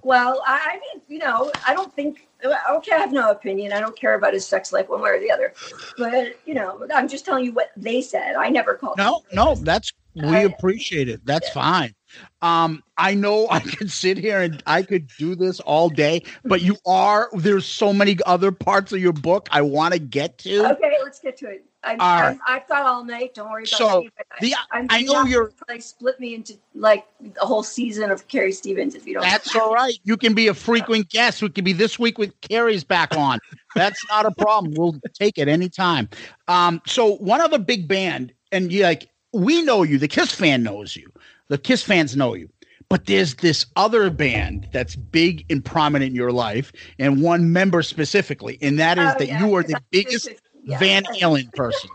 well, 0.03 0.41
I, 0.45 0.79
mean, 0.93 1.01
you 1.07 1.19
know, 1.19 1.51
I 1.65 1.73
don't 1.73 1.93
think, 1.93 2.27
okay, 2.45 2.91
I 2.93 2.97
have 2.97 3.11
no 3.11 3.31
opinion. 3.31 3.73
I 3.73 3.79
don't 3.79 3.95
care 3.95 4.15
about 4.15 4.33
his 4.33 4.45
sex 4.45 4.71
life 4.71 4.89
one 4.89 5.01
way 5.01 5.09
or 5.11 5.19
the 5.19 5.31
other. 5.31 5.53
But, 5.97 6.39
you 6.45 6.53
know, 6.53 6.87
I'm 6.93 7.07
just 7.07 7.25
telling 7.25 7.45
you 7.45 7.53
what 7.53 7.71
they 7.75 8.01
said. 8.01 8.35
I 8.35 8.49
never 8.49 8.75
called 8.75 8.97
No, 8.97 9.23
no, 9.33 9.55
that's 9.55 9.91
we 10.15 10.23
I- 10.27 10.41
appreciate 10.41 11.09
it. 11.09 11.25
That's 11.25 11.49
fine. 11.49 11.93
Um, 12.41 12.83
I 12.97 13.13
know 13.13 13.47
I 13.49 13.59
could 13.59 13.91
sit 13.91 14.17
here 14.17 14.41
and 14.41 14.61
I 14.65 14.81
could 14.83 15.07
do 15.17 15.35
this 15.35 15.59
all 15.61 15.89
day, 15.89 16.23
but 16.45 16.61
you 16.61 16.77
are 16.85 17.29
there's 17.33 17.65
so 17.65 17.93
many 17.93 18.17
other 18.25 18.51
parts 18.51 18.91
of 18.93 18.99
your 18.99 19.13
book 19.13 19.47
I 19.51 19.61
want 19.61 19.93
to 19.93 19.99
get 19.99 20.37
to. 20.39 20.71
Okay, 20.73 20.97
let's 21.03 21.19
get 21.19 21.37
to 21.37 21.49
it. 21.49 21.65
I'm, 21.83 21.99
right. 21.99 22.37
I've 22.47 22.67
got 22.67 22.85
all 22.85 23.03
night. 23.05 23.33
Don't 23.33 23.49
worry 23.49 23.63
about 23.63 23.77
So, 23.77 24.01
me. 24.01 24.09
the- 24.41 24.55
I'm 24.71 24.87
I 24.89 25.03
know 25.03 25.23
you're- 25.23 25.51
Probably 25.57 25.79
split 25.79 26.19
me 26.19 26.35
into 26.35 26.57
like 26.75 27.05
a 27.41 27.45
whole 27.45 27.63
season 27.63 28.11
of 28.11 28.27
Carrie 28.27 28.51
Stevens 28.51 28.93
if 28.93 29.07
you 29.07 29.13
don't. 29.13 29.23
That's 29.23 29.55
all 29.55 29.73
right. 29.73 29.93
You 30.03 30.17
can 30.17 30.33
be 30.33 30.47
a 30.47 30.53
frequent 30.53 31.09
guest. 31.09 31.41
We 31.41 31.49
could 31.49 31.63
be 31.63 31.73
this 31.73 31.97
week 31.97 32.17
with 32.17 32.39
Carrie's 32.41 32.83
back 32.83 33.15
on. 33.15 33.39
That's 33.75 34.03
not 34.09 34.25
a 34.25 34.31
problem. 34.31 34.73
We'll 34.75 34.99
take 35.13 35.37
it 35.37 35.47
anytime. 35.47 36.09
Um, 36.47 36.81
so 36.85 37.15
one 37.17 37.39
other 37.41 37.59
big 37.59 37.87
band, 37.87 38.33
and 38.51 38.71
you 38.71 38.83
like 38.83 39.09
we 39.33 39.61
know 39.61 39.83
you, 39.83 39.97
the 39.97 40.07
Kiss 40.07 40.33
fan 40.33 40.63
knows 40.63 40.95
you, 40.95 41.09
the 41.49 41.57
Kiss 41.57 41.83
fans 41.83 42.15
know 42.15 42.33
you. 42.33 42.49
But 42.89 43.05
there's 43.05 43.35
this 43.35 43.65
other 43.75 44.09
band 44.09 44.69
that's 44.71 44.95
big 44.95 45.45
and 45.49 45.63
prominent 45.63 46.09
in 46.11 46.15
your 46.15 46.31
life, 46.31 46.71
and 46.99 47.21
one 47.21 47.51
member 47.51 47.81
specifically, 47.81 48.57
and 48.61 48.79
that 48.79 48.97
is 48.97 49.11
Oh, 49.13 49.17
that 49.19 49.27
yeah. 49.27 49.45
you 49.45 49.53
are 49.55 49.63
the 49.63 49.81
biggest 49.91 50.29
Yeah. 50.63 50.79
Van 50.79 51.03
Halen 51.05 51.51
person, 51.53 51.89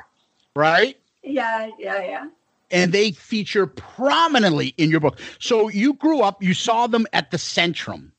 right? 0.54 0.98
Yeah, 1.22 1.70
yeah, 1.78 2.02
yeah. 2.02 2.24
and 2.70 2.92
they 2.92 3.12
feature 3.12 3.66
prominently 3.66 4.74
in 4.78 4.90
your 4.90 5.00
book. 5.00 5.18
So 5.38 5.68
you 5.68 5.94
grew 5.94 6.20
up, 6.20 6.42
you 6.42 6.52
saw 6.54 6.86
them 6.86 7.06
at 7.14 7.30
the 7.30 7.36
Centrum, 7.38 8.10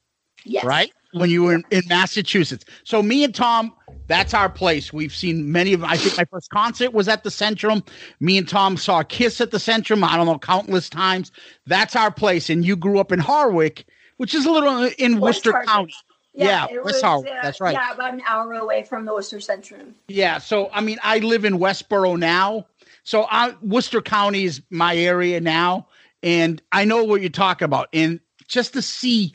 Yes. 0.45 0.63
right? 0.63 0.91
When 1.11 1.29
you 1.29 1.43
were 1.43 1.53
in, 1.55 1.63
in 1.69 1.81
Massachusetts. 1.87 2.65
So 2.85 3.03
me 3.03 3.23
and 3.23 3.35
Tom, 3.35 3.71
that's 4.07 4.33
our 4.33 4.49
place. 4.49 4.91
We've 4.91 5.13
seen 5.15 5.51
many 5.51 5.73
of 5.73 5.83
I 5.83 5.97
think 5.97 6.17
my 6.17 6.25
first 6.25 6.49
concert 6.49 6.93
was 6.93 7.07
at 7.07 7.23
the 7.23 7.29
Centrum. 7.29 7.87
Me 8.19 8.37
and 8.37 8.47
Tom 8.47 8.77
saw 8.77 9.03
Kiss 9.03 9.39
at 9.41 9.51
the 9.51 9.57
Centrum, 9.57 10.03
I 10.03 10.15
don't 10.17 10.25
know, 10.25 10.39
countless 10.39 10.89
times. 10.89 11.31
That's 11.65 11.95
our 11.95 12.11
place. 12.11 12.49
And 12.49 12.65
you 12.65 12.75
grew 12.75 12.99
up 12.99 13.11
in 13.11 13.19
Hardwick, 13.19 13.85
which 14.17 14.33
is 14.33 14.45
a 14.45 14.51
little 14.51 14.89
in 14.97 15.19
West 15.19 15.45
Worcester 15.45 15.51
Hardwick. 15.51 15.67
County. 15.67 15.93
Yeah, 16.35 16.65
it 16.69 16.83
West 16.83 17.03
Hardwick. 17.03 17.31
uh, 17.31 17.41
That's 17.43 17.61
right. 17.61 17.73
Yeah, 17.73 17.93
about 17.93 18.13
an 18.13 18.23
hour 18.27 18.53
away 18.53 18.83
from 18.83 19.05
the 19.05 19.13
Worcester 19.13 19.37
Centrum. 19.37 19.93
Yeah. 20.07 20.39
So 20.39 20.69
I 20.73 20.81
mean, 20.81 20.97
I 21.03 21.19
live 21.19 21.45
in 21.45 21.59
Westboro 21.59 22.17
now. 22.17 22.65
So 23.03 23.27
I, 23.29 23.53
Worcester 23.61 24.01
County 24.01 24.45
is 24.45 24.61
my 24.69 24.95
area 24.95 25.39
now, 25.41 25.87
and 26.23 26.61
I 26.71 26.85
know 26.85 27.03
what 27.03 27.21
you're 27.21 27.29
talking 27.29 27.65
about. 27.65 27.89
And 27.93 28.19
just 28.47 28.73
to 28.73 28.81
see 28.81 29.33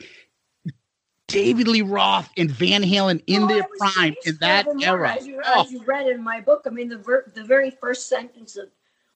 David 1.29 1.67
Lee 1.67 1.81
Roth 1.81 2.29
and 2.37 2.51
Van 2.51 2.83
Halen 2.83 3.23
in 3.27 3.41
Well, 3.41 3.47
their 3.47 3.67
prime 3.77 4.15
in 4.25 4.35
that 4.41 4.67
era. 4.81 5.13
As 5.13 5.27
you, 5.27 5.41
Oh, 5.45 5.61
as 5.61 5.71
you 5.71 5.83
read 5.83 6.07
in 6.07 6.21
my 6.21 6.41
book, 6.41 6.63
I 6.65 6.69
mean, 6.69 6.89
the 6.89 6.97
ver- 6.97 7.31
the 7.33 7.43
very 7.43 7.71
first 7.71 8.09
sentence 8.09 8.57
of 8.57 8.69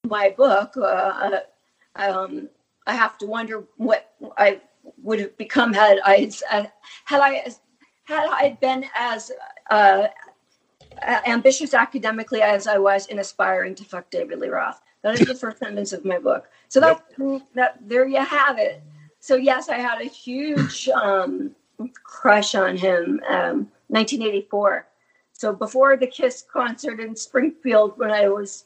my 0.06 0.30
book, 0.30 0.76
uh, 0.78 1.40
um, 1.96 2.50
I 2.88 2.94
have 2.94 3.18
to 3.20 3.26
wonder 3.26 3.64
what 3.78 4.14
I 4.38 4.62
would 5.02 5.20
have 5.20 5.38
become 5.38 5.74
had 5.74 6.00
I 6.04 6.32
had 7.06 7.22
I 7.22 7.46
had 8.04 8.28
I 8.30 8.58
been 8.62 8.86
as 8.96 9.32
uh, 9.70 10.08
ambitious 11.26 11.74
academically 11.74 12.42
as 12.42 12.68
I 12.68 12.78
was 12.78 13.08
in 13.08 13.20
aspiring 13.20 13.76
to 13.76 13.84
fuck 13.84 14.10
David 14.10 14.40
Lee 14.40 14.50
Roth. 14.50 14.82
That 15.02 15.20
is 15.20 15.28
the 15.28 15.36
first 15.36 15.58
sentence 15.60 15.94
of 15.94 16.06
my 16.06 16.20
book. 16.20 16.50
So 16.70 16.80
that 16.80 17.04
that 17.56 17.78
there 17.82 18.08
you 18.08 18.24
have 18.24 18.58
it. 18.58 18.82
So 19.20 19.36
yes, 19.36 19.70
I 19.70 19.78
had 19.78 20.02
a 20.02 20.06
huge 20.06 20.90
um, 20.90 21.56
crush 22.04 22.56
on 22.56 22.78
him. 22.78 23.22
Um, 23.28 23.68
1984. 23.88 24.88
So 25.34 25.54
before 25.54 25.98
the 25.98 26.08
Kiss 26.08 26.44
concert 26.52 27.00
in 27.00 27.16
Springfield 27.16 27.98
when 27.98 28.12
I 28.12 28.30
was 28.30 28.66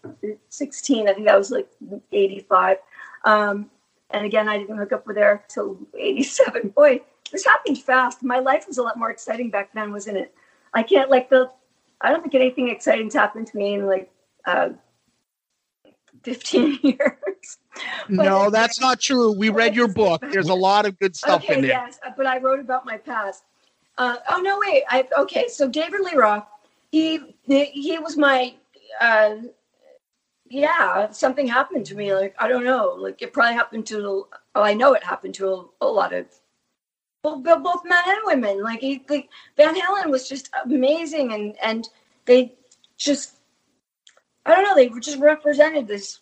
16, 0.49 1.09
I 1.09 1.13
think 1.13 1.25
that 1.25 1.37
was 1.37 1.51
like 1.51 1.67
85. 2.11 2.77
Um, 3.25 3.69
and 4.11 4.25
again, 4.25 4.47
I 4.47 4.57
didn't 4.57 4.77
hook 4.77 4.93
up 4.93 5.07
with 5.07 5.17
Eric 5.17 5.47
till 5.47 5.77
87. 5.97 6.69
Boy, 6.75 7.01
this 7.31 7.45
happened 7.45 7.79
fast. 7.79 8.23
My 8.23 8.39
life 8.39 8.65
was 8.67 8.77
a 8.77 8.83
lot 8.83 8.97
more 8.97 9.11
exciting 9.11 9.49
back 9.49 9.73
then, 9.73 9.91
wasn't 9.91 10.17
it? 10.17 10.33
I 10.73 10.83
can't 10.83 11.09
like 11.09 11.29
the. 11.29 11.49
I 11.99 12.11
don't 12.11 12.21
think 12.21 12.35
anything 12.35 12.69
exciting's 12.69 13.13
happened 13.13 13.47
to 13.47 13.57
me 13.57 13.73
in 13.73 13.87
like 13.87 14.11
uh, 14.45 14.69
15 16.27 16.79
years. 16.83 17.57
no, 18.09 18.49
that's 18.49 18.81
not 18.81 18.99
true. 18.99 19.31
We 19.31 19.47
read 19.47 19.75
your 19.75 19.87
book. 19.87 20.21
There's 20.29 20.49
a 20.49 20.53
lot 20.53 20.85
of 20.85 20.99
good 20.99 21.15
stuff 21.15 21.45
okay, 21.45 21.55
in 21.55 21.61
there. 21.61 21.69
yes, 21.69 21.99
but 22.17 22.25
I 22.25 22.39
wrote 22.39 22.59
about 22.59 22.85
my 22.85 22.97
past. 22.97 23.43
Uh, 23.97 24.17
oh 24.29 24.41
no, 24.41 24.59
wait. 24.59 24.83
I 24.89 25.07
okay. 25.19 25.47
So 25.47 25.69
David 25.69 26.01
Lee 26.01 26.15
Roth, 26.15 26.45
he 26.91 27.33
he 27.45 27.97
was 27.99 28.17
my. 28.17 28.55
Uh, 28.99 29.35
yeah, 30.49 31.09
something 31.11 31.47
happened 31.47 31.85
to 31.85 31.95
me. 31.95 32.13
Like 32.13 32.35
I 32.39 32.49
don't 32.49 32.65
know. 32.65 32.95
Like 32.97 33.21
it 33.21 33.31
probably 33.31 33.53
happened 33.55 33.85
to. 33.87 34.27
Oh, 34.53 34.61
I 34.61 34.73
know 34.73 34.93
it 34.93 35.03
happened 35.03 35.35
to 35.35 35.47
a, 35.47 35.65
a 35.81 35.87
lot 35.87 36.11
of 36.13 36.25
both, 37.23 37.43
both 37.43 37.85
men 37.85 38.03
and 38.05 38.19
women. 38.25 38.63
Like, 38.63 38.81
he, 38.81 39.03
like 39.07 39.29
Van 39.55 39.75
Halen 39.75 40.11
was 40.11 40.27
just 40.27 40.49
amazing, 40.65 41.33
and 41.33 41.55
and 41.63 41.87
they 42.25 42.53
just 42.97 43.36
I 44.47 44.55
don't 44.55 44.63
know. 44.63 44.75
They 44.75 44.89
just 44.99 45.19
represented 45.19 45.87
this 45.87 46.21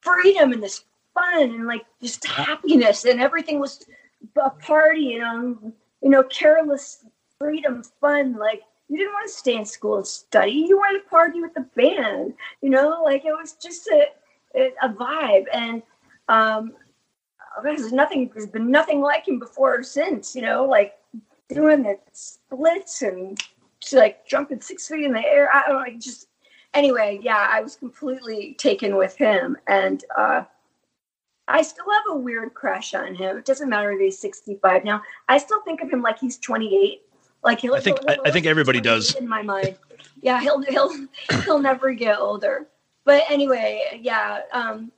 freedom 0.00 0.52
and 0.52 0.62
this 0.62 0.84
fun 1.14 1.42
and 1.42 1.66
like 1.66 1.84
just 2.02 2.26
happiness, 2.26 3.04
and 3.04 3.20
everything 3.20 3.60
was 3.60 3.84
a 4.42 4.50
party. 4.50 5.02
You 5.02 5.18
know, 5.20 5.72
you 6.02 6.08
know, 6.08 6.22
careless 6.22 7.04
freedom, 7.38 7.82
fun. 8.00 8.36
Like 8.36 8.62
you 8.88 8.96
didn't 8.96 9.12
want 9.12 9.28
to 9.28 9.34
stay 9.34 9.56
in 9.56 9.66
school 9.66 9.98
and 9.98 10.06
study. 10.06 10.52
You 10.52 10.78
wanted 10.78 11.02
to 11.02 11.08
party 11.10 11.40
with 11.42 11.52
the 11.54 11.66
band. 11.76 12.32
You 12.62 12.70
know, 12.70 13.02
like 13.04 13.24
it 13.26 13.32
was 13.32 13.52
just 13.52 13.86
a 13.88 14.06
a 14.82 14.88
vibe, 14.88 15.44
and 15.52 15.82
um, 16.28 16.72
there's 17.62 17.92
nothing. 17.92 18.30
There's 18.32 18.46
been 18.46 18.70
nothing 18.70 19.02
like 19.02 19.28
him 19.28 19.38
before 19.38 19.78
or 19.78 19.82
since. 19.82 20.34
You 20.34 20.40
know, 20.40 20.64
like 20.64 20.94
doing 21.50 21.82
the 21.82 21.98
splits 22.12 23.02
and 23.02 23.38
like 23.92 24.26
jumping 24.26 24.62
six 24.62 24.88
feet 24.88 25.04
in 25.04 25.12
the 25.12 25.24
air. 25.24 25.50
I 25.52 25.66
don't 25.66 25.76
know, 25.76 25.80
like 25.80 26.00
just 26.00 26.28
anyway. 26.76 27.18
Yeah, 27.22 27.48
I 27.50 27.60
was 27.60 27.76
completely 27.76 28.54
taken 28.58 28.96
with 28.96 29.16
him, 29.16 29.56
and 29.66 30.04
uh, 30.16 30.44
I 31.48 31.62
still 31.62 31.86
have 31.90 32.04
a 32.10 32.16
weird 32.16 32.54
crush 32.54 32.94
on 32.94 33.14
him. 33.14 33.38
It 33.38 33.44
doesn't 33.44 33.68
matter 33.68 33.92
if 33.92 34.00
he's 34.00 34.18
65 34.18 34.84
now. 34.84 35.02
I 35.28 35.38
still 35.38 35.62
think 35.62 35.80
of 35.82 35.90
him 35.90 36.02
like 36.02 36.18
he's 36.18 36.38
28. 36.38 37.02
Like 37.42 37.60
he'll. 37.60 37.74
I 37.74 37.80
think 37.80 37.98
he'll- 38.00 38.10
I, 38.10 38.28
I 38.28 38.30
think 38.30 38.46
everybody 38.46 38.80
does. 38.80 39.14
in 39.14 39.28
my 39.28 39.42
mind. 39.42 39.76
Yeah, 40.22 40.40
he'll 40.40 40.62
he'll 40.62 40.92
he'll 41.44 41.58
never 41.58 41.92
get 41.92 42.18
older. 42.18 42.66
But 43.04 43.22
anyway, 43.28 44.00
yeah, 44.02 44.40
um, 44.52 44.90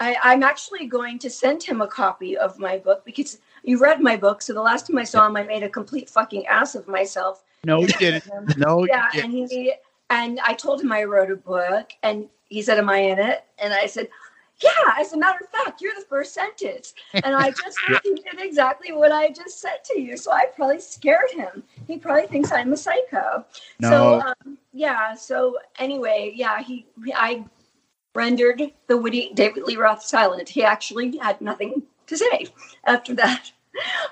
I, 0.00 0.16
I'm 0.22 0.42
actually 0.42 0.86
going 0.86 1.18
to 1.20 1.30
send 1.30 1.62
him 1.62 1.80
a 1.80 1.86
copy 1.86 2.36
of 2.36 2.58
my 2.58 2.78
book 2.78 3.04
because 3.04 3.38
you 3.62 3.78
read 3.78 4.00
my 4.00 4.16
book. 4.16 4.42
So 4.42 4.52
the 4.52 4.62
last 4.62 4.88
time 4.88 4.98
I 4.98 5.04
saw 5.04 5.26
him, 5.26 5.36
I 5.36 5.44
made 5.44 5.62
a 5.62 5.68
complete 5.68 6.10
fucking 6.10 6.46
ass 6.46 6.74
of 6.74 6.88
myself. 6.88 7.44
No, 7.64 7.80
you 7.80 7.86
didn't. 7.88 8.24
No, 8.56 8.80
you 8.80 8.88
yeah, 8.88 9.08
didn't. 9.12 9.24
and 9.26 9.50
he 9.52 9.74
and 10.10 10.40
I 10.40 10.54
told 10.54 10.80
him 10.80 10.92
I 10.92 11.04
wrote 11.04 11.30
a 11.30 11.36
book, 11.36 11.92
and 12.02 12.28
he 12.48 12.62
said, 12.62 12.78
"Am 12.78 12.88
I 12.88 12.98
in 12.98 13.18
it?" 13.18 13.44
And 13.58 13.72
I 13.72 13.86
said, 13.86 14.08
"Yeah." 14.62 14.70
As 14.98 15.12
a 15.12 15.18
matter 15.18 15.38
of 15.44 15.50
fact, 15.50 15.80
you're 15.80 15.94
the 15.94 16.06
first 16.08 16.34
sentence, 16.34 16.94
and 17.12 17.34
I 17.34 17.50
just 17.64 17.88
repeated 17.88 18.40
exactly 18.40 18.92
what 18.92 19.12
I 19.12 19.30
just 19.30 19.60
said 19.60 19.84
to 19.86 20.00
you. 20.00 20.16
So 20.16 20.32
I 20.32 20.46
probably 20.54 20.80
scared 20.80 21.30
him. 21.32 21.62
He 21.86 21.98
probably 21.98 22.26
thinks 22.26 22.52
I'm 22.52 22.72
a 22.72 22.76
psycho. 22.76 23.44
No. 23.80 23.90
So 23.90 24.20
um, 24.20 24.58
yeah. 24.72 25.14
So 25.14 25.58
anyway, 25.78 26.32
yeah. 26.34 26.62
He 26.62 26.86
I 27.14 27.44
rendered 28.14 28.62
the 28.86 28.96
witty 28.96 29.32
David 29.34 29.64
Lee 29.64 29.76
Roth 29.76 30.02
silent. 30.02 30.48
He 30.48 30.64
actually 30.64 31.16
had 31.18 31.40
nothing 31.40 31.82
to 32.06 32.16
say 32.16 32.46
after 32.84 33.14
that. 33.14 33.52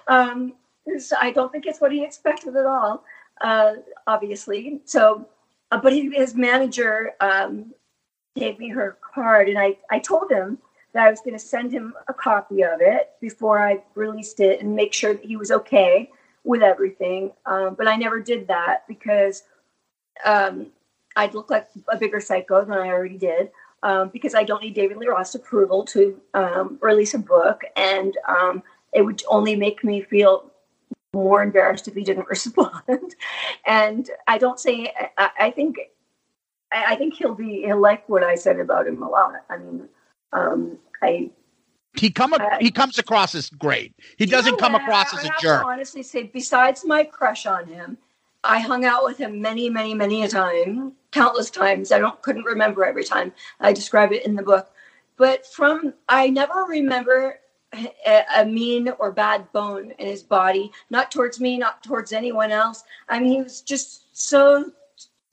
Um, 0.07 0.53
so 0.99 1.17
I 1.21 1.33
don't 1.33 1.51
think 1.51 1.67
it's 1.67 1.81
what 1.81 1.91
he 1.91 2.05
expected 2.05 2.55
at 2.55 2.67
all, 2.67 3.03
uh, 3.41 3.73
obviously. 4.07 4.81
So, 4.85 5.27
uh, 5.71 5.81
but 5.81 5.93
he, 5.93 6.11
his 6.11 6.35
manager 6.35 7.13
um, 7.21 7.75
gave 8.35 8.59
me 8.59 8.69
her 8.69 8.99
card, 9.15 9.49
and 9.49 9.59
I, 9.59 9.77
I 9.91 9.99
told 9.99 10.31
him 10.31 10.59
that 10.93 11.07
I 11.07 11.11
was 11.11 11.21
going 11.21 11.35
to 11.35 11.39
send 11.39 11.73
him 11.73 11.95
a 12.09 12.15
copy 12.15 12.63
of 12.63 12.81
it 12.81 13.11
before 13.21 13.59
I 13.59 13.83
released 13.95 14.41
it 14.41 14.61
and 14.61 14.75
make 14.75 14.93
sure 14.93 15.15
that 15.15 15.25
he 15.25 15.37
was 15.37 15.51
okay 15.51 16.11
with 16.45 16.63
everything. 16.63 17.33
Um, 17.45 17.75
but 17.75 17.89
I 17.89 17.97
never 17.97 18.21
did 18.21 18.49
that 18.49 18.87
because 18.89 19.43
um, 20.25 20.69
I'd 21.17 21.35
look 21.35 21.51
like 21.51 21.69
a 21.89 21.99
bigger 21.99 22.21
psycho 22.21 22.65
than 22.65 22.79
I 22.79 22.89
already 22.89 23.19
did 23.19 23.51
um, 23.83 24.09
because 24.09 24.35
I 24.35 24.45
don't 24.45 24.63
need 24.63 24.75
David 24.75 24.97
Lee 24.97 25.09
Roth's 25.09 25.35
approval 25.35 25.85
to 25.87 26.21
um, 26.35 26.79
release 26.81 27.15
a 27.15 27.19
book, 27.19 27.63
and 27.77 28.17
um, 28.27 28.63
it 28.93 29.03
would 29.03 29.23
only 29.29 29.55
make 29.57 29.85
me 29.85 30.03
feel 30.03 30.51
more 31.15 31.43
embarrassed 31.43 31.89
if 31.89 31.95
he 31.95 32.05
didn't 32.05 32.29
respond. 32.31 33.15
and 33.65 34.11
I 34.27 34.39
don't 34.39 34.61
say 34.61 34.93
I, 35.19 35.31
I 35.41 35.51
think 35.51 35.79
I, 36.73 36.93
I 36.93 36.97
think 36.97 37.15
he'll 37.15 37.35
be 37.35 37.63
he'll 37.63 37.81
like 37.81 38.09
what 38.09 38.23
I 38.23 38.35
said 38.35 38.61
about 38.61 38.87
him 38.87 39.03
a 39.03 39.09
lot. 39.09 39.35
I 39.51 39.57
mean, 39.59 39.89
um, 40.33 40.79
I 41.03 41.31
He 41.95 42.11
come 42.11 42.33
Uh, 42.35 42.59
he 42.61 42.71
comes 42.71 42.99
across 42.99 43.35
as 43.35 43.51
great. 43.51 43.95
He 44.19 44.27
doesn't 44.27 44.47
you 44.47 44.53
know 44.53 44.59
come 44.59 44.75
across 44.75 45.15
I, 45.15 45.19
as 45.19 45.25
a 45.25 45.31
jerk. 45.41 45.65
Honestly, 45.65 46.03
say 46.03 46.25
besides 46.25 46.85
my 46.85 47.05
crush 47.05 47.47
on 47.47 47.67
him, 47.67 47.99
I 48.45 48.61
hung 48.61 48.85
out 48.85 49.05
with 49.05 49.19
him 49.19 49.41
many, 49.41 49.69
many, 49.71 49.95
many 49.95 50.23
a 50.23 50.29
time, 50.29 50.93
countless 51.11 51.51
times. 51.51 51.93
I 51.93 51.99
don't 51.99 52.21
couldn't 52.23 52.45
remember 52.45 52.85
every 52.85 53.05
time. 53.05 53.33
I 53.61 53.73
describe 53.73 54.13
it 54.13 54.25
in 54.27 54.35
the 54.35 54.43
book, 54.43 54.71
but 55.17 55.47
from 55.47 55.95
I 56.09 56.29
never 56.29 56.65
remember 56.69 57.41
a, 58.07 58.45
mean 58.45 58.91
or 58.99 59.13
bad 59.13 59.51
bone 59.53 59.93
in 59.99 60.07
his 60.07 60.23
body. 60.23 60.71
Not 60.91 61.11
towards 61.11 61.41
me, 61.41 61.59
not 61.59 61.83
towards 61.83 62.13
anyone 62.13 62.51
else. 62.51 62.85
I 63.09 63.19
mean, 63.19 63.33
he 63.33 63.43
was 63.43 63.61
just 63.61 64.17
so 64.17 64.73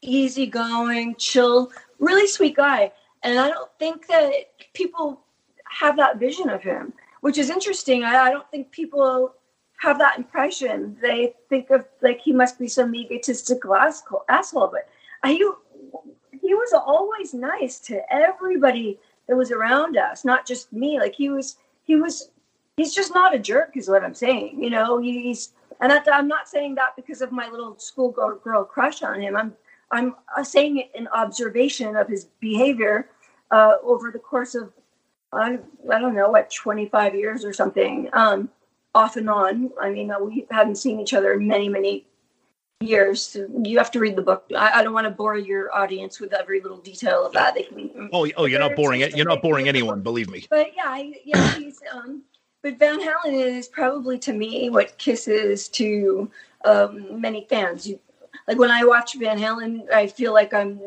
easygoing, 0.02 1.16
chill, 1.18 1.72
really 2.00 2.28
sweet 2.28 2.56
guy. 2.56 2.92
And 3.24 3.40
I 3.40 3.50
don't 3.50 3.72
think 3.80 4.08
that 4.08 4.34
people 4.74 5.22
have 5.70 5.98
that 5.98 6.20
vision 6.20 6.50
of 6.50 6.62
him, 6.62 6.94
which 7.22 7.38
is 7.38 7.50
interesting. 7.50 8.04
I, 8.04 8.26
I 8.26 8.32
don't 8.32 8.50
think 8.52 8.72
people 8.72 9.36
have 9.78 9.98
that 10.00 10.18
impression. 10.18 10.98
They 11.02 11.34
think 11.50 11.70
of 11.70 11.86
like 12.02 12.22
he 12.22 12.32
must 12.32 12.60
be 12.60 12.68
some 12.68 12.96
egotistical 12.96 13.76
asshole, 13.76 14.24
asshole 14.30 14.72
but 14.72 14.90
he 15.30 15.38
he 16.42 16.54
was 16.54 16.74
always 16.74 17.34
nice 17.34 17.80
to 17.80 18.02
everybody 18.14 19.00
that 19.28 19.36
was 19.36 19.52
around 19.52 19.98
us, 19.98 20.26
not 20.26 20.46
just 20.46 20.72
me. 20.74 21.00
Like 21.00 21.16
he 21.16 21.30
was 21.30 21.58
he 21.84 21.96
was 21.96 22.30
he's 22.78 22.94
just 22.94 23.14
not 23.14 23.36
a 23.36 23.40
jerk, 23.40 23.76
is 23.76 23.90
what 23.90 24.04
I'm 24.04 24.14
saying. 24.14 24.62
You 24.62 24.70
know, 24.70 25.00
he's 25.00 25.54
and 25.80 25.92
I, 25.92 26.00
I'm 26.12 26.28
not 26.28 26.48
saying 26.48 26.76
that 26.76 26.96
because 26.96 27.22
of 27.22 27.32
my 27.32 27.50
little 27.50 27.78
schoolgirl 27.78 28.38
girl 28.38 28.64
crush 28.64 29.04
on 29.04 29.22
him. 29.22 29.36
I'm 29.36 29.54
I'm 29.92 30.16
uh, 30.36 30.44
saying 30.44 30.78
it 30.78 30.92
in 30.96 31.08
observation 31.10 31.96
of 31.96 32.08
his 32.08 32.26
behavior 32.40 33.10
uh, 33.52 33.76
over 33.84 34.12
the 34.12 34.20
course 34.20 34.56
of 34.56 34.72
I, 35.32 35.60
I 35.92 36.00
don't 36.00 36.16
know 36.16 36.30
what 36.30 36.52
25 36.52 37.16
years 37.16 37.44
or 37.44 37.54
something, 37.54 38.08
um, 38.14 38.50
off 38.94 39.18
and 39.18 39.30
on. 39.30 39.72
I 39.82 39.90
mean, 39.90 40.12
uh, 40.12 40.20
we 40.20 40.46
haven't 40.52 40.76
seen 40.76 41.00
each 41.00 41.14
other 41.14 41.34
in 41.34 41.48
many 41.48 41.70
many 41.70 42.06
years. 42.82 43.36
You 43.64 43.78
have 43.78 43.92
to 43.92 44.00
read 44.00 44.16
the 44.16 44.22
book. 44.22 44.46
I, 44.56 44.80
I 44.80 44.84
don't 44.84 44.94
want 44.94 45.06
to 45.06 45.12
bore 45.12 45.38
your 45.38 45.74
audience 45.74 46.20
with 46.20 46.34
every 46.34 46.62
little 46.62 46.80
detail 46.80 47.26
of 47.26 47.34
that. 47.34 47.56
They 47.56 47.64
can, 47.64 48.10
Oh, 48.12 48.28
oh, 48.36 48.46
you're 48.46 48.60
not 48.60 48.76
boring 48.76 49.02
it. 49.02 49.16
You're 49.16 49.28
not 49.28 49.42
boring 49.42 49.68
anyone. 49.68 50.02
Believe 50.02 50.30
me. 50.30 50.46
but 50.50 50.72
yeah, 50.76 51.04
yeah, 51.24 51.56
he's 51.56 51.80
um. 51.94 52.24
But 52.64 52.80
Van 52.80 53.00
Halen 53.00 53.34
is 53.34 53.68
probably 53.68 54.18
to 54.20 54.34
me 54.34 54.70
what 54.70 54.98
Kiss 54.98 55.28
is 55.28 55.68
to 55.70 56.32
um, 56.66 57.20
many 57.22 57.46
fans. 57.50 57.88
You, 57.88 58.00
like 58.48 58.58
when 58.58 58.72
I 58.72 58.84
watch 58.86 59.16
Van 59.20 59.38
Halen, 59.38 59.92
I 59.92 60.08
feel 60.08 60.34
like 60.34 60.54
I'm 60.54 60.80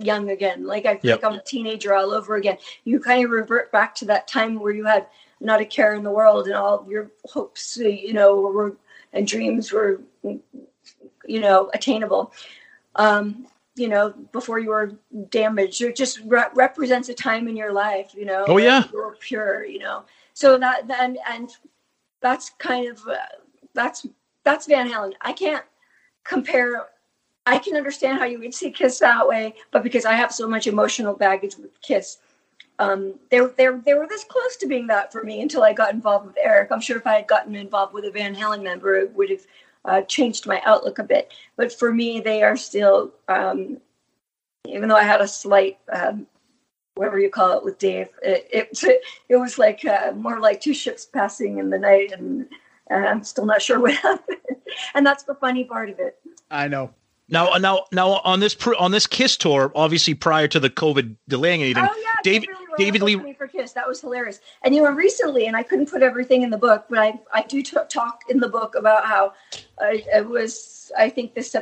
young 0.00 0.30
again. 0.30 0.64
Like 0.66 0.86
I 0.86 0.96
feel 0.96 1.10
Yep. 1.10 1.22
like 1.22 1.32
I'm 1.32 1.38
a 1.38 1.42
teenager 1.44 1.94
all 1.94 2.12
over 2.12 2.36
again. 2.36 2.56
You 2.84 2.98
kind 2.98 3.24
of 3.24 3.30
revert 3.30 3.70
back 3.70 3.94
to 3.96 4.06
that 4.06 4.26
time 4.26 4.58
where 4.58 4.72
you 4.72 4.84
had 4.86 5.06
not 5.40 5.60
a 5.60 5.64
care 5.66 5.94
in 5.94 6.02
the 6.02 6.10
world 6.10 6.46
and 6.46 6.56
all 6.56 6.86
your 6.88 7.10
hopes, 7.26 7.76
you 7.76 8.12
know, 8.14 8.40
were 8.40 8.76
and 9.12 9.26
dreams 9.26 9.70
were, 9.70 10.00
you 10.22 11.40
know, 11.40 11.70
attainable. 11.74 12.32
Um, 12.96 13.46
you 13.76 13.88
know, 13.88 14.10
before 14.32 14.58
you 14.58 14.70
were 14.70 14.92
damaged, 15.30 15.80
it 15.82 15.94
just 15.94 16.20
re- 16.24 16.48
represents 16.54 17.08
a 17.10 17.14
time 17.14 17.46
in 17.48 17.56
your 17.56 17.72
life. 17.72 18.12
You 18.16 18.24
know, 18.24 18.44
Oh, 18.48 18.56
yeah. 18.56 18.84
you 18.92 18.98
were 18.98 19.16
pure. 19.20 19.64
You 19.64 19.78
know, 19.78 20.04
so 20.38 20.56
that 20.56 20.86
then 20.86 21.18
and 21.28 21.50
that's 22.20 22.50
kind 22.58 22.88
of 22.88 23.04
uh, 23.08 23.16
that's 23.74 24.06
that's 24.44 24.66
Van 24.66 24.88
Halen. 24.88 25.14
I 25.20 25.32
can't 25.32 25.64
compare. 26.22 26.86
I 27.44 27.58
can 27.58 27.76
understand 27.76 28.20
how 28.20 28.24
you 28.24 28.38
would 28.38 28.54
see 28.54 28.70
Kiss 28.70 29.00
that 29.00 29.26
way, 29.26 29.54
but 29.72 29.82
because 29.82 30.04
I 30.04 30.12
have 30.12 30.30
so 30.30 30.46
much 30.46 30.68
emotional 30.68 31.12
baggage 31.12 31.56
with 31.56 31.80
Kiss, 31.80 32.18
um, 32.78 33.14
they 33.32 33.40
they 33.56 33.66
they 33.84 33.94
were 33.94 34.06
this 34.06 34.22
close 34.22 34.56
to 34.58 34.68
being 34.68 34.86
that 34.86 35.10
for 35.10 35.24
me 35.24 35.42
until 35.42 35.64
I 35.64 35.72
got 35.72 35.92
involved 35.92 36.26
with 36.26 36.36
Eric. 36.40 36.70
I'm 36.70 36.80
sure 36.80 36.98
if 36.98 37.06
I 37.08 37.16
had 37.16 37.26
gotten 37.26 37.56
involved 37.56 37.92
with 37.92 38.04
a 38.04 38.12
Van 38.12 38.32
Halen 38.32 38.62
member, 38.62 38.94
it 38.94 39.12
would 39.16 39.30
have 39.30 39.46
uh, 39.86 40.02
changed 40.02 40.46
my 40.46 40.62
outlook 40.64 41.00
a 41.00 41.04
bit. 41.04 41.32
But 41.56 41.72
for 41.72 41.92
me, 41.92 42.20
they 42.20 42.44
are 42.44 42.56
still, 42.56 43.10
um, 43.26 43.78
even 44.68 44.88
though 44.88 44.94
I 44.94 45.02
had 45.02 45.20
a 45.20 45.26
slight, 45.26 45.78
um, 45.92 46.28
whatever 46.98 47.18
you 47.18 47.30
call 47.30 47.56
it, 47.56 47.64
with 47.64 47.78
Dave, 47.78 48.08
it 48.22 48.48
it, 48.52 48.84
it 49.28 49.36
was 49.36 49.58
like 49.58 49.84
uh, 49.84 50.12
more 50.16 50.40
like 50.40 50.60
two 50.60 50.74
ships 50.74 51.06
passing 51.06 51.58
in 51.58 51.70
the 51.70 51.78
night, 51.78 52.12
and, 52.12 52.46
and 52.90 53.06
I'm 53.06 53.24
still 53.24 53.46
not 53.46 53.62
sure 53.62 53.80
what 53.80 53.94
happened. 54.08 54.38
and 54.94 55.06
that's 55.06 55.22
the 55.22 55.34
funny 55.36 55.64
part 55.64 55.88
of 55.90 55.98
it. 55.98 56.18
I 56.50 56.68
know. 56.68 56.90
Now, 57.30 57.52
now, 57.58 57.84
now 57.92 58.20
on 58.24 58.40
this 58.40 58.54
pr- 58.54 58.74
on 58.76 58.90
this 58.90 59.06
Kiss 59.06 59.36
tour, 59.36 59.70
obviously 59.74 60.14
prior 60.14 60.48
to 60.48 60.58
the 60.58 60.70
COVID 60.70 61.14
delaying 61.28 61.62
anything, 61.62 61.84
Oh 61.86 62.00
yeah, 62.02 62.14
David 62.22 62.48
Lee 62.48 62.66
Roth 62.70 62.78
David 62.78 63.02
Lee 63.02 63.16
me 63.16 63.34
for 63.34 63.46
Kiss. 63.46 63.72
That 63.72 63.86
was 63.86 64.00
hilarious. 64.00 64.40
And 64.62 64.74
you 64.74 64.82
know, 64.82 64.90
recently, 64.92 65.46
and 65.46 65.54
I 65.54 65.62
couldn't 65.62 65.90
put 65.90 66.02
everything 66.02 66.40
in 66.40 66.48
the 66.48 66.56
book, 66.56 66.86
but 66.88 66.98
I 66.98 67.20
I 67.34 67.42
do 67.42 67.62
t- 67.62 67.76
talk 67.90 68.22
in 68.30 68.40
the 68.40 68.48
book 68.48 68.74
about 68.76 69.04
how 69.04 69.34
uh, 69.82 69.88
it 69.92 70.26
was. 70.26 70.90
I 70.96 71.10
think 71.10 71.34
this. 71.34 71.54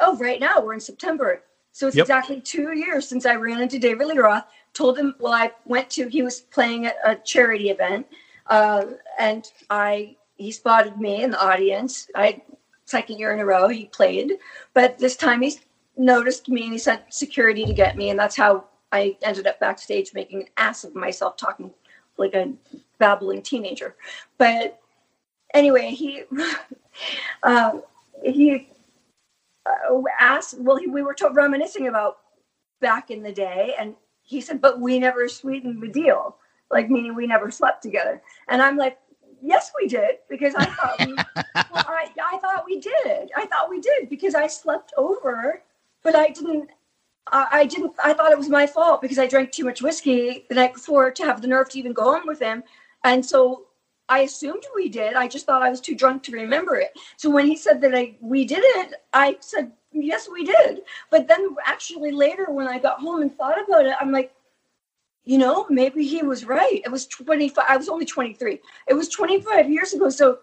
Oh, 0.00 0.16
right 0.18 0.38
now 0.38 0.60
we're 0.60 0.74
in 0.74 0.80
September, 0.80 1.42
so 1.72 1.88
it's 1.88 1.96
Yep. 1.96 2.04
exactly 2.04 2.40
two 2.40 2.70
years 2.78 3.08
since 3.08 3.26
I 3.26 3.34
ran 3.34 3.60
into 3.60 3.80
David 3.80 4.06
Lee 4.06 4.18
Roth. 4.18 4.44
Told 4.78 4.96
him, 4.96 5.16
well, 5.18 5.32
I 5.32 5.50
went 5.64 5.90
to. 5.90 6.06
He 6.06 6.22
was 6.22 6.38
playing 6.38 6.86
at 6.86 6.98
a 7.04 7.16
charity 7.16 7.70
event, 7.70 8.06
uh, 8.46 8.84
and 9.18 9.50
I 9.70 10.14
he 10.36 10.52
spotted 10.52 10.98
me 10.98 11.24
in 11.24 11.32
the 11.32 11.44
audience. 11.44 12.08
I 12.14 12.40
second 12.84 13.18
year 13.18 13.32
in 13.32 13.40
a 13.40 13.44
row 13.44 13.66
he 13.66 13.86
played, 13.86 14.34
but 14.74 14.96
this 14.96 15.16
time 15.16 15.42
he 15.42 15.58
noticed 15.96 16.48
me 16.48 16.62
and 16.62 16.72
he 16.72 16.78
sent 16.78 17.12
security 17.12 17.64
to 17.64 17.72
get 17.72 17.96
me, 17.96 18.10
and 18.10 18.18
that's 18.20 18.36
how 18.36 18.66
I 18.92 19.16
ended 19.22 19.48
up 19.48 19.58
backstage 19.58 20.14
making 20.14 20.42
an 20.42 20.48
ass 20.56 20.84
of 20.84 20.94
myself, 20.94 21.36
talking 21.36 21.72
like 22.16 22.34
a 22.34 22.52
babbling 22.98 23.42
teenager. 23.42 23.96
But 24.38 24.78
anyway, 25.54 25.90
he 25.90 26.22
uh, 27.42 27.78
he 28.24 28.68
uh, 29.66 30.02
asked. 30.20 30.60
Well, 30.60 30.76
he, 30.76 30.86
we 30.86 31.02
were 31.02 31.14
to, 31.14 31.30
reminiscing 31.30 31.88
about 31.88 32.18
back 32.80 33.10
in 33.10 33.24
the 33.24 33.32
day, 33.32 33.74
and 33.76 33.96
he 34.28 34.40
said, 34.40 34.60
"But 34.60 34.80
we 34.80 34.98
never 34.98 35.28
sweetened 35.28 35.82
the 35.82 35.88
deal." 35.88 36.36
Like 36.70 36.90
meaning 36.90 37.14
we 37.14 37.26
never 37.26 37.50
slept 37.50 37.82
together. 37.82 38.22
And 38.48 38.60
I'm 38.60 38.76
like, 38.76 38.98
yes, 39.42 39.72
we 39.80 39.88
did 39.88 40.16
because 40.28 40.54
I 40.54 40.66
thought 40.66 41.06
we, 41.06 41.14
well, 41.54 41.84
I, 41.88 42.08
I 42.32 42.38
thought 42.38 42.64
we 42.66 42.80
did. 42.80 43.30
I 43.36 43.46
thought 43.46 43.70
we 43.70 43.80
did 43.80 44.08
because 44.08 44.34
I 44.34 44.46
slept 44.46 44.92
over, 44.96 45.62
but 46.02 46.14
I 46.14 46.28
didn't. 46.28 46.70
I 47.30 47.46
I 47.52 47.66
didn't. 47.66 47.92
I 48.02 48.12
thought 48.12 48.32
it 48.32 48.38
was 48.38 48.48
my 48.48 48.66
fault 48.66 49.02
because 49.02 49.18
I 49.18 49.26
drank 49.26 49.52
too 49.52 49.64
much 49.64 49.82
whiskey 49.82 50.46
the 50.48 50.54
night 50.54 50.74
before 50.74 51.10
to 51.10 51.24
have 51.24 51.40
the 51.40 51.48
nerve 51.48 51.68
to 51.70 51.78
even 51.78 51.92
go 51.92 52.04
home 52.14 52.26
with 52.26 52.40
him, 52.40 52.62
and 53.04 53.24
so 53.24 53.66
I 54.08 54.20
assumed 54.20 54.64
we 54.74 54.88
did. 54.88 55.14
I 55.14 55.28
just 55.28 55.46
thought 55.46 55.62
I 55.62 55.70
was 55.70 55.80
too 55.80 55.94
drunk 55.94 56.22
to 56.24 56.32
remember 56.32 56.76
it. 56.76 56.98
So 57.16 57.30
when 57.30 57.46
he 57.46 57.56
said 57.56 57.80
that 57.82 57.94
I 57.94 58.16
we 58.20 58.44
didn't, 58.44 58.94
I 59.12 59.36
said 59.40 59.72
yes, 59.92 60.28
we 60.30 60.44
did. 60.44 60.80
But 61.10 61.28
then 61.28 61.56
actually 61.64 62.12
later 62.12 62.46
when 62.48 62.68
I 62.68 62.78
got 62.78 63.00
home 63.00 63.22
and 63.22 63.36
thought 63.36 63.62
about 63.62 63.86
it, 63.86 63.94
I'm 64.00 64.12
like, 64.12 64.32
you 65.24 65.38
know, 65.38 65.66
maybe 65.68 66.06
he 66.06 66.22
was 66.22 66.44
right. 66.44 66.80
It 66.84 66.90
was 66.90 67.06
25. 67.06 67.64
I 67.68 67.76
was 67.76 67.88
only 67.88 68.06
23. 68.06 68.60
It 68.88 68.94
was 68.94 69.08
25 69.08 69.70
years 69.70 69.92
ago. 69.92 70.08
So 70.08 70.38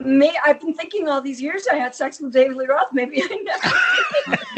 may 0.00 0.34
I've 0.44 0.60
been 0.60 0.74
thinking 0.74 1.08
all 1.08 1.20
these 1.20 1.42
years 1.42 1.66
I 1.70 1.76
had 1.76 1.94
sex 1.94 2.20
with 2.20 2.32
David 2.32 2.56
Lee 2.56 2.66
Roth. 2.66 2.92
Maybe 2.92 3.22
I 3.22 3.26
never. 3.42 4.40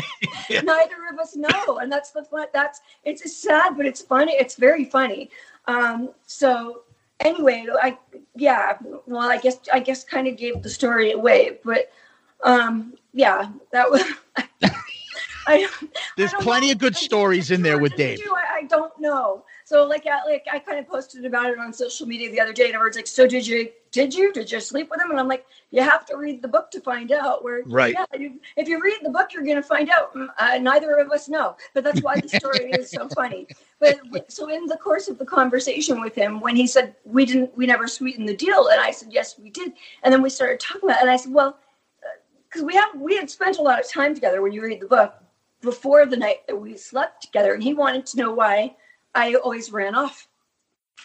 Neither 0.51 0.95
of 1.13 1.19
us 1.19 1.37
know, 1.37 1.79
and 1.79 1.91
that's 1.91 2.11
the 2.13 2.23
fun. 2.23 2.47
That's 2.53 2.81
it's 3.05 3.37
sad, 3.37 3.77
but 3.77 3.87
it's 3.87 4.03
funny. 4.03 4.33
It's 4.33 4.55
very 4.55 4.85
funny. 4.85 5.31
Um, 5.67 6.11
so 6.27 6.83
anyway, 7.21 7.67
I 7.83 7.99
yeah. 8.35 8.79
Well, 9.07 9.31
I 9.31 9.39
guess 9.39 9.59
I 9.73 9.81
guess 9.81 10.05
kind 10.05 10.29
of 10.29 10.37
gave 10.37 10.63
the 10.63 10.71
story 10.71 11.13
away, 11.13 11.59
but 11.65 11.91
um, 12.43 12.95
yeah, 13.13 13.51
that 13.73 13.91
was. 13.91 14.03
I, 15.47 15.69
There's 16.17 16.35
plenty 16.35 16.73
of 16.73 16.79
good 16.79 16.97
stories 16.97 17.51
in 17.51 17.63
there 17.63 17.79
with 17.79 17.95
Dave. 17.95 18.19
do, 18.19 18.35
I, 18.35 18.59
I 18.59 18.63
don't 18.65 18.93
know. 19.01 19.45
So 19.65 19.85
like 19.85 20.07
I, 20.07 20.25
like 20.25 20.47
I 20.53 20.59
kind 20.59 20.79
of 20.79 20.89
posted 20.89 21.25
about 21.25 21.47
it 21.47 21.59
on 21.59 21.73
social 21.73 22.07
media 22.07 22.31
the 22.31 22.41
other 22.41 22.53
day, 22.53 22.67
and 22.67 22.75
everyone's 22.75 22.97
like, 22.97 23.07
"So 23.07 23.27
did 23.27 23.47
you? 23.47 23.69
Did 23.93 24.15
you? 24.15 24.33
Did 24.33 24.51
you 24.51 24.61
sleep 24.61 24.91
with 24.91 25.01
him?" 25.01 25.11
And 25.11 25.21
I'm 25.21 25.29
like, 25.29 25.47
"You 25.71 25.83
have 25.83 26.05
to 26.07 26.17
read 26.17 26.43
the 26.43 26.49
book 26.49 26.71
to 26.73 26.81
find 26.81 27.13
out." 27.13 27.45
Where 27.45 27.63
Right. 27.65 27.95
Yeah, 27.95 28.19
you, 28.19 28.41
if 28.57 28.69
you 28.69 28.83
read 28.83 28.99
the 29.03 29.11
book, 29.11 29.33
you're 29.33 29.45
going 29.45 29.57
to 29.57 29.63
find 29.63 29.89
out. 29.91 30.15
Mm, 30.15 30.29
Uh, 30.39 30.59
neither 30.59 30.97
of 30.99 31.11
us 31.11 31.29
know, 31.29 31.57
but 31.75 31.85
that's 31.85 32.01
why 32.01 32.19
the 32.19 32.29
story 32.29 32.73
is 32.73 32.91
so 32.91 33.09
funny. 33.09 33.47
But 33.79 34.01
so 34.29 34.49
in 34.49 34.67
the 34.67 34.77
course 34.77 35.09
of 35.09 35.19
the 35.19 35.27
conversation 35.27 36.01
with 36.01 36.15
him, 36.15 36.41
when 36.41 36.57
he 36.57 36.67
said 36.67 36.95
we 37.05 37.25
didn't, 37.25 37.57
we 37.57 37.67
never 37.67 37.87
sweetened 37.87 38.29
the 38.29 38.37
deal, 38.37 38.69
and 38.69 38.81
I 38.81 38.91
said 38.91 39.09
yes, 39.13 39.39
we 39.39 39.51
did, 39.51 39.73
and 40.03 40.13
then 40.13 40.23
we 40.23 40.31
started 40.31 40.61
talking 40.61 40.89
about, 40.89 40.99
it, 40.99 41.03
and 41.03 41.11
I 41.11 41.17
said, 41.17 41.33
well, 41.33 41.59
because 42.57 42.67
we 42.67 42.75
have 42.75 42.99
we 42.99 43.17
had 43.17 43.29
spent 43.29 43.59
a 43.59 43.63
lot 43.63 43.79
of 43.79 43.91
time 43.91 44.15
together 44.15 44.41
when 44.41 44.53
you 44.53 44.63
read 44.63 44.81
the 44.81 44.87
book 44.87 45.15
before 45.61 46.07
the 46.07 46.17
night 46.17 46.47
that 46.47 46.57
we 46.57 46.75
slept 46.75 47.23
together 47.23 47.53
and 47.53 47.63
he 47.63 47.75
wanted 47.75 48.07
to 48.07 48.17
know 48.17 48.33
why 48.33 48.75
i 49.15 49.35
always 49.35 49.71
ran 49.71 49.95
off. 49.95 50.29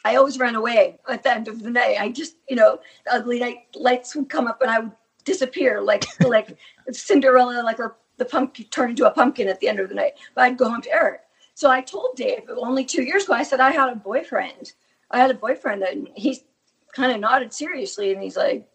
I 0.06 0.16
always 0.16 0.40
ran 0.40 0.56
away 0.56 0.98
at 1.10 1.24
the 1.24 1.32
end 1.32 1.48
of 1.48 1.62
the 1.62 1.70
night. 1.70 1.98
I 2.00 2.10
just 2.10 2.38
you 2.48 2.56
know 2.56 2.80
the 3.06 3.14
ugly 3.14 3.40
night 3.40 3.68
lights 3.76 4.16
would 4.16 4.30
come 4.30 4.48
up 4.48 4.62
and 4.62 4.72
i 4.72 4.80
would 4.80 4.94
disappear 5.26 5.82
like 5.82 6.06
like 6.22 6.58
cinderella 6.92 7.62
like 7.64 7.80
or 7.80 7.98
the 8.18 8.26
pumpkin 8.26 8.66
turned 8.68 8.92
into 8.92 9.08
a 9.08 9.12
pumpkin 9.12 9.50
at 9.50 9.60
the 9.60 9.68
end 9.68 9.80
of 9.82 9.90
the 9.90 9.96
night. 9.96 10.14
But 10.36 10.46
i'd 10.46 10.58
go 10.58 10.70
home 10.70 10.82
to 10.84 10.94
eric. 10.94 11.22
So 11.54 11.70
i 11.70 11.82
told 11.82 12.16
dave 12.16 12.44
only 12.56 12.86
two 12.86 13.04
years 13.04 13.26
ago 13.26 13.34
i 13.34 13.44
said 13.44 13.60
i 13.60 13.72
had 13.72 13.90
a 13.90 13.96
boyfriend. 13.96 14.72
I 15.12 15.20
had 15.20 15.32
a 15.32 15.34
boyfriend 15.46 15.84
and 15.84 16.08
he 16.16 16.42
kind 16.94 17.12
of 17.12 17.20
nodded 17.20 17.54
seriously 17.54 18.14
and 18.14 18.24
he's 18.24 18.38
like 18.38 18.71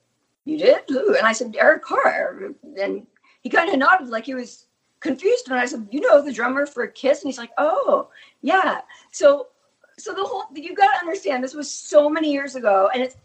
you 0.46 0.56
did? 0.56 0.88
And 0.88 1.26
i 1.26 1.32
said 1.32 1.54
eric 1.58 1.82
carr. 1.82 2.40
And 2.80 3.06
he 3.42 3.50
kind 3.50 3.68
of 3.68 3.78
nodded 3.78 4.08
like 4.08 4.24
he 4.24 4.34
was 4.34 4.66
confused. 5.00 5.48
And 5.48 5.58
i 5.58 5.66
said 5.66 5.86
you 5.90 6.00
know 6.00 6.22
the 6.22 6.32
drummer 6.32 6.64
for 6.64 6.86
kiss? 6.86 7.22
And 7.22 7.28
he's 7.28 7.38
like 7.38 7.52
oh 7.58 8.08
yeah. 8.40 8.80
So 9.12 9.48
so 9.98 10.14
the 10.14 10.24
whole 10.24 10.44
you 10.54 10.74
got 10.74 10.92
to 10.92 11.00
understand 11.00 11.44
this 11.44 11.54
was 11.54 11.70
so 11.70 12.08
many 12.08 12.32
years 12.32 12.54
ago. 12.54 12.88
And 12.94 13.02
it's 13.02 13.16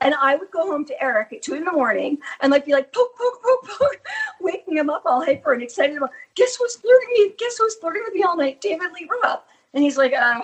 and 0.00 0.14
i 0.20 0.36
would 0.36 0.50
go 0.50 0.66
home 0.66 0.84
to 0.84 1.02
eric 1.02 1.32
at 1.32 1.42
two 1.42 1.54
in 1.54 1.64
the 1.64 1.72
morning 1.72 2.18
and 2.40 2.52
like 2.52 2.66
be 2.66 2.72
like 2.72 2.92
poke 2.92 3.16
poke 3.16 3.42
poke 3.42 3.66
poke 3.66 4.00
waking 4.40 4.76
him 4.76 4.90
up 4.90 5.02
all 5.06 5.24
hyper 5.24 5.52
and 5.52 5.62
excited 5.62 5.96
about 5.96 6.10
guess 6.34 6.56
who's 6.56 6.76
flirting 6.76 7.08
me 7.14 7.32
guess 7.38 7.56
who's 7.56 7.74
flirting 7.76 8.02
with 8.04 8.14
me 8.14 8.22
all 8.22 8.36
night. 8.36 8.60
David 8.60 8.92
lee 8.92 9.08
roth. 9.22 9.42
And 9.74 9.82
he's 9.82 9.96
like 9.96 10.12
uh 10.12 10.42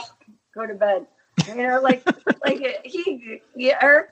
go 0.54 0.66
to 0.66 0.74
bed. 0.74 1.06
You 1.48 1.66
know 1.66 1.80
like 1.80 2.04
like 2.44 2.82
he 2.84 3.40
yeah 3.56 3.78
eric 3.82 4.10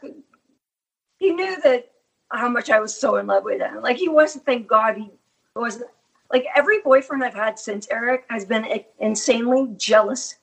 he 1.19 1.33
knew 1.33 1.61
that 1.63 1.91
how 2.33 2.49
much 2.49 2.71
I 2.71 2.81
was 2.81 2.99
so 2.99 3.17
in 3.17 3.27
love 3.27 3.45
with 3.45 3.61
him. 3.61 3.83
Like 3.83 3.97
he 3.97 4.09
wasn't. 4.09 4.45
Thank 4.47 4.67
God 4.67 4.97
he 4.97 5.11
wasn't. 5.55 5.91
Like 6.33 6.47
every 6.55 6.81
boyfriend 6.81 7.25
I've 7.25 7.35
had 7.35 7.59
since 7.59 7.89
Eric 7.91 8.25
has 8.31 8.45
been 8.45 8.65
an 8.65 8.85
insanely 9.01 9.69
jealous 9.77 10.37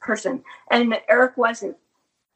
person, 0.00 0.42
and 0.70 0.94
Eric 1.08 1.36
wasn't. 1.36 1.76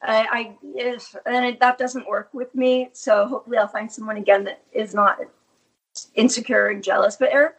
I, 0.03 0.27
I 0.31 0.57
if 0.75 1.15
and 1.27 1.45
it, 1.45 1.61
that 1.61 1.79
doesn't 1.79 2.09
work 2.09 2.31
with 2.33 2.55
me. 2.55 2.91
So 2.93 3.27
hopefully 3.27 3.59
I'll 3.59 3.69
find 3.69 3.91
someone 3.91 4.17
again 4.17 4.45
that 4.45 4.63
is 4.73 4.95
not 4.95 5.19
insecure 6.15 6.69
and 6.69 6.83
jealous. 6.83 7.17
But 7.17 7.31
Eric 7.33 7.57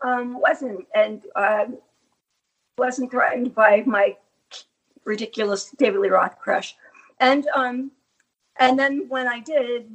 um, 0.00 0.40
wasn't, 0.40 0.86
and 0.94 1.22
uh, 1.36 1.66
wasn't 2.78 3.10
threatened 3.10 3.54
by 3.54 3.84
my 3.86 4.16
ridiculous 5.04 5.70
David 5.78 6.00
Lee 6.00 6.08
Roth 6.08 6.38
crush. 6.38 6.76
And 7.20 7.46
um, 7.54 7.92
and 8.58 8.78
then 8.78 9.06
when 9.08 9.28
I 9.28 9.40
did, 9.40 9.94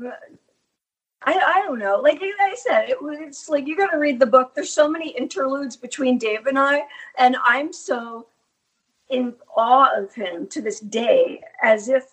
I, 1.23 1.33
I 1.33 1.61
don't 1.65 1.79
know. 1.79 1.99
Like 1.99 2.19
I 2.21 2.55
said, 2.55 2.89
it 2.89 3.01
was 3.01 3.17
it's 3.19 3.49
like 3.49 3.67
you 3.67 3.77
got 3.77 3.91
to 3.91 3.97
read 3.97 4.19
the 4.19 4.25
book. 4.25 4.55
There's 4.55 4.73
so 4.73 4.89
many 4.89 5.09
interludes 5.09 5.77
between 5.77 6.17
Dave 6.17 6.47
and 6.47 6.57
I, 6.57 6.83
and 7.17 7.37
I'm 7.45 7.71
so 7.71 8.27
in 9.09 9.35
awe 9.55 9.89
of 9.95 10.13
him 10.13 10.47
to 10.47 10.61
this 10.61 10.79
day, 10.79 11.41
as 11.61 11.89
if. 11.89 12.05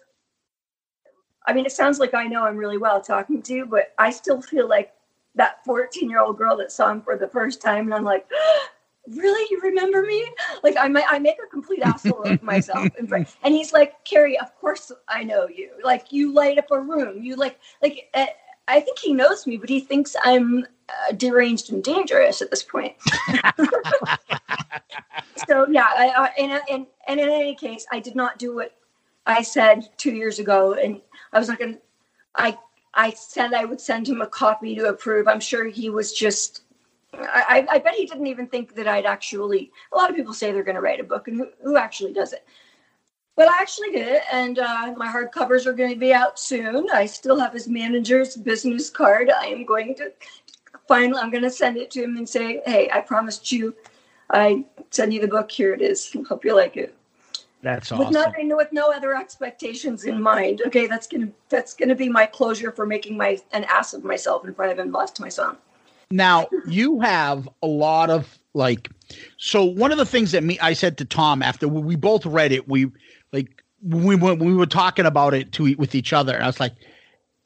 I 1.47 1.55
mean, 1.55 1.65
it 1.65 1.73
sounds 1.73 1.99
like 1.99 2.13
I 2.13 2.27
know 2.27 2.45
him 2.45 2.59
really 2.59 2.77
well 2.77 3.01
talking 3.01 3.41
to 3.43 3.55
you, 3.55 3.65
but 3.65 3.95
I 3.97 4.11
still 4.11 4.43
feel 4.43 4.69
like 4.69 4.93
that 5.35 5.65
14 5.65 6.11
year 6.11 6.21
old 6.21 6.37
girl 6.37 6.57
that 6.59 6.71
saw 6.71 6.91
him 6.91 7.01
for 7.01 7.17
the 7.17 7.29
first 7.29 7.63
time, 7.63 7.87
and 7.87 7.95
I'm 7.95 8.05
like, 8.05 8.29
really, 9.09 9.47
you 9.51 9.59
remember 9.63 10.03
me? 10.03 10.27
Like 10.63 10.77
I 10.79 10.89
might, 10.89 11.07
I 11.09 11.19
make 11.19 11.39
a 11.43 11.49
complete 11.49 11.81
asshole 11.81 12.25
of 12.25 12.43
myself, 12.43 12.89
and 12.99 13.55
he's 13.55 13.73
like, 13.73 14.05
Carrie, 14.05 14.39
of 14.39 14.55
course 14.61 14.93
I 15.09 15.25
know 15.25 15.49
you. 15.49 15.71
Like 15.83 16.13
you 16.13 16.35
light 16.35 16.59
up 16.59 16.71
a 16.71 16.79
room. 16.79 17.23
You 17.23 17.37
like, 17.37 17.59
like. 17.81 18.11
Eh, 18.13 18.27
I 18.69 18.81
think 18.81 18.99
he 18.99 19.15
knows 19.15 19.47
me, 19.47 19.57
but 19.57 19.69
he 19.69 19.81
thinks 19.81 20.15
I'm 20.23 20.67
uh, 20.89 21.13
deranged 21.17 21.73
and 21.73 21.83
dangerous 21.83 22.43
at 22.43 22.51
this 22.51 22.63
point. 22.63 22.95
so 25.49 25.67
yeah, 25.69 25.89
I, 25.89 26.13
I, 26.17 26.31
and, 26.39 26.63
and 26.71 26.87
and 27.09 27.21
in 27.21 27.29
any 27.29 27.55
case, 27.55 27.87
I 27.91 27.99
did 27.99 28.15
not 28.15 28.39
do 28.39 28.55
what 28.55 28.75
I 29.27 29.43
said 29.43 29.89
two 29.97 30.15
years 30.15 30.39
ago, 30.39 30.75
and 30.75 31.01
I 31.33 31.39
was 31.39 31.49
not 31.49 31.59
going. 31.59 31.75
to 31.75 31.81
I 32.37 32.59
I 32.95 33.11
said 33.11 33.55
I 33.55 33.65
would 33.65 33.81
send 33.81 34.09
him 34.09 34.21
a 34.21 34.27
copy 34.27 34.75
to 34.77 34.89
approve. 34.89 35.29
I'm 35.29 35.41
sure 35.41 35.67
he 35.67 35.91
was 35.91 36.13
just 36.13 36.63
I, 37.15 37.67
I 37.71 37.79
bet 37.79 37.95
he 37.95 38.07
didn't 38.07 38.27
even 38.27 38.47
think 38.47 38.75
that 38.75 38.87
I'd 38.87 39.07
actually. 39.07 39.73
A 39.93 39.97
lot 39.97 40.11
of 40.11 40.17
people 40.17 40.35
say 40.35 40.53
they're 40.53 40.63
going 40.63 40.75
to 40.75 40.81
write 40.81 41.01
a 41.01 41.05
book, 41.05 41.29
and 41.29 41.39
who, 41.39 41.49
who 41.63 41.77
actually 41.77 42.13
does 42.13 42.33
it? 42.33 42.47
But 43.39 43.49
I 43.49 43.59
actually 43.61 43.93
did 43.93 44.09
it, 44.09 44.23
and 44.33 44.59
uh, 44.59 44.95
my 44.97 45.07
hardcovers 45.07 45.65
are 45.65 45.73
going 45.73 45.91
to 45.93 45.97
be 45.97 46.13
out 46.13 46.41
soon. 46.41 46.89
I 46.93 47.07
still 47.07 47.39
have 47.39 47.53
his 47.53 47.69
manager's 47.69 48.37
business 48.37 48.91
card. 48.91 49.31
I 49.31 49.47
am 49.47 49.65
going 49.65 49.95
to 49.95 50.13
finally. 50.89 51.21
I'm 51.21 51.31
going 51.31 51.45
to 51.45 51.51
send 51.51 51.77
it 51.77 51.89
to 51.93 52.03
him 52.03 52.17
and 52.17 52.29
say, 52.29 52.61
"Hey, 52.67 52.91
I 52.93 53.01
promised 53.01 53.53
you. 53.53 53.77
I 54.29 54.65
send 54.91 55.15
you 55.15 55.21
the 55.21 55.29
book. 55.29 55.53
Here 55.53 55.73
it 55.73 55.81
is. 55.81 56.17
Hope 56.29 56.45
you 56.45 56.57
like 56.57 56.77
it." 56.77 56.97
That's 57.63 57.93
With 57.93 58.01
awesome. 58.01 58.13
nothing, 58.13 58.57
with 58.57 58.73
no 58.73 58.91
other 58.91 59.15
expectations 59.15 60.05
in 60.05 60.21
mind. 60.21 60.63
Okay, 60.67 60.89
that's 60.89 61.07
gonna 61.07 61.29
that's 61.49 61.75
gonna 61.75 61.95
be 61.95 62.09
my 62.09 62.27
closure 62.27 62.73
for 62.73 62.87
making 62.87 63.17
my 63.17 63.39
an 63.53 63.63
ass 63.69 63.95
of 63.95 64.03
myself 64.03 64.45
in 64.47 64.53
front 64.53 64.73
of 64.73 64.81
him 64.81 64.91
last 64.91 65.21
my 65.21 65.29
son. 65.29 65.57
Now 66.11 66.49
you 66.67 66.99
have 67.03 67.49
a 67.63 67.69
lot 67.69 68.11
of 68.11 68.37
like. 68.55 68.91
So 69.37 69.65
one 69.65 69.93
of 69.93 69.99
the 69.99 70.07
things 70.07 70.33
that 70.33 70.43
me 70.43 70.59
I 70.59 70.73
said 70.73 70.99
to 70.99 71.05
Tom 71.05 71.41
after 71.41 71.69
we 71.69 71.81
we 71.83 71.97
both 71.97 72.27
read 72.27 72.51
it, 72.51 72.69
we 72.69 72.91
like 73.33 73.63
we 73.83 74.17
went 74.17 74.41
we 74.41 74.55
were 74.55 74.67
talking 74.67 75.07
about 75.07 75.35
it 75.35 75.53
to 75.53 75.75
with 75.77 75.95
each 75.95 76.13
other, 76.13 76.41
I 76.41 76.47
was 76.47 76.61
like, 76.61 76.75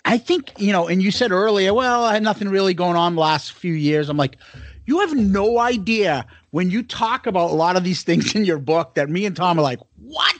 I 0.05 0.19
think 0.19 0.53
you 0.59 0.73
know. 0.73 0.89
And 0.89 1.03
you 1.03 1.11
said 1.11 1.33
earlier, 1.33 1.75
well, 1.75 2.05
I 2.05 2.15
had 2.15 2.23
nothing 2.23 2.49
really 2.49 2.75
going 2.75 2.97
on 2.97 3.15
the 3.15 3.21
last 3.21 3.53
few 3.53 3.75
years. 3.75 4.09
I'm 4.09 4.17
like, 4.17 4.37
you 4.87 5.01
have 5.01 5.15
no 5.15 5.59
idea 5.59 6.27
when 6.51 6.71
you 6.71 6.83
talk 6.83 7.27
about 7.27 7.51
a 7.51 7.55
lot 7.55 7.77
of 7.77 7.85
these 7.85 8.03
things 8.03 8.35
in 8.35 8.45
your 8.45 8.59
book 8.59 8.95
that 8.95 9.09
me 9.09 9.27
and 9.27 9.37
Tom 9.37 9.59
are 9.59 9.63
like, 9.63 9.81
what? 9.99 10.37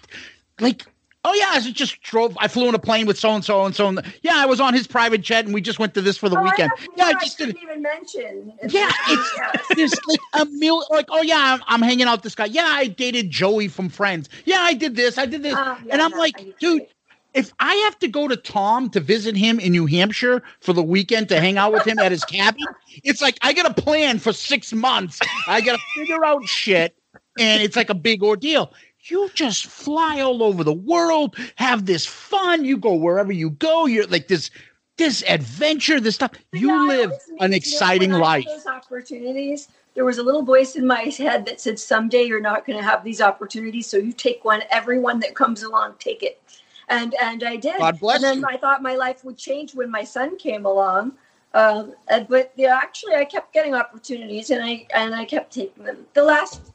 Like, 0.61 0.87
oh 1.25 1.35
yeah, 1.35 1.51
I 1.53 1.61
just 1.61 2.01
drove. 2.03 2.37
I 2.41 2.49
flew 2.49 2.69
in 2.69 2.75
a 2.75 2.79
plane 2.79 3.07
with 3.07 3.19
so 3.19 3.31
and 3.31 3.45
so 3.45 3.65
and 3.65 3.75
so. 3.75 3.89
and 3.89 4.03
Yeah, 4.23 4.35
I 4.37 4.47
was 4.47 4.61
on 4.61 4.75
his 4.75 4.87
private 4.87 5.21
jet, 5.21 5.45
and 5.45 5.55
we 5.55 5.61
just 5.61 5.79
went 5.79 5.95
to 5.95 6.03
this 6.03 6.17
for 6.17 6.29
the 6.29 6.39
Oh, 6.39 6.43
weekend. 6.43 6.71
know- 6.79 6.87
Yeah, 6.97 7.05
I 7.07 7.09
I 7.11 7.13
just 7.25 7.39
did. 7.39 7.47
didn't 7.55 7.63
even 7.63 7.83
mention. 7.83 8.53
Yeah, 8.69 8.91
it's 9.09 9.69
there's 9.77 9.95
like 10.09 10.21
a 10.35 10.45
mil 10.47 10.85
like 10.91 11.07
oh 11.11 11.23
yeah, 11.23 11.55
I'm, 11.55 11.63
I'm 11.67 11.83
hanging 11.83 12.07
out 12.07 12.19
with 12.19 12.23
this 12.23 12.35
guy. 12.35 12.47
Yeah, 12.47 12.67
I 12.67 12.87
dated 12.89 13.31
Joey 13.31 13.69
from 13.69 13.89
Friends. 13.89 14.29
Yeah, 14.45 14.61
I 14.61 14.75
did 14.75 14.97
this. 14.97 15.19
I 15.19 15.27
did 15.27 15.43
this, 15.43 15.55
Oh, 15.57 15.79
yeah, 15.85 15.93
and 15.93 16.03
I'm 16.03 16.11
no, 16.13 16.19
like, 16.19 16.59
dude. 16.59 16.87
If 17.35 17.51
I 17.59 17.75
have 17.77 17.99
to 18.01 18.09
go 18.09 18.29
to 18.29 18.37
Tom 18.37 18.91
to 18.91 19.01
visit 19.01 19.35
him 19.39 19.59
in 19.59 19.73
New 19.73 19.87
Hampshire 19.87 20.43
for 20.61 20.75
the 20.75 20.83
weekend 20.83 21.31
to 21.31 21.41
hang 21.41 21.57
out 21.57 21.73
with 21.73 21.87
him 21.87 21.99
at 21.99 22.13
his 22.13 22.23
cabin, 22.27 22.63
it's 23.05 23.23
like 23.23 23.39
I 23.41 23.55
got 23.55 23.65
a 23.71 23.73
plan 23.83 24.19
for 24.19 24.35
six 24.35 24.71
months. 24.71 25.19
I 25.49 25.63
got 25.63 25.79
to 25.79 25.83
figure 25.95 26.23
out 26.27 26.47
shit, 26.47 26.95
and 27.39 27.63
it's 27.63 27.75
like 27.75 27.89
a 27.89 27.95
big 27.95 28.23
ordeal. 28.23 28.75
You 29.05 29.29
just 29.35 29.67
fly 29.67 30.21
all 30.21 30.45
over 30.45 30.63
the 30.63 30.73
world, 30.73 31.37
have 31.57 31.87
this 31.87 32.07
fun. 32.07 32.65
You 32.65 32.77
go 32.77 32.95
wherever 32.95 33.33
you 33.33 33.51
go. 33.51 33.87
You're 33.87 34.07
like 34.07 34.29
this, 34.29 34.51
this 34.97 35.25
adventure, 35.27 35.99
this 35.99 36.15
stuff. 36.15 36.33
You 36.53 36.69
Yeah, 36.69 36.87
live 36.87 37.13
an 37.41 37.53
exciting 37.53 38.13
life. 38.13 38.47
Those 38.47 38.67
opportunities. 38.67 39.69
There 39.95 40.05
was 40.05 40.19
a 40.19 40.23
little 40.23 40.43
voice 40.43 40.77
in 40.77 40.87
my 40.87 41.01
head 41.01 41.45
that 41.47 41.61
said, 41.61 41.81
"Someday 41.81 42.23
you're 42.23 42.41
not 42.41 42.65
going 42.65 42.79
to 42.79 42.85
have 42.85 43.03
these 43.03 43.21
opportunities, 43.21 43.89
so 43.89 43.97
you 43.97 44.13
take 44.13 44.45
one. 44.45 44.63
Everyone 44.71 45.19
that 45.21 45.35
comes 45.35 45.65
along, 45.65 45.97
take 45.99 46.23
it." 46.23 46.41
And 46.89 47.15
and 47.21 47.43
I 47.43 47.57
did. 47.57 47.79
God 47.79 47.99
bless 47.99 48.17
and 48.17 48.25
then 48.25 48.39
you. 48.39 48.47
I 48.49 48.57
thought 48.57 48.83
my 48.83 48.95
life 48.95 49.25
would 49.25 49.37
change 49.37 49.75
when 49.75 49.91
my 49.91 50.05
son 50.05 50.37
came 50.39 50.65
along. 50.65 51.13
Um, 51.55 51.95
but 52.29 52.53
yeah, 52.57 52.79
actually, 52.81 53.17
I 53.17 53.25
kept 53.25 53.53
getting 53.53 53.75
opportunities, 53.75 54.51
and 54.51 54.63
I 54.63 54.87
and 54.95 55.13
I 55.15 55.25
kept 55.25 55.53
taking 55.53 55.85
them. 55.85 56.07
The 56.15 56.23
last 56.23 56.72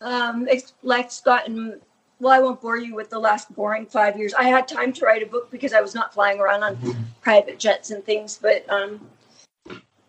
um, 0.00 0.46
it's, 0.48 0.74
life's 0.82 1.20
gotten. 1.20 1.80
Well, 2.20 2.32
I 2.32 2.40
won't 2.40 2.60
bore 2.60 2.78
you 2.78 2.94
with 2.94 3.10
the 3.10 3.18
last 3.18 3.54
boring 3.54 3.86
five 3.86 4.16
years. 4.18 4.34
I 4.34 4.44
had 4.44 4.66
time 4.66 4.92
to 4.94 5.04
write 5.04 5.22
a 5.22 5.26
book 5.26 5.50
because 5.50 5.72
I 5.72 5.80
was 5.80 5.94
not 5.94 6.12
flying 6.12 6.40
around 6.40 6.62
on 6.64 7.06
private 7.20 7.58
jets 7.58 7.90
and 7.90 8.04
things. 8.04 8.38
But 8.40 8.68
um, 8.70 9.00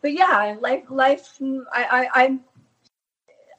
but 0.01 0.13
yeah, 0.13 0.55
life, 0.59 0.85
life. 0.89 1.37
I, 1.73 2.07
I, 2.13 2.23
I'm, 2.23 2.41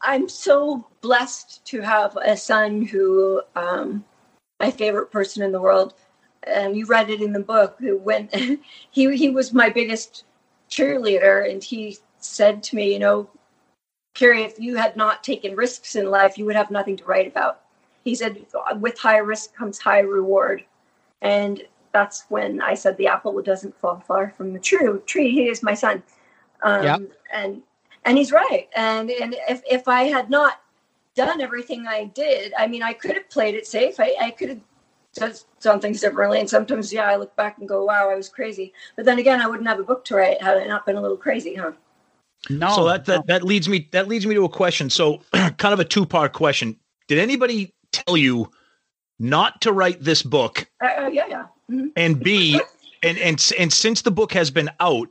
I'm 0.03 0.29
so 0.29 0.87
blessed 1.01 1.65
to 1.67 1.81
have 1.81 2.17
a 2.17 2.37
son 2.37 2.83
who, 2.83 3.43
um, 3.55 4.05
my 4.59 4.71
favorite 4.71 5.11
person 5.11 5.43
in 5.43 5.53
the 5.53 5.61
world. 5.61 5.95
And 6.45 6.77
you 6.77 6.87
read 6.87 7.11
it 7.11 7.21
in 7.21 7.33
the 7.33 7.41
book. 7.41 7.77
when 7.81 8.29
he 8.91 9.17
he 9.17 9.29
was 9.29 9.53
my 9.53 9.69
biggest 9.69 10.25
cheerleader, 10.71 11.51
and 11.51 11.63
he 11.63 11.99
said 12.19 12.63
to 12.65 12.77
me, 12.77 12.95
you 12.95 12.99
know, 12.99 13.29
Carrie, 14.15 14.43
if 14.43 14.59
you 14.59 14.77
had 14.77 14.97
not 14.97 15.25
taken 15.25 15.57
risks 15.57 15.97
in 15.97 16.11
life, 16.11 16.37
you 16.37 16.45
would 16.45 16.57
have 16.57 16.71
nothing 16.71 16.97
to 16.97 17.05
write 17.05 17.27
about. 17.27 17.61
He 18.05 18.15
said, 18.15 18.45
with 18.81 18.99
high 18.99 19.19
risk 19.19 19.55
comes 19.55 19.79
high 19.79 20.01
reward. 20.01 20.65
And 21.23 21.63
that's 21.93 22.25
when 22.29 22.61
I 22.61 22.75
said 22.75 22.97
the 22.97 23.09
apple 23.09 23.41
doesn't 23.43 23.79
fall 23.79 24.01
far 24.01 24.31
from 24.37 24.53
the 24.53 24.59
true 24.59 25.03
tree. 25.07 25.31
He 25.31 25.49
is 25.49 25.63
my 25.63 25.75
son. 25.75 26.03
Um, 26.63 26.85
Yep. 26.85 27.01
and 27.33 27.63
and 28.05 28.17
he's 28.19 28.33
right. 28.33 28.69
And 28.77 29.11
and 29.11 29.37
if, 29.49 29.63
if 29.69 29.89
I 29.89 30.05
had 30.05 30.31
not 30.31 30.61
done 31.15 31.41
everything 31.41 31.87
I 31.87 32.05
did, 32.05 32.53
I 32.57 32.67
mean 32.67 32.83
I 32.83 32.93
could 32.93 33.15
have 33.17 33.29
played 33.29 33.55
it 33.55 33.67
safe. 33.67 33.99
I, 33.99 34.15
I 34.21 34.31
could 34.31 34.49
have 34.51 34.61
done 35.15 35.35
done 35.61 35.81
things 35.81 36.01
differently. 36.01 36.41
And 36.41 36.49
sometimes 36.49 36.93
yeah, 36.93 37.09
I 37.09 37.17
look 37.17 37.35
back 37.37 37.59
and 37.59 37.69
go, 37.69 37.85
Wow, 37.85 38.11
I 38.11 38.15
was 38.15 38.29
crazy. 38.29 38.73
But 38.97 39.05
then 39.05 39.19
again 39.19 39.41
I 39.41 39.47
wouldn't 39.47 39.69
have 39.69 39.81
a 39.81 39.85
book 39.85 40.05
to 40.07 40.17
write 40.17 40.41
had 40.43 40.59
I 40.59 40.67
not 40.67 40.87
been 40.87 40.97
a 40.97 41.01
little 41.03 41.17
crazy, 41.17 41.55
huh? 41.55 41.73
No, 42.49 42.75
so 42.75 42.85
that, 42.87 43.07
no. 43.07 43.15
that 43.15 43.27
that 43.27 43.43
leads 43.45 43.69
me 43.69 43.89
that 43.93 44.09
leads 44.09 44.27
me 44.27 44.35
to 44.35 44.45
a 44.45 44.49
question. 44.49 44.89
So 44.89 45.21
kind 45.33 45.73
of 45.75 45.81
a 45.81 45.85
two 45.85 46.07
part 46.07 46.33
question. 46.33 46.77
Did 47.09 47.19
anybody 47.19 47.75
tell 47.93 48.17
you 48.17 48.51
not 49.19 49.61
to 49.63 49.73
write 49.73 50.03
this 50.03 50.23
book? 50.23 50.67
Uh, 50.83 50.87
uh, 50.87 51.07
yeah, 51.09 51.27
yeah. 51.29 51.47
Mhm. 51.71 51.91
And 51.97 52.21
B, 52.21 52.61
and 53.03 53.19
and 53.19 53.53
and 53.59 53.73
since 53.73 54.03
the 54.03 54.11
book 54.11 54.33
has 54.33 54.51
been 54.51 54.71
out, 54.81 55.09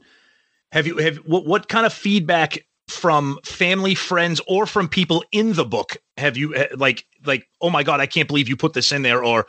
have 0.71 0.87
you 0.87 0.97
have 0.97 1.17
what 1.17 1.45
what 1.45 1.69
kind 1.69 1.85
of 1.85 1.93
feedback 1.93 2.65
from 2.87 3.37
family, 3.43 3.93
friends, 3.93 4.41
or 4.47 4.65
from 4.65 4.89
people 4.89 5.23
in 5.31 5.53
the 5.53 5.65
book 5.65 5.97
have 6.17 6.35
you 6.35 6.55
eh, 6.55 6.67
like 6.75 7.05
like 7.25 7.47
oh 7.61 7.69
my 7.69 7.83
god, 7.83 7.99
I 7.99 8.07
can't 8.07 8.27
believe 8.27 8.49
you 8.49 8.57
put 8.57 8.73
this 8.73 8.91
in 8.91 9.03
there, 9.03 9.23
or 9.23 9.45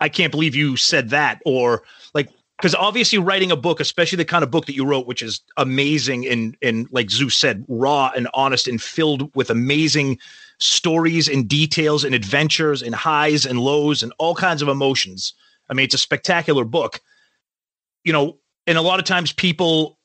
I 0.00 0.08
can't 0.10 0.30
believe 0.30 0.54
you 0.54 0.76
said 0.76 1.10
that, 1.10 1.40
or 1.46 1.82
like 2.14 2.28
because 2.56 2.74
obviously 2.74 3.18
writing 3.18 3.50
a 3.50 3.56
book, 3.56 3.80
especially 3.80 4.16
the 4.16 4.24
kind 4.24 4.42
of 4.42 4.50
book 4.50 4.66
that 4.66 4.74
you 4.74 4.86
wrote, 4.86 5.06
which 5.06 5.22
is 5.22 5.40
amazing 5.56 6.26
and 6.26 6.56
and 6.62 6.88
like 6.90 7.10
Zeus 7.10 7.36
said, 7.36 7.64
raw 7.68 8.10
and 8.16 8.28
honest 8.34 8.66
and 8.66 8.80
filled 8.80 9.34
with 9.34 9.50
amazing 9.50 10.18
stories 10.58 11.28
and 11.28 11.48
details 11.48 12.02
and 12.04 12.14
adventures 12.14 12.82
and 12.82 12.94
highs 12.94 13.44
and 13.44 13.60
lows 13.60 14.02
and 14.02 14.12
all 14.18 14.34
kinds 14.34 14.62
of 14.62 14.68
emotions. 14.68 15.34
I 15.68 15.74
mean, 15.74 15.84
it's 15.84 15.94
a 15.94 15.98
spectacular 15.98 16.64
book. 16.64 17.00
You 18.04 18.12
know, 18.12 18.38
and 18.66 18.78
a 18.78 18.82
lot 18.82 18.98
of 18.98 19.04
times 19.04 19.32
people 19.32 19.98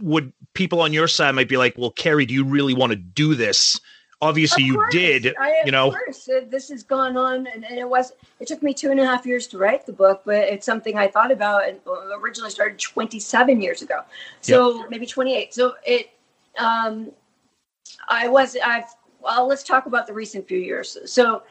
would 0.00 0.32
people 0.54 0.80
on 0.80 0.92
your 0.92 1.08
side 1.08 1.34
might 1.34 1.48
be 1.48 1.56
like, 1.56 1.76
"Well, 1.76 1.90
Carrie, 1.90 2.26
do 2.26 2.34
you 2.34 2.44
really 2.44 2.74
want 2.74 2.90
to 2.90 2.96
do 2.96 3.34
this?" 3.34 3.80
Obviously, 4.24 4.64
you 4.64 4.82
did. 4.90 5.34
I, 5.38 5.60
you 5.66 5.70
know, 5.70 5.88
of 5.88 5.94
course, 5.94 6.30
this 6.48 6.70
has 6.70 6.82
gone 6.82 7.18
on, 7.18 7.46
and, 7.46 7.62
and 7.62 7.78
it 7.78 7.86
was. 7.86 8.12
It 8.40 8.48
took 8.48 8.62
me 8.62 8.72
two 8.72 8.90
and 8.90 8.98
a 8.98 9.04
half 9.04 9.26
years 9.26 9.46
to 9.48 9.58
write 9.58 9.84
the 9.84 9.92
book, 9.92 10.22
but 10.24 10.36
it's 10.36 10.64
something 10.64 10.96
I 10.96 11.08
thought 11.08 11.30
about 11.30 11.68
and 11.68 11.78
originally 12.18 12.50
started 12.50 12.78
27 12.78 13.60
years 13.60 13.82
ago. 13.82 14.00
So 14.40 14.86
maybe 14.88 15.04
28. 15.04 15.52
So 15.52 15.74
it, 15.84 16.10
um, 16.58 17.12
I 18.08 18.28
was. 18.28 18.56
I've. 18.64 18.86
Well, 19.20 19.46
let's 19.46 19.62
talk 19.62 19.84
about 19.84 20.06
the 20.06 20.14
recent 20.14 20.48
few 20.48 20.58
years. 20.58 20.96
So 21.04 21.42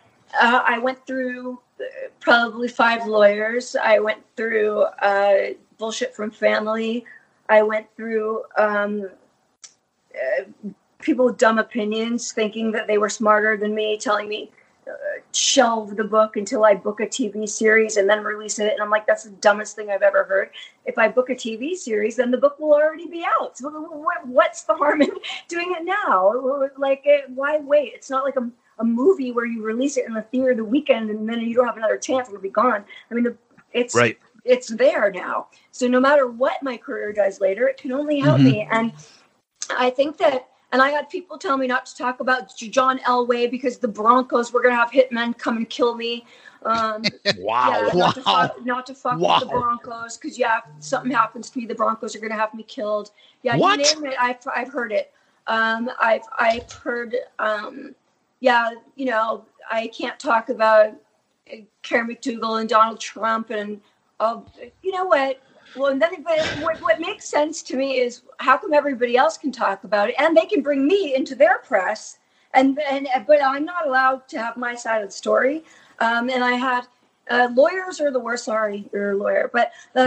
uh, 0.42 0.64
I 0.66 0.80
went 0.80 1.06
through 1.06 1.60
uh, 1.80 1.84
probably 2.20 2.70
five 2.70 3.06
lawyers. 3.06 3.76
I 3.76 4.00
went 4.00 4.24
through 4.36 4.82
uh, 4.82 5.54
bullshit 5.78 6.16
from 6.16 6.32
family. 6.32 7.06
I 7.50 7.62
went 7.62 7.86
through. 7.96 8.44
Um, 8.58 9.10
uh, 10.16 10.70
people 11.04 11.26
with 11.26 11.38
dumb 11.38 11.60
opinions 11.60 12.32
thinking 12.32 12.72
that 12.72 12.88
they 12.88 12.98
were 12.98 13.10
smarter 13.10 13.58
than 13.58 13.74
me 13.74 13.98
telling 13.98 14.28
me 14.28 14.52
uh, 14.88 14.92
shelve 15.32 15.96
the 15.96 16.04
book 16.04 16.36
until 16.36 16.66
i 16.66 16.74
book 16.74 17.00
a 17.00 17.06
tv 17.06 17.48
series 17.48 17.98
and 17.98 18.10
then 18.10 18.24
release 18.24 18.60
it 18.60 18.74
and 18.74 18.82
i'm 18.82 18.90
like 18.90 19.06
that's 19.08 19.24
the 19.24 19.30
dumbest 19.32 19.76
thing 19.76 19.90
i've 19.90 20.02
ever 20.02 20.24
heard 20.24 20.50
if 20.86 20.98
i 20.98 21.08
book 21.08 21.30
a 21.30 21.36
tv 21.36 21.76
series 21.76 22.16
then 22.16 22.32
the 22.32 22.38
book 22.38 22.60
will 22.60 22.74
already 22.74 23.08
be 23.08 23.26
out 23.40 23.58
so 23.58 23.70
what, 23.70 24.26
what's 24.28 24.64
the 24.64 24.74
harm 24.74 25.02
in 25.02 25.10
doing 25.48 25.74
it 25.78 25.86
now 25.86 26.68
like 26.78 27.06
why 27.36 27.58
wait 27.60 27.94
it's 27.94 28.10
not 28.10 28.24
like 28.26 28.36
a, 28.36 28.50
a 28.80 28.84
movie 28.84 29.32
where 29.32 29.46
you 29.46 29.64
release 29.64 29.98
it 29.98 30.06
in 30.06 30.14
the 30.14 30.22
theater 30.24 30.54
the 30.54 30.66
weekend 30.66 31.10
and 31.10 31.28
then 31.30 31.40
you 31.42 31.54
don't 31.54 31.68
have 31.68 31.78
another 31.78 31.98
chance 31.98 32.28
it'll 32.28 32.42
be 32.42 32.50
gone 32.50 32.84
i 33.10 33.14
mean 33.14 33.24
the, 33.24 33.38
it's 33.72 33.96
right? 33.96 34.18
it's 34.46 34.68
there 34.68 35.12
now. 35.12 35.48
So 35.72 35.88
no 35.88 36.00
matter 36.00 36.28
what 36.28 36.62
my 36.64 36.78
career 36.78 37.14
does 37.14 37.40
later, 37.40 37.68
it 37.68 37.78
can 37.78 37.92
only 37.92 38.20
help 38.20 38.40
Mhm. 38.40 38.44
me. 38.44 38.68
And 38.70 38.92
I 39.70 39.90
think 39.90 40.18
that, 40.18 40.50
and 40.74 40.82
I 40.82 40.90
had 40.90 41.08
people 41.08 41.38
tell 41.38 41.56
me 41.56 41.68
not 41.68 41.86
to 41.86 41.96
talk 41.96 42.20
about 42.20 42.58
John 42.58 42.98
Elway 43.00 43.50
because 43.50 43.78
the 43.78 43.88
Broncos 43.88 44.52
were 44.52 44.62
going 44.62 44.74
to 44.74 44.80
have 44.80 44.92
hitmen 44.92 45.38
come 45.38 45.56
and 45.58 45.70
kill 45.70 45.96
me. 45.96 46.26
Um, 46.66 47.14
Wow. 47.38 47.70
yeah, 47.88 47.94
not 47.94 48.16
to 48.16 48.24
Wow. 48.26 48.48
fuck, 48.48 48.66
not 48.66 48.86
to 48.88 48.96
fuck 48.96 49.20
Wow. 49.20 49.36
with 49.40 49.48
the 49.48 49.54
Broncos 49.54 50.18
because 50.18 50.38
yeah, 50.38 50.58
if 50.58 50.84
something 50.84 51.12
happens 51.12 51.52
to 51.52 51.60
me, 51.60 51.68
the 51.68 51.76
Broncos 51.76 52.16
are 52.16 52.20
going 52.20 52.32
to 52.32 52.38
have 52.38 52.54
me 52.56 52.64
killed. 52.64 53.12
Yeah, 53.44 53.56
What? 53.56 53.78
you 53.80 54.02
name 54.02 54.12
it. 54.12 54.18
I've 54.20 54.38
I've 54.54 54.70
heard 54.74 54.92
it. 54.92 55.14
Um, 55.48 55.90
I've 56.02 56.24
I've 56.38 56.72
heard. 56.72 57.16
Um, 57.38 57.94
yeah, 58.40 58.72
you 58.96 59.06
know, 59.06 59.46
I 59.72 59.88
can't 59.88 60.20
talk 60.20 60.50
about 60.50 60.94
Karen 61.84 62.08
McDougal 62.08 62.60
and 62.60 62.68
Donald 62.68 63.00
Trump 63.00 63.52
and 63.52 63.80
uh, 64.20 64.42
you 64.82 64.92
know 64.92 65.06
what? 65.06 65.40
Well, 65.76 65.92
and 65.92 66.00
but 66.00 66.16
what, 66.56 66.82
what 66.82 67.00
makes 67.00 67.26
sense 67.28 67.64
to 67.64 67.78
me 67.78 68.00
is 68.00 68.22
how 68.40 68.58
come 68.58 68.74
everybody 68.74 69.18
else 69.18 69.38
can 69.38 69.52
talk 69.52 69.84
about 69.84 70.10
it 70.10 70.16
and 70.20 70.36
they 70.38 70.46
can 70.46 70.62
bring 70.62 70.88
me 70.88 71.16
into 71.16 71.36
their 71.36 71.60
press, 71.60 72.20
and 72.54 72.80
and 72.80 73.08
but 73.26 73.44
I'm 73.44 73.66
not 73.66 73.88
allowed 73.88 74.28
to 74.30 74.40
have 74.40 74.58
my 74.58 74.76
side 74.76 75.02
of 75.02 75.10
the 75.10 75.14
story. 75.14 75.64
Um, 76.00 76.30
and 76.30 76.44
I 76.44 76.54
had 76.54 76.88
uh, 77.30 77.50
lawyers 77.54 78.02
are 78.02 78.12
the 78.12 78.20
worst. 78.20 78.46
Sorry, 78.46 78.90
you're 78.92 79.12
a 79.12 79.16
lawyer, 79.16 79.50
but 79.54 79.72
uh, 79.96 80.06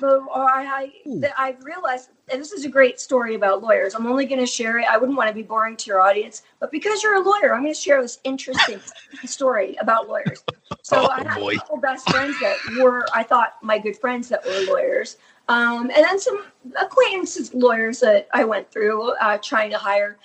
the, 0.00 0.26
I 0.34 0.64
I, 0.64 0.92
the, 1.04 1.40
I 1.40 1.56
realized, 1.62 2.10
and 2.30 2.40
this 2.40 2.52
is 2.52 2.64
a 2.64 2.68
great 2.68 3.00
story 3.00 3.34
about 3.34 3.62
lawyers. 3.62 3.94
I'm 3.94 4.06
only 4.06 4.26
going 4.26 4.40
to 4.40 4.46
share 4.46 4.78
it. 4.78 4.86
I 4.88 4.96
wouldn't 4.96 5.16
want 5.18 5.28
to 5.28 5.34
be 5.34 5.42
boring 5.42 5.76
to 5.76 5.86
your 5.86 6.00
audience, 6.00 6.42
but 6.60 6.70
because 6.70 7.02
you're 7.02 7.16
a 7.16 7.20
lawyer, 7.20 7.54
I'm 7.54 7.62
going 7.62 7.74
to 7.74 7.80
share 7.80 8.00
this 8.00 8.20
interesting 8.24 8.80
story 9.24 9.76
about 9.80 10.08
lawyers. 10.08 10.42
So 10.84 10.96
Oh, 11.02 11.08
I 11.08 11.18
had 11.22 11.38
boy. 11.38 11.52
a 11.52 11.56
couple 11.58 11.76
best 11.76 12.10
friends 12.10 12.34
that 12.40 12.56
were, 12.80 13.06
I 13.14 13.22
thought, 13.22 13.54
my 13.62 13.78
good 13.78 13.96
friends 13.96 14.28
that 14.30 14.44
were 14.44 14.72
lawyers, 14.72 15.16
um, 15.48 15.90
and 15.94 16.04
then 16.04 16.18
some 16.18 16.44
acquaintances, 16.80 17.54
lawyers 17.54 18.00
that 18.00 18.26
I 18.32 18.44
went 18.44 18.70
through 18.72 19.12
uh, 19.20 19.38
trying 19.42 19.70
to 19.70 19.78
hire 19.78 20.16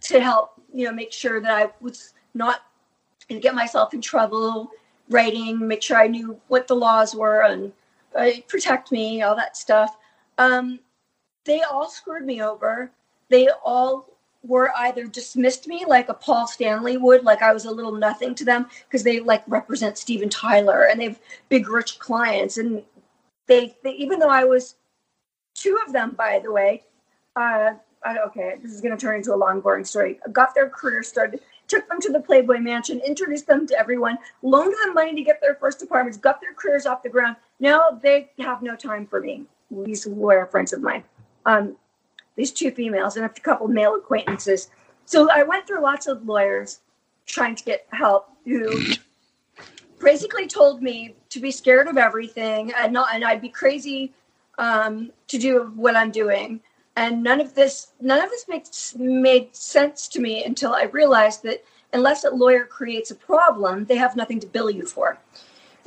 to 0.00 0.20
help, 0.20 0.54
you 0.74 0.86
know, 0.86 0.92
make 0.92 1.12
sure 1.12 1.40
that 1.40 1.50
I 1.52 1.70
was 1.80 2.14
not 2.34 2.62
to 3.28 3.38
get 3.38 3.54
myself 3.54 3.94
in 3.94 4.00
trouble 4.00 4.70
writing, 5.12 5.66
make 5.66 5.82
sure 5.82 5.96
I 5.96 6.06
knew 6.06 6.40
what 6.48 6.66
the 6.66 6.76
laws 6.76 7.14
were 7.14 7.44
and 7.44 7.72
uh, 8.16 8.30
protect 8.48 8.92
me, 8.92 9.22
all 9.22 9.36
that 9.36 9.56
stuff. 9.56 9.96
Um, 10.38 10.80
they 11.44 11.62
all 11.62 11.88
screwed 11.88 12.24
me 12.24 12.42
over. 12.42 12.90
They 13.28 13.48
all 13.64 14.08
were 14.44 14.72
either 14.76 15.06
dismissed 15.06 15.68
me 15.68 15.84
like 15.86 16.08
a 16.08 16.14
Paul 16.14 16.46
Stanley 16.46 16.96
would, 16.96 17.24
like 17.24 17.42
I 17.42 17.52
was 17.52 17.64
a 17.64 17.70
little 17.70 17.92
nothing 17.92 18.34
to 18.36 18.44
them 18.44 18.66
because 18.84 19.04
they 19.04 19.20
like 19.20 19.44
represent 19.46 19.98
Steven 19.98 20.28
Tyler 20.28 20.88
and 20.90 21.00
they 21.00 21.04
have 21.04 21.20
big 21.48 21.68
rich 21.68 21.98
clients. 21.98 22.58
And 22.58 22.82
they, 23.46 23.76
they 23.84 23.92
even 23.92 24.18
though 24.18 24.28
I 24.28 24.44
was 24.44 24.76
two 25.54 25.78
of 25.86 25.92
them, 25.92 26.10
by 26.16 26.40
the 26.42 26.50
way, 26.50 26.82
uh, 27.36 27.74
I, 28.04 28.18
okay, 28.26 28.56
this 28.60 28.72
is 28.72 28.80
going 28.80 28.96
to 28.96 29.00
turn 29.00 29.16
into 29.16 29.34
a 29.34 29.36
long, 29.36 29.60
boring 29.60 29.84
story. 29.84 30.18
Got 30.32 30.54
their 30.54 30.68
career 30.68 31.02
started, 31.02 31.40
took 31.68 31.88
them 31.88 32.00
to 32.00 32.12
the 32.12 32.20
Playboy 32.20 32.58
Mansion, 32.58 33.00
introduced 33.00 33.46
them 33.46 33.66
to 33.66 33.78
everyone, 33.78 34.18
loaned 34.42 34.74
them 34.82 34.94
money 34.94 35.14
to 35.14 35.22
get 35.22 35.40
their 35.40 35.54
first 35.54 35.82
apartments, 35.82 36.18
got 36.18 36.40
their 36.40 36.54
careers 36.54 36.86
off 36.86 37.02
the 37.02 37.08
ground. 37.08 37.36
Now 37.60 37.98
they 38.02 38.30
have 38.38 38.62
no 38.62 38.76
time 38.76 39.06
for 39.06 39.20
me. 39.20 39.44
These 39.70 40.06
lawyer 40.06 40.46
friends 40.46 40.72
of 40.72 40.82
mine, 40.82 41.02
um, 41.46 41.76
these 42.36 42.52
two 42.52 42.70
females 42.70 43.16
and 43.16 43.24
a 43.24 43.28
couple 43.28 43.68
male 43.68 43.94
acquaintances. 43.94 44.68
So 45.06 45.30
I 45.30 45.42
went 45.42 45.66
through 45.66 45.82
lots 45.82 46.06
of 46.06 46.26
lawyers 46.26 46.80
trying 47.26 47.54
to 47.56 47.64
get 47.64 47.86
help 47.92 48.28
who 48.44 48.82
basically 49.98 50.46
told 50.46 50.82
me 50.82 51.14
to 51.30 51.40
be 51.40 51.50
scared 51.50 51.86
of 51.88 51.96
everything 51.96 52.72
and 52.76 52.92
not, 52.92 53.14
and 53.14 53.24
I'd 53.24 53.40
be 53.40 53.48
crazy 53.48 54.12
um, 54.58 55.10
to 55.28 55.38
do 55.38 55.72
what 55.76 55.96
I'm 55.96 56.10
doing. 56.10 56.60
And 56.96 57.22
none 57.22 57.40
of 57.40 57.54
this, 57.54 57.92
none 58.00 58.22
of 58.22 58.30
this 58.30 58.46
makes 58.48 58.94
made 58.96 59.54
sense 59.56 60.08
to 60.08 60.20
me 60.20 60.44
until 60.44 60.74
I 60.74 60.84
realized 60.84 61.42
that 61.44 61.64
unless 61.92 62.24
a 62.24 62.30
lawyer 62.30 62.64
creates 62.64 63.10
a 63.10 63.14
problem, 63.14 63.84
they 63.86 63.96
have 63.96 64.16
nothing 64.16 64.40
to 64.40 64.46
bill 64.46 64.70
you 64.70 64.86
for. 64.86 65.18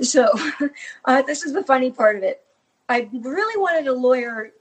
So 0.02 0.30
uh, 1.06 1.22
this 1.22 1.44
is 1.44 1.53
the 1.53 1.64
funny 1.64 1.91
part 1.91 2.15
of 2.15 2.23
it. 2.23 2.44
I 2.90 3.10
really 3.14 3.60
wanted 3.60 3.88
a 3.88 3.94
lawyer, 3.94 4.52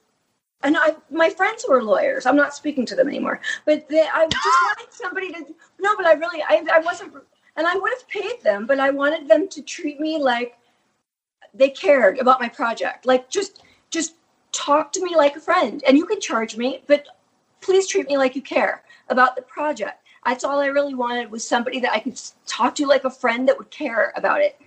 and 0.63 0.77
I 0.77 0.95
my 1.11 1.29
friends 1.29 1.65
were 1.69 1.83
lawyers. 1.83 2.25
I'm 2.25 2.37
not 2.37 2.55
speaking 2.55 2.87
to 2.87 2.95
them 2.95 3.09
anymore, 3.09 3.41
but 3.67 3.89
they, 3.89 4.01
I 4.03 4.27
just 4.29 4.45
wanted 4.63 4.93
somebody 4.93 5.33
to 5.33 5.55
no. 5.81 5.97
But 5.97 6.07
I 6.07 6.13
really, 6.13 6.43
I, 6.43 6.65
I 6.73 6.79
wasn't, 6.79 7.15
and 7.57 7.67
I 7.67 7.75
would 7.77 7.91
have 7.91 8.09
paid 8.09 8.43
them, 8.43 8.67
but 8.67 8.81
I 8.81 8.91
wanted 8.91 9.29
them 9.29 9.49
to 9.49 9.63
treat 9.63 10.01
me 10.01 10.19
like 10.19 10.57
they 11.53 11.69
cared 11.69 12.19
about 12.19 12.41
my 12.41 12.49
project. 12.49 13.05
Like 13.05 13.29
just 13.29 13.63
just 13.91 14.15
talk 14.55 14.93
to 14.93 15.05
me 15.05 15.17
like 15.17 15.37
a 15.37 15.41
friend. 15.41 15.83
And 15.87 15.99
you 15.99 16.07
can 16.07 16.21
charge 16.21 16.57
me, 16.57 16.83
but 16.87 17.07
please 17.61 17.87
treat 17.87 18.07
me 18.07 18.17
like 18.17 18.35
you 18.35 18.43
care 18.43 18.83
about 19.09 19.37
the 19.37 19.43
project. 19.43 20.01
That's 20.25 20.45
all 20.45 20.61
I 20.61 20.67
really 20.67 20.95
wanted 20.95 21.31
was 21.31 21.47
somebody 21.47 21.81
that 21.81 21.93
I 21.93 22.01
could 22.01 22.19
talk 22.47 22.75
to 22.77 22.87
like 22.87 23.05
a 23.05 23.11
friend 23.11 23.47
that 23.49 23.59
would 23.59 23.71
care 23.71 24.13
about 24.17 24.41
it. 24.41 24.59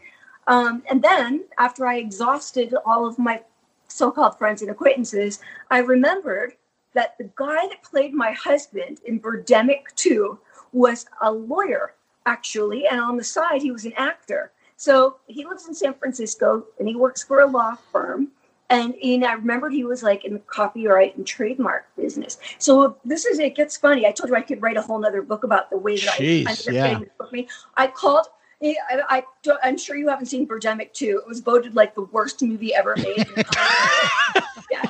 Um, 0.45 0.83
and 0.89 1.01
then 1.01 1.45
after 1.57 1.87
I 1.87 1.97
exhausted 1.97 2.75
all 2.85 3.07
of 3.07 3.17
my 3.17 3.41
so-called 3.87 4.37
friends 4.37 4.61
and 4.61 4.69
acquaintances, 4.69 5.39
I 5.71 5.79
remembered 5.79 6.53
that 6.93 7.17
the 7.17 7.29
guy 7.35 7.67
that 7.67 7.83
played 7.83 8.13
my 8.13 8.31
husband 8.31 8.99
in 9.05 9.19
Birdemic 9.19 9.93
2 9.95 10.39
was 10.73 11.05
a 11.21 11.31
lawyer, 11.31 11.93
actually, 12.25 12.87
and 12.87 12.99
on 12.99 13.17
the 13.17 13.23
side, 13.23 13.61
he 13.61 13.71
was 13.71 13.85
an 13.85 13.93
actor. 13.97 14.51
So 14.77 15.17
he 15.27 15.45
lives 15.45 15.67
in 15.67 15.73
San 15.73 15.95
Francisco 15.95 16.65
and 16.79 16.87
he 16.87 16.95
works 16.95 17.23
for 17.23 17.41
a 17.41 17.47
law 17.47 17.75
firm. 17.91 18.29
And, 18.69 18.95
and 18.95 19.23
I 19.23 19.33
remembered 19.33 19.71
he 19.71 19.85
was 19.85 20.03
like 20.03 20.25
in 20.25 20.33
the 20.33 20.39
copyright 20.39 21.15
and 21.15 21.25
trademark 21.25 21.85
business. 21.95 22.37
So 22.57 22.97
this 23.05 23.25
is 23.25 23.39
it 23.39 23.55
gets 23.55 23.77
funny. 23.77 24.05
I 24.05 24.11
told 24.11 24.29
you 24.29 24.35
I 24.35 24.41
could 24.41 24.61
write 24.61 24.75
a 24.75 24.81
whole 24.81 24.99
nother 24.99 25.21
book 25.21 25.43
about 25.45 25.69
the 25.69 25.77
way 25.77 25.95
that 25.95 26.17
Jeez, 26.17 26.45
I 26.47 26.49
ended 26.51 26.67
up 26.67 26.73
yeah. 26.73 26.87
getting 26.89 27.09
book 27.17 27.31
made. 27.31 27.47
I 27.77 27.87
called. 27.87 28.27
Eh, 28.61 28.73
I, 28.89 29.17
I, 29.17 29.23
don't- 29.43 29.59
I'm 29.63 29.77
sure 29.77 29.95
you 29.95 30.09
haven't 30.09 30.25
seen 30.25 30.47
Birdemic 30.47 30.91
2. 30.93 31.21
It 31.23 31.27
was 31.27 31.39
voted 31.39 31.75
like 31.75 31.95
the 31.95 32.03
worst 32.03 32.41
movie 32.41 32.73
ever 32.73 32.95
made. 32.97 33.25
yeah. 34.71 34.89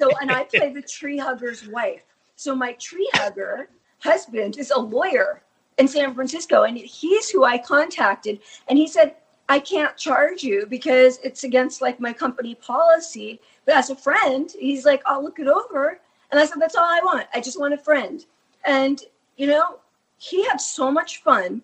So, 0.00 0.10
and 0.20 0.30
I 0.30 0.44
play 0.44 0.72
the 0.72 0.82
tree 0.82 1.16
hugger's 1.16 1.66
wife. 1.68 2.02
So 2.36 2.54
my 2.54 2.72
tree 2.72 3.08
hugger 3.14 3.68
husband 4.00 4.58
is 4.58 4.70
a 4.70 4.78
lawyer 4.78 5.42
in 5.78 5.88
San 5.88 6.14
Francisco, 6.14 6.64
and 6.64 6.76
he's 6.76 7.30
who 7.30 7.44
I 7.44 7.58
contacted. 7.58 8.40
And 8.68 8.78
he 8.78 8.86
said, 8.86 9.14
I 9.48 9.58
can't 9.58 9.96
charge 9.96 10.42
you 10.42 10.66
because 10.66 11.18
it's 11.22 11.44
against 11.44 11.82
like 11.82 12.00
my 12.00 12.12
company 12.12 12.54
policy. 12.54 13.40
But 13.66 13.76
as 13.76 13.90
a 13.90 13.96
friend, 13.96 14.50
he's 14.58 14.84
like, 14.84 15.02
I'll 15.06 15.22
look 15.22 15.38
it 15.38 15.48
over. 15.48 16.00
And 16.30 16.40
I 16.40 16.46
said, 16.46 16.60
That's 16.60 16.76
all 16.76 16.84
I 16.84 17.00
want. 17.04 17.26
I 17.34 17.40
just 17.40 17.60
want 17.60 17.74
a 17.74 17.78
friend. 17.78 18.24
And, 18.64 19.00
you 19.36 19.46
know, 19.46 19.80
he 20.18 20.44
had 20.46 20.60
so 20.60 20.90
much 20.90 21.22
fun. 21.22 21.62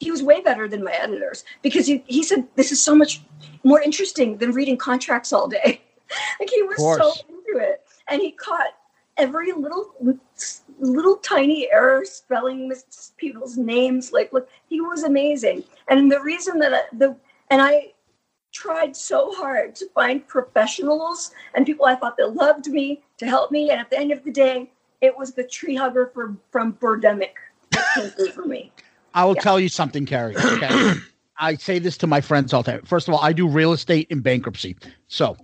He 0.00 0.10
was 0.10 0.22
way 0.22 0.40
better 0.40 0.68
than 0.68 0.84
my 0.84 0.92
editors 0.92 1.44
because 1.62 1.86
he, 1.86 2.04
he 2.06 2.22
said, 2.22 2.46
This 2.56 2.72
is 2.72 2.82
so 2.82 2.94
much 2.94 3.22
more 3.64 3.80
interesting 3.80 4.36
than 4.36 4.52
reading 4.52 4.76
contracts 4.76 5.32
all 5.32 5.48
day. 5.48 5.80
like 6.40 6.50
he 6.50 6.62
was 6.62 6.76
so 6.76 7.12
into 7.28 7.64
it. 7.64 7.82
And 8.08 8.20
he 8.20 8.32
caught 8.32 8.66
every 9.16 9.52
little 9.52 9.94
little 10.78 11.16
tiny 11.16 11.70
error 11.70 12.04
spelling 12.04 12.68
mis- 12.68 13.12
people's 13.16 13.56
names 13.56 14.12
like 14.12 14.32
look 14.32 14.48
he 14.68 14.80
was 14.80 15.02
amazing 15.02 15.62
and 15.88 16.10
the 16.10 16.20
reason 16.20 16.58
that 16.58 16.72
I, 16.72 16.82
the 16.92 17.16
and 17.50 17.60
i 17.62 17.92
tried 18.52 18.96
so 18.96 19.32
hard 19.32 19.74
to 19.76 19.88
find 19.90 20.26
professionals 20.26 21.32
and 21.54 21.66
people 21.66 21.84
i 21.84 21.94
thought 21.94 22.16
that 22.16 22.34
loved 22.34 22.68
me 22.68 23.02
to 23.18 23.26
help 23.26 23.50
me 23.50 23.70
and 23.70 23.80
at 23.80 23.90
the 23.90 23.98
end 23.98 24.12
of 24.12 24.24
the 24.24 24.32
day 24.32 24.70
it 25.00 25.16
was 25.16 25.32
the 25.32 25.44
tree 25.44 25.74
hugger 25.74 26.10
from 26.14 26.40
from 26.50 26.72
birdemic 26.74 27.34
that 27.70 27.84
came 27.94 28.10
through 28.10 28.30
for 28.30 28.46
me 28.46 28.72
I 29.14 29.24
will 29.24 29.34
tell 29.34 29.60
you 29.60 29.68
something, 29.68 30.06
Carrie. 30.06 30.36
Okay. 30.36 30.94
I 31.38 31.56
say 31.56 31.78
this 31.78 31.96
to 31.98 32.06
my 32.06 32.20
friends 32.20 32.52
all 32.52 32.62
the 32.62 32.72
time. 32.72 32.82
First 32.84 33.08
of 33.08 33.14
all, 33.14 33.20
I 33.20 33.32
do 33.32 33.48
real 33.48 33.72
estate 33.72 34.06
in 34.10 34.20
bankruptcy. 34.20 34.76
So 35.08 35.36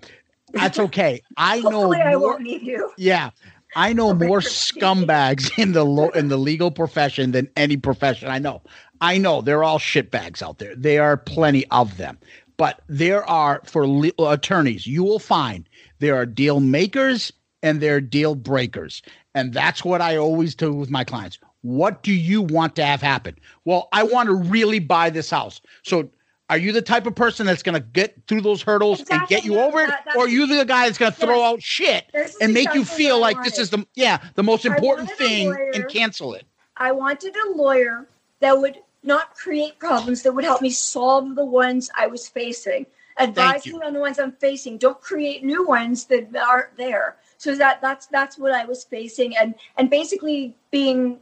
that's 0.52 0.78
okay. 0.86 1.20
I 1.36 1.60
know 1.60 1.70
hopefully 1.70 2.00
i 2.00 2.14
more, 2.14 2.30
won't 2.30 2.42
need 2.42 2.62
you 2.62 2.92
yeah. 2.96 3.30
I 3.76 3.92
know 3.92 4.14
more 4.28 4.40
scumbags 4.40 5.50
in 5.58 5.72
the 5.72 5.84
lo- 5.84 6.10
in 6.10 6.28
the 6.28 6.36
legal 6.36 6.70
profession 6.70 7.32
than 7.32 7.48
any 7.56 7.76
profession 7.76 8.28
I 8.28 8.38
know. 8.38 8.62
I 9.00 9.18
know 9.18 9.40
they're 9.40 9.64
all 9.64 9.78
shitbags 9.78 10.42
out 10.42 10.58
there. 10.58 10.74
There 10.74 11.04
are 11.04 11.16
plenty 11.16 11.66
of 11.68 11.96
them. 11.96 12.18
But 12.56 12.82
there 12.88 13.24
are 13.28 13.62
for 13.64 13.86
le- 13.86 14.10
uh, 14.18 14.30
attorneys, 14.30 14.86
you 14.86 15.04
will 15.04 15.20
find 15.20 15.68
there 16.00 16.16
are 16.16 16.26
deal 16.26 16.60
makers 16.60 17.32
and 17.62 17.80
there 17.80 17.96
are 17.96 18.00
deal 18.00 18.34
breakers. 18.34 19.02
And 19.34 19.54
that's 19.54 19.84
what 19.84 20.00
I 20.00 20.16
always 20.16 20.54
do 20.54 20.72
with 20.72 20.90
my 20.90 21.04
clients. 21.04 21.38
What 21.62 22.02
do 22.02 22.12
you 22.12 22.42
want 22.42 22.74
to 22.76 22.84
have 22.84 23.00
happen? 23.00 23.36
Well, 23.64 23.88
I 23.92 24.02
want 24.02 24.28
to 24.28 24.34
really 24.34 24.78
buy 24.80 25.10
this 25.10 25.30
house. 25.30 25.60
So 25.84 26.10
are 26.50 26.58
you 26.58 26.72
the 26.72 26.82
type 26.82 27.06
of 27.06 27.14
person 27.14 27.46
that's 27.46 27.62
going 27.62 27.74
to 27.74 27.80
get 27.80 28.26
through 28.26 28.40
those 28.40 28.62
hurdles 28.62 29.02
and 29.10 29.26
get 29.28 29.44
you 29.44 29.58
over 29.58 29.80
it? 29.82 29.88
That- 29.88 30.16
or 30.16 30.24
are 30.24 30.28
you 30.28 30.46
the 30.46 30.64
guy 30.64 30.86
that's 30.86 30.98
going 30.98 31.12
to 31.12 31.18
throw 31.18 31.38
Yes. 31.38 31.52
out 31.52 31.62
shit 31.62 32.04
and 32.40 32.54
make 32.54 32.72
you 32.74 32.84
feel 32.84 33.18
like 33.20 33.42
this 33.44 33.58
is 33.58 33.70
the 33.70 33.86
yeah 33.94 34.18
the 34.34 34.42
most 34.42 34.64
important 34.64 35.10
thing 35.10 35.48
lawyer. 35.48 35.70
and 35.74 35.88
cancel 35.88 36.34
it. 36.34 36.46
I 36.76 36.92
wanted 36.92 37.34
a 37.36 37.52
lawyer 37.52 38.06
that 38.40 38.58
would 38.58 38.76
not 39.02 39.34
create 39.34 39.78
problems, 39.78 40.22
that 40.22 40.32
would 40.32 40.44
help 40.44 40.62
me 40.62 40.70
solve 40.70 41.34
the 41.34 41.44
ones 41.44 41.90
I 41.96 42.06
was 42.06 42.28
facing, 42.28 42.86
advise 43.16 43.66
me 43.66 43.80
on 43.84 43.92
the 43.92 44.00
ones 44.00 44.18
I'm 44.18 44.32
facing. 44.32 44.78
Don't 44.78 45.00
create 45.00 45.44
new 45.44 45.66
ones 45.66 46.06
that 46.06 46.34
aren't 46.36 46.76
there. 46.76 47.16
So 47.36 47.54
that 47.56 47.80
that's 47.80 48.06
that's 48.06 48.38
what 48.38 48.52
I 48.52 48.64
was 48.64 48.84
facing, 48.84 49.36
and 49.36 49.54
and 49.76 49.88
basically 49.90 50.56
being 50.70 51.18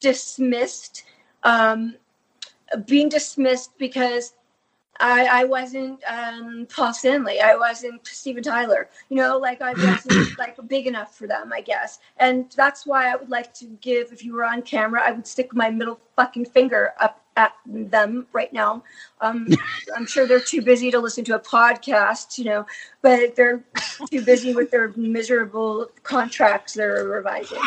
dismissed, 0.00 1.04
um, 1.42 1.96
being 2.86 3.08
dismissed 3.08 3.76
because 3.78 4.32
I, 5.00 5.40
I 5.40 5.44
wasn't 5.44 6.00
um, 6.04 6.66
Paul 6.74 6.92
Stanley. 6.94 7.40
I 7.40 7.56
wasn't 7.56 8.06
Steven 8.06 8.42
Tyler. 8.42 8.88
You 9.08 9.16
know, 9.16 9.38
like 9.38 9.60
I 9.60 9.72
wasn't 9.72 10.38
like 10.38 10.56
big 10.68 10.86
enough 10.86 11.14
for 11.14 11.26
them, 11.26 11.52
I 11.52 11.60
guess. 11.60 11.98
And 12.18 12.50
that's 12.56 12.86
why 12.86 13.12
I 13.12 13.16
would 13.16 13.30
like 13.30 13.52
to 13.54 13.66
give, 13.80 14.12
if 14.12 14.24
you 14.24 14.34
were 14.34 14.44
on 14.44 14.62
camera, 14.62 15.02
I 15.04 15.10
would 15.12 15.26
stick 15.26 15.54
my 15.54 15.70
middle 15.70 15.98
fucking 16.16 16.46
finger 16.46 16.92
up 17.00 17.20
at 17.36 17.54
them 17.66 18.26
right 18.32 18.52
now. 18.52 18.82
Um, 19.20 19.48
I'm 19.96 20.06
sure 20.06 20.26
they're 20.26 20.40
too 20.40 20.62
busy 20.62 20.90
to 20.90 21.00
listen 21.00 21.24
to 21.24 21.34
a 21.34 21.40
podcast, 21.40 22.38
you 22.38 22.44
know, 22.44 22.66
but 23.02 23.34
they're 23.34 23.64
too 24.10 24.24
busy 24.24 24.54
with 24.54 24.70
their 24.70 24.92
miserable 24.96 25.90
contracts 26.02 26.74
they're 26.74 27.04
revising. 27.04 27.58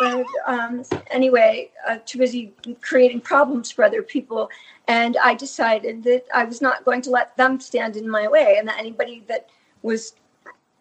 But 0.00 0.24
um, 0.46 0.82
anyway, 1.10 1.70
uh, 1.88 1.98
too 2.06 2.18
busy 2.18 2.52
creating 2.80 3.20
problems 3.20 3.70
for 3.70 3.84
other 3.84 4.02
people. 4.02 4.48
And 4.86 5.16
I 5.16 5.34
decided 5.34 6.02
that 6.04 6.24
I 6.34 6.44
was 6.44 6.60
not 6.60 6.84
going 6.84 7.02
to 7.02 7.10
let 7.10 7.36
them 7.36 7.60
stand 7.60 7.96
in 7.96 8.08
my 8.08 8.28
way, 8.28 8.56
and 8.58 8.68
that 8.68 8.78
anybody 8.78 9.24
that 9.28 9.48
was 9.82 10.14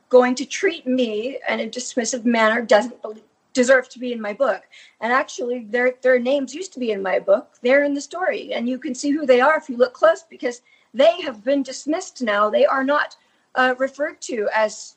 going 0.10 0.36
to 0.36 0.46
treat 0.46 0.88
me 0.88 1.40
in 1.50 1.60
a 1.60 1.70
dismissive 1.70 2.26
manner 2.26 2.62
doesn't 2.62 3.02
believe, 3.02 3.24
deserve 3.54 3.90
to 3.90 4.00
be 4.00 4.14
in 4.14 4.22
my 4.22 4.34
book. 4.34 4.64
And 5.02 5.12
actually, 5.12 5.66
their 5.70 5.96
their 6.02 6.20
names 6.20 6.54
used 6.54 6.74
to 6.74 6.80
be 6.80 6.92
in 6.92 7.02
my 7.02 7.20
book. 7.20 7.56
They're 7.62 7.84
in 7.84 7.94
the 7.94 8.02
story, 8.02 8.54
and 8.54 8.70
you 8.70 8.78
can 8.78 8.96
see 8.96 9.12
who 9.12 9.26
they 9.26 9.42
are 9.42 9.58
if 9.58 9.70
you 9.70 9.78
look 9.78 9.94
close 9.94 10.24
because 10.24 10.62
they 10.94 11.22
have 11.22 11.44
been 11.44 11.64
dismissed 11.64 12.22
now. 12.22 12.50
They 12.50 12.66
are 12.66 12.84
not 12.84 13.16
uh, 13.56 13.76
referred 13.78 14.22
to 14.22 14.48
as 14.54 14.96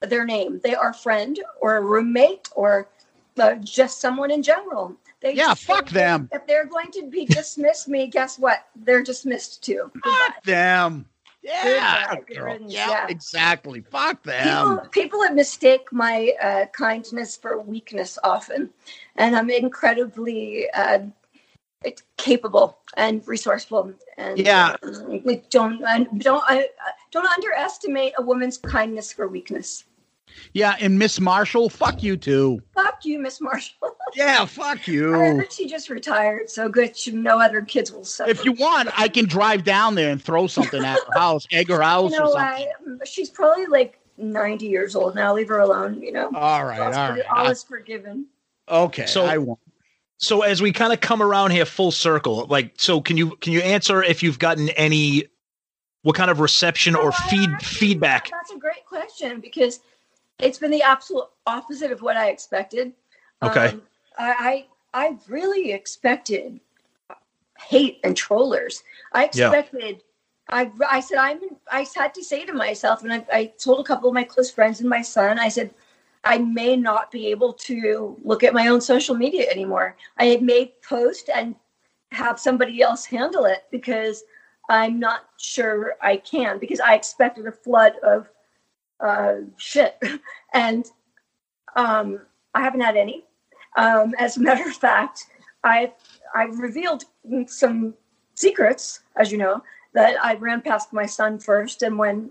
their 0.00 0.24
name. 0.24 0.60
They 0.62 0.74
are 0.74 0.92
friend 0.92 1.38
or 1.60 1.80
roommate 1.80 2.48
or 2.54 2.88
uh, 3.38 3.54
just 3.56 4.00
someone 4.00 4.30
in 4.30 4.42
general. 4.42 4.96
They 5.20 5.34
Yeah, 5.34 5.48
just- 5.48 5.64
fuck 5.64 5.88
them. 5.90 6.28
If 6.32 6.46
they're 6.46 6.66
going 6.66 6.90
to 6.92 7.06
be 7.08 7.24
dismiss 7.26 7.88
me, 7.88 8.06
guess 8.08 8.38
what? 8.38 8.66
They're 8.76 9.02
dismissed 9.02 9.62
too. 9.64 9.90
Fuck 10.04 10.42
them. 10.44 11.06
Yeah. 11.42 12.06
Goodbye. 12.10 12.22
Good 12.26 12.36
girl. 12.36 12.44
riddance, 12.52 12.72
Yeah, 12.72 12.88
yeah. 12.90 13.06
exactly. 13.08 13.80
Fuck 13.82 14.22
them. 14.22 14.80
people 14.92 15.20
that 15.20 15.34
mistake 15.34 15.92
my 15.92 16.32
uh, 16.40 16.66
kindness 16.72 17.36
for 17.36 17.60
weakness 17.60 18.18
often, 18.24 18.70
and 19.16 19.36
I'm 19.36 19.50
incredibly 19.50 20.70
uh, 20.70 21.00
capable 22.16 22.78
and 22.96 23.26
resourceful. 23.28 23.92
And 24.16 24.38
Yeah. 24.38 24.76
uh, 24.82 24.90
don't 25.50 25.80
don't 26.20 26.42
I, 26.48 26.68
don't 27.10 27.26
underestimate 27.26 28.14
a 28.18 28.22
woman's 28.22 28.56
kindness 28.56 29.12
for 29.12 29.28
weakness. 29.28 29.84
Yeah, 30.52 30.76
and 30.80 30.98
Miss 30.98 31.20
Marshall, 31.20 31.68
fuck 31.68 32.02
you 32.02 32.16
too. 32.16 32.60
Fuck 32.74 33.04
you, 33.04 33.18
Miss 33.18 33.40
Marshall. 33.40 33.76
Yeah, 34.16 34.44
fuck 34.44 34.86
you. 34.86 35.12
I 35.12 35.26
you. 35.30 35.36
heard 35.38 35.52
she 35.52 35.66
just 35.66 35.90
retired, 35.90 36.48
so 36.48 36.68
good. 36.68 36.96
She, 36.96 37.10
no 37.10 37.40
other 37.40 37.62
kids 37.62 37.90
will 37.90 38.04
suffer. 38.04 38.30
If 38.30 38.44
you 38.44 38.52
want, 38.52 38.88
I 38.96 39.08
can 39.08 39.24
drive 39.26 39.64
down 39.64 39.96
there 39.96 40.12
and 40.12 40.22
throw 40.22 40.46
something 40.46 40.84
at 40.84 41.00
her 41.12 41.18
house, 41.18 41.48
egg 41.50 41.68
her 41.68 41.80
house 41.82 42.12
you 42.12 42.20
or 42.20 42.30
something. 42.30 42.98
I, 43.02 43.04
she's 43.04 43.28
probably 43.28 43.66
like 43.66 43.98
90 44.16 44.66
years 44.66 44.94
old 44.94 45.16
now. 45.16 45.34
Leave 45.34 45.48
her 45.48 45.58
alone. 45.58 46.00
You 46.00 46.12
know. 46.12 46.30
All 46.32 46.64
right, 46.64 46.78
All's 46.78 46.94
all 46.96 47.08
forgi- 47.08 47.16
right. 47.16 47.26
All 47.28 47.50
is 47.50 47.64
forgiven. 47.64 48.26
Okay, 48.68 49.06
So- 49.06 49.24
I 49.24 49.38
won't. 49.38 49.58
So 50.18 50.42
as 50.42 50.62
we 50.62 50.70
kind 50.70 50.92
of 50.92 51.00
come 51.00 51.20
around 51.20 51.50
here 51.50 51.64
full 51.64 51.90
circle, 51.90 52.46
like 52.48 52.74
so 52.78 53.00
can 53.00 53.16
you 53.16 53.34
can 53.40 53.52
you 53.52 53.62
answer 53.62 54.00
if 54.00 54.22
you've 54.22 54.38
gotten 54.38 54.68
any 54.70 55.26
what 56.02 56.14
kind 56.14 56.30
of 56.30 56.38
reception 56.38 56.94
or 56.94 57.08
Oh, 57.08 57.14
I 57.18 57.30
feed 57.30 57.50
actually- 57.50 57.66
feedback? 57.78 58.30
That's 58.30 58.52
a 58.52 58.58
great 58.58 58.86
question 58.86 59.40
because 59.40 59.80
it's 60.38 60.58
been 60.58 60.70
the 60.70 60.82
absolute 60.82 61.26
opposite 61.46 61.92
of 61.92 62.02
what 62.02 62.16
I 62.16 62.28
expected. 62.28 62.92
Okay. 63.42 63.66
Um, 63.68 63.82
I, 64.18 64.66
I 64.92 65.06
I 65.06 65.18
really 65.28 65.72
expected 65.72 66.60
hate 67.58 68.00
and 68.04 68.16
trollers. 68.16 68.82
I 69.12 69.24
expected. 69.24 69.96
Yeah. 69.96 70.00
I 70.48 70.70
I 70.90 71.00
said 71.00 71.18
I'm. 71.18 71.40
I 71.70 71.86
had 71.94 72.14
to 72.14 72.24
say 72.24 72.44
to 72.44 72.52
myself, 72.52 73.02
and 73.02 73.12
I, 73.12 73.26
I 73.32 73.52
told 73.58 73.80
a 73.80 73.84
couple 73.84 74.08
of 74.08 74.14
my 74.14 74.24
close 74.24 74.50
friends 74.50 74.80
and 74.80 74.88
my 74.88 75.02
son. 75.02 75.38
I 75.38 75.48
said. 75.48 75.74
I 76.26 76.38
may 76.38 76.74
not 76.74 77.10
be 77.10 77.26
able 77.26 77.52
to 77.52 78.16
look 78.24 78.44
at 78.44 78.54
my 78.54 78.68
own 78.68 78.80
social 78.80 79.14
media 79.14 79.46
anymore. 79.50 79.94
I 80.16 80.38
may 80.38 80.72
post 80.82 81.28
and 81.28 81.54
have 82.12 82.40
somebody 82.40 82.80
else 82.80 83.04
handle 83.04 83.44
it 83.44 83.64
because 83.70 84.24
I'm 84.70 84.98
not 84.98 85.28
sure 85.36 85.96
I 86.00 86.16
can 86.16 86.58
because 86.58 86.80
I 86.80 86.94
expected 86.94 87.46
a 87.46 87.52
flood 87.52 87.92
of 88.02 88.30
uh, 89.00 89.36
shit, 89.56 90.02
and 90.54 90.86
um, 91.76 92.20
I 92.54 92.62
haven't 92.62 92.80
had 92.80 92.96
any. 92.96 93.24
Um, 93.76 94.14
as 94.18 94.36
a 94.36 94.40
matter 94.40 94.68
of 94.68 94.76
fact, 94.76 95.26
I 95.64 95.92
I 96.34 96.44
revealed 96.44 97.04
some 97.46 97.94
secrets, 98.34 99.00
as 99.16 99.32
you 99.32 99.38
know, 99.38 99.62
that 99.94 100.22
I 100.24 100.34
ran 100.34 100.60
past 100.60 100.92
my 100.92 101.06
son 101.06 101.38
first, 101.38 101.82
and 101.82 101.98
when 101.98 102.30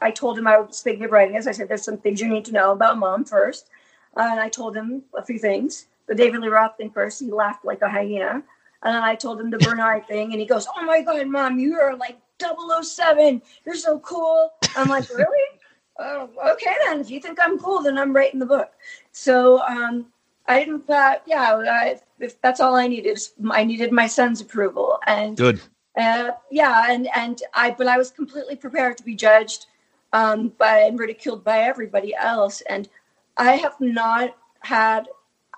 I 0.00 0.10
told 0.10 0.38
him 0.38 0.46
I 0.46 0.58
was 0.58 0.82
thinking 0.82 1.04
of 1.04 1.12
writing 1.12 1.34
this, 1.34 1.46
I 1.46 1.52
said, 1.52 1.68
"There's 1.68 1.84
some 1.84 1.98
things 1.98 2.20
you 2.20 2.28
need 2.28 2.44
to 2.46 2.52
know 2.52 2.72
about 2.72 2.98
mom 2.98 3.24
first. 3.24 3.68
Uh, 4.16 4.28
and 4.30 4.40
I 4.40 4.48
told 4.48 4.76
him 4.76 5.02
a 5.16 5.24
few 5.24 5.38
things. 5.38 5.86
The 6.06 6.14
David 6.14 6.40
Lee 6.40 6.48
Roth 6.48 6.76
thing 6.76 6.90
first. 6.90 7.20
He 7.20 7.30
laughed 7.30 7.64
like 7.64 7.82
a 7.82 7.88
hyena. 7.88 8.42
And 8.82 8.94
then 8.94 9.02
I 9.02 9.14
told 9.14 9.40
him 9.40 9.50
the 9.50 9.58
Bernard 9.58 10.06
thing, 10.08 10.32
and 10.32 10.40
he 10.40 10.46
goes, 10.46 10.66
"Oh 10.76 10.84
my 10.84 11.00
god, 11.02 11.26
mom, 11.26 11.58
you 11.58 11.78
are 11.78 11.96
like 11.96 12.18
007. 12.40 13.42
You're 13.64 13.74
so 13.74 13.98
cool." 14.00 14.50
I'm 14.76 14.88
like, 14.88 15.08
"Really? 15.10 15.53
Oh, 15.98 16.28
okay 16.52 16.74
then. 16.86 17.00
If 17.00 17.10
you 17.10 17.20
think 17.20 17.38
I'm 17.40 17.58
cool, 17.58 17.82
then 17.82 17.98
I'm 17.98 18.14
writing 18.14 18.40
the 18.40 18.46
book." 18.46 18.72
So 19.12 19.60
um, 19.62 20.06
I 20.46 20.60
didn't. 20.60 20.88
Uh, 20.88 21.18
yeah, 21.26 21.62
I, 21.68 22.00
if 22.20 22.40
that's 22.40 22.60
all 22.60 22.74
I 22.74 22.86
needed. 22.86 23.10
is- 23.10 23.32
I 23.50 23.64
needed 23.64 23.92
my 23.92 24.06
son's 24.06 24.40
approval, 24.40 24.98
and 25.06 25.36
Good. 25.36 25.60
uh, 25.98 26.32
yeah, 26.50 26.86
and 26.88 27.08
and 27.14 27.40
I, 27.54 27.70
but 27.72 27.86
I 27.86 27.98
was 27.98 28.10
completely 28.10 28.56
prepared 28.56 28.96
to 28.98 29.04
be 29.04 29.14
judged 29.14 29.66
um, 30.12 30.48
by 30.58 30.78
and 30.80 30.98
ridiculed 30.98 31.44
by 31.44 31.58
everybody 31.60 32.14
else, 32.14 32.60
and 32.62 32.88
I 33.36 33.56
have 33.56 33.80
not 33.80 34.36
had 34.60 35.08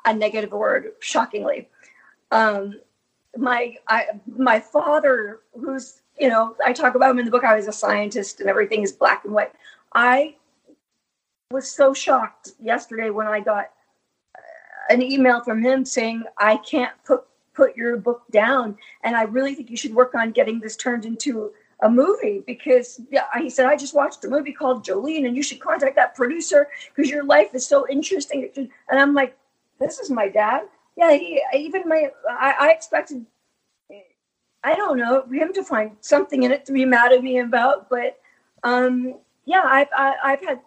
a 0.05 0.15
negative 0.15 0.53
word, 0.53 0.93
shockingly. 1.01 1.69
Um, 2.31 2.81
my 3.37 3.77
I, 3.89 4.07
my 4.37 4.61
father, 4.61 5.41
who's 5.55 6.01
you 6.19 6.29
know, 6.31 6.57
I 6.65 6.73
talk 6.73 6.95
about 6.95 7.11
him 7.11 7.19
in 7.19 7.27
the 7.27 7.31
book. 7.31 7.45
I 7.45 7.57
was 7.57 7.69
a 7.69 7.73
scientist, 7.73 8.41
and 8.41 8.49
everything 8.49 8.83
is 8.83 8.93
black 8.93 9.25
and 9.25 9.35
white. 9.35 9.53
I 9.97 10.37
was 11.51 11.71
so 11.71 11.95
shocked 11.95 12.51
yesterday 12.61 13.09
when 13.09 13.27
I 13.27 13.41
got 13.41 13.71
uh, 14.37 14.93
an 14.93 15.01
email 15.01 15.43
from 15.43 15.63
him 15.63 15.87
saying 15.87 16.25
I 16.37 16.59
can't 16.59 16.93
put 17.05 17.25
put 17.55 17.75
your 17.75 17.97
book 17.97 18.23
down, 18.31 18.77
and 19.03 19.17
I 19.17 19.23
really 19.23 19.55
think 19.55 19.71
you 19.71 19.77
should 19.79 19.95
work 19.95 20.15
on 20.15 20.33
getting 20.33 20.61
this 20.61 20.77
turned 20.77 21.07
into 21.07 21.51
a 21.81 21.89
movie 21.89 22.43
because 22.47 23.01
yeah, 23.11 23.25
he 23.39 23.49
said 23.49 23.65
I 23.65 23.77
just 23.77 23.95
watched 23.95 24.23
a 24.25 24.29
movie 24.29 24.53
called 24.53 24.85
Jolene, 24.85 25.27
and 25.27 25.35
you 25.35 25.43
should 25.43 25.61
contact 25.61 25.97
that 25.97 26.15
producer 26.15 26.69
because 26.95 27.11
your 27.11 27.25
life 27.25 27.55
is 27.55 27.67
so 27.67 27.89
interesting. 27.89 28.51
And 28.55 29.01
I'm 29.01 29.15
like, 29.15 29.35
this 29.81 29.99
is 29.99 30.11
my 30.11 30.29
dad. 30.29 30.65
Yeah, 30.95 31.13
he 31.13 31.43
even 31.55 31.89
my 31.89 32.11
I, 32.29 32.55
I 32.61 32.71
expected. 32.71 33.25
I 34.63 34.75
don't 34.75 34.99
know 34.99 35.25
him 35.31 35.55
to 35.55 35.65
find 35.65 35.93
something 36.01 36.43
in 36.43 36.53
it 36.53 36.67
to 36.67 36.73
be 36.73 36.85
mad 36.85 37.13
at 37.13 37.23
me 37.23 37.39
about, 37.39 37.89
but 37.89 38.19
um, 38.63 39.15
yeah, 39.47 39.63
I've 39.65 39.89
I, 39.97 40.15
I've 40.23 40.41
had 40.45 40.61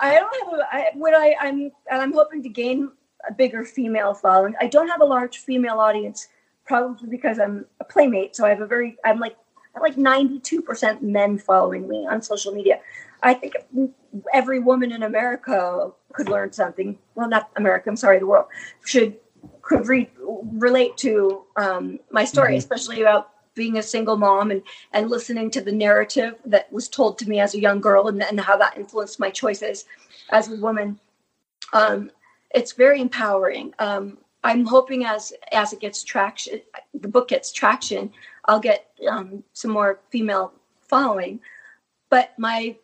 I 0.00 0.14
don't 0.14 0.34
have 0.44 0.60
a 0.60 0.66
I, 0.72 0.90
what 0.94 1.14
I 1.14 1.34
I'm 1.40 1.60
and 1.90 2.02
I'm 2.02 2.12
hoping 2.12 2.42
to 2.42 2.48
gain 2.48 2.90
a 3.28 3.32
bigger 3.32 3.64
female 3.64 4.14
following. 4.14 4.54
I 4.60 4.66
don't 4.66 4.88
have 4.88 5.00
a 5.00 5.04
large 5.04 5.38
female 5.38 5.78
audience, 5.78 6.28
probably 6.66 7.08
because 7.08 7.38
I'm 7.38 7.64
a 7.80 7.84
playmate. 7.84 8.36
So 8.36 8.44
I 8.44 8.50
have 8.50 8.60
a 8.60 8.66
very 8.66 8.96
I'm 9.04 9.18
like 9.18 9.36
I'm 9.74 9.82
like 9.82 9.96
92% 9.96 11.00
men 11.00 11.38
following 11.38 11.88
me 11.88 12.06
on 12.10 12.20
social 12.22 12.52
media. 12.52 12.80
I 13.22 13.34
think 13.34 13.54
every 14.34 14.58
woman 14.58 14.90
in 14.90 15.04
America 15.04 15.90
could 16.12 16.28
learn 16.28 16.52
something. 16.52 16.98
Well, 17.14 17.28
not 17.28 17.50
America. 17.56 17.88
I'm 17.88 17.96
sorry, 17.96 18.18
the 18.18 18.26
world 18.26 18.46
should 18.84 19.16
could 19.62 19.86
re- 19.86 20.10
relate 20.18 20.96
to 20.98 21.44
um, 21.56 22.00
my 22.10 22.24
story, 22.24 22.54
Mhm. 22.54 22.58
especially 22.58 23.02
about 23.02 23.30
being 23.54 23.78
a 23.78 23.82
single 23.82 24.16
mom 24.16 24.50
and 24.50 24.62
and 24.92 25.10
listening 25.10 25.50
to 25.50 25.60
the 25.60 25.72
narrative 25.72 26.34
that 26.44 26.72
was 26.72 26.88
told 26.88 27.18
to 27.18 27.28
me 27.28 27.40
as 27.40 27.54
a 27.54 27.60
young 27.60 27.80
girl 27.80 28.08
and, 28.08 28.22
and 28.22 28.40
how 28.40 28.56
that 28.56 28.76
influenced 28.76 29.20
my 29.20 29.30
choices 29.30 29.86
as 30.30 30.48
a 30.48 30.56
woman. 30.56 30.98
Um, 31.72 32.10
it's 32.54 32.72
very 32.72 33.00
empowering. 33.00 33.74
Um, 33.78 34.18
I'm 34.42 34.64
hoping 34.64 35.04
as 35.04 35.32
as 35.52 35.72
it 35.72 35.80
gets 35.80 36.02
traction, 36.02 36.60
the 36.94 37.08
book 37.08 37.28
gets 37.28 37.52
traction, 37.52 38.10
I'll 38.46 38.60
get 38.60 38.88
um, 39.08 39.44
some 39.52 39.70
more 39.70 40.00
female 40.10 40.52
following. 40.80 41.40
But 42.08 42.32
my 42.38 42.76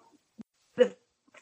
the 0.77 0.95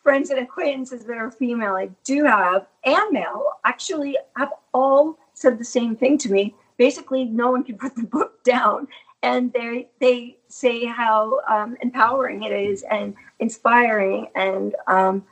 friends 0.03 0.31
and 0.31 0.41
acquaintances 0.41 1.05
that 1.05 1.17
are 1.17 1.31
female, 1.31 1.75
I 1.75 1.91
do 2.05 2.25
have, 2.25 2.67
and 2.85 3.11
male, 3.11 3.45
actually 3.65 4.17
have 4.37 4.53
all 4.73 5.19
said 5.35 5.59
the 5.59 5.65
same 5.65 5.97
thing 5.97 6.17
to 6.19 6.31
me. 6.31 6.55
Basically, 6.77 7.25
no 7.25 7.51
one 7.51 7.65
can 7.65 7.77
put 7.77 7.95
the 7.97 8.05
book 8.05 8.43
down, 8.45 8.89
and 9.25 9.53
they 9.55 9.89
they 10.01 10.37
say 10.49 10.85
how 10.85 11.41
um, 11.49 11.77
empowering 11.81 12.43
it 12.43 12.53
is 12.53 12.85
and 12.91 13.15
inspiring, 13.41 14.29
and 14.35 14.77
um, 14.87 15.25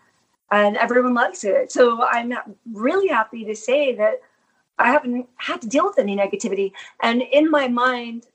and 0.50 0.76
everyone 0.78 1.14
loves 1.14 1.44
it. 1.44 1.70
So 1.70 2.02
I'm 2.02 2.32
really 2.72 3.08
happy 3.08 3.44
to 3.44 3.54
say 3.54 3.94
that 3.96 4.22
I 4.78 4.90
haven't 4.90 5.28
had 5.36 5.60
to 5.60 5.68
deal 5.68 5.84
with 5.84 5.98
any 5.98 6.16
negativity. 6.16 6.72
And 7.02 7.20
in 7.20 7.50
my 7.50 7.68
mind, 7.68 8.26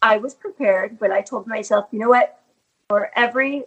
I 0.00 0.16
was 0.16 0.34
prepared, 0.34 0.98
but 0.98 1.10
I 1.10 1.20
told 1.20 1.46
myself, 1.46 1.86
you 1.92 1.98
know 1.98 2.08
what? 2.08 2.40
For 2.88 3.10
every 3.14 3.64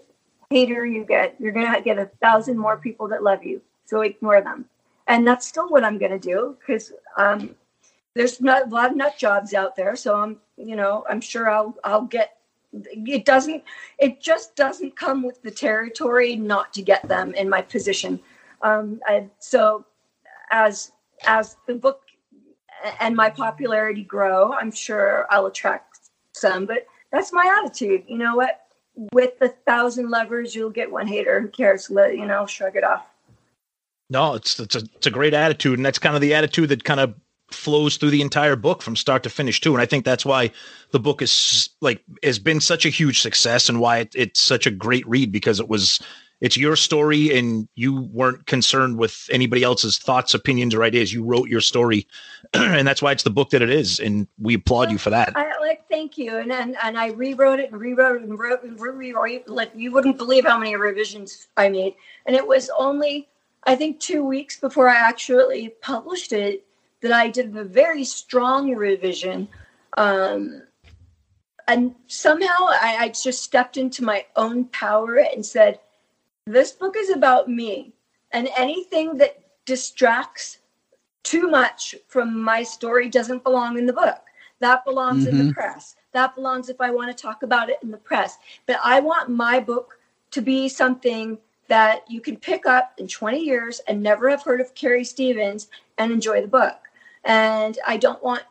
hater 0.49 0.85
you 0.85 1.05
get, 1.05 1.35
you're 1.39 1.53
to 1.75 1.81
get 1.81 1.99
a 1.99 2.09
thousand 2.21 2.57
more 2.57 2.77
people 2.77 3.07
that 3.09 3.23
love 3.23 3.43
you. 3.43 3.61
So 3.85 4.01
ignore 4.01 4.41
them. 4.41 4.65
And 5.07 5.27
that's 5.27 5.47
still 5.47 5.69
what 5.69 5.83
I'm 5.83 5.99
to 6.11 6.19
do 6.19 6.57
because 6.59 6.91
um, 7.17 7.55
there's 8.15 8.41
not 8.41 8.67
a 8.67 8.69
lot 8.69 8.91
of 8.91 8.97
nut 8.97 9.15
jobs 9.17 9.53
out 9.53 9.75
there, 9.75 9.95
so 9.95 10.15
I'm 10.15 10.37
you 10.57 10.75
know 10.75 11.05
I'm 11.09 11.21
sure 11.21 11.49
I'll 11.49 11.77
I'll 11.83 12.03
get. 12.03 12.37
It 12.73 13.25
doesn't. 13.25 13.63
It 13.99 14.21
just 14.21 14.55
doesn't 14.55 14.95
come 14.95 15.23
with 15.23 15.41
the 15.43 15.51
territory 15.51 16.35
not 16.35 16.73
to 16.73 16.81
get 16.81 17.07
them 17.07 17.33
in 17.35 17.49
my 17.49 17.61
position. 17.61 18.19
Um, 18.61 18.99
I, 19.05 19.29
so 19.39 19.85
as 20.49 20.91
as 21.25 21.57
the 21.67 21.75
book 21.75 22.01
and 22.99 23.15
my 23.15 23.29
popularity 23.29 24.03
grow, 24.03 24.53
I'm 24.53 24.71
sure 24.71 25.27
I'll 25.29 25.45
attract 25.45 26.09
some. 26.33 26.65
But 26.65 26.87
that's 27.11 27.31
my 27.31 27.61
attitude. 27.61 28.03
You 28.07 28.17
know 28.17 28.35
what? 28.35 28.61
With 29.11 29.33
a 29.41 29.49
thousand 29.49 30.09
lovers, 30.09 30.55
you'll 30.55 30.69
get 30.69 30.89
one 30.89 31.07
hater. 31.07 31.41
Who 31.41 31.49
cares? 31.49 31.89
Let 31.89 32.17
you 32.17 32.25
know, 32.25 32.45
shrug 32.45 32.77
it 32.77 32.83
off. 32.83 33.05
No, 34.09 34.35
it's 34.35 34.59
it's 34.59 34.75
a 34.75 34.83
it's 34.95 35.07
a 35.07 35.11
great 35.11 35.33
attitude, 35.33 35.79
and 35.79 35.85
that's 35.85 35.99
kind 35.99 36.15
of 36.15 36.21
the 36.21 36.33
attitude 36.33 36.69
that 36.69 36.83
kind 36.83 36.99
of 36.99 37.13
flows 37.51 37.97
through 37.97 38.09
the 38.09 38.21
entire 38.21 38.55
book 38.55 38.81
from 38.81 38.95
start 38.95 39.23
to 39.23 39.29
finish 39.29 39.61
too. 39.61 39.73
And 39.73 39.81
I 39.81 39.85
think 39.85 40.05
that's 40.05 40.25
why 40.25 40.51
the 40.91 40.99
book 40.99 41.21
is 41.21 41.69
like 41.81 42.03
has 42.23 42.39
been 42.39 42.59
such 42.59 42.85
a 42.85 42.89
huge 42.89 43.21
success, 43.21 43.69
and 43.69 43.79
why 43.79 43.99
it, 43.99 44.15
it's 44.15 44.39
such 44.39 44.65
a 44.65 44.71
great 44.71 45.07
read 45.07 45.31
because 45.31 45.59
it 45.59 45.69
was 45.69 45.99
it's 46.41 46.57
your 46.57 46.75
story, 46.75 47.35
and 47.35 47.67
you 47.75 48.01
weren't 48.11 48.45
concerned 48.45 48.97
with 48.97 49.29
anybody 49.31 49.63
else's 49.63 49.97
thoughts, 49.97 50.33
opinions, 50.33 50.75
or 50.75 50.83
ideas. 50.83 51.13
You 51.13 51.23
wrote 51.23 51.47
your 51.47 51.61
story, 51.61 52.07
and 52.53 52.87
that's 52.87 53.01
why 53.01 53.11
it's 53.11 53.23
the 53.23 53.29
book 53.29 53.51
that 53.51 53.61
it 53.61 53.69
is. 53.69 53.99
And 53.99 54.27
we 54.37 54.55
applaud 54.55 54.91
you 54.91 54.97
for 54.97 55.09
that. 55.11 55.33
I 55.35 55.57
like 55.61 55.87
thank 55.89 56.17
you, 56.17 56.37
and 56.37 56.51
and, 56.51 56.75
and 56.83 56.97
I 56.97 57.11
rewrote 57.11 57.59
it 57.59 57.71
and 57.71 57.79
rewrote 57.79 58.21
it 58.21 58.27
and 58.27 58.37
wrote 58.37 58.63
and 58.63 58.79
rewrote. 58.79 59.47
Like 59.47 59.71
you 59.75 59.91
wouldn't 59.91 60.17
believe 60.17 60.45
how 60.45 60.57
many 60.57 60.75
revisions 60.75 61.47
I 61.57 61.69
made, 61.69 61.95
and 62.25 62.35
it 62.35 62.45
was 62.45 62.69
only 62.77 63.29
I 63.63 63.75
think 63.75 63.99
two 63.99 64.23
weeks 64.23 64.59
before 64.59 64.89
I 64.89 64.95
actually 64.95 65.69
published 65.81 66.33
it 66.33 66.65
that 67.01 67.11
I 67.11 67.29
did 67.29 67.55
a 67.55 67.63
very 67.63 68.03
strong 68.03 68.73
revision. 68.73 69.47
Um, 69.97 70.63
and 71.67 71.95
somehow 72.07 72.55
I, 72.59 72.97
I 72.99 73.09
just 73.09 73.43
stepped 73.43 73.77
into 73.77 74.03
my 74.03 74.25
own 74.35 74.65
power 74.65 75.17
and 75.17 75.45
said, 75.45 75.79
This 76.45 76.71
book 76.71 76.95
is 76.97 77.09
about 77.09 77.49
me. 77.49 77.93
And 78.31 78.49
anything 78.57 79.17
that 79.17 79.39
distracts 79.65 80.59
too 81.23 81.47
much 81.47 81.95
from 82.07 82.41
my 82.41 82.63
story 82.63 83.09
doesn't 83.09 83.43
belong 83.43 83.77
in 83.77 83.85
the 83.85 83.93
book. 83.93 84.21
That 84.59 84.85
belongs 84.85 85.25
in 85.25 85.37
the 85.37 85.43
Mhm. 85.45 85.53
press. 85.53 85.95
That 86.11 86.35
belongs 86.35 86.69
if 86.69 86.79
I 86.79 86.91
want 86.91 87.15
to 87.15 87.21
talk 87.21 87.43
about 87.43 87.69
it 87.69 87.79
in 87.81 87.91
the 87.91 87.97
press. 87.97 88.37
But 88.65 88.79
I 88.83 88.99
want 88.99 89.29
my 89.29 89.59
book 89.59 89.99
to 90.31 90.41
be 90.41 90.69
something 90.69 91.39
that 91.67 92.09
you 92.09 92.21
can 92.21 92.37
pick 92.37 92.65
up 92.65 92.93
in 92.97 93.07
20 93.07 93.39
years 93.39 93.79
and 93.81 94.01
never 94.03 94.29
have 94.29 94.43
heard 94.43 94.61
of 94.61 94.75
Carrie 94.75 95.03
Stevens 95.03 95.67
and 95.97 96.11
enjoy 96.11 96.41
the 96.41 96.47
book. 96.47 96.84
And 97.25 97.77
I 97.85 97.97
don't 97.97 98.23
want, 98.23 98.43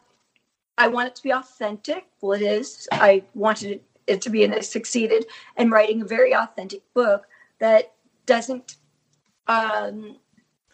I 0.77 0.89
want 0.89 1.09
it 1.09 1.15
to 1.17 1.23
be 1.23 1.33
authentic. 1.33 2.07
Well, 2.21 2.33
it 2.33 2.43
is. 2.43 2.89
I 2.93 3.23
wanted 3.35 3.81
it, 4.07 4.21
to 4.23 4.31
be, 4.31 4.45
and 4.45 4.55
I 4.55 4.61
succeeded 4.61 5.27
in 5.57 5.71
writing 5.71 6.03
a 6.03 6.07
very 6.07 6.35
authentic 6.35 6.83
book 6.93 7.27
that 7.61 7.93
doesn't, 8.27 8.77
um, 9.47 10.19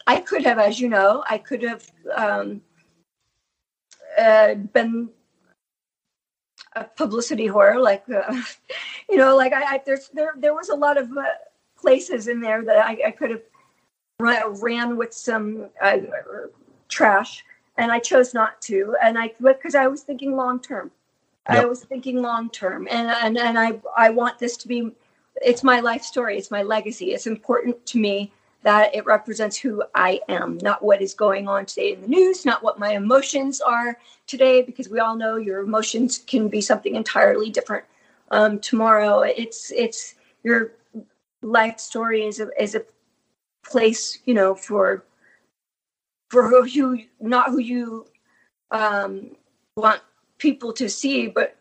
I 0.07 0.19
could 0.19 0.43
have, 0.43 0.57
as 0.57 0.79
you 0.79 0.89
know, 0.89 1.23
I 1.29 1.37
could 1.37 1.61
have 1.61 1.89
um, 2.15 2.61
uh, 4.17 4.55
been 4.55 5.09
a 6.75 6.85
publicity 6.85 7.47
whore, 7.47 7.81
like, 7.81 8.03
uh, 8.09 8.41
you 9.09 9.17
know, 9.17 9.35
like 9.35 9.53
I, 9.53 9.75
I 9.75 9.81
there's 9.85 10.09
there 10.09 10.33
there 10.37 10.53
was 10.53 10.69
a 10.69 10.75
lot 10.75 10.97
of 10.97 11.15
uh, 11.15 11.23
places 11.77 12.27
in 12.27 12.39
there 12.41 12.63
that 12.63 12.77
I, 12.77 12.97
I 13.07 13.11
could 13.11 13.31
have 13.31 13.41
ran, 14.19 14.53
ran 14.61 14.97
with 14.97 15.13
some 15.13 15.69
uh, 15.81 15.97
trash, 16.87 17.43
and 17.77 17.91
I 17.91 17.99
chose 17.99 18.33
not 18.33 18.61
to, 18.63 18.95
and 19.03 19.17
I 19.17 19.33
because 19.39 19.75
I 19.75 19.87
was 19.87 20.03
thinking 20.03 20.35
long 20.35 20.59
term. 20.59 20.91
I 21.47 21.65
was 21.65 21.83
thinking 21.83 22.21
long 22.21 22.49
term, 22.49 22.87
and 22.89 23.09
and 23.09 23.37
and 23.37 23.57
I 23.57 23.79
I 23.97 24.09
want 24.11 24.39
this 24.39 24.55
to 24.57 24.67
be, 24.67 24.91
it's 25.37 25.63
my 25.63 25.79
life 25.79 26.03
story, 26.03 26.37
it's 26.37 26.51
my 26.51 26.61
legacy. 26.63 27.13
It's 27.13 27.27
important 27.27 27.83
to 27.87 27.99
me 27.99 28.31
that 28.63 28.93
it 28.95 29.05
represents 29.05 29.57
who 29.57 29.83
I 29.95 30.21
am, 30.29 30.59
not 30.61 30.83
what 30.83 31.01
is 31.01 31.15
going 31.15 31.47
on 31.47 31.65
today 31.65 31.93
in 31.93 32.01
the 32.01 32.07
news, 32.07 32.45
not 32.45 32.61
what 32.61 32.77
my 32.77 32.93
emotions 32.93 33.59
are 33.59 33.97
today, 34.27 34.61
because 34.61 34.87
we 34.87 34.99
all 34.99 35.15
know 35.15 35.37
your 35.37 35.61
emotions 35.61 36.19
can 36.19 36.47
be 36.47 36.61
something 36.61 36.95
entirely 36.95 37.49
different 37.49 37.85
um, 38.29 38.59
tomorrow. 38.59 39.21
It's 39.21 39.71
it's 39.71 40.15
your 40.43 40.73
life 41.41 41.79
story 41.79 42.23
is 42.23 42.39
a 42.39 42.49
is 42.61 42.75
a 42.75 42.83
place, 43.63 44.19
you 44.25 44.35
know, 44.35 44.53
for 44.53 45.03
for 46.31 46.47
who 46.47 46.63
you 46.63 47.03
not 47.19 47.49
who 47.49 47.59
you 47.59 48.05
um, 48.71 49.31
want 49.75 50.01
people 50.37 50.71
to 50.71 50.89
see, 50.89 51.27
but 51.27 51.57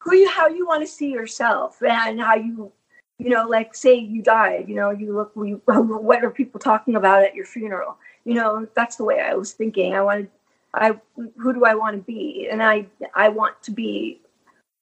who 0.00 0.14
you 0.16 0.28
how 0.28 0.48
you 0.48 0.66
want 0.66 0.80
to 0.82 0.86
see 0.86 1.10
yourself 1.10 1.82
and 1.82 2.18
how 2.18 2.34
you 2.34 2.72
you 3.18 3.28
know 3.28 3.46
like 3.46 3.74
say 3.74 3.94
you 3.94 4.22
died 4.22 4.68
you 4.68 4.74
know 4.74 4.90
you 4.90 5.14
look 5.14 5.36
we 5.36 5.50
what 5.66 6.24
are 6.24 6.30
people 6.30 6.58
talking 6.58 6.96
about 6.96 7.22
at 7.22 7.34
your 7.34 7.44
funeral? 7.44 7.98
You 8.24 8.34
know 8.34 8.66
that's 8.74 8.96
the 8.96 9.04
way 9.04 9.20
i 9.20 9.34
was 9.34 9.52
thinking. 9.52 9.94
I 9.94 10.00
wanted 10.00 10.30
i 10.72 10.98
who 11.36 11.52
do 11.52 11.66
i 11.66 11.74
want 11.74 11.94
to 11.94 12.02
be? 12.02 12.48
And 12.50 12.62
i 12.62 12.86
i 13.14 13.28
want 13.28 13.62
to 13.64 13.70
be 13.70 14.20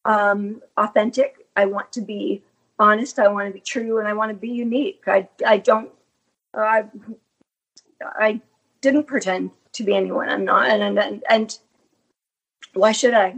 um 0.04 0.62
authentic. 0.76 1.44
I 1.56 1.66
want 1.66 1.90
to 1.92 2.00
be 2.00 2.40
honest. 2.78 3.18
I 3.18 3.26
want 3.26 3.48
to 3.48 3.52
be 3.52 3.60
true 3.60 3.98
and 3.98 4.06
i 4.06 4.12
want 4.12 4.30
to 4.30 4.36
be 4.36 4.48
unique. 4.48 5.02
I 5.08 5.28
i 5.44 5.58
don't 5.58 5.90
i 6.54 6.84
i 8.00 8.40
didn't 8.82 9.04
pretend 9.04 9.50
to 9.72 9.82
be 9.82 9.94
anyone 9.94 10.28
i'm 10.28 10.44
not 10.44 10.68
and 10.68 10.98
and, 10.98 11.22
and 11.30 11.58
why 12.74 12.92
should 12.92 13.14
i 13.14 13.34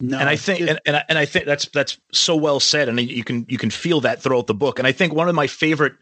No, 0.00 0.18
and 0.18 0.28
I 0.28 0.36
think, 0.36 0.60
and, 0.60 0.78
and 0.86 0.96
I, 0.96 1.04
and 1.08 1.18
I 1.18 1.24
think 1.24 1.44
that's 1.44 1.66
that's 1.74 1.98
so 2.12 2.36
well 2.36 2.60
said, 2.60 2.88
and 2.88 3.00
you 3.00 3.24
can 3.24 3.44
you 3.48 3.58
can 3.58 3.70
feel 3.70 4.00
that 4.02 4.22
throughout 4.22 4.46
the 4.46 4.54
book. 4.54 4.78
And 4.78 4.86
I 4.86 4.92
think 4.92 5.12
one 5.12 5.28
of 5.28 5.34
my 5.34 5.48
favorite, 5.48 5.94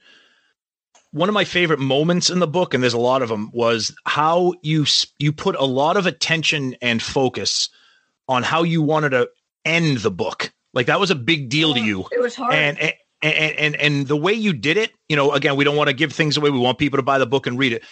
one 1.13 1.31
of 1.31 1.35
my 1.35 1.45
favorite 1.45 1.79
moments 1.79 2.29
in 2.29 2.39
the 2.39 2.47
book, 2.47 2.75
and 2.75 2.83
there's 2.83 2.93
a 2.93 2.99
lot 2.99 3.23
of 3.23 3.31
them, 3.31 3.51
was 3.55 3.97
how 4.05 4.53
you 4.61 4.85
you 5.19 5.33
put 5.33 5.57
a 5.57 5.65
lot 5.65 5.97
of 5.97 6.05
attention 6.05 6.77
and 6.83 7.03
focus 7.03 7.71
on 8.29 8.43
how 8.43 8.65
you 8.65 8.83
wanted 8.83 9.11
to 9.11 9.31
end 9.65 9.99
the 9.99 10.11
book. 10.11 10.53
Like 10.75 10.87
that 10.87 11.01
was 11.01 11.11
a 11.11 11.15
big 11.15 11.49
deal 11.49 11.73
to 11.73 11.81
oh, 11.81 11.85
you, 11.85 12.05
it 12.13 12.21
was 12.21 12.35
hard 12.35 12.53
and 12.53 12.79
and 12.79 12.95
and 13.23 13.59
and, 13.59 13.77
and 13.77 14.07
the 14.07 14.17
way 14.17 14.35
you 14.35 14.53
did 14.53 14.77
it, 14.77 14.93
you 15.09 15.17
know, 15.17 15.33
again, 15.33 15.57
we 15.57 15.65
don't 15.65 15.77
want 15.77 15.89
to 15.89 15.95
give 15.95 16.13
things 16.13 16.37
away. 16.37 16.51
We 16.51 16.59
want 16.59 16.77
people 16.77 16.99
to 16.99 17.03
buy 17.03 17.17
the 17.17 17.27
book 17.27 17.47
and 17.47 17.59
read 17.59 17.73
it. 17.73 17.83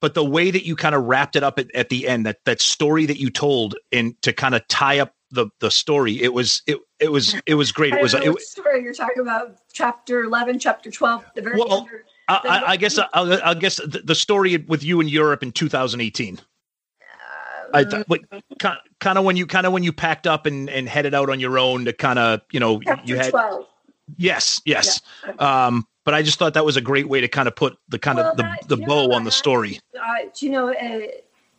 But 0.00 0.14
the 0.14 0.24
way 0.24 0.50
that 0.50 0.64
you 0.64 0.76
kind 0.76 0.94
of 0.94 1.04
wrapped 1.04 1.34
it 1.34 1.42
up 1.42 1.58
at, 1.58 1.74
at 1.74 1.88
the 1.88 2.06
end, 2.06 2.26
that 2.26 2.38
that 2.44 2.60
story 2.60 3.06
that 3.06 3.18
you 3.18 3.30
told, 3.30 3.74
and 3.90 4.20
to 4.22 4.32
kind 4.32 4.54
of 4.54 4.66
tie 4.68 5.00
up 5.00 5.14
the 5.30 5.48
the 5.60 5.70
story, 5.70 6.22
it 6.22 6.32
was 6.32 6.62
it 6.66 6.78
it 7.00 7.10
was 7.10 7.34
it 7.46 7.54
was 7.54 7.72
great. 7.72 7.92
It 7.94 8.00
was 8.00 8.12
don't 8.12 8.20
know 8.22 8.30
it, 8.30 8.34
what 8.34 8.42
story 8.42 8.82
you're 8.82 8.94
talking 8.94 9.20
about. 9.22 9.56
Chapter 9.72 10.22
eleven, 10.22 10.58
chapter 10.58 10.90
twelve, 10.90 11.24
the 11.34 11.42
very 11.42 11.58
Well. 11.58 11.88
I, 12.28 12.40
I, 12.44 12.70
I 12.72 12.76
guess 12.76 12.98
I'll, 12.98 13.42
I'll 13.42 13.54
guess 13.54 13.76
the, 13.76 14.02
the 14.04 14.14
story 14.14 14.56
with 14.58 14.84
you 14.84 15.00
in 15.00 15.08
Europe 15.08 15.42
in 15.42 15.50
2018. 15.50 16.38
I 17.72 17.82
Um, 17.82 17.90
th- 17.90 18.04
like, 18.08 18.22
kind 18.58 18.78
kind 19.00 19.18
of 19.18 19.24
when 19.24 19.36
you 19.36 19.46
kind 19.46 19.66
of 19.66 19.72
when 19.72 19.82
you 19.82 19.92
packed 19.92 20.26
up 20.26 20.46
and 20.46 20.70
and 20.70 20.88
headed 20.88 21.14
out 21.14 21.28
on 21.30 21.40
your 21.40 21.58
own 21.58 21.84
to 21.86 21.92
kind 21.92 22.18
of 22.18 22.40
you 22.50 22.60
know 22.60 22.80
chapter 22.80 23.02
you 23.06 23.16
had 23.16 23.30
twelve. 23.30 23.66
yes 24.16 24.60
yes 24.64 25.00
Yeah. 25.26 25.66
um 25.66 25.86
but 26.08 26.14
I 26.14 26.22
just 26.22 26.38
thought 26.38 26.54
that 26.54 26.64
was 26.64 26.78
a 26.78 26.80
great 26.80 27.06
way 27.06 27.20
to 27.20 27.28
kind 27.28 27.46
of 27.48 27.54
put 27.54 27.78
the 27.90 27.98
kind 27.98 28.16
Well, 28.16 28.30
of 28.30 28.38
the 28.38 28.42
that- 28.44 28.66
the 28.66 28.76
you 28.76 28.86
know 28.86 29.08
bow 29.08 29.12
on 29.12 29.24
the 29.24 29.30
story. 29.30 29.78
Uh, 29.94 30.14
do 30.34 30.46
you 30.46 30.50
know, 30.50 30.72
uh, 30.72 31.06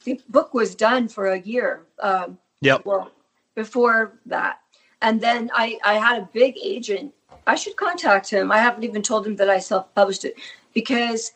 the 0.06 0.20
book 0.28 0.56
was 0.56 0.74
done 0.74 1.08
for 1.08 1.28
a 1.28 1.40
year. 1.40 1.86
Um, 2.00 2.40
Yep. 2.62 2.82
well, 2.84 3.12
before 3.54 4.18
that, 4.26 4.62
and 5.04 5.22
then 5.22 5.52
I 5.54 5.78
I 5.84 6.00
had 6.00 6.18
a 6.24 6.30
big 6.34 6.58
agent. 6.64 7.14
I 7.46 7.54
should 7.54 7.76
contact 7.76 8.28
him. 8.32 8.52
I 8.52 8.58
haven't 8.58 8.84
even 8.84 9.04
told 9.04 9.28
him 9.28 9.36
that 9.36 9.52
I 9.52 9.60
self 9.60 9.94
published 9.94 10.26
it 10.26 10.34
because 10.74 11.34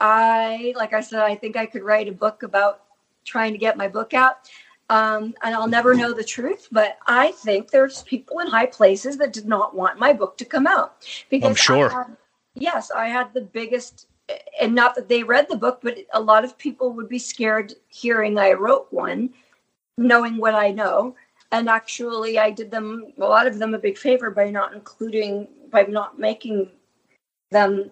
I, 0.00 0.72
like 0.74 0.94
I 0.94 1.02
said, 1.02 1.20
I 1.20 1.34
think 1.34 1.54
I 1.54 1.66
could 1.66 1.82
write 1.82 2.08
a 2.08 2.12
book 2.12 2.44
about 2.44 2.84
trying 3.26 3.52
to 3.52 3.58
get 3.58 3.76
my 3.76 3.88
book 3.88 4.14
out. 4.14 4.48
Um, 4.88 5.34
and 5.42 5.54
I'll 5.54 5.68
never 5.68 5.92
know 5.94 6.14
the 6.14 6.24
truth, 6.24 6.68
but 6.72 6.96
I 7.06 7.32
think 7.32 7.70
there's 7.70 8.04
people 8.04 8.38
in 8.38 8.46
high 8.46 8.64
places 8.64 9.18
that 9.18 9.34
did 9.34 9.46
not 9.46 9.76
want 9.76 9.98
my 9.98 10.14
book 10.14 10.38
to 10.38 10.46
come 10.46 10.66
out 10.66 11.06
because 11.28 11.50
I 11.58 11.60
sure. 11.60 12.16
Yes, 12.60 12.90
I 12.90 13.08
had 13.08 13.32
the 13.34 13.40
biggest, 13.40 14.06
and 14.60 14.74
not 14.74 14.94
that 14.94 15.08
they 15.08 15.22
read 15.22 15.48
the 15.48 15.56
book, 15.56 15.80
but 15.82 15.98
a 16.12 16.20
lot 16.20 16.44
of 16.44 16.58
people 16.58 16.92
would 16.92 17.08
be 17.08 17.18
scared 17.18 17.74
hearing 17.88 18.38
I 18.38 18.52
wrote 18.52 18.88
one, 18.90 19.30
knowing 19.96 20.36
what 20.36 20.54
I 20.54 20.70
know. 20.70 21.16
And 21.50 21.68
actually, 21.68 22.38
I 22.38 22.50
did 22.50 22.70
them 22.70 23.12
a 23.18 23.24
lot 23.24 23.46
of 23.46 23.58
them 23.58 23.74
a 23.74 23.78
big 23.78 23.96
favor 23.96 24.30
by 24.30 24.50
not 24.50 24.74
including, 24.74 25.48
by 25.70 25.82
not 25.84 26.18
making 26.18 26.70
them 27.50 27.90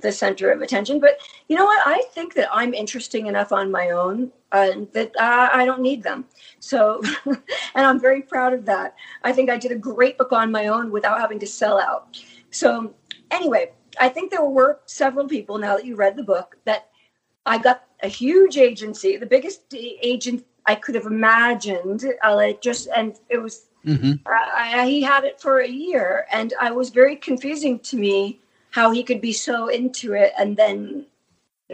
the 0.00 0.12
center 0.12 0.50
of 0.50 0.60
attention. 0.60 1.00
But 1.00 1.18
you 1.48 1.56
know 1.56 1.64
what? 1.64 1.80
I 1.86 2.02
think 2.12 2.34
that 2.34 2.48
I'm 2.52 2.74
interesting 2.74 3.26
enough 3.26 3.52
on 3.52 3.70
my 3.70 3.90
own 3.90 4.30
uh, 4.52 4.72
that 4.92 5.12
uh, 5.18 5.50
I 5.52 5.64
don't 5.64 5.80
need 5.80 6.02
them. 6.02 6.24
So, 6.60 7.02
and 7.26 7.36
I'm 7.74 8.00
very 8.00 8.22
proud 8.22 8.52
of 8.52 8.64
that. 8.66 8.94
I 9.24 9.32
think 9.32 9.50
I 9.50 9.58
did 9.58 9.72
a 9.72 9.76
great 9.76 10.16
book 10.16 10.32
on 10.32 10.52
my 10.52 10.68
own 10.68 10.90
without 10.90 11.18
having 11.20 11.38
to 11.40 11.46
sell 11.46 11.80
out. 11.80 12.22
So, 12.50 12.94
anyway, 13.30 13.72
I 14.00 14.08
think 14.08 14.30
there 14.30 14.44
were 14.44 14.80
several 14.86 15.26
people 15.26 15.58
now 15.58 15.76
that 15.76 15.86
you 15.86 15.96
read 15.96 16.16
the 16.16 16.22
book 16.22 16.56
that 16.64 16.88
I 17.46 17.58
got 17.58 17.84
a 18.02 18.08
huge 18.08 18.56
agency, 18.56 19.16
the 19.16 19.26
biggest 19.26 19.62
agent 19.72 20.44
I 20.66 20.74
could 20.74 20.94
have 20.94 21.06
imagined. 21.06 22.04
Uh, 22.22 22.52
just 22.60 22.88
and 22.94 23.16
it 23.28 23.38
was 23.38 23.68
Mm-hmm. 23.86 24.12
I, 24.26 24.80
I, 24.80 24.86
he 24.86 25.02
had 25.02 25.24
it 25.24 25.40
for 25.40 25.60
a 25.60 25.68
year, 25.68 26.26
and 26.30 26.52
I 26.60 26.70
was 26.72 26.90
very 26.90 27.16
confusing 27.16 27.78
to 27.80 27.96
me 27.96 28.40
how 28.70 28.90
he 28.90 29.02
could 29.02 29.20
be 29.20 29.32
so 29.32 29.68
into 29.68 30.12
it 30.12 30.32
and 30.38 30.56
then 30.56 31.06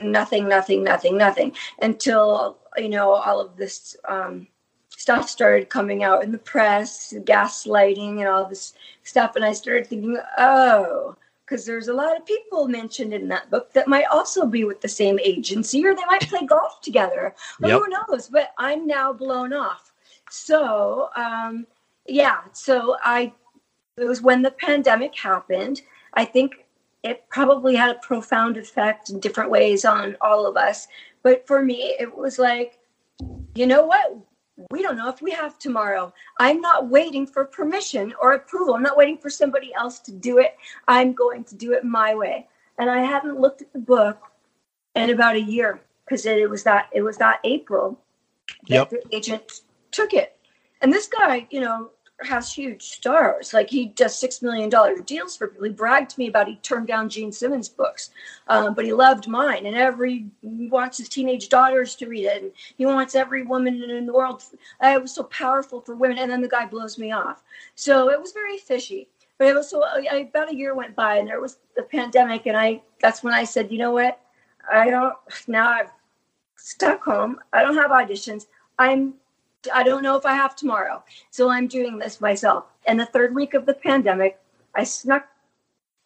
nothing, 0.00 0.48
nothing, 0.48 0.84
nothing, 0.84 1.16
nothing 1.16 1.52
until 1.82 2.58
you 2.76 2.88
know 2.88 3.12
all 3.12 3.40
of 3.40 3.56
this 3.56 3.96
um, 4.08 4.46
stuff 4.90 5.28
started 5.28 5.70
coming 5.70 6.04
out 6.04 6.22
in 6.22 6.30
the 6.30 6.38
press, 6.38 7.12
gaslighting, 7.24 8.18
and 8.18 8.28
all 8.28 8.46
this 8.46 8.74
stuff, 9.02 9.34
and 9.36 9.44
I 9.44 9.52
started 9.52 9.86
thinking, 9.86 10.18
oh. 10.38 11.16
Because 11.44 11.66
there's 11.66 11.88
a 11.88 11.94
lot 11.94 12.16
of 12.16 12.24
people 12.24 12.68
mentioned 12.68 13.12
in 13.12 13.28
that 13.28 13.50
book 13.50 13.72
that 13.74 13.88
might 13.88 14.06
also 14.06 14.46
be 14.46 14.64
with 14.64 14.80
the 14.80 14.88
same 14.88 15.18
agency, 15.18 15.84
or 15.84 15.94
they 15.94 16.04
might 16.06 16.28
play 16.28 16.46
golf 16.46 16.80
together, 16.80 17.34
or 17.62 17.68
Yep. 17.68 17.80
who 17.80 17.88
knows? 17.88 18.28
But 18.28 18.52
I'm 18.58 18.86
now 18.86 19.12
blown 19.12 19.52
off. 19.52 19.92
So, 20.30 21.10
um, 21.16 21.66
yeah 22.06 22.40
so 22.52 22.96
i 23.02 23.32
it 23.96 24.04
was 24.04 24.20
when 24.20 24.42
the 24.42 24.50
pandemic 24.50 25.16
happened 25.16 25.82
i 26.14 26.24
think 26.24 26.66
it 27.02 27.24
probably 27.28 27.74
had 27.74 27.90
a 27.90 27.98
profound 28.00 28.56
effect 28.56 29.10
in 29.10 29.20
different 29.20 29.50
ways 29.50 29.84
on 29.84 30.16
all 30.20 30.46
of 30.46 30.56
us 30.56 30.88
but 31.22 31.46
for 31.46 31.62
me 31.62 31.94
it 31.98 32.14
was 32.14 32.38
like 32.38 32.78
you 33.54 33.66
know 33.66 33.84
what 33.84 34.16
we 34.70 34.82
don't 34.82 34.96
know 34.96 35.08
if 35.08 35.20
we 35.20 35.32
have 35.32 35.58
tomorrow. 35.58 36.12
I'm 36.38 36.60
not 36.60 36.88
waiting 36.88 37.26
for 37.26 37.44
permission 37.44 38.14
or 38.20 38.34
approval. 38.34 38.74
I'm 38.74 38.82
not 38.82 38.96
waiting 38.96 39.18
for 39.18 39.30
somebody 39.30 39.72
else 39.74 39.98
to 40.00 40.12
do 40.12 40.38
it. 40.38 40.56
I'm 40.86 41.12
going 41.12 41.44
to 41.44 41.56
do 41.56 41.72
it 41.72 41.84
my 41.84 42.14
way. 42.14 42.48
And 42.78 42.90
i 42.90 43.00
hadn't 43.00 43.40
looked 43.40 43.62
at 43.62 43.72
the 43.72 43.78
book 43.78 44.18
in 44.94 45.10
about 45.10 45.36
a 45.36 45.40
year 45.40 45.80
because 46.04 46.26
it, 46.26 46.48
was 46.48 46.62
that 46.64 46.88
it 46.92 47.02
was 47.02 47.16
that 47.18 47.40
april 47.44 47.98
that 48.68 48.90
Yep. 48.90 48.90
the 48.90 49.02
agent 49.16 49.60
took 49.90 50.12
it. 50.12 50.36
And 50.80 50.92
this 50.92 51.06
guy, 51.08 51.46
you 51.50 51.60
know, 51.60 51.90
has 52.20 52.52
huge 52.52 52.82
stars. 52.82 53.52
Like 53.52 53.68
he 53.68 53.86
does 53.86 54.18
six 54.18 54.40
million 54.40 54.70
dollar 54.70 54.96
deals 54.98 55.36
for 55.36 55.48
people. 55.48 55.64
He 55.64 55.72
bragged 55.72 56.10
to 56.10 56.18
me 56.18 56.28
about 56.28 56.48
he 56.48 56.56
turned 56.56 56.86
down 56.86 57.08
Gene 57.08 57.32
Simmons' 57.32 57.68
books, 57.68 58.10
um, 58.48 58.74
but 58.74 58.84
he 58.84 58.92
loved 58.92 59.28
mine. 59.28 59.66
And 59.66 59.76
every 59.76 60.26
he 60.40 60.68
wants 60.68 60.98
his 60.98 61.08
teenage 61.08 61.48
daughters 61.48 61.96
to 61.96 62.06
read 62.06 62.26
it, 62.26 62.42
and 62.42 62.52
he 62.76 62.86
wants 62.86 63.14
every 63.14 63.42
woman 63.42 63.82
in 63.82 64.06
the 64.06 64.12
world. 64.12 64.42
I 64.80 64.96
was 64.98 65.14
so 65.14 65.24
powerful 65.24 65.80
for 65.80 65.94
women, 65.96 66.18
and 66.18 66.30
then 66.30 66.40
the 66.40 66.48
guy 66.48 66.66
blows 66.66 66.98
me 66.98 67.12
off. 67.12 67.42
So 67.74 68.10
it 68.10 68.20
was 68.20 68.32
very 68.32 68.58
fishy. 68.58 69.08
But 69.36 69.48
it 69.48 69.54
was 69.54 69.68
so 69.68 69.82
I, 69.82 70.28
about 70.30 70.52
a 70.52 70.56
year 70.56 70.74
went 70.74 70.94
by, 70.94 71.16
and 71.16 71.28
there 71.28 71.40
was 71.40 71.58
the 71.76 71.82
pandemic, 71.82 72.46
and 72.46 72.56
I 72.56 72.82
that's 73.00 73.22
when 73.22 73.34
I 73.34 73.44
said, 73.44 73.72
you 73.72 73.78
know 73.78 73.90
what, 73.90 74.20
I 74.72 74.90
don't 74.90 75.14
now 75.48 75.68
I've 75.68 75.90
stuck 76.56 77.02
home. 77.02 77.40
I 77.52 77.62
don't 77.62 77.76
have 77.76 77.90
auditions. 77.90 78.46
I'm 78.78 79.14
I 79.72 79.82
don't 79.82 80.02
know 80.02 80.16
if 80.16 80.26
I 80.26 80.34
have 80.34 80.56
tomorrow. 80.56 81.02
So 81.30 81.48
I'm 81.48 81.66
doing 81.66 81.98
this 81.98 82.20
myself. 82.20 82.64
And 82.86 82.98
the 82.98 83.06
third 83.06 83.34
week 83.34 83.54
of 83.54 83.66
the 83.66 83.74
pandemic, 83.74 84.38
I 84.74 84.84
snuck 84.84 85.26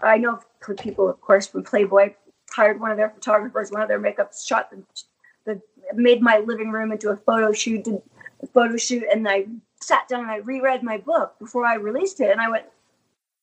I 0.00 0.18
know 0.18 0.40
people, 0.76 1.08
of 1.08 1.20
course, 1.20 1.46
from 1.46 1.64
Playboy, 1.64 2.14
hired 2.50 2.80
one 2.80 2.90
of 2.90 2.96
their 2.96 3.10
photographers, 3.10 3.70
one 3.70 3.82
of 3.82 3.88
their 3.88 3.98
makeup 3.98 4.32
shot 4.34 4.70
the, 4.70 4.82
the 5.44 5.60
made 5.94 6.22
my 6.22 6.38
living 6.38 6.70
room 6.70 6.92
into 6.92 7.10
a 7.10 7.16
photo 7.16 7.52
shoot, 7.52 7.84
did 7.84 8.00
a 8.42 8.46
photo 8.46 8.76
shoot, 8.76 9.04
and 9.10 9.28
I 9.28 9.46
sat 9.80 10.08
down 10.08 10.22
and 10.22 10.30
I 10.30 10.36
reread 10.36 10.82
my 10.82 10.98
book 10.98 11.34
before 11.38 11.64
I 11.64 11.74
released 11.74 12.20
it. 12.20 12.30
And 12.30 12.40
I 12.40 12.48
went, 12.48 12.66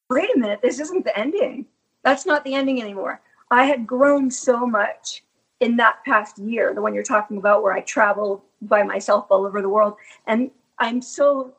wait 0.10 0.34
a 0.36 0.40
minute, 0.40 0.62
this 0.62 0.80
isn't 0.80 1.04
the 1.04 1.18
ending. 1.18 1.66
That's 2.04 2.26
not 2.26 2.44
the 2.44 2.54
ending 2.54 2.82
anymore. 2.82 3.22
I 3.52 3.66
had 3.66 3.88
grown 3.88 4.32
so 4.32 4.66
much 4.66 5.24
in 5.60 5.78
that 5.78 6.04
past 6.06 6.38
year, 6.38 6.74
the 6.74 6.82
one 6.82 6.94
you're 6.94 7.04
talking 7.04 7.38
about, 7.38 7.64
where 7.64 7.74
I 7.74 7.82
travel 7.82 8.44
by 8.68 8.84
myself 8.84 9.28
all 9.30 9.46
over 9.46 9.62
the 9.62 9.70
world. 9.70 9.96
And 10.28 10.52
I'm 10.80 11.02
so 11.02 11.54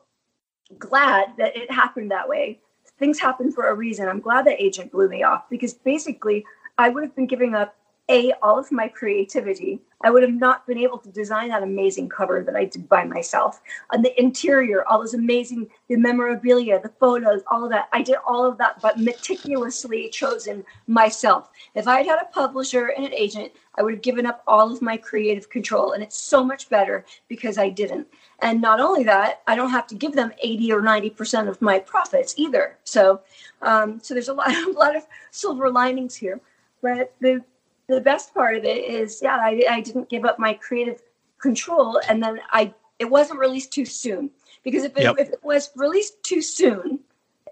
glad 0.77 1.33
that 1.37 1.55
it 1.55 1.71
happened 1.71 2.11
that 2.11 2.27
way. 2.27 2.59
Things 2.99 3.19
happen 3.19 3.51
for 3.51 3.69
a 3.69 3.75
reason. 3.75 4.07
I'm 4.07 4.19
glad 4.19 4.45
that 4.45 4.61
agent 4.61 4.91
blew 4.91 5.07
me 5.07 5.23
off 5.23 5.49
because 5.49 5.73
basically 5.73 6.45
I 6.77 6.89
would 6.89 7.03
have 7.03 7.15
been 7.15 7.27
giving 7.27 7.55
up 7.55 7.75
a 8.09 8.31
all 8.41 8.57
of 8.57 8.71
my 8.71 8.87
creativity. 8.87 9.79
I 10.01 10.11
would 10.11 10.21
have 10.21 10.31
not 10.31 10.67
been 10.67 10.77
able 10.77 10.99
to 10.99 11.09
design 11.09 11.49
that 11.49 11.63
amazing 11.63 12.07
cover 12.09 12.43
that 12.43 12.55
I 12.55 12.65
did 12.65 12.87
by 12.87 13.03
myself. 13.03 13.61
And 13.91 14.05
the 14.05 14.17
interior, 14.21 14.87
all 14.87 14.99
those 14.99 15.15
amazing, 15.15 15.67
the 15.87 15.97
memorabilia, 15.97 16.79
the 16.79 16.93
photos, 16.99 17.41
all 17.51 17.65
of 17.65 17.71
that. 17.71 17.89
I 17.91 18.03
did 18.03 18.17
all 18.25 18.45
of 18.45 18.59
that, 18.59 18.79
but 18.79 18.99
meticulously 18.99 20.09
chosen 20.09 20.63
myself. 20.85 21.49
If 21.73 21.87
I 21.87 21.97
had 21.97 22.05
had 22.05 22.21
a 22.21 22.31
publisher 22.31 22.87
and 22.95 23.05
an 23.05 23.13
agent, 23.13 23.51
I 23.75 23.81
would 23.81 23.93
have 23.93 24.03
given 24.03 24.27
up 24.27 24.43
all 24.45 24.71
of 24.71 24.81
my 24.81 24.97
creative 24.97 25.49
control. 25.49 25.93
And 25.93 26.03
it's 26.03 26.17
so 26.17 26.43
much 26.43 26.69
better 26.69 27.03
because 27.27 27.57
I 27.57 27.69
didn't. 27.69 28.07
And 28.39 28.61
not 28.61 28.79
only 28.79 29.03
that, 29.05 29.41
I 29.47 29.55
don't 29.55 29.71
have 29.71 29.87
to 29.87 29.95
give 29.95 30.13
them 30.13 30.31
80 30.41 30.71
or 30.73 30.81
90% 30.81 31.49
of 31.49 31.61
my 31.61 31.79
profits 31.79 32.35
either. 32.37 32.77
So, 32.83 33.21
um, 33.63 33.99
so 34.01 34.13
there's 34.13 34.29
a 34.29 34.33
lot, 34.33 34.51
a 34.53 34.71
lot 34.71 34.95
of 34.95 35.07
silver 35.31 35.71
linings 35.71 36.15
here. 36.15 36.39
But 36.81 37.13
the 37.19 37.43
the 37.87 38.01
best 38.01 38.33
part 38.33 38.55
of 38.55 38.65
it 38.65 38.83
is, 38.83 39.21
yeah, 39.21 39.37
I, 39.37 39.63
I 39.69 39.81
didn't 39.81 40.09
give 40.09 40.25
up 40.25 40.39
my 40.39 40.53
creative 40.53 41.01
control, 41.39 42.01
and 42.09 42.21
then 42.21 42.39
I 42.51 42.73
it 42.99 43.05
wasn't 43.05 43.39
released 43.39 43.71
too 43.71 43.85
soon 43.85 44.31
because 44.63 44.83
if 44.83 44.97
it, 44.97 45.03
Yep. 45.03 45.15
if 45.19 45.29
it 45.29 45.43
was 45.43 45.69
released 45.75 46.21
too 46.23 46.41
soon, 46.41 46.99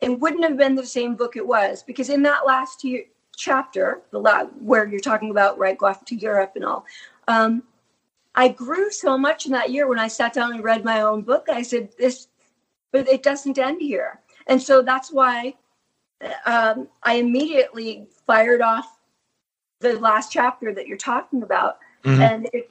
it 0.02 0.20
wouldn't 0.20 0.44
have 0.44 0.58
been 0.58 0.76
the 0.76 0.86
same 0.86 1.16
book 1.16 1.36
it 1.36 1.46
was 1.46 1.84
because 1.84 2.10
in 2.10 2.24
that 2.24 2.46
last 2.46 2.84
year, 2.84 3.04
chapter, 3.38 4.02
the 4.12 4.20
la- 4.20 4.46
where 4.46 4.88
you're 4.88 5.00
talking 5.00 5.30
about 5.30 5.58
right, 5.60 5.74
I 5.74 5.78
go 5.78 5.86
off 5.86 6.04
to 6.06 6.16
Europe 6.16 6.54
and 6.56 6.66
all, 6.66 6.86
um, 7.28 7.64
I 8.34 8.50
grew 8.50 8.90
so 8.92 9.18
much 9.18 9.46
in 9.46 9.52
that 9.52 9.70
year 9.70 9.88
when 9.88 10.00
I 10.00 10.08
sat 10.08 10.34
down 10.34 10.52
and 10.54 10.64
read 10.64 10.84
my 10.84 11.02
own 11.02 11.22
book. 11.22 11.48
I 11.48 11.62
said 11.62 11.90
this, 11.98 12.28
but 12.92 13.08
it 13.08 13.24
doesn't 13.24 13.58
end 13.58 13.82
here, 13.82 14.20
and 14.48 14.62
so 14.62 14.82
that's 14.82 15.12
why 15.12 15.54
um, 16.46 16.88
I 17.04 17.16
immediately 17.16 18.08
fired 18.26 18.62
off 18.62 18.95
the 19.94 20.00
last 20.00 20.32
chapter 20.32 20.74
that 20.74 20.88
you're 20.88 20.98
talking 20.98 21.44
about, 21.44 21.80
Mhm. 22.04 22.20
and 22.20 22.50
it 22.54 22.70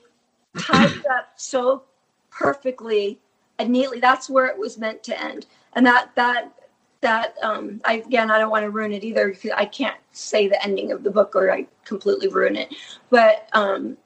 ties 0.59 0.93
up 1.11 1.33
so 1.37 1.83
perfectly 2.31 3.19
and 3.59 3.71
neatly. 3.71 4.01
That's 4.01 4.29
where 4.29 4.47
it 4.47 4.59
was 4.59 4.79
meant 4.79 5.03
to 5.05 5.21
end, 5.21 5.47
and 5.75 5.87
that 5.87 6.15
that 6.15 6.53
that 7.01 7.37
um, 7.43 7.81
I 7.85 7.95
again 7.95 8.31
I 8.31 8.39
don't 8.39 8.51
want 8.51 8.65
to 8.65 8.71
ruin 8.71 8.93
it 8.93 9.05
either 9.05 9.29
because 9.29 9.53
I 9.57 9.67
can't 9.67 9.99
say 10.13 10.49
the 10.49 10.63
ending 10.65 10.93
of 10.93 11.03
the 11.03 11.11
book 11.11 11.37
or 11.37 11.53
I 11.53 11.67
completely 11.85 12.29
ruin 12.29 12.57
it, 12.57 12.75
but 13.11 13.49
um, 13.53 13.97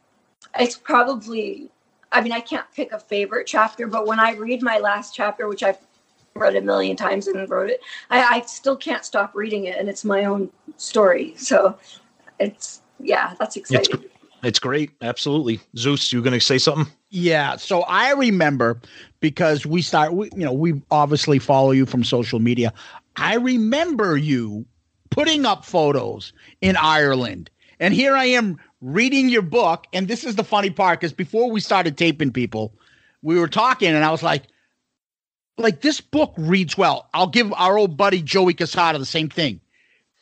it's 0.59 0.76
probably. 0.76 1.70
I 2.10 2.22
mean, 2.22 2.32
I 2.32 2.40
can't 2.40 2.64
pick 2.74 2.93
a 2.93 2.98
favorite 2.98 3.47
chapter, 3.47 3.86
but 3.86 4.06
when 4.06 4.18
I 4.18 4.32
read 4.32 4.62
my 4.62 4.78
last 4.78 5.14
chapter, 5.14 5.47
which 5.47 5.62
I've 5.62 5.76
read 6.35 6.56
a 6.56 6.60
million 6.62 6.97
times 6.97 7.26
and 7.26 7.48
wrote 7.51 7.68
it, 7.68 7.80
I, 8.09 8.36
I 8.36 8.40
still 8.47 8.76
can't 8.76 9.05
stop 9.05 9.35
reading 9.35 9.64
it, 9.64 9.76
and 9.78 9.90
it's 9.90 10.06
my 10.06 10.24
own 10.24 10.51
story. 10.78 11.35
So 11.36 11.78
it's 12.40 12.80
yeah, 13.01 13.35
that's 13.39 13.57
It's, 13.57 13.89
it's 14.43 14.59
great. 14.59 14.91
Absolutely. 15.03 15.61
Zeus, 15.77 16.12
you 16.12 16.23
going 16.23 16.39
to 16.39 16.41
say 16.41 16.59
something? 16.59 16.93
Yeah. 17.11 17.57
So 17.57 17.83
I 17.83 18.12
remember 18.12 18.81
because 19.20 19.66
we 19.66 19.83
start, 19.83 20.12
we, 20.12 20.31
you 20.35 20.45
know, 20.45 20.53
we 20.53 20.81
obviously 20.91 21.39
follow 21.39 21.70
you 21.70 21.87
from 21.87 22.05
social 22.05 22.39
media. 22.39 22.73
I 23.16 23.35
remember 23.35 24.16
you 24.16 24.66
putting 25.11 25.47
up 25.47 25.65
photos 25.65 26.33
in 26.61 26.77
Ireland. 26.77 27.51
And 27.81 27.95
here 27.95 28.15
I 28.15 28.27
am 28.27 28.59
reading 28.81 29.29
your 29.29 29.43
book. 29.43 29.87
And 29.93 30.09
this 30.09 30.25
is 30.25 30.37
the 30.37 30.45
funny 30.45 30.70
part 30.70 31.01
because 31.01 31.12
before 31.12 31.51
we 31.51 31.61
started 31.61 31.97
taping 31.97 32.33
people, 32.33 32.75
we 33.23 33.39
were 33.39 33.49
talking 33.49 33.89
and 33.89 34.05
I 34.05 34.11
was 34.11 34.23
like, 34.23 34.45
like 35.57 35.81
this 35.81 36.01
book 36.01 36.35
reads 36.37 36.79
well. 36.79 37.09
I'll 37.15 37.29
give 37.29 37.53
our 37.55 37.77
old 37.77 37.97
buddy 37.97 38.23
Joey 38.23 38.55
Cassata 38.55 38.99
the 38.99 39.07
same 39.07 39.29
thing. 39.29 39.61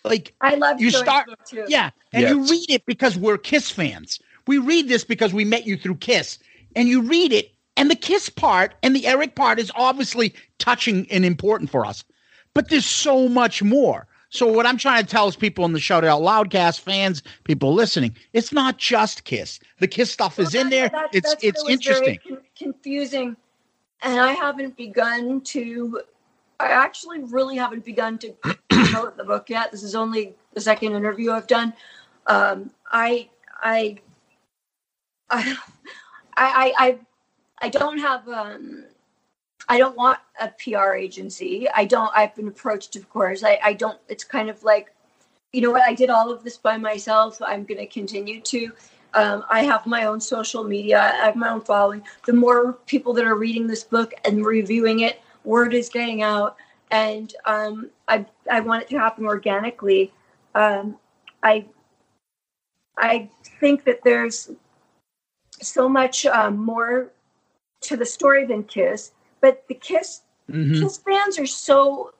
Like 0.06 0.34
I 0.40 0.54
love 0.54 0.80
you 0.80 0.90
Joey's 0.90 1.02
start 1.02 1.28
too. 1.46 1.64
yeah 1.68 1.90
and 2.12 2.22
Yeah. 2.22 2.30
you 2.30 2.44
read 2.48 2.70
it 2.70 2.86
because 2.86 3.16
we're 3.18 3.38
kiss 3.38 3.70
fans. 3.70 4.20
We 4.46 4.58
read 4.58 4.88
this 4.88 5.04
because 5.04 5.34
we 5.34 5.44
met 5.44 5.66
you 5.66 5.76
through 5.76 5.96
kiss. 5.96 6.38
And 6.76 6.88
you 6.88 7.02
read 7.02 7.32
it 7.32 7.52
and 7.76 7.90
the 7.90 7.96
kiss 7.96 8.28
part 8.28 8.74
and 8.82 8.94
the 8.94 9.06
eric 9.06 9.34
part 9.34 9.58
is 9.58 9.70
obviously 9.74 10.34
touching 10.58 11.10
and 11.10 11.24
important 11.24 11.70
for 11.70 11.84
us. 11.84 12.04
But 12.54 12.70
there's 12.70 12.86
so 12.86 13.28
much 13.28 13.62
more. 13.62 14.06
So 14.30 14.46
what 14.46 14.66
i'm 14.66 14.76
trying 14.76 15.02
to 15.04 15.08
tell 15.10 15.28
is 15.28 15.36
people 15.36 15.64
in 15.64 15.72
the 15.72 15.80
shout 15.80 16.04
out 16.04 16.20
loudcast 16.20 16.80
fans 16.80 17.22
people 17.44 17.72
listening 17.74 18.14
it's 18.32 18.52
not 18.52 18.76
just 18.78 19.24
kiss. 19.24 19.58
The 19.80 19.88
kiss 19.88 20.10
stuff 20.10 20.38
is 20.38 20.54
in 20.54 20.68
there. 20.70 20.88
That- 20.90 21.08
it's 21.12 21.30
that's 21.30 21.44
it's 21.44 21.64
was 21.64 21.64
very 21.64 21.74
interesting. 21.74 22.18
con- 22.28 22.42
confusing, 22.56 23.36
and 24.02 24.20
I 24.20 24.32
haven't 24.32 24.76
begun 24.76 25.40
to. 25.42 26.00
I 26.58 26.68
actually 26.68 27.22
really 27.24 27.56
haven't 27.56 27.84
begun 27.84 28.18
to 28.18 28.34
the 29.16 29.24
book 29.24 29.50
yet. 29.50 29.70
This 29.70 29.82
is 29.82 29.94
only 29.94 30.34
the 30.54 30.60
second 30.60 30.94
interview 30.94 31.32
I've 31.32 31.46
done. 31.46 31.72
Um, 32.26 32.70
I, 32.90 33.28
I, 33.62 33.98
I, 35.30 35.56
I, 36.36 36.72
I, 36.78 36.98
I 37.60 37.68
don't 37.68 37.98
have. 37.98 38.28
Um, 38.28 38.84
I 39.68 39.78
don't 39.78 39.96
want 39.96 40.18
a 40.40 40.48
PR 40.48 40.94
agency. 40.94 41.68
I 41.74 41.84
don't. 41.84 42.10
I've 42.14 42.34
been 42.34 42.48
approached, 42.48 42.96
of 42.96 43.08
course. 43.10 43.42
I, 43.42 43.58
I 43.62 43.72
don't. 43.72 43.98
It's 44.08 44.24
kind 44.24 44.48
of 44.48 44.62
like, 44.62 44.92
you 45.52 45.60
know 45.60 45.70
what? 45.70 45.82
I 45.82 45.94
did 45.94 46.10
all 46.10 46.30
of 46.30 46.44
this 46.44 46.56
by 46.56 46.76
myself. 46.76 47.40
I'm 47.42 47.64
going 47.64 47.78
to 47.78 47.86
continue 47.86 48.40
to. 48.42 48.72
Um, 49.14 49.44
I 49.48 49.62
have 49.62 49.86
my 49.86 50.04
own 50.04 50.20
social 50.20 50.62
media. 50.62 51.00
I 51.00 51.26
have 51.26 51.36
my 51.36 51.48
own 51.48 51.62
following. 51.62 52.02
The 52.26 52.34
more 52.34 52.74
people 52.86 53.12
that 53.14 53.24
are 53.24 53.34
reading 53.34 53.66
this 53.66 53.82
book 53.82 54.12
and 54.24 54.44
reviewing 54.44 55.00
it, 55.00 55.20
word 55.44 55.72
is 55.72 55.88
getting 55.88 56.22
out, 56.22 56.56
and 56.90 57.34
um, 57.44 57.90
I 58.08 58.26
I 58.50 58.60
want 58.60 58.82
it 58.82 58.88
to 58.90 58.98
happen 58.98 59.26
organically. 59.26 60.12
Um, 60.54 60.96
I 61.42 61.66
I 62.96 63.28
think 63.60 63.84
that 63.84 64.02
there's 64.04 64.50
so 65.60 65.88
much 65.88 66.26
um, 66.26 66.56
more 66.56 67.10
to 67.82 67.96
the 67.96 68.06
story 68.06 68.46
than 68.46 68.64
Kiss, 68.64 69.12
but 69.40 69.64
the 69.68 69.74
Kiss 69.74 70.22
Mhm. 70.50 70.80
Kiss 70.80 70.98
fans 70.98 71.38
are 71.38 71.46
so 71.46 72.12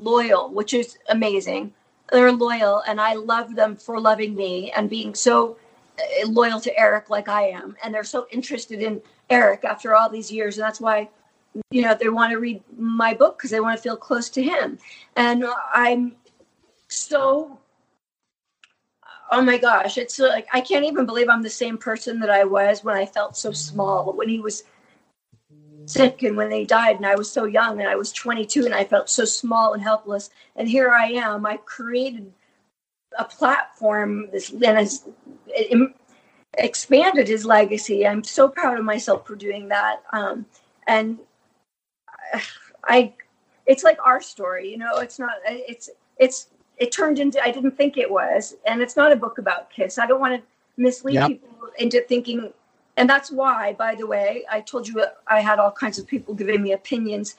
loyal, 0.00 0.50
which 0.50 0.72
is 0.72 0.98
amazing. 1.10 1.72
They're 2.10 2.32
loyal, 2.32 2.82
and 2.86 3.00
I 3.00 3.14
love 3.14 3.54
them 3.54 3.76
for 3.76 4.00
loving 4.00 4.34
me 4.34 4.70
and 4.72 4.88
being 4.88 5.14
so 5.14 5.56
uh, 5.98 6.28
loyal 6.28 6.60
to 6.60 6.78
Eric, 6.78 7.10
like 7.10 7.28
I 7.28 7.48
am. 7.48 7.76
And 7.82 7.94
they're 7.94 8.04
so 8.04 8.26
interested 8.30 8.82
in 8.82 9.02
Eric 9.30 9.64
after 9.64 9.94
all 9.94 10.08
these 10.08 10.30
years, 10.32 10.58
and 10.58 10.64
that's 10.64 10.80
why, 10.80 11.08
you 11.70 11.82
know, 11.82 11.94
they 11.94 12.08
want 12.08 12.32
to 12.32 12.38
read 12.38 12.62
my 12.76 13.14
book 13.14 13.38
because 13.38 13.50
they 13.50 13.60
want 13.60 13.76
to 13.76 13.82
feel 13.82 13.96
close 13.96 14.28
to 14.30 14.42
him. 14.42 14.78
And 15.16 15.44
I'm 15.72 16.16
so 16.88 17.58
oh 19.30 19.42
my 19.42 19.58
gosh 19.58 19.98
it's 19.98 20.18
like 20.18 20.46
i 20.52 20.60
can't 20.60 20.84
even 20.84 21.06
believe 21.06 21.28
i'm 21.28 21.42
the 21.42 21.50
same 21.50 21.76
person 21.78 22.20
that 22.20 22.30
i 22.30 22.44
was 22.44 22.84
when 22.84 22.96
i 22.96 23.06
felt 23.06 23.36
so 23.36 23.50
small 23.52 24.12
when 24.12 24.28
he 24.28 24.38
was 24.38 24.64
sick 25.86 26.22
and 26.22 26.36
when 26.36 26.48
they 26.48 26.64
died 26.64 26.96
and 26.96 27.06
i 27.06 27.14
was 27.14 27.30
so 27.30 27.44
young 27.44 27.80
and 27.80 27.88
i 27.88 27.96
was 27.96 28.12
22 28.12 28.64
and 28.64 28.74
i 28.74 28.84
felt 28.84 29.08
so 29.10 29.24
small 29.24 29.72
and 29.72 29.82
helpless 29.82 30.30
and 30.56 30.68
here 30.68 30.90
i 30.90 31.06
am 31.06 31.44
i 31.46 31.56
created 31.58 32.32
a 33.18 33.24
platform 33.24 34.28
this 34.30 34.50
and 34.50 34.64
has 34.64 35.08
expanded 36.58 37.26
his 37.26 37.44
legacy 37.44 38.06
i'm 38.06 38.24
so 38.24 38.48
proud 38.48 38.78
of 38.78 38.84
myself 38.84 39.26
for 39.26 39.36
doing 39.36 39.68
that 39.68 40.02
um, 40.12 40.46
and 40.86 41.18
i 42.84 43.12
it's 43.66 43.82
like 43.84 43.98
our 44.04 44.20
story 44.20 44.70
you 44.70 44.76
know 44.78 44.98
it's 44.98 45.18
not 45.18 45.32
it's 45.46 45.90
it's 46.18 46.48
it 46.78 46.92
turned 46.92 47.18
into 47.18 47.42
i 47.42 47.50
didn't 47.50 47.76
think 47.76 47.96
it 47.96 48.10
was 48.10 48.54
and 48.66 48.82
it's 48.82 48.96
not 48.96 49.12
a 49.12 49.16
book 49.16 49.38
about 49.38 49.70
kiss 49.70 49.98
i 49.98 50.06
don't 50.06 50.20
want 50.20 50.34
to 50.34 50.42
mislead 50.76 51.14
Yep. 51.14 51.26
people 51.26 51.48
into 51.78 52.00
thinking 52.02 52.52
and 52.96 53.08
that's 53.08 53.30
why 53.30 53.72
by 53.72 53.94
the 53.94 54.06
way 54.06 54.44
i 54.50 54.60
told 54.60 54.86
you 54.88 55.04
i 55.26 55.40
had 55.40 55.58
all 55.58 55.70
kinds 55.70 55.98
of 55.98 56.06
people 56.06 56.34
giving 56.34 56.62
me 56.62 56.72
opinions 56.72 57.36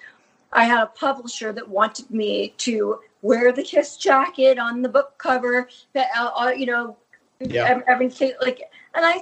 i 0.53 0.64
had 0.64 0.82
a 0.82 0.88
publisher 0.88 1.52
that 1.53 1.68
wanted 1.68 2.10
me 2.10 2.53
to 2.57 2.99
wear 3.22 3.52
the 3.52 3.64
kiss 3.64 3.98
jacket 3.98 4.57
on 4.60 4.82
the 4.82 4.90
book 4.90 5.18
cover 5.18 5.68
that 5.94 6.07
uh, 6.18 6.32
uh, 6.36 6.49
you 6.49 6.66
know 6.66 6.95
Yeah. 7.40 7.82
everything 7.88 8.34
like 8.41 8.62
and 8.94 9.06
i 9.06 9.22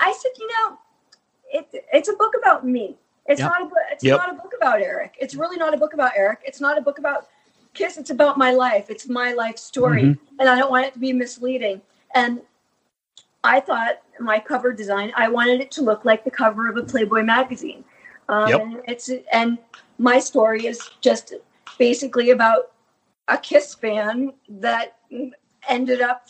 i 0.00 0.12
said 0.12 0.30
you 0.38 0.48
know 0.48 0.78
it, 1.52 1.84
it's 1.92 2.08
a 2.08 2.14
book 2.14 2.34
about 2.40 2.66
me 2.66 2.96
it's 3.28 3.40
Yep. 3.40 3.50
not 3.50 3.62
a 3.62 3.64
book 3.66 3.78
it's 3.92 4.04
Yep. 4.04 4.18
not 4.18 4.30
a 4.30 4.34
book 4.34 4.52
about 4.56 4.80
eric 4.80 5.14
it's 5.18 5.34
really 5.34 5.56
not 5.56 5.74
a 5.74 5.76
book 5.76 5.94
about 5.94 6.12
eric 6.16 6.40
it's 6.44 6.60
not 6.60 6.78
a 6.78 6.80
book 6.80 6.98
about 6.98 7.28
kiss 7.74 7.96
it's 7.98 8.10
about 8.10 8.38
my 8.38 8.52
life 8.52 8.90
it's 8.90 9.08
my 9.08 9.32
life 9.32 9.58
story 9.58 10.02
Mhm. 10.04 10.18
and 10.38 10.48
i 10.48 10.58
don't 10.58 10.70
want 10.70 10.86
it 10.86 10.92
to 10.94 10.98
be 10.98 11.12
misleading 11.12 11.80
and 12.14 12.40
i 13.44 13.60
thought 13.60 14.00
my 14.20 14.38
cover 14.38 14.72
design 14.72 15.12
i 15.16 15.28
wanted 15.28 15.60
it 15.60 15.70
to 15.70 15.82
look 15.82 16.04
like 16.04 16.24
the 16.24 16.30
cover 16.30 16.68
of 16.68 16.76
a 16.76 16.82
playboy 16.82 17.22
magazine 17.22 17.84
um, 18.28 18.48
Yep. 18.48 18.60
and 18.60 18.80
it's 18.88 19.10
and 19.32 19.58
my 19.98 20.18
story 20.18 20.66
is 20.66 20.90
just 21.00 21.34
basically 21.78 22.30
about 22.30 22.72
a 23.28 23.36
kiss 23.38 23.74
fan 23.74 24.32
that 24.48 24.96
ended 25.68 26.00
up 26.00 26.28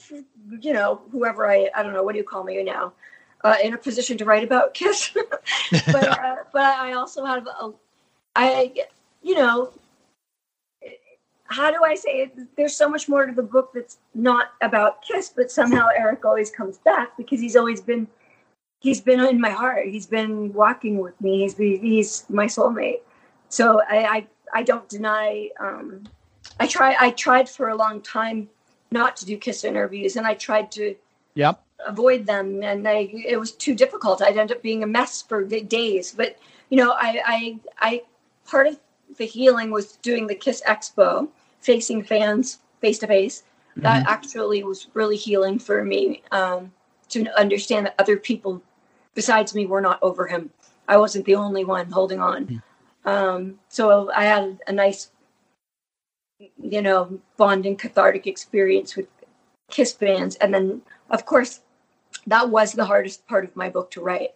you 0.60 0.72
know 0.72 1.00
whoever 1.12 1.50
i 1.50 1.68
i 1.74 1.82
don't 1.82 1.92
know 1.92 2.02
what 2.02 2.12
do 2.12 2.18
you 2.18 2.24
call 2.24 2.44
me 2.44 2.62
now 2.62 2.92
uh, 3.46 3.56
in 3.62 3.74
a 3.74 3.78
position 3.78 4.18
to 4.18 4.24
write 4.24 4.44
about 4.44 4.74
kiss 4.74 5.10
but 5.70 6.08
uh, 6.08 6.36
but 6.52 6.62
i 6.62 6.92
also 6.92 7.24
have 7.24 7.46
a 7.46 7.70
i 8.34 8.72
you 9.22 9.34
know 9.34 9.72
how 11.48 11.70
do 11.70 11.84
I 11.84 11.94
say 11.94 12.22
it? 12.22 12.56
There's 12.56 12.74
so 12.74 12.88
much 12.88 13.08
more 13.08 13.26
to 13.26 13.32
the 13.32 13.42
book 13.42 13.70
that's 13.72 13.98
not 14.14 14.52
about 14.60 15.02
Kiss, 15.02 15.32
but 15.34 15.50
somehow 15.50 15.88
Eric 15.96 16.24
always 16.24 16.50
comes 16.50 16.78
back 16.78 17.16
because 17.16 17.40
he's 17.40 17.56
always 17.56 17.80
been 17.80 18.08
he's 18.80 19.00
been 19.00 19.20
in 19.20 19.40
my 19.40 19.50
heart. 19.50 19.86
He's 19.86 20.06
been 20.06 20.52
walking 20.52 20.98
with 20.98 21.18
me. 21.20 21.42
He's 21.42 21.56
he's 21.56 22.24
my 22.28 22.46
soulmate. 22.46 23.00
So 23.48 23.80
I 23.88 23.96
I, 24.06 24.26
I 24.54 24.62
don't 24.62 24.88
deny. 24.88 25.50
Um, 25.60 26.04
I 26.58 26.66
try 26.66 26.96
I 26.98 27.10
tried 27.10 27.48
for 27.48 27.68
a 27.68 27.76
long 27.76 28.00
time 28.00 28.48
not 28.90 29.16
to 29.18 29.26
do 29.26 29.36
Kiss 29.36 29.64
interviews, 29.64 30.16
and 30.16 30.26
I 30.26 30.34
tried 30.34 30.72
to 30.72 30.96
Yep. 31.34 31.62
Avoid 31.84 32.26
them 32.26 32.62
and 32.62 32.86
I, 32.88 33.10
it 33.12 33.38
was 33.38 33.52
too 33.52 33.74
difficult. 33.74 34.22
I'd 34.22 34.38
end 34.38 34.52
up 34.52 34.62
being 34.62 34.82
a 34.82 34.86
mess 34.86 35.22
for 35.22 35.44
days. 35.44 36.14
But 36.16 36.38
you 36.70 36.76
know 36.76 36.92
I, 36.92 37.22
I 37.24 37.58
i 37.78 38.02
part 38.46 38.66
of 38.66 38.78
the 39.18 39.24
healing 39.24 39.70
was 39.70 39.96
doing 39.96 40.26
the 40.26 40.34
kiss 40.34 40.62
expo 40.66 41.28
facing 41.60 42.02
fans 42.02 42.58
face 42.80 42.98
to 42.98 43.06
face 43.06 43.44
that 43.76 44.06
actually 44.08 44.62
was 44.64 44.88
really 44.94 45.16
healing 45.16 45.58
for 45.58 45.84
me 45.84 46.22
um, 46.32 46.72
to 47.10 47.26
understand 47.38 47.84
that 47.84 47.94
other 47.98 48.16
people 48.16 48.62
besides 49.14 49.54
me 49.54 49.66
were 49.66 49.82
not 49.82 49.98
over 50.02 50.26
him. 50.26 50.48
I 50.88 50.96
wasn't 50.96 51.26
the 51.26 51.34
only 51.34 51.64
one 51.64 51.90
holding 51.90 52.20
on. 52.20 52.62
Um, 53.04 53.58
so 53.68 54.10
i 54.12 54.24
had 54.24 54.58
a 54.66 54.72
nice 54.72 55.10
you 56.58 56.82
know 56.82 57.18
bonding 57.36 57.76
cathartic 57.76 58.26
experience 58.26 58.96
with 58.96 59.06
kiss 59.70 59.92
fans. 59.92 60.36
And 60.36 60.54
then 60.54 60.82
of 61.10 61.26
course 61.26 61.60
that 62.26 62.50
was 62.50 62.72
the 62.72 62.84
hardest 62.84 63.26
part 63.26 63.44
of 63.44 63.54
my 63.56 63.70
book 63.70 63.90
to 63.92 64.00
write. 64.00 64.30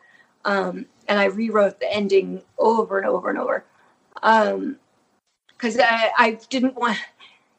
Um, 0.44 0.86
and 1.08 1.18
i 1.18 1.26
rewrote 1.26 1.80
the 1.80 1.92
ending 1.92 2.42
over 2.58 2.98
and 2.98 3.06
over 3.06 3.28
and 3.28 3.38
over. 3.38 3.64
Because 4.14 5.78
I, 5.78 6.10
I 6.16 6.38
didn't 6.48 6.76
want 6.76 6.98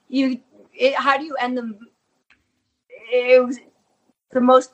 you 0.09 0.39
it, 0.73 0.95
how 0.95 1.17
do 1.17 1.25
you 1.25 1.35
end 1.35 1.57
them? 1.57 1.79
It 3.11 3.45
was 3.45 3.59
the 4.31 4.41
most 4.41 4.71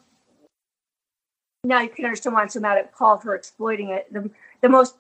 now 1.64 1.82
you 1.82 1.90
can 1.90 2.06
understand 2.06 2.34
why 2.34 2.42
i'm 2.42 2.50
so 2.50 2.60
mad 2.60 2.78
at 2.78 2.94
paul 2.94 3.18
for 3.18 3.36
exploiting 3.36 3.90
it. 3.90 4.12
The, 4.14 4.30
the 4.62 4.70
most 4.70 4.96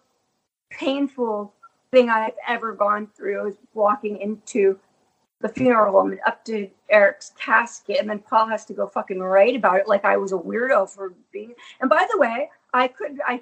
painful 0.69 1.53
thing 1.91 2.09
i've 2.09 2.33
ever 2.47 2.73
gone 2.73 3.07
through 3.15 3.47
is 3.47 3.55
walking 3.73 4.19
into 4.19 4.77
the 5.41 5.49
funeral 5.49 5.91
home 5.91 6.11
and 6.11 6.19
up 6.25 6.43
to 6.45 6.69
Eric's 6.89 7.31
casket, 7.39 7.97
and 7.99 8.09
then 8.09 8.19
Paul 8.19 8.47
has 8.47 8.65
to 8.65 8.73
go 8.73 8.87
fucking 8.87 9.19
write 9.19 9.55
about 9.55 9.79
it 9.79 9.87
like 9.87 10.03
I 10.05 10.17
was 10.17 10.31
a 10.31 10.37
weirdo 10.37 10.89
for 10.89 11.13
being. 11.31 11.53
And 11.79 11.89
by 11.89 12.07
the 12.11 12.17
way, 12.17 12.49
I 12.73 12.87
couldn't. 12.87 13.19
I 13.27 13.41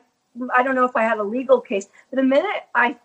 I 0.54 0.64
don't 0.64 0.76
know 0.76 0.84
if 0.86 0.96
I 0.96 1.04
had 1.04 1.20
a 1.20 1.24
legal 1.24 1.62
case, 1.62 1.88
but 2.10 2.18
the 2.18 2.24
minute 2.24 2.64
I 2.76 2.98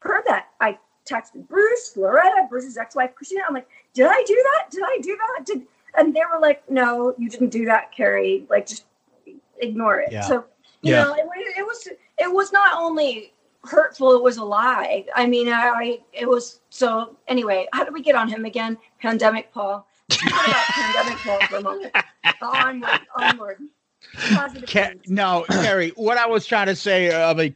heard 0.00 0.24
that, 0.26 0.48
I 0.60 0.78
texted 1.06 1.48
Bruce, 1.48 1.96
Loretta, 1.96 2.46
Bruce's 2.50 2.76
ex-wife 2.76 3.14
Christina. 3.14 3.42
I'm 3.48 3.54
like, 3.54 3.68
did 3.94 4.06
I 4.06 4.22
do 4.26 4.34
that? 4.34 4.70
Did 4.70 4.82
I 4.84 4.98
do 5.00 5.16
that? 5.16 5.46
Did 5.46 5.62
and 5.96 6.14
they 6.14 6.22
were 6.30 6.40
like, 6.40 6.68
no, 6.70 7.14
you 7.18 7.28
didn't 7.30 7.50
do 7.50 7.64
that, 7.66 7.92
Carrie. 7.92 8.46
Like 8.50 8.66
just 8.66 8.84
ignore 9.58 10.00
it. 10.00 10.12
Yeah. 10.12 10.22
So 10.22 10.44
you 10.82 10.92
Yeah. 10.92 11.04
know, 11.04 11.14
it, 11.14 11.24
it 11.58 11.64
was 11.64 11.88
it 12.18 12.30
was 12.32 12.52
not 12.52 12.78
only 12.78 13.32
hurtful 13.64 14.12
it 14.12 14.22
was 14.22 14.36
a 14.36 14.44
lie 14.44 15.04
i 15.14 15.26
mean 15.26 15.48
I, 15.48 15.68
I 15.68 15.98
it 16.12 16.28
was 16.28 16.60
so 16.70 17.16
anyway 17.28 17.66
how 17.72 17.84
did 17.84 17.94
we 17.94 18.02
get 18.02 18.14
on 18.14 18.28
him 18.28 18.44
again 18.44 18.76
pandemic 19.00 19.52
paul 19.52 19.86
pandemic 20.10 21.18
paul 21.18 21.40
for 21.48 21.56
a 21.56 21.62
moment 21.62 21.96
onward 22.42 23.00
onward 23.16 23.58
no, 25.08 25.44
Carrie. 25.48 25.92
What 25.96 26.18
I 26.18 26.26
was 26.26 26.46
trying 26.46 26.66
to 26.66 26.76
say, 26.76 27.10
uh, 27.10 27.34
like, 27.34 27.54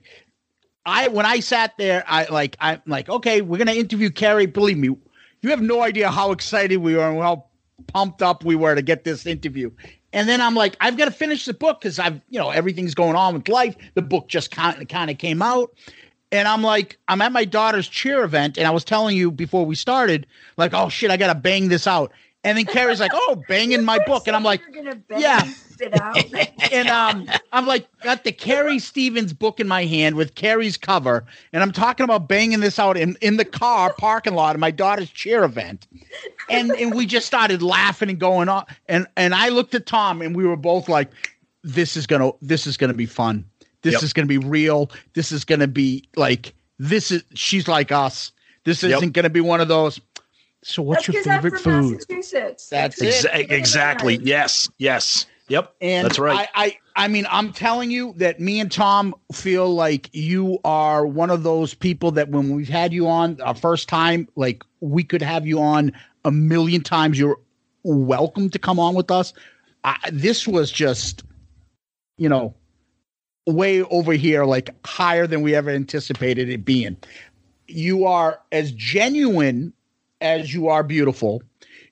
I 0.87 1.09
when 1.09 1.27
I 1.27 1.41
sat 1.41 1.77
there, 1.79 2.05
I 2.07 2.25
like, 2.27 2.57
I'm 2.61 2.81
like, 2.87 3.09
okay, 3.09 3.43
we're 3.43 3.59
gonna 3.59 3.73
interview 3.73 4.11
Carrie. 4.11 4.47
Believe 4.47 4.79
me, 4.79 4.97
you 5.43 5.51
have 5.51 5.61
no 5.61 5.83
idea 5.83 6.11
how 6.11 6.33
excited 6.33 6.79
we 6.79 6.97
were 6.97 7.09
and 7.09 7.21
how 7.21 7.45
pumped 7.89 8.23
up 8.23 8.45
we 8.45 8.57
were 8.57 8.75
to 8.75 8.83
get 8.83 9.05
this 9.05 9.27
interview. 9.27 9.71
And 10.13 10.29
then 10.29 10.41
I'm 10.41 10.55
like, 10.55 10.77
I've 10.81 10.97
got 10.97 11.05
to 11.05 11.11
finish 11.11 11.45
the 11.45 11.55
book 11.55 11.81
because 11.81 11.99
I've, 11.99 12.21
you 12.31 12.39
know, 12.39 12.51
everything's 12.51 12.95
going 12.95 13.17
on 13.17 13.35
with 13.35 13.49
life. 13.49 13.77
The 13.95 14.03
book 14.03 14.29
just 14.29 14.51
kind 14.51 14.81
of 14.81 14.89
kind 14.89 15.11
of 15.11 15.19
came 15.19 15.43
out. 15.43 15.75
And 16.31 16.47
I'm 16.47 16.63
like, 16.63 16.99
I'm 17.09 17.23
at 17.23 17.33
my 17.33 17.45
daughter's 17.45 17.89
cheer 17.89 18.23
event, 18.23 18.59
and 18.59 18.67
I 18.67 18.71
was 18.71 18.85
telling 18.85 19.17
you 19.17 19.31
before 19.31 19.65
we 19.65 19.75
started, 19.75 20.27
like, 20.59 20.75
oh 20.75 20.91
shit, 20.91 21.11
I 21.11 21.17
gotta 21.17 21.35
bang 21.35 21.69
this 21.69 21.87
out. 21.87 22.13
And 22.45 22.57
then 22.57 22.67
Carrie's 22.67 23.01
like, 23.01 23.11
oh, 23.15 23.43
banging 23.49 23.85
my 23.85 23.99
book, 24.07 24.29
and 24.29 24.37
I'm 24.37 24.45
like, 24.45 24.63
gonna 24.73 25.01
yeah. 25.17 25.45
out. 25.95 26.25
And 26.73 26.89
um, 26.89 27.29
I'm 27.53 27.67
like, 27.67 27.87
got 28.03 28.25
the 28.25 28.33
Carrie 28.33 28.79
Stevens 28.79 29.33
book 29.33 29.59
in 29.59 29.67
my 29.67 29.87
hand 29.87 30.17
with 30.17 30.35
Carrie's 30.35 30.77
cover, 30.77 31.25
and 31.53 31.63
I'm 31.63 31.73
talking 31.73 32.05
about 32.05 32.29
banging 32.29 32.61
this 32.61 32.79
out 32.79 32.97
in, 32.97 33.17
in 33.23 33.39
the 33.39 33.45
car 33.45 33.95
parking 33.95 34.35
lot 34.35 34.55
of 34.55 34.61
my 34.61 34.71
daughter's 34.71 35.11
cheer 35.11 35.45
event, 35.45 35.87
and 36.51 36.71
and 36.73 36.95
we 36.95 37.07
just 37.07 37.27
started 37.27 37.63
laughing 37.63 38.11
and 38.11 38.19
going 38.19 38.49
on, 38.49 38.67
and 38.87 39.07
and 39.17 39.35
I 39.35 39.49
looked 39.49 39.75
at 39.75 39.87
Tom, 39.87 40.21
and 40.21 40.37
we 40.37 40.47
were 40.47 40.57
both 40.57 40.89
like, 40.89 41.11
this 41.63 41.97
is 41.97 42.07
gonna 42.07 42.33
this 42.43 42.67
is 42.67 42.77
gonna 42.77 42.95
be 42.95 43.07
fun, 43.07 43.45
this 43.83 43.95
Yep. 43.95 44.03
is 44.03 44.13
gonna 44.13 44.27
be 44.27 44.39
real, 44.39 44.91
this 45.15 45.33
is 45.33 45.45
gonna 45.45 45.69
be 45.69 46.05
like 46.17 46.55
this 46.79 47.11
is 47.11 47.25
she's 47.35 47.67
like 47.67 47.91
us, 47.93 48.33
this 48.65 48.85
isn't 48.85 49.13
gonna 49.13 49.31
be 49.31 49.41
one 49.41 49.61
of 49.61 49.69
those. 49.69 50.01
So 50.63 50.83
what's 50.83 51.07
That's 51.07 51.15
your 51.15 51.23
'cause 51.23 51.27
I'm 51.31 51.43
favorite 51.43 51.63
from 51.63 51.83
food? 51.83 51.93
Massachusetts. 52.11 52.69
That's 52.69 53.01
it. 53.01 53.25
Exa- 53.27 53.51
exactly. 53.51 54.19
Yes. 54.23 54.69
Yes. 54.79 55.27
Yep, 55.49 55.75
And 55.81 56.05
that's 56.05 56.19
right. 56.19 56.47
I, 56.55 56.67
I 56.95 57.05
I 57.05 57.09
mean, 57.09 57.27
I'm 57.31 57.53
telling 57.55 57.91
you 57.91 58.13
that 58.19 58.39
me 58.39 58.61
and 58.61 58.71
Tom 58.71 59.15
feel 59.33 59.73
like 59.75 60.11
you 60.13 60.59
are 60.63 61.07
one 61.07 61.31
of 61.31 61.43
those 61.43 61.73
people 61.73 62.11
that 62.13 62.29
when 62.29 62.55
we've 62.55 62.69
had 62.69 62.93
you 62.93 63.09
on 63.09 63.41
our 63.41 63.55
first 63.55 63.89
time, 63.89 64.29
like 64.37 64.63
we 64.81 65.03
could 65.05 65.23
have 65.23 65.47
you 65.47 65.59
on 65.61 65.93
a 66.27 66.31
million 66.31 66.83
times. 66.83 67.19
You're 67.19 67.39
welcome 67.83 68.51
to 68.51 68.59
come 68.59 68.79
on 68.79 68.95
with 68.95 69.11
us. 69.11 69.33
I, 69.85 69.97
this 70.13 70.47
was 70.47 70.71
just, 70.71 71.23
you 72.19 72.29
know, 72.29 72.55
way 73.47 73.83
over 73.85 74.13
here, 74.13 74.45
like 74.45 74.69
higher 74.87 75.27
than 75.27 75.41
we 75.41 75.55
ever 75.55 75.71
anticipated 75.71 76.51
it 76.51 76.63
being. 76.65 76.97
You 77.69 78.05
are 78.05 78.41
as 78.53 78.73
genuine 78.73 79.73
as 80.21 80.53
you 80.53 80.69
are 80.69 80.83
beautiful. 80.83 81.43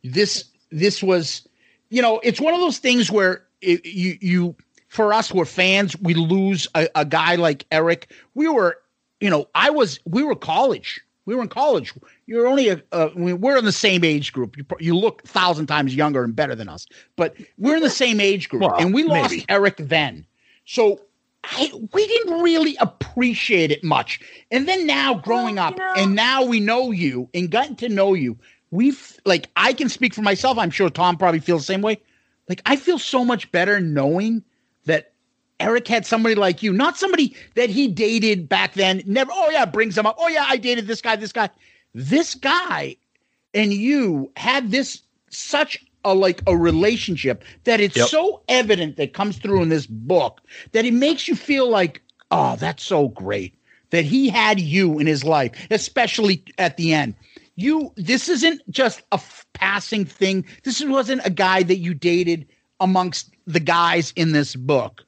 This 0.05 0.45
this 0.71 1.03
was, 1.03 1.47
you 1.91 2.03
know, 2.03 2.21
it's 2.23 2.41
one 2.41 2.55
of 2.55 2.61
those 2.61 2.79
things 2.79 3.11
where 3.11 3.45
it, 3.61 3.85
you 3.85 4.19
you 4.21 4.57
for 4.89 5.13
us 5.13 5.33
we're 5.33 5.45
fans. 5.45 5.97
We 6.01 6.15
lose 6.15 6.69
a, 6.75 6.89
a 6.95 7.05
guy 7.05 7.37
like 7.37 7.67
Eric. 7.71 8.11
We 8.35 8.49
were, 8.49 8.79
you 9.21 9.31
know, 9.31 9.49
I 9.55 9.71
was 9.71 10.01
we 10.05 10.23
were 10.23 10.37
college. 10.37 11.01
We 11.25 11.35
were 11.35 11.43
in 11.43 11.49
college. 11.49 11.93
You're 12.27 12.47
only 12.47 12.69
a, 12.69 12.81
uh, 12.93 13.09
we're 13.17 13.57
in 13.57 13.65
the 13.65 13.73
same 13.73 14.05
age 14.05 14.33
group. 14.33 14.57
You, 14.57 14.65
you 14.79 14.97
look 14.97 15.25
a 15.25 15.27
thousand 15.27 15.67
times 15.67 15.93
younger 15.93 16.23
and 16.23 16.37
better 16.37 16.55
than 16.55 16.69
us, 16.69 16.87
but 17.17 17.35
we're 17.59 17.77
in 17.77 17.83
the 17.83 17.91
same 17.91 18.21
age 18.21 18.49
group, 18.49 18.63
Well, 18.63 18.77
and 18.77 18.95
we 18.95 19.03
lost 19.03 19.33
maybe. 19.33 19.45
Eric 19.49 19.77
then. 19.79 20.25
So 20.67 21.01
I, 21.53 21.71
we 21.93 22.07
didn't 22.07 22.41
really 22.41 22.77
appreciate 22.81 23.71
it 23.71 23.83
much. 23.85 24.21
And 24.51 24.67
then 24.69 24.87
now 24.87 25.15
growing 25.15 25.59
up, 25.59 25.79
and 25.97 26.15
now 26.15 26.45
we 26.45 26.61
know 26.61 26.91
you 26.91 27.29
and 27.35 27.51
gotten 27.51 27.77
to 27.77 27.89
know 27.89 28.15
you, 28.15 28.39
we've 28.71 29.19
like 29.25 29.49
I 29.57 29.73
can 29.73 29.89
speak 29.89 30.15
for 30.15 30.23
myself. 30.23 30.59
I'm 30.59 30.71
sure 30.71 30.91
Tom 30.91 31.17
probably 31.17 31.41
feels 31.41 31.63
the 31.63 31.73
same 31.73 31.83
way. 31.83 32.01
Like 32.49 32.63
I 32.67 32.77
feel 32.77 32.99
so 32.99 33.25
much 33.25 33.51
better 33.53 33.81
knowing 33.81 34.43
that 34.85 35.13
Eric 35.59 35.89
had 35.89 36.05
somebody 36.05 36.35
like 36.35 36.63
you, 36.63 36.73
not 36.73 36.97
somebody 36.97 37.35
that 37.55 37.71
he 37.71 37.89
dated 37.89 38.49
back 38.49 38.75
then. 38.75 39.03
Never, 39.07 39.31
oh 39.35 39.51
yeah, 39.51 39.65
brings 39.65 39.97
him 39.97 40.07
up. 40.07 40.17
Oh 40.19 40.29
yeah, 40.29 40.45
I 40.47 40.57
dated 40.57 40.87
this 40.87 41.01
guy, 41.01 41.17
this 41.17 41.33
guy. 41.33 41.49
This 41.95 42.35
guy 42.35 42.97
and 43.57 43.73
you 43.73 44.31
had 44.37 44.71
this 44.71 45.03
such 45.31 45.83
a 46.07 46.15
like 46.15 46.43
a 46.47 46.57
relationship 46.57 47.45
that 47.65 47.81
it's 47.81 47.97
Yep. 47.97 48.09
so 48.09 48.43
evident 48.49 48.97
that 48.97 49.13
comes 49.13 49.39
through 49.39 49.63
in 49.63 49.69
this 49.69 49.87
book 49.87 50.41
that 50.73 50.85
it 50.85 50.95
makes 50.95 51.29
you 51.29 51.35
feel 51.37 51.69
like, 51.69 52.03
oh, 52.31 52.57
that's 52.57 52.83
so 52.85 53.09
great 53.09 53.55
that 53.91 54.05
he 54.05 54.29
had 54.29 54.59
you 54.61 54.99
in 54.99 55.07
his 55.07 55.25
life, 55.25 55.53
especially 55.71 56.43
at 56.59 56.77
the 56.77 56.93
end. 56.93 57.15
You, 57.57 57.93
this 57.97 58.29
isn't 58.29 58.61
just 58.71 59.01
a 59.13 59.15
f- 59.17 59.47
passing 59.55 60.05
thing. 60.05 60.45
This 60.65 60.85
wasn't 60.85 61.25
a 61.25 61.31
guy 61.31 61.63
that 61.63 61.79
you 61.79 61.95
dated 61.95 62.47
amongst 62.81 63.31
the 63.47 63.61
guys 63.61 64.13
in 64.17 64.33
this 64.33 64.55
book. 64.57 65.05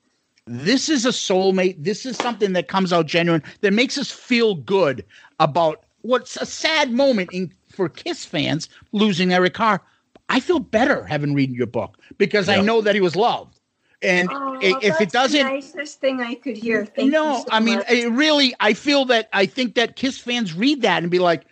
This 0.47 0.89
is 0.89 1.05
a 1.05 1.11
soulmate. 1.11 1.77
This 1.85 2.07
is 2.07 2.17
something 2.17 2.55
that 2.55 2.69
comes 2.69 2.93
out 2.93 3.07
genuine 3.07 3.43
that 3.61 3.73
makes 3.75 3.99
us 3.99 4.11
feel 4.11 4.55
good 4.55 5.05
about 5.41 5.85
what's 6.03 6.37
a 6.39 6.47
sad 6.47 6.91
moment 6.91 7.31
in 7.33 7.53
for 7.69 7.89
Kiss 7.89 8.25
fans 8.25 8.69
losing 8.93 9.33
Eric 9.33 9.55
Carr. 9.55 9.83
I 10.29 10.41
feel 10.41 10.59
better 10.59 11.05
having 11.05 11.35
read 11.35 11.51
your 11.53 11.67
book 11.67 11.99
because 12.19 12.49
I 12.49 12.61
know 12.61 12.81
that 12.83 12.95
he 12.95 13.01
was 13.01 13.17
loved. 13.17 13.59
And 14.03 14.31
Oh, 14.33 14.59
if 14.61 14.83
that's 14.83 15.01
it 15.01 15.11
doesn't, 15.13 15.47
the 15.47 15.53
nicest 15.55 16.01
thing 16.01 16.21
I 16.21 16.35
could 16.35 16.57
hear. 16.57 16.85
Thank 16.87 17.11
no, 17.11 17.41
so 17.41 17.45
I 17.51 17.61
mean, 17.61 17.83
it 17.89 18.11
really, 18.13 18.55
I 18.61 18.75
feel 18.75 19.05
that 19.07 19.29
I 19.33 19.47
think 19.47 19.75
that 19.75 19.97
Kiss 19.97 20.19
fans 20.19 20.55
read 20.55 20.83
that 20.83 21.03
and 21.03 21.11
be 21.11 21.19
like, 21.19 21.47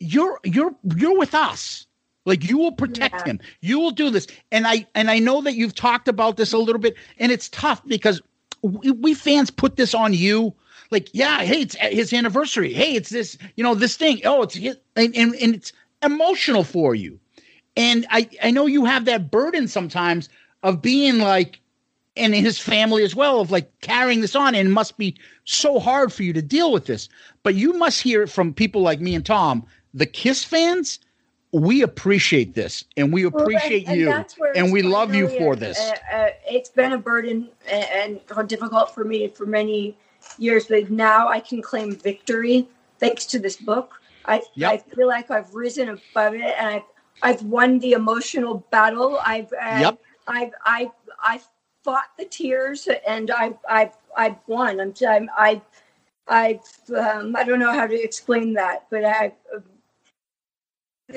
"You're, 0.00 0.40
you're, 0.44 0.74
you're 0.96 1.16
with 1.16 1.34
us. 1.34 1.86
Like 2.24 2.48
you 2.48 2.58
will 2.58 2.72
protect 2.72 3.14
Yeah. 3.26 3.32
him. 3.32 3.40
You 3.60 3.78
will 3.78 3.92
do 3.92 4.10
this." 4.10 4.26
And 4.50 4.66
I, 4.66 4.86
and 4.96 5.10
I 5.10 5.20
know 5.20 5.42
that 5.42 5.54
you've 5.54 5.74
talked 5.74 6.08
about 6.08 6.36
this 6.36 6.52
a 6.52 6.58
little 6.58 6.80
bit, 6.80 6.96
and 7.18 7.30
it's 7.30 7.48
tough 7.50 7.84
because 7.86 8.20
we, 8.62 8.90
we 8.90 9.14
fans 9.14 9.50
put 9.50 9.76
this 9.76 9.94
on 9.94 10.12
you. 10.12 10.54
Like, 10.90 11.08
yeah, 11.14 11.42
hey, 11.42 11.62
it's 11.62 11.76
his 11.76 12.12
anniversary. 12.12 12.72
Hey, 12.72 12.94
it's 12.94 13.10
this, 13.10 13.38
you 13.56 13.62
know, 13.64 13.74
this 13.74 13.96
thing. 13.96 14.20
Oh, 14.24 14.42
it's 14.42 14.54
his, 14.54 14.76
and, 14.96 15.14
and, 15.16 15.34
and 15.36 15.54
it's 15.54 15.72
emotional 16.02 16.64
for 16.64 16.94
you. 16.94 17.18
And 17.76 18.06
I, 18.10 18.28
I 18.42 18.50
know 18.50 18.66
you 18.66 18.84
have 18.84 19.04
that 19.06 19.30
burden 19.30 19.66
sometimes 19.68 20.28
of 20.62 20.82
being 20.82 21.18
like, 21.18 21.58
and 22.14 22.34
his 22.34 22.58
family 22.58 23.04
as 23.04 23.14
well, 23.14 23.40
of 23.40 23.50
like 23.50 23.70
carrying 23.80 24.20
this 24.20 24.36
on, 24.36 24.54
and 24.54 24.68
it 24.68 24.72
must 24.72 24.98
be 24.98 25.16
so 25.44 25.78
hard 25.78 26.12
for 26.12 26.22
you 26.24 26.34
to 26.34 26.42
deal 26.42 26.70
with 26.70 26.84
this. 26.84 27.08
But 27.42 27.54
you 27.54 27.72
must 27.72 28.02
hear 28.02 28.22
it 28.22 28.28
from 28.28 28.52
people 28.52 28.82
like 28.82 29.00
me 29.00 29.14
and 29.14 29.24
Tom, 29.24 29.64
the 29.94 30.04
Kiss 30.06 30.44
fans. 30.44 30.98
We 31.54 31.82
appreciate 31.82 32.54
this, 32.54 32.84
and 32.96 33.12
we 33.12 33.26
Well, 33.26 33.42
and- 33.42 33.42
appreciate 33.54 33.86
and 33.88 33.96
you, 33.98 34.24
and 34.54 34.72
we 34.72 34.82
love 34.82 35.14
you 35.14 35.28
for 35.28 35.52
a- 35.54 35.56
this. 35.56 35.78
uh, 35.78 35.94
uh, 36.12 36.28
it's 36.50 36.70
been 36.70 36.92
a 36.92 36.98
burden 36.98 37.48
and, 37.70 38.20
and 38.38 38.48
difficult 38.48 38.94
for 38.94 39.04
me 39.04 39.28
for 39.28 39.44
many 39.46 39.96
years, 40.38 40.66
but 40.66 40.90
now 40.90 41.28
I 41.28 41.40
can 41.40 41.60
claim 41.62 41.94
victory 41.94 42.68
thanks 42.98 43.26
to 43.26 43.38
this 43.38 43.56
book. 43.56 44.00
I 44.26 44.42
Yep. 44.54 44.70
I 44.70 44.76
feel 44.94 45.08
like 45.08 45.30
I've 45.30 45.54
risen 45.54 45.88
above 45.90 46.34
it, 46.34 46.40
and 46.58 46.68
I've 46.68 46.82
I've 47.20 47.42
won 47.42 47.78
the 47.80 47.92
emotional 47.92 48.64
battle. 48.70 49.18
I've 49.24 49.52
uh, 49.52 49.80
Yep. 49.80 50.00
I've 50.26 50.52
I've 50.64 50.90
I've 51.22 51.46
fought 51.84 52.10
the 52.18 52.24
tears, 52.24 52.88
and 53.06 53.30
I've 53.30 53.58
I've 53.68 53.94
I've 54.16 54.36
won. 54.46 54.80
I'm 54.80 54.94
I'm 55.06 55.30
I. 55.36 55.60
I've 56.28 56.60
um, 56.96 57.34
I 57.36 57.42
don't 57.44 57.58
know 57.58 57.72
how 57.72 57.86
to 57.86 58.00
explain 58.00 58.54
that, 58.54 58.86
but 58.90 59.04
I 59.04 59.32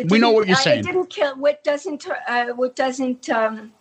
We 0.10 0.18
know 0.20 0.32
what 0.32 0.48
you're 0.48 0.58
I- 0.58 0.62
saying. 0.64 0.80
It 0.80 0.84
didn't 0.88 1.10
kill. 1.10 1.36
What 1.38 1.64
doesn't? 1.64 2.06
Uh, 2.28 2.48
what 2.48 2.76
doesn't? 2.76 3.30
Um, 3.30 3.72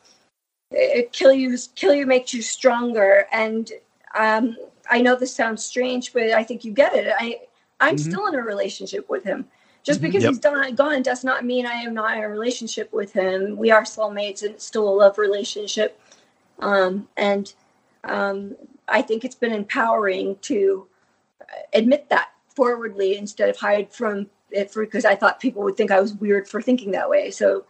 kill 1.12 1.32
you. 1.32 1.56
Kill 1.74 1.94
you 1.94 2.06
makes 2.06 2.34
you 2.34 2.42
stronger. 2.42 3.26
And 3.32 3.72
um, 4.14 4.56
I 4.90 5.00
know 5.00 5.16
this 5.16 5.34
sounds 5.34 5.64
strange, 5.64 6.12
but 6.12 6.24
I 6.24 6.44
think 6.44 6.64
you 6.64 6.72
get 6.72 6.94
it. 6.94 7.12
I 7.18 7.40
I'm 7.80 7.96
Mhm. 7.96 8.00
still 8.00 8.26
in 8.26 8.34
a 8.34 8.42
relationship 8.42 9.08
with 9.08 9.24
him. 9.24 9.48
Just 9.84 10.00
Mhm. 10.00 10.02
because 10.02 10.24
Yep. 10.24 10.30
he's 10.30 10.40
done, 10.40 10.74
gone 10.76 11.02
does 11.02 11.24
not 11.24 11.44
mean 11.44 11.66
I 11.66 11.74
am 11.82 11.94
not 11.94 12.16
in 12.16 12.24
a 12.24 12.28
relationship 12.30 12.92
with 12.92 13.12
him. 13.14 13.56
We 13.58 13.70
are 13.72 13.84
soulmates, 13.84 14.42
and 14.42 14.52
it's 14.56 14.66
still 14.66 14.88
a 14.88 14.94
love 14.94 15.18
relationship. 15.18 16.00
Um, 16.60 17.08
and 17.16 17.52
um, 18.04 18.56
I 18.88 19.02
think 19.02 19.24
it's 19.24 19.36
been 19.36 19.52
empowering 19.52 20.38
to 20.42 20.88
admit 21.72 22.08
that 22.10 22.30
forwardly 22.54 23.16
instead 23.16 23.48
of 23.50 23.56
hide 23.58 23.92
from 23.92 24.28
it 24.50 24.72
because 24.74 25.04
I 25.04 25.16
thought 25.16 25.40
people 25.40 25.62
would 25.64 25.76
think 25.76 25.90
I 25.90 26.00
was 26.00 26.14
weird 26.14 26.48
for 26.48 26.62
thinking 26.62 26.92
that 26.92 27.10
way. 27.10 27.30
So 27.30 27.64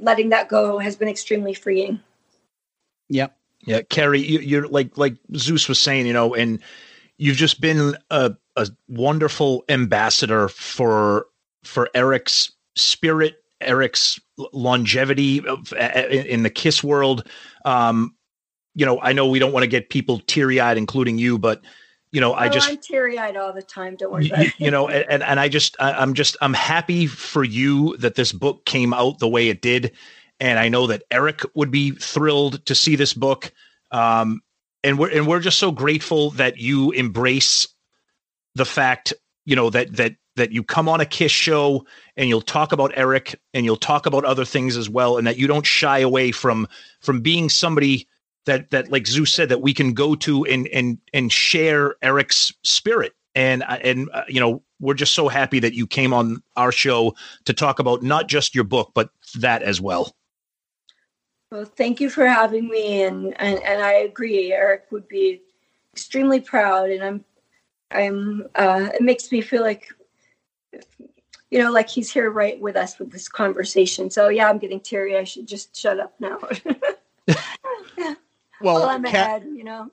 letting 0.00 0.30
that 0.30 0.48
go 0.48 0.78
has 0.78 0.96
been 0.96 1.08
extremely 1.08 1.54
freeing. 1.54 2.00
Yep. 3.08 3.36
Yeah, 3.66 3.82
Carrie, 3.82 4.22
you, 4.22 4.40
you're 4.40 4.68
like 4.68 4.98
like 4.98 5.16
Zeus 5.36 5.68
was 5.68 5.80
saying, 5.80 6.06
you 6.06 6.12
know, 6.12 6.34
and 6.34 6.60
you've 7.18 7.36
just 7.36 7.60
been 7.60 7.96
a, 8.10 8.34
a 8.56 8.68
wonderful 8.88 9.64
ambassador 9.68 10.48
for 10.48 11.26
for 11.64 11.90
Eric's 11.94 12.52
spirit, 12.76 13.42
Eric's 13.60 14.18
longevity 14.52 15.38
in, 15.38 16.44
the 16.44 16.50
Kiss 16.50 16.82
world. 16.82 17.28
Um, 17.64 18.14
you 18.74 18.86
know, 18.86 19.00
I 19.00 19.12
know 19.12 19.26
we 19.26 19.40
don't 19.40 19.52
want 19.52 19.64
to 19.64 19.68
get 19.68 19.90
people 19.90 20.20
teary 20.20 20.60
eyed, 20.60 20.78
including 20.78 21.18
you, 21.18 21.38
but 21.38 21.60
you 22.10 22.20
know, 22.20 22.32
I 22.32 22.46
oh, 22.46 22.50
just 22.50 22.70
I'm 22.70 22.78
teary 22.78 23.18
eyed 23.18 23.36
all 23.36 23.52
the 23.52 23.62
time. 23.62 23.96
Don't 23.96 24.12
worry 24.12 24.28
about 24.28 24.44
you, 24.44 24.52
you 24.58 24.70
know 24.70 24.88
and, 24.88 25.22
and 25.22 25.38
i 25.38 25.48
just 25.48 25.76
I, 25.78 25.92
i'm 25.92 26.14
just 26.14 26.36
i'm 26.40 26.54
happy 26.54 27.06
for 27.06 27.44
you 27.44 27.96
that 27.98 28.14
this 28.14 28.32
book 28.32 28.64
came 28.64 28.94
out 28.94 29.18
the 29.18 29.28
way 29.28 29.48
it 29.48 29.60
did 29.60 29.92
and 30.40 30.58
i 30.58 30.68
know 30.68 30.86
that 30.86 31.02
eric 31.10 31.42
would 31.54 31.70
be 31.70 31.90
thrilled 31.90 32.64
to 32.64 32.74
see 32.74 32.96
this 32.96 33.12
book 33.12 33.52
um 33.90 34.40
and 34.84 34.98
we're 34.98 35.10
and 35.10 35.26
we're 35.26 35.40
just 35.40 35.58
so 35.58 35.70
grateful 35.72 36.30
that 36.32 36.58
you 36.58 36.90
embrace 36.92 37.68
the 38.54 38.64
fact 38.64 39.12
you 39.44 39.56
know 39.56 39.70
that 39.70 39.94
that 39.96 40.16
that 40.36 40.52
you 40.52 40.62
come 40.62 40.88
on 40.88 41.00
a 41.00 41.06
kiss 41.06 41.32
show 41.32 41.84
and 42.16 42.28
you'll 42.28 42.40
talk 42.40 42.72
about 42.72 42.92
eric 42.94 43.38
and 43.54 43.64
you'll 43.64 43.76
talk 43.76 44.06
about 44.06 44.24
other 44.24 44.44
things 44.44 44.76
as 44.76 44.88
well 44.88 45.18
and 45.18 45.26
that 45.26 45.36
you 45.36 45.46
don't 45.46 45.66
shy 45.66 45.98
away 45.98 46.30
from 46.30 46.66
from 47.00 47.20
being 47.20 47.48
somebody 47.48 48.06
that 48.48 48.70
that 48.70 48.90
like 48.90 49.06
Zeus 49.06 49.32
said 49.32 49.50
that 49.50 49.60
we 49.60 49.72
can 49.72 49.92
go 49.92 50.14
to 50.16 50.44
and 50.46 50.66
and 50.68 50.98
and 51.12 51.30
share 51.30 51.96
Eric's 52.02 52.52
spirit 52.64 53.12
and 53.34 53.62
uh, 53.62 53.78
and 53.84 54.08
uh, 54.12 54.24
you 54.26 54.40
know 54.40 54.62
we're 54.80 54.94
just 54.94 55.14
so 55.14 55.28
happy 55.28 55.60
that 55.60 55.74
you 55.74 55.86
came 55.86 56.12
on 56.12 56.42
our 56.56 56.72
show 56.72 57.14
to 57.44 57.52
talk 57.52 57.78
about 57.78 58.02
not 58.02 58.26
just 58.26 58.54
your 58.54 58.64
book 58.64 58.92
but 58.94 59.10
that 59.34 59.62
as 59.62 59.80
well. 59.80 60.16
Well, 61.50 61.64
thank 61.64 62.00
you 62.00 62.10
for 62.10 62.26
having 62.26 62.68
me, 62.68 63.02
and, 63.04 63.38
and 63.40 63.62
and 63.62 63.82
I 63.82 63.92
agree. 63.92 64.52
Eric 64.52 64.86
would 64.90 65.08
be 65.08 65.40
extremely 65.94 66.40
proud, 66.40 66.90
and 66.90 67.02
I'm 67.02 67.24
I'm. 67.90 68.46
Uh, 68.54 68.90
it 68.94 69.02
makes 69.02 69.32
me 69.32 69.40
feel 69.40 69.62
like, 69.62 69.88
you 71.50 71.58
know, 71.58 71.72
like 71.72 71.88
he's 71.88 72.12
here 72.12 72.30
right 72.30 72.60
with 72.60 72.76
us 72.76 72.98
with 72.98 73.10
this 73.10 73.28
conversation. 73.28 74.10
So 74.10 74.28
yeah, 74.28 74.48
I'm 74.48 74.58
getting 74.58 74.80
teary. 74.80 75.16
I 75.16 75.24
should 75.24 75.48
just 75.48 75.74
shut 75.76 75.98
up 75.98 76.14
now. 76.20 76.38
Well, 78.60 78.74
well, 78.74 78.88
I'm 78.88 79.04
Ca- 79.04 79.08
ahead, 79.08 79.44
you 79.44 79.64
know. 79.64 79.90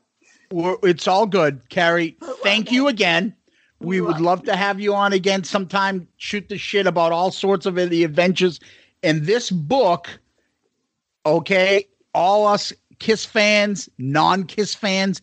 We're, 0.52 0.78
it's 0.84 1.08
all 1.08 1.26
good, 1.26 1.70
Carrie. 1.70 2.18
Thank 2.44 2.72
you 2.72 2.88
again. 2.88 3.36
We 3.80 4.02
would 4.02 4.20
love 4.20 4.44
to 4.44 4.56
have 4.56 4.80
you 4.80 4.96
on 4.96 5.14
again 5.14 5.44
sometime. 5.44 6.08
Shoot 6.18 6.50
the 6.50 6.58
shit 6.58 6.88
about 6.88 7.12
all 7.12 7.32
sorts 7.32 7.66
of 7.66 7.76
the 7.76 8.04
adventures. 8.04 8.60
And 9.04 9.26
this 9.26 9.52
book, 9.52 10.20
okay, 11.26 11.88
all 12.14 12.48
us 12.48 12.72
Kiss 13.00 13.26
fans, 13.26 13.90
non 13.98 14.46
Kiss 14.46 14.74
fans 14.74 15.22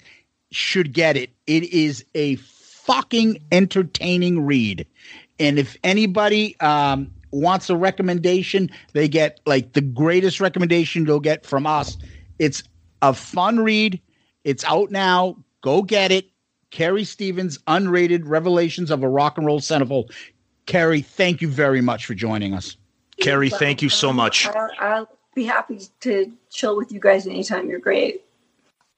should 0.51 0.93
get 0.93 1.17
it. 1.17 1.31
It 1.47 1.65
is 1.65 2.05
a 2.15 2.37
fucking 2.37 3.39
entertaining 3.51 4.45
read. 4.45 4.87
And 5.39 5.59
if 5.59 5.77
anybody 5.83 6.59
um, 6.61 7.13
wants 7.31 7.71
a 7.71 7.77
recommendation, 7.77 8.71
they 8.93 9.09
get 9.09 9.41
like 9.47 9.73
the 9.73 9.81
greatest 9.81 10.41
recommendation 10.41 11.05
they'll 11.05 11.21
get 11.21 11.47
from 11.47 11.67
us. 11.67 11.97
It's 12.39 12.63
a 13.01 13.15
fun 13.15 13.61
read. 13.61 14.01
It's 14.45 14.65
out 14.65 14.91
now. 14.91 15.37
Go 15.63 15.83
get 15.83 16.13
it. 16.13 16.27
Carrie 16.71 17.05
Stevens, 17.05 17.59
unrated 17.69 18.23
Revelations 18.25 18.91
of 18.91 19.03
a 19.03 19.09
Rock 19.09 19.37
and 19.37 19.47
Roll 19.47 19.61
Centerfold. 19.61 20.11
Carrie, 20.67 21.03
thank 21.03 21.43
you 21.43 21.49
very 21.49 21.81
much 21.81 22.07
for 22.07 22.15
joining 22.15 22.55
us. 22.55 22.77
Carrie, 23.21 23.51
thank 23.51 23.83
you 23.83 23.89
so 23.89 24.13
much. 24.13 24.47
I'll, 24.47 24.71
I'll 24.81 25.09
be 25.35 25.45
happy 25.45 25.81
to 26.01 26.33
chill 26.51 26.77
with 26.77 26.93
you 26.93 27.01
guys 27.01 27.27
anytime. 27.27 27.69
You're 27.69 27.79
great. 27.79 28.23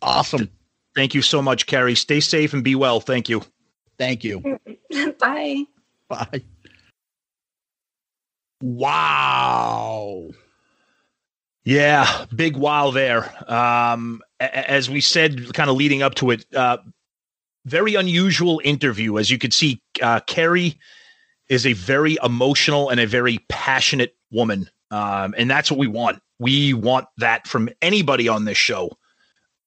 Awesome. 0.02 0.51
Thank 0.94 1.15
you 1.15 1.23
so 1.23 1.43
much, 1.43 1.66
Carrie. 1.66 1.94
Stay 1.94 2.20
safe 2.20 2.52
and 2.52 2.62
be 2.62 2.74
well. 2.74 3.01
Thank 3.01 3.28
you. 3.28 3.43
Thank 3.98 4.24
you. 4.24 4.59
Bye. 5.19 5.65
Bye. 6.09 6.43
Wow. 8.61 10.28
Yeah, 11.65 12.27
big 12.35 12.56
wow 12.56 12.90
there. 12.90 13.32
Um, 13.51 14.23
a- 14.40 14.70
as 14.70 14.90
we 14.90 15.01
said, 15.01 15.55
kind 15.55 15.70
of 15.70 15.77
leading 15.77 16.02
up 16.02 16.15
to 16.16 16.31
it, 16.31 16.47
uh, 16.55 16.78
very 17.65 17.94
unusual 17.94 18.61
interview. 18.65 19.19
As 19.19 19.31
you 19.31 19.39
could 19.39 19.55
see, 19.55 19.81
uh, 20.02 20.20
Carrie 20.20 20.78
is 21.48 21.66
a 21.66 21.73
very 21.73 22.19
emotional 22.23 22.90
and 22.90 23.01
a 23.01 23.06
very 23.06 23.39
passionate 23.48 24.15
woman, 24.31 24.69
um, 24.90 25.35
and 25.39 25.51
that's 25.51 25.70
what 25.70 25.78
we 25.78 25.86
want. 25.86 26.20
We 26.39 26.74
want 26.74 27.06
that 27.19 27.47
from 27.47 27.69
anybody 27.81 28.28
on 28.28 28.44
this 28.44 28.59
show. 28.59 28.90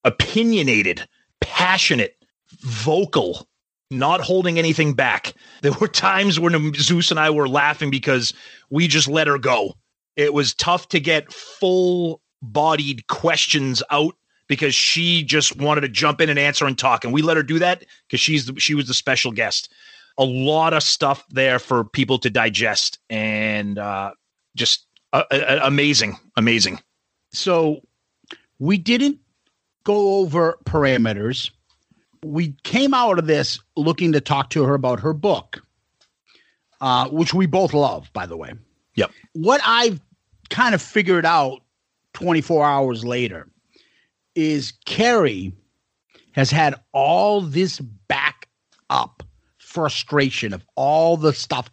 Opinionated, 0.03 1.07
passionate, 1.41 2.15
vocal, 2.61 3.47
not 3.89 4.21
holding 4.21 4.59
anything 4.59 4.93
back. 4.93 5.33
There 5.61 5.73
were 5.73 5.87
times 5.87 6.39
when 6.39 6.73
Zeus 6.75 7.11
and 7.11 7.19
I 7.19 7.29
were 7.29 7.47
laughing 7.47 7.89
because 7.89 8.33
we 8.69 8.87
just 8.87 9.07
let 9.07 9.27
her 9.27 9.37
go. 9.37 9.75
It 10.15 10.33
was 10.33 10.53
tough 10.53 10.89
to 10.89 10.99
get 10.99 11.31
full 11.31 12.21
bodied 12.41 13.07
questions 13.07 13.81
out 13.91 14.15
because 14.47 14.73
she 14.73 15.23
just 15.23 15.57
wanted 15.57 15.81
to 15.81 15.89
jump 15.89 16.21
in 16.21 16.29
and 16.29 16.39
answer 16.39 16.65
and 16.65 16.77
talk. 16.77 17.03
And 17.03 17.13
we 17.13 17.21
let 17.21 17.37
her 17.37 17.43
do 17.43 17.59
that 17.59 17.85
because 18.07 18.19
she's 18.19 18.45
the, 18.45 18.59
she 18.59 18.73
was 18.73 18.87
the 18.87 18.93
special 18.93 19.31
guest. 19.31 19.71
A 20.17 20.23
lot 20.23 20.73
of 20.73 20.81
stuff 20.83 21.25
there 21.29 21.59
for 21.59 21.83
people 21.83 22.17
to 22.19 22.29
digest 22.29 22.99
and 23.09 23.77
uh, 23.77 24.11
just 24.55 24.86
uh, 25.31 25.35
uh, 25.35 25.59
amazing, 25.63 26.17
amazing. 26.35 26.79
So 27.31 27.81
we 28.59 28.77
didn't 28.77 29.19
go 29.83 30.19
over 30.19 30.57
parameters. 30.65 31.51
We 32.23 32.55
came 32.63 32.93
out 32.93 33.19
of 33.19 33.27
this 33.27 33.59
looking 33.75 34.11
to 34.13 34.21
talk 34.21 34.49
to 34.51 34.63
her 34.63 34.73
about 34.73 34.99
her 34.99 35.13
book, 35.13 35.61
uh, 36.81 37.09
which 37.09 37.33
we 37.33 37.45
both 37.45 37.73
love, 37.73 38.11
by 38.13 38.25
the 38.25 38.37
way. 38.37 38.53
Yep. 38.95 39.11
What 39.33 39.61
I've 39.65 40.01
kind 40.49 40.73
of 40.73 40.81
figured 40.81 41.25
out 41.25 41.61
24 42.13 42.65
hours 42.65 43.05
later 43.05 43.47
is 44.35 44.73
Carrie 44.85 45.53
has 46.31 46.51
had 46.51 46.75
all 46.91 47.41
this 47.41 47.79
back 47.79 48.47
up 48.89 49.23
frustration 49.57 50.53
of 50.53 50.65
all 50.75 51.17
the 51.17 51.33
stuff. 51.33 51.69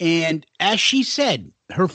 And 0.00 0.46
as 0.60 0.80
she 0.80 1.02
said, 1.02 1.50
her 1.70 1.88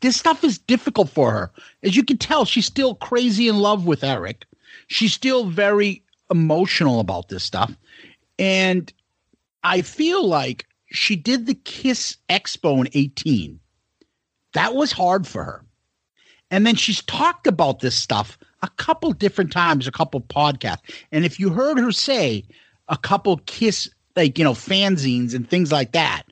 this 0.00 0.16
stuff 0.16 0.42
is 0.44 0.58
difficult 0.58 1.10
for 1.10 1.30
her. 1.30 1.50
As 1.82 1.96
you 1.96 2.04
can 2.04 2.18
tell, 2.18 2.44
she's 2.44 2.66
still 2.66 2.94
crazy 2.94 3.48
in 3.48 3.58
love 3.58 3.86
with 3.86 4.04
Eric. 4.04 4.46
She's 4.86 5.12
still 5.12 5.46
very 5.46 6.02
emotional 6.30 7.00
about 7.00 7.28
this 7.28 7.44
stuff. 7.44 7.76
And 8.38 8.92
I 9.62 9.82
feel 9.82 10.26
like 10.26 10.66
she 10.86 11.16
did 11.16 11.46
the 11.46 11.54
Kiss 11.54 12.16
Expo 12.28 12.80
in 12.80 12.88
18. 12.94 13.58
That 14.54 14.74
was 14.74 14.92
hard 14.92 15.26
for 15.26 15.44
her. 15.44 15.64
And 16.50 16.66
then 16.66 16.76
she's 16.76 17.02
talked 17.02 17.46
about 17.46 17.80
this 17.80 17.96
stuff 17.96 18.38
a 18.62 18.68
couple 18.76 19.12
different 19.12 19.52
times, 19.52 19.86
a 19.86 19.92
couple 19.92 20.20
podcasts. 20.20 20.82
And 21.12 21.24
if 21.24 21.38
you 21.38 21.50
heard 21.50 21.78
her 21.78 21.92
say 21.92 22.44
a 22.88 22.96
couple 22.96 23.38
Kiss, 23.46 23.88
like, 24.16 24.38
you 24.38 24.44
know, 24.44 24.52
fanzines 24.52 25.34
and 25.34 25.48
things 25.48 25.72
like 25.72 25.92
that. 25.92 26.22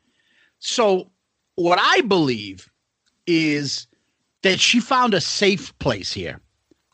So, 0.59 1.11
what 1.57 1.79
I 1.81 2.03
believe 2.03 2.70
is 3.27 3.86
that 4.43 4.61
she 4.61 4.81
found 4.81 5.15
a 5.15 5.20
safe 5.20 5.77
place 5.78 6.12
here. 6.12 6.40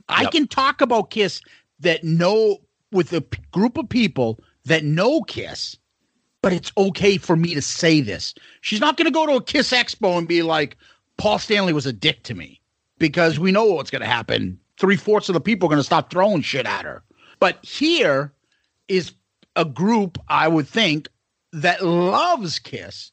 I 0.08 0.26
can 0.26 0.46
talk 0.46 0.80
about 0.80 1.10
Kiss 1.10 1.40
that 1.80 2.04
know 2.04 2.58
with 2.92 3.12
a 3.12 3.20
p- 3.20 3.42
group 3.52 3.76
of 3.76 3.88
people 3.88 4.40
that 4.64 4.84
know 4.84 5.22
Kiss, 5.22 5.76
but 6.42 6.52
it's 6.52 6.72
okay 6.76 7.18
for 7.18 7.36
me 7.36 7.54
to 7.54 7.62
say 7.62 8.00
this. 8.00 8.34
She's 8.60 8.80
not 8.80 8.96
going 8.96 9.06
to 9.06 9.10
go 9.10 9.26
to 9.26 9.34
a 9.34 9.42
Kiss 9.42 9.70
Expo 9.72 10.16
and 10.16 10.26
be 10.26 10.42
like, 10.42 10.76
Paul 11.18 11.38
Stanley 11.38 11.72
was 11.72 11.86
a 11.86 11.92
dick 11.92 12.22
to 12.24 12.34
me 12.34 12.60
because 12.98 13.38
we 13.38 13.52
know 13.52 13.64
what's 13.64 13.90
going 13.90 14.02
to 14.02 14.08
happen. 14.08 14.58
Three 14.78 14.96
fourths 14.96 15.28
of 15.28 15.34
the 15.34 15.40
people 15.40 15.66
are 15.66 15.70
going 15.70 15.80
to 15.80 15.84
stop 15.84 16.10
throwing 16.10 16.42
shit 16.42 16.66
at 16.66 16.84
her. 16.84 17.02
But 17.40 17.62
here 17.64 18.32
is 18.88 19.12
a 19.56 19.64
group, 19.64 20.18
I 20.28 20.48
would 20.48 20.68
think, 20.68 21.08
that 21.52 21.84
loves 21.84 22.58
Kiss, 22.58 23.12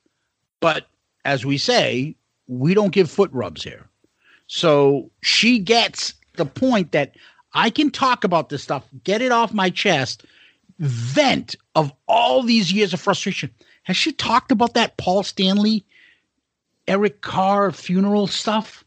but 0.60 0.88
as 1.24 1.46
we 1.46 1.58
say, 1.58 2.16
we 2.48 2.74
don't 2.74 2.92
give 2.94 3.10
foot 3.10 3.32
rubs 3.34 3.64
here. 3.64 3.88
So 4.48 5.10
she 5.22 5.60
gets 5.60 6.14
the 6.36 6.46
point 6.46 6.92
that 6.92 7.16
I 7.54 7.70
can 7.70 7.90
talk 7.90 8.24
about 8.24 8.50
this 8.50 8.64
stuff, 8.64 8.86
get 9.04 9.22
it 9.22 9.32
off 9.32 9.54
my 9.54 9.70
chest, 9.70 10.26
vent 10.80 11.56
of 11.76 11.92
all 12.08 12.44
these 12.44 12.72
years 12.72 12.94
of 12.94 13.00
frustration. 13.00 13.50
Has 13.84 13.98
she 13.98 14.12
talked 14.12 14.52
about 14.52 14.74
that 14.74 14.98
Paul 14.98 15.24
Stanley, 15.24 15.86
Eric 16.88 17.22
Carr 17.22 17.72
funeral 17.72 18.28
stuff? 18.28 18.84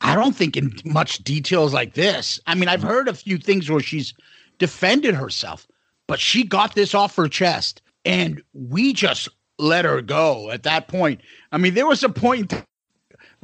I 0.00 0.14
don't 0.14 0.36
think 0.36 0.56
in 0.56 0.74
much 0.84 1.24
details 1.24 1.72
like 1.72 1.94
this. 1.94 2.38
I 2.46 2.54
mean, 2.54 2.68
I've 2.68 2.82
heard 2.82 3.08
a 3.08 3.14
few 3.14 3.38
things 3.38 3.70
where 3.70 3.80
she's 3.80 4.12
defended 4.58 5.14
herself, 5.14 5.66
but 6.06 6.20
she 6.20 6.44
got 6.44 6.74
this 6.74 6.94
off 6.94 7.16
her 7.16 7.28
chest 7.28 7.80
and 8.04 8.42
we 8.52 8.92
just 8.92 9.28
let 9.58 9.84
her 9.84 10.02
go 10.02 10.50
at 10.50 10.64
that 10.64 10.86
point. 10.88 11.22
I 11.50 11.58
mean, 11.58 11.74
there 11.74 11.86
was 11.86 12.04
a 12.04 12.08
point 12.08 12.52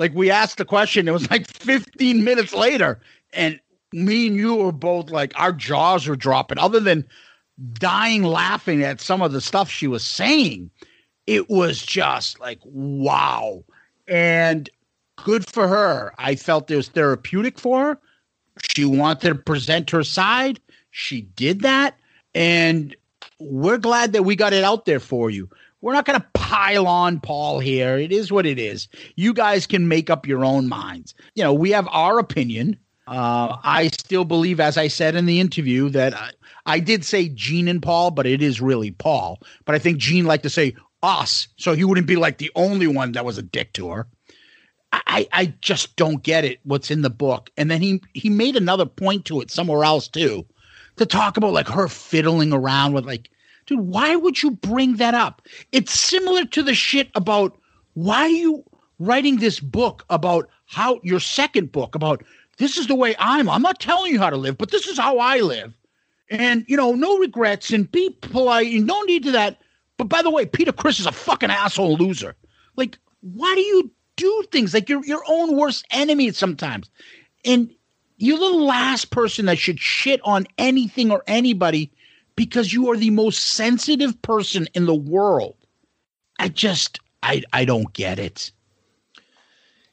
like 0.02 0.12
we 0.14 0.30
asked 0.32 0.58
the 0.58 0.64
question, 0.64 1.06
it 1.06 1.12
was 1.12 1.30
like 1.30 1.46
15 1.46 2.24
minutes 2.24 2.52
later, 2.52 3.00
and 3.32 3.60
me 3.92 4.26
and 4.26 4.36
you 4.36 4.56
were 4.56 4.72
both 4.72 5.10
like 5.10 5.32
our 5.36 5.52
jaws 5.52 6.08
were 6.08 6.16
dropping, 6.16 6.58
other 6.58 6.80
than 6.80 7.06
dying 7.74 8.24
laughing 8.24 8.82
at 8.82 9.00
some 9.00 9.22
of 9.22 9.30
the 9.30 9.40
stuff 9.40 9.70
she 9.70 9.86
was 9.86 10.04
saying. 10.04 10.70
It 11.28 11.48
was 11.48 11.80
just 11.80 12.40
like, 12.40 12.58
wow. 12.64 13.62
And 14.08 14.68
good 15.16 15.46
for 15.46 15.68
her. 15.68 16.12
I 16.18 16.34
felt 16.34 16.68
it 16.68 16.76
was 16.76 16.88
therapeutic 16.88 17.60
for 17.60 17.80
her. 17.84 17.98
She 18.74 18.84
wanted 18.84 19.28
to 19.28 19.34
present 19.36 19.88
her 19.90 20.02
side. 20.02 20.58
She 20.90 21.22
did 21.36 21.60
that. 21.60 21.96
And 22.34 22.96
we're 23.38 23.78
glad 23.78 24.12
that 24.14 24.24
we 24.24 24.34
got 24.34 24.52
it 24.52 24.64
out 24.64 24.84
there 24.84 24.98
for 24.98 25.30
you. 25.30 25.48
We're 25.82 25.92
not 25.92 26.06
going 26.06 26.20
to 26.20 26.26
pile 26.32 26.86
on 26.86 27.20
Paul 27.20 27.59
here. 27.59 27.98
It 27.98 28.12
is 28.12 28.32
what 28.32 28.46
it 28.46 28.59
is. 28.59 28.88
You 29.16 29.34
guys 29.34 29.66
can 29.66 29.88
make 29.88 30.09
up 30.09 30.26
your 30.26 30.44
own 30.44 30.68
minds. 30.68 31.14
You 31.34 31.42
know, 31.42 31.52
we 31.52 31.70
have 31.72 31.86
our 31.90 32.18
opinion. 32.18 32.78
Uh, 33.06 33.56
I 33.62 33.88
still 33.88 34.24
believe, 34.24 34.60
as 34.60 34.78
I 34.78 34.88
said 34.88 35.16
in 35.16 35.26
the 35.26 35.40
interview, 35.40 35.90
that 35.90 36.14
I, 36.14 36.30
I 36.64 36.78
did 36.78 37.04
say 37.04 37.28
Gene 37.28 37.68
and 37.68 37.82
Paul, 37.82 38.12
but 38.12 38.26
it 38.26 38.40
is 38.40 38.60
really 38.60 38.92
Paul. 38.92 39.40
But 39.64 39.74
I 39.74 39.80
think 39.80 39.98
Gene 39.98 40.24
liked 40.24 40.44
to 40.44 40.50
say 40.50 40.76
us, 41.02 41.48
so 41.56 41.74
he 41.74 41.84
wouldn't 41.84 42.06
be 42.06 42.16
like 42.16 42.38
the 42.38 42.52
only 42.54 42.86
one 42.86 43.12
that 43.12 43.24
was 43.24 43.36
a 43.36 43.42
dick 43.42 43.72
to 43.72 43.90
her. 43.90 44.06
I, 44.92 45.26
I 45.32 45.54
just 45.62 45.96
don't 45.96 46.22
get 46.22 46.44
it. 46.44 46.60
What's 46.64 46.90
in 46.90 47.02
the 47.02 47.10
book, 47.10 47.50
and 47.56 47.70
then 47.70 47.80
he 47.80 48.02
he 48.12 48.28
made 48.28 48.56
another 48.56 48.84
point 48.86 49.24
to 49.24 49.40
it 49.40 49.50
somewhere 49.50 49.84
else 49.84 50.06
too, 50.06 50.46
to 50.96 51.06
talk 51.06 51.36
about 51.36 51.54
like 51.54 51.66
her 51.68 51.88
fiddling 51.88 52.52
around 52.52 52.92
with 52.92 53.06
like, 53.06 53.30
dude, 53.72 53.86
why 53.86 54.16
would 54.16 54.42
you 54.42 54.50
bring 54.50 54.96
that 54.96 55.14
up? 55.14 55.42
It's 55.72 55.98
similar 55.98 56.44
to 56.46 56.62
the 56.62 56.74
shit 56.74 57.10
about 57.14 57.58
why 57.94 58.22
are 58.22 58.28
you 58.28 58.64
writing 58.98 59.38
this 59.38 59.60
book 59.60 60.04
about 60.10 60.48
how 60.66 61.00
your 61.02 61.20
second 61.20 61.72
book 61.72 61.94
about 61.94 62.22
this 62.58 62.76
is 62.76 62.86
the 62.86 62.94
way 62.94 63.14
I'm. 63.18 63.48
I'm 63.48 63.62
not 63.62 63.80
telling 63.80 64.12
you 64.12 64.18
how 64.18 64.30
to 64.30 64.36
live, 64.36 64.58
but 64.58 64.70
this 64.70 64.86
is 64.86 64.98
how 64.98 65.18
I 65.18 65.40
live, 65.40 65.72
and 66.30 66.64
you 66.68 66.76
know, 66.76 66.92
no 66.92 67.18
regrets 67.18 67.72
and 67.72 67.90
be 67.90 68.10
polite. 68.20 68.68
You 68.68 68.84
don't 68.86 69.08
need 69.08 69.24
to 69.24 69.32
that. 69.32 69.60
But 69.96 70.08
by 70.08 70.22
the 70.22 70.30
way, 70.30 70.46
Peter 70.46 70.72
Criss 70.72 71.00
is 71.00 71.06
a 71.06 71.12
fucking 71.12 71.50
asshole 71.50 71.96
loser. 71.96 72.34
Like, 72.76 72.98
why 73.20 73.54
do 73.54 73.60
you 73.60 73.90
do 74.16 74.44
things 74.50 74.74
like 74.74 74.88
you're 74.88 75.04
your 75.04 75.22
own 75.28 75.56
worst 75.56 75.86
enemy 75.90 76.30
sometimes? 76.32 76.90
And 77.44 77.74
you're 78.18 78.38
the 78.38 78.56
last 78.56 79.10
person 79.10 79.46
that 79.46 79.58
should 79.58 79.80
shit 79.80 80.20
on 80.24 80.46
anything 80.58 81.10
or 81.10 81.22
anybody 81.26 81.90
because 82.43 82.73
you 82.73 82.90
are 82.90 82.97
the 82.97 83.10
most 83.10 83.51
sensitive 83.51 84.20
person 84.20 84.66
in 84.74 84.85
the 84.85 84.94
world. 84.97 85.55
I 86.40 86.48
just 86.48 86.98
I 87.23 87.44
I 87.52 87.64
don't 87.64 87.93
get 87.93 88.19
it. 88.19 88.51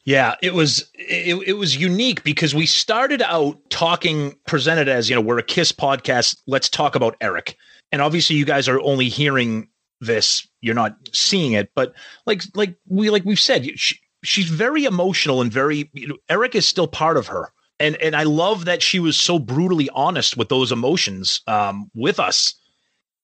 Yeah, 0.04 0.34
it 0.42 0.56
was 0.56 0.90
it, 0.96 1.40
it 1.46 1.54
was 1.54 1.78
unique 1.78 2.24
because 2.24 2.56
we 2.56 2.66
started 2.66 3.22
out 3.22 3.60
talking 3.70 4.36
presented 4.48 4.90
as, 4.90 5.12
you 5.12 5.16
know, 5.16 5.22
we're 5.22 5.38
a 5.38 5.44
Kiss 5.44 5.72
podcast, 5.72 6.38
let's 6.48 6.70
talk 6.70 6.96
about 6.96 7.16
Eric. 7.22 7.56
And 7.92 8.02
obviously 8.02 8.36
you 8.36 8.46
guys 8.46 8.68
are 8.68 8.82
only 8.82 9.10
hearing 9.10 9.70
this, 10.02 10.48
you're 10.62 10.74
not 10.74 10.98
seeing 11.14 11.52
it, 11.52 11.70
but 11.76 11.94
like 12.26 12.42
like 12.56 12.78
we 12.88 13.12
like 13.12 13.26
we've 13.26 13.40
said, 13.40 13.80
she, 13.80 14.00
she's 14.24 14.50
very 14.50 14.86
emotional 14.86 15.40
and 15.40 15.54
very 15.54 15.88
you 15.94 16.08
know, 16.08 16.18
Eric 16.30 16.56
is 16.56 16.66
still 16.66 16.88
part 16.88 17.16
of 17.16 17.28
her. 17.28 17.52
And 17.80 17.96
and 17.98 18.16
I 18.16 18.24
love 18.24 18.66
that 18.66 18.82
she 18.82 19.00
was 19.00 19.18
so 19.18 19.40
brutally 19.40 19.90
honest 19.94 20.38
with 20.38 20.50
those 20.50 20.72
emotions 20.72 21.42
um 21.48 21.90
with 21.94 22.20
us. 22.20 22.56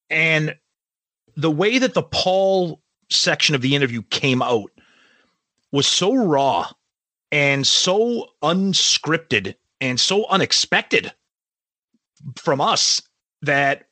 And 0.10 0.56
the 1.36 1.52
way 1.52 1.78
that 1.78 1.94
the 1.94 2.04
Paul 2.04 2.82
section 3.10 3.56
of 3.56 3.62
the 3.62 3.76
interview 3.76 4.02
came 4.04 4.42
out 4.42 4.72
was 5.72 5.88
so 5.88 6.14
raw 6.16 6.70
and 7.32 7.68
so 7.68 8.30
unscripted 8.42 9.56
and 9.82 10.00
so 10.00 10.26
unexpected 10.28 11.14
from 12.38 12.62
us 12.62 13.02
that 13.42 13.88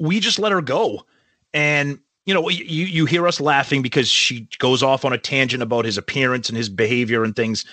we 0.00 0.20
just 0.20 0.38
let 0.38 0.52
her 0.52 0.62
go. 0.62 1.06
And 1.54 2.00
you 2.26 2.34
know, 2.34 2.48
you 2.50 2.84
you 2.84 3.06
hear 3.06 3.26
us 3.26 3.40
laughing 3.40 3.80
because 3.80 4.08
she 4.08 4.48
goes 4.58 4.82
off 4.82 5.04
on 5.04 5.12
a 5.12 5.18
tangent 5.18 5.62
about 5.62 5.86
his 5.86 5.96
appearance 5.96 6.48
and 6.48 6.58
his 6.58 6.68
behavior 6.68 7.24
and 7.24 7.34
things. 7.34 7.64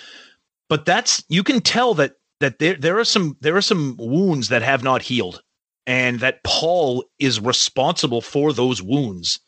But 0.68 0.86
that's 0.86 1.22
you 1.28 1.42
can 1.42 1.60
tell 1.60 1.92
that 1.94 2.16
that 2.40 2.58
there 2.58 2.74
there 2.74 2.98
are 2.98 3.04
some 3.04 3.36
there 3.40 3.56
are 3.56 3.62
some 3.62 3.96
wounds 3.98 4.48
that 4.48 4.62
have 4.62 4.82
not 4.82 5.02
healed 5.02 5.42
and 5.86 6.20
that 6.20 6.42
Paul 6.42 7.04
is 7.18 7.40
responsible 7.40 8.20
for 8.20 8.52
those 8.52 8.82
wounds. 8.82 9.38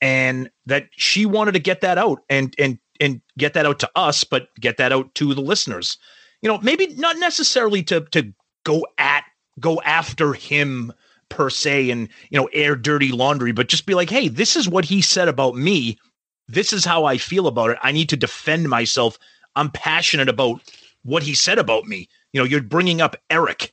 And 0.00 0.48
that 0.66 0.86
she 0.92 1.26
wanted 1.26 1.52
to 1.52 1.58
get 1.58 1.80
that 1.80 1.98
out 1.98 2.20
and 2.30 2.54
and 2.58 2.78
and 3.00 3.20
get 3.36 3.54
that 3.54 3.66
out 3.66 3.80
to 3.80 3.90
us 3.96 4.22
but 4.24 4.48
get 4.60 4.76
that 4.76 4.92
out 4.92 5.12
to 5.16 5.34
the 5.34 5.40
listeners. 5.40 5.98
You 6.40 6.48
know 6.48 6.58
maybe 6.58 6.94
not 6.94 7.18
necessarily 7.18 7.82
to 7.84 8.02
to 8.12 8.32
go 8.64 8.86
at 8.98 9.24
go 9.58 9.80
after 9.84 10.34
him 10.34 10.92
per 11.30 11.50
se 11.50 11.90
and 11.90 12.08
you 12.30 12.38
know 12.38 12.48
air 12.52 12.76
dirty 12.76 13.10
laundry 13.10 13.50
but 13.50 13.68
just 13.68 13.86
be 13.86 13.94
like 13.94 14.08
hey 14.08 14.28
this 14.28 14.54
is 14.54 14.68
what 14.68 14.84
he 14.84 15.02
said 15.02 15.26
about 15.26 15.56
me. 15.56 15.98
This 16.46 16.72
is 16.72 16.84
how 16.84 17.04
i 17.04 17.18
feel 17.18 17.48
about 17.48 17.70
it. 17.70 17.78
I 17.82 17.90
need 17.90 18.08
to 18.10 18.16
defend 18.16 18.68
myself. 18.68 19.18
I'm 19.56 19.70
passionate 19.72 20.28
about 20.28 20.60
what 21.02 21.22
he 21.22 21.34
said 21.34 21.58
about 21.58 21.86
me. 21.86 22.08
You 22.32 22.40
know 22.40 22.44
you're 22.44 22.62
bringing 22.62 23.00
up 23.00 23.16
eric 23.30 23.72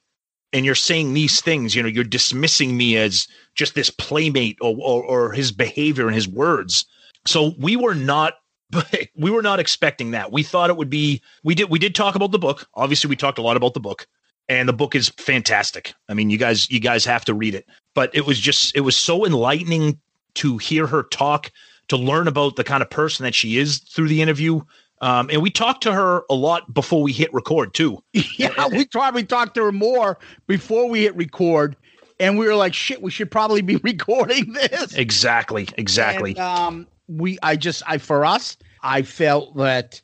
and 0.53 0.65
you're 0.65 0.75
saying 0.75 1.13
these 1.13 1.41
things. 1.41 1.75
You 1.75 1.83
know 1.83 1.89
you're 1.89 2.03
dismissing 2.03 2.77
me 2.77 2.97
as 2.97 3.27
just 3.55 3.75
this 3.75 3.89
playmate 3.89 4.57
or, 4.61 4.75
or, 4.79 5.03
or 5.03 5.31
his 5.31 5.51
behavior 5.51 6.07
and 6.07 6.15
his 6.15 6.27
words. 6.27 6.85
So 7.25 7.53
we 7.59 7.75
were 7.75 7.95
not 7.95 8.35
we 9.15 9.31
were 9.31 9.41
not 9.41 9.59
expecting 9.59 10.11
that. 10.11 10.31
We 10.31 10.43
thought 10.43 10.69
it 10.69 10.77
would 10.77 10.89
be 10.89 11.21
we 11.43 11.55
did 11.55 11.69
we 11.69 11.79
did 11.79 11.95
talk 11.95 12.15
about 12.15 12.31
the 12.31 12.39
book. 12.39 12.67
Obviously 12.75 13.09
we 13.09 13.15
talked 13.15 13.37
a 13.37 13.43
lot 13.43 13.57
about 13.57 13.73
the 13.73 13.79
book 13.79 14.07
and 14.47 14.69
the 14.69 14.73
book 14.73 14.95
is 14.95 15.09
fantastic. 15.09 15.93
I 16.09 16.13
mean 16.13 16.29
you 16.29 16.37
guys 16.37 16.69
you 16.69 16.79
guys 16.79 17.05
have 17.05 17.25
to 17.25 17.33
read 17.33 17.55
it. 17.55 17.67
But 17.93 18.13
it 18.15 18.25
was 18.25 18.39
just 18.39 18.75
it 18.75 18.81
was 18.81 18.95
so 18.95 19.25
enlightening 19.25 19.99
to 20.35 20.57
hear 20.57 20.87
her 20.87 21.03
talk 21.03 21.51
to 21.87 21.97
learn 21.97 22.27
about 22.27 22.55
the 22.55 22.63
kind 22.63 22.81
of 22.81 22.89
person 22.89 23.23
that 23.23 23.35
she 23.35 23.57
is 23.57 23.79
through 23.79 24.07
the 24.07 24.21
interview 24.21 24.61
um, 25.01 25.29
and 25.31 25.41
we 25.41 25.49
talked 25.49 25.83
to 25.83 25.93
her 25.93 26.23
a 26.29 26.35
lot 26.35 26.73
before 26.73 27.01
we 27.01 27.11
hit 27.11 27.33
record 27.33 27.73
too. 27.73 28.01
yeah, 28.13 28.67
we 28.67 28.85
probably 28.85 29.23
talked 29.23 29.55
to 29.55 29.63
her 29.63 29.71
more 29.71 30.17
before 30.47 30.89
we 30.89 31.03
hit 31.03 31.15
record, 31.15 31.75
and 32.19 32.37
we 32.37 32.47
were 32.47 32.55
like, 32.55 32.73
"Shit, 32.73 33.01
we 33.01 33.11
should 33.11 33.29
probably 33.29 33.61
be 33.61 33.75
recording 33.83 34.53
this." 34.53 34.93
Exactly, 34.93 35.67
exactly. 35.77 36.31
And, 36.31 36.39
um, 36.39 36.87
we, 37.07 37.37
I 37.43 37.55
just, 37.55 37.83
I 37.85 37.97
for 37.97 38.25
us, 38.25 38.57
I 38.83 39.01
felt 39.01 39.55
that 39.57 40.01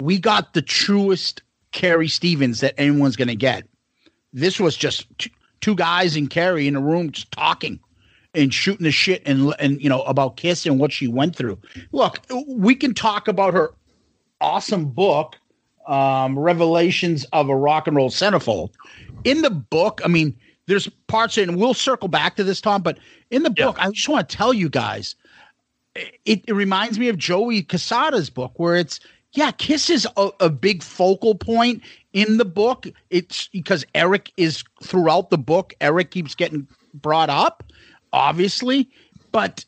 we 0.00 0.18
got 0.18 0.54
the 0.54 0.62
truest 0.62 1.42
Carrie 1.72 2.08
Stevens 2.08 2.60
that 2.60 2.74
anyone's 2.78 3.16
going 3.16 3.28
to 3.28 3.36
get. 3.36 3.68
This 4.32 4.58
was 4.58 4.76
just 4.76 5.06
t- 5.18 5.32
two 5.60 5.74
guys 5.74 6.16
and 6.16 6.30
Carrie 6.30 6.68
in 6.68 6.76
a 6.76 6.80
room 6.80 7.10
just 7.10 7.30
talking 7.32 7.80
and 8.32 8.52
shooting 8.52 8.84
the 8.84 8.90
shit 8.90 9.22
and 9.26 9.54
and 9.58 9.82
you 9.82 9.88
know 9.88 10.02
about 10.02 10.36
Kiss 10.36 10.66
and 10.66 10.78
what 10.78 10.92
she 10.92 11.08
went 11.08 11.34
through. 11.34 11.58
Look, 11.92 12.20
we 12.46 12.74
can 12.74 12.94
talk 12.94 13.28
about 13.28 13.54
her 13.54 13.74
awesome 14.44 14.84
book, 14.84 15.36
um, 15.88 16.38
Revelations 16.38 17.24
of 17.32 17.48
a 17.48 17.56
Rock 17.56 17.86
and 17.86 17.96
Roll 17.96 18.10
Centerfold. 18.10 18.70
In 19.24 19.40
the 19.40 19.50
book, 19.50 20.02
I 20.04 20.08
mean, 20.08 20.36
there's 20.66 20.88
parts, 21.06 21.38
and 21.38 21.56
we'll 21.56 21.74
circle 21.74 22.08
back 22.08 22.36
to 22.36 22.44
this, 22.44 22.60
Tom, 22.60 22.82
but 22.82 22.98
in 23.30 23.42
the 23.42 23.50
book, 23.50 23.76
I 23.78 23.90
just 23.90 24.08
want 24.08 24.28
to 24.28 24.36
tell 24.36 24.52
you 24.52 24.68
guys, 24.68 25.14
it, 25.94 26.44
it 26.46 26.54
reminds 26.54 26.98
me 26.98 27.08
of 27.08 27.16
Joey 27.16 27.62
Cassata's 27.62 28.28
book, 28.28 28.52
where 28.56 28.76
it's, 28.76 29.00
yeah, 29.32 29.50
Kiss 29.50 29.88
is 29.88 30.06
a, 30.16 30.30
a 30.40 30.50
big 30.50 30.82
focal 30.82 31.34
point 31.34 31.82
in 32.12 32.36
the 32.36 32.44
book. 32.44 32.86
It's 33.10 33.48
because 33.48 33.84
Eric 33.94 34.30
is 34.36 34.62
throughout 34.82 35.30
the 35.30 35.38
book, 35.38 35.72
Eric 35.80 36.10
keeps 36.10 36.34
getting 36.34 36.68
brought 36.92 37.30
up, 37.30 37.64
obviously, 38.12 38.90
but 39.32 39.64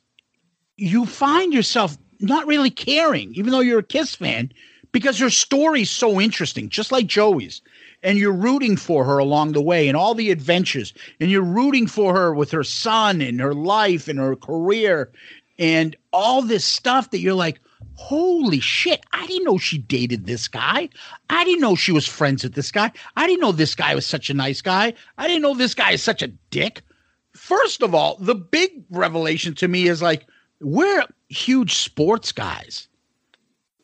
you 0.76 1.06
find 1.06 1.52
yourself 1.54 1.96
not 2.20 2.46
really 2.46 2.70
caring, 2.70 3.34
even 3.34 3.52
though 3.52 3.60
you're 3.60 3.80
a 3.80 3.84
Kiss 3.84 4.14
fan, 4.14 4.52
because 4.92 5.18
her 5.18 5.30
story's 5.30 5.90
so 5.90 6.20
interesting, 6.20 6.68
just 6.68 6.92
like 6.92 7.06
Joey's. 7.06 7.62
And 8.02 8.18
you're 8.18 8.32
rooting 8.32 8.76
for 8.76 9.04
her 9.04 9.18
along 9.18 9.52
the 9.52 9.62
way 9.62 9.88
and 9.88 9.96
all 9.96 10.14
the 10.14 10.30
adventures. 10.30 10.92
And 11.18 11.30
you're 11.30 11.42
rooting 11.42 11.86
for 11.86 12.14
her 12.14 12.32
with 12.32 12.50
her 12.52 12.62
son 12.62 13.20
and 13.20 13.40
her 13.40 13.54
life 13.54 14.06
and 14.06 14.18
her 14.18 14.36
career 14.36 15.10
and 15.58 15.96
all 16.12 16.42
this 16.42 16.64
stuff 16.64 17.10
that 17.10 17.20
you're 17.20 17.34
like, 17.34 17.60
holy 17.94 18.60
shit, 18.60 19.04
I 19.12 19.26
didn't 19.26 19.44
know 19.44 19.58
she 19.58 19.78
dated 19.78 20.26
this 20.26 20.46
guy. 20.46 20.88
I 21.30 21.44
didn't 21.44 21.62
know 21.62 21.74
she 21.74 21.92
was 21.92 22.06
friends 22.06 22.44
with 22.44 22.54
this 22.54 22.70
guy. 22.70 22.92
I 23.16 23.26
didn't 23.26 23.40
know 23.40 23.52
this 23.52 23.74
guy 23.74 23.94
was 23.94 24.06
such 24.06 24.30
a 24.30 24.34
nice 24.34 24.60
guy. 24.60 24.92
I 25.18 25.26
didn't 25.26 25.42
know 25.42 25.54
this 25.54 25.74
guy 25.74 25.92
is 25.92 26.02
such 26.02 26.22
a 26.22 26.28
dick. 26.28 26.82
First 27.34 27.82
of 27.82 27.94
all, 27.94 28.16
the 28.20 28.34
big 28.34 28.84
revelation 28.90 29.54
to 29.56 29.68
me 29.68 29.88
is 29.88 30.02
like, 30.02 30.26
we're 30.60 31.04
huge 31.28 31.74
sports 31.76 32.32
guys. 32.32 32.88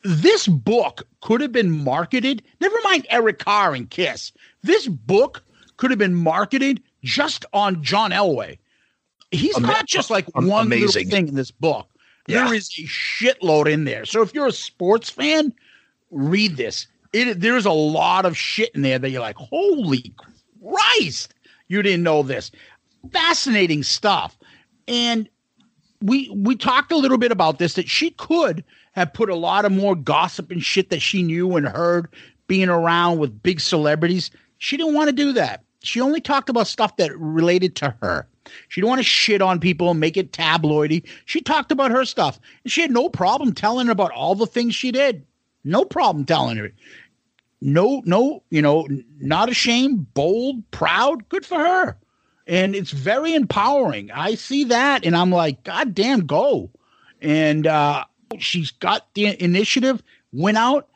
This 0.03 0.47
book 0.47 1.07
could 1.21 1.39
have 1.41 1.51
been 1.51 1.71
marketed, 1.71 2.43
never 2.59 2.75
mind 2.83 3.07
Eric 3.09 3.39
Carr 3.39 3.73
and 3.73 3.89
Kiss. 3.89 4.31
This 4.61 4.87
book 4.87 5.43
could 5.77 5.91
have 5.91 5.99
been 5.99 6.15
marketed 6.15 6.81
just 7.03 7.45
on 7.53 7.81
John 7.83 8.11
Elway. 8.11 8.57
He's 9.31 9.55
Ama- 9.57 9.67
not 9.67 9.85
just 9.87 10.09
like 10.09 10.25
one 10.35 10.67
amazing. 10.67 11.05
little 11.05 11.11
thing 11.11 11.27
in 11.29 11.35
this 11.35 11.51
book. 11.51 11.87
Yeah. 12.27 12.45
There 12.45 12.53
is 12.53 12.67
a 12.77 12.83
shitload 12.83 13.71
in 13.71 13.85
there. 13.85 14.05
So 14.05 14.21
if 14.21 14.33
you're 14.33 14.47
a 14.47 14.51
sports 14.51 15.09
fan, 15.09 15.53
read 16.11 16.57
this. 16.57 16.87
It 17.13 17.39
there's 17.39 17.65
a 17.65 17.71
lot 17.71 18.25
of 18.25 18.37
shit 18.37 18.71
in 18.75 18.81
there 18.81 18.99
that 18.99 19.09
you're 19.09 19.21
like, 19.21 19.35
holy 19.37 20.13
Christ, 20.61 21.33
you 21.67 21.81
didn't 21.81 22.03
know 22.03 22.23
this. 22.23 22.51
Fascinating 23.11 23.83
stuff. 23.83 24.37
And 24.87 25.29
we 26.03 26.29
we 26.35 26.55
talked 26.55 26.91
a 26.91 26.97
little 26.97 27.17
bit 27.17 27.31
about 27.31 27.59
this 27.59 27.75
that 27.75 27.89
she 27.89 28.11
could 28.11 28.63
have 28.91 29.13
put 29.13 29.29
a 29.29 29.35
lot 29.35 29.65
of 29.65 29.71
more 29.71 29.95
gossip 29.95 30.51
and 30.51 30.63
shit 30.63 30.89
that 30.89 31.01
she 31.01 31.23
knew 31.23 31.55
and 31.55 31.67
heard 31.67 32.07
being 32.47 32.69
around 32.69 33.19
with 33.19 33.41
big 33.41 33.59
celebrities. 33.59 34.29
She 34.57 34.75
didn't 34.75 34.93
want 34.93 35.07
to 35.07 35.15
do 35.15 35.31
that. 35.33 35.63
She 35.79 36.01
only 36.01 36.21
talked 36.21 36.49
about 36.49 36.67
stuff 36.67 36.97
that 36.97 37.17
related 37.17 37.75
to 37.77 37.95
her. 38.01 38.27
She 38.67 38.81
didn't 38.81 38.89
want 38.89 38.99
to 38.99 39.05
shit 39.05 39.41
on 39.41 39.59
people 39.59 39.89
and 39.89 39.99
make 39.99 40.17
it 40.17 40.33
tabloidy. 40.33 41.03
She 41.25 41.41
talked 41.41 41.71
about 41.71 41.91
her 41.91 42.05
stuff. 42.05 42.39
And 42.63 42.71
she 42.71 42.81
had 42.81 42.91
no 42.91 43.09
problem 43.09 43.53
telling 43.53 43.89
about 43.89 44.11
all 44.11 44.35
the 44.35 44.45
things 44.45 44.75
she 44.75 44.91
did. 44.91 45.25
No 45.63 45.85
problem 45.85 46.25
telling 46.25 46.57
her. 46.57 46.71
No, 47.61 48.01
no, 48.05 48.43
you 48.49 48.61
know, 48.61 48.87
not 49.19 49.49
ashamed, 49.49 50.13
bold, 50.13 50.69
proud. 50.71 51.27
Good 51.29 51.45
for 51.45 51.57
her. 51.57 51.97
And 52.45 52.75
it's 52.75 52.91
very 52.91 53.33
empowering. 53.35 54.11
I 54.11 54.35
see 54.35 54.65
that 54.65 55.05
and 55.05 55.15
I'm 55.15 55.31
like, 55.31 55.63
God 55.63 55.95
damn, 55.95 56.25
go. 56.25 56.69
And 57.21 57.65
uh, 57.65 58.03
she's 58.37 58.71
got 58.71 59.13
the 59.13 59.41
initiative, 59.41 60.03
went 60.33 60.57
out, 60.57 60.89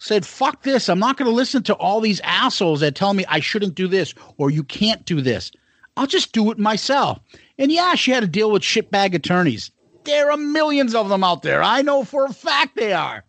said, 0.00 0.26
fuck 0.26 0.62
this. 0.62 0.88
I'm 0.88 0.98
not 0.98 1.16
going 1.16 1.30
to 1.30 1.34
listen 1.34 1.62
to 1.64 1.74
all 1.74 2.00
these 2.00 2.20
assholes 2.20 2.80
that 2.80 2.94
tell 2.96 3.14
me 3.14 3.24
I 3.28 3.40
shouldn't 3.40 3.74
do 3.74 3.86
this 3.86 4.14
or 4.36 4.50
you 4.50 4.64
can't 4.64 5.04
do 5.04 5.20
this. 5.20 5.52
I'll 5.96 6.06
just 6.06 6.32
do 6.32 6.50
it 6.50 6.58
myself. 6.58 7.20
And 7.58 7.70
yeah, 7.70 7.94
she 7.94 8.10
had 8.10 8.20
to 8.20 8.28
deal 8.28 8.50
with 8.50 8.62
shitbag 8.62 9.14
attorneys. 9.14 9.70
There 10.04 10.30
are 10.30 10.36
millions 10.36 10.94
of 10.94 11.08
them 11.08 11.22
out 11.22 11.42
there. 11.42 11.62
I 11.62 11.82
know 11.82 12.04
for 12.04 12.24
a 12.24 12.32
fact 12.32 12.76
they 12.76 12.92
are. 12.92 13.22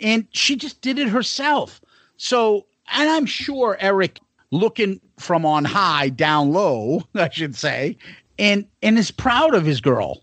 And 0.00 0.26
she 0.30 0.56
just 0.56 0.80
did 0.80 0.98
it 0.98 1.08
herself. 1.08 1.80
So, 2.16 2.66
and 2.92 3.08
I'm 3.08 3.26
sure 3.26 3.76
Eric 3.78 4.18
looking 4.50 5.00
from 5.18 5.46
on 5.46 5.64
high 5.64 6.08
down 6.08 6.52
low, 6.52 7.02
I 7.14 7.30
should 7.30 7.56
say, 7.56 7.96
and 8.38 8.66
and 8.82 8.98
is 8.98 9.10
proud 9.10 9.54
of 9.54 9.64
his 9.64 9.80
girl. 9.80 10.22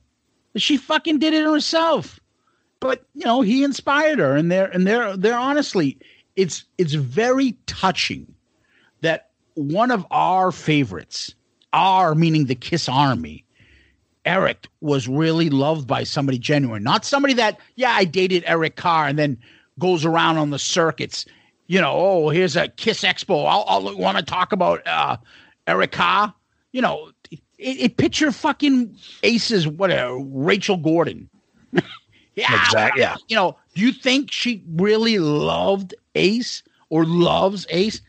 She 0.55 0.77
fucking 0.77 1.19
did 1.19 1.33
it 1.33 1.45
herself. 1.45 2.19
But, 2.81 3.05
you 3.13 3.25
know, 3.25 3.41
he 3.41 3.63
inspired 3.63 4.17
her 4.17 4.35
and 4.35 4.51
they're 4.51 4.65
and 4.65 4.87
they're 4.87 5.15
they're 5.15 5.37
honestly 5.37 5.97
it's 6.35 6.65
it's 6.77 6.93
very 6.93 7.55
touching 7.67 8.33
that 9.01 9.29
one 9.55 9.91
of 9.91 10.05
our 10.11 10.51
favorites, 10.51 11.33
our 11.73 12.15
meaning 12.15 12.45
the 12.45 12.55
Kiss 12.55 12.87
Army, 12.87 13.45
Eric 14.25 14.67
was 14.81 15.07
really 15.07 15.49
loved 15.49 15.87
by 15.87 16.03
somebody 16.03 16.37
genuine, 16.37 16.83
not 16.83 17.05
somebody 17.05 17.33
that, 17.33 17.59
yeah, 17.75 17.91
I 17.91 18.05
dated 18.05 18.43
Eric 18.45 18.75
Carr 18.75 19.07
and 19.07 19.17
then 19.17 19.37
goes 19.79 20.05
around 20.05 20.37
on 20.37 20.51
the 20.51 20.59
circuits. 20.59 21.25
You 21.71 21.79
know, 21.79 21.93
oh, 21.93 22.29
here's 22.29 22.57
a 22.57 22.67
Kiss 22.67 23.01
Expo. 23.01 23.47
I'll, 23.47 23.63
I'll 23.65 23.97
want 23.97 24.17
to 24.17 24.23
talk 24.23 24.51
about 24.51 24.85
uh, 24.85 25.15
Erica. 25.67 26.35
You 26.73 26.81
know, 26.81 27.11
it, 27.31 27.39
it 27.57 27.95
picture 27.95 28.29
fucking 28.33 28.93
aces. 29.23 29.69
Whatever, 29.69 30.19
Rachel 30.19 30.75
Gordon. 30.75 31.29
yeah, 32.35 32.65
Exact- 32.65 32.97
yeah. 32.97 33.15
You 33.29 33.37
know, 33.37 33.57
do 33.73 33.79
you 33.79 33.93
think 33.93 34.33
she 34.33 34.61
really 34.73 35.17
loved 35.19 35.95
Ace 36.15 36.61
or 36.89 37.05
loves 37.05 37.65
Ace? 37.69 38.01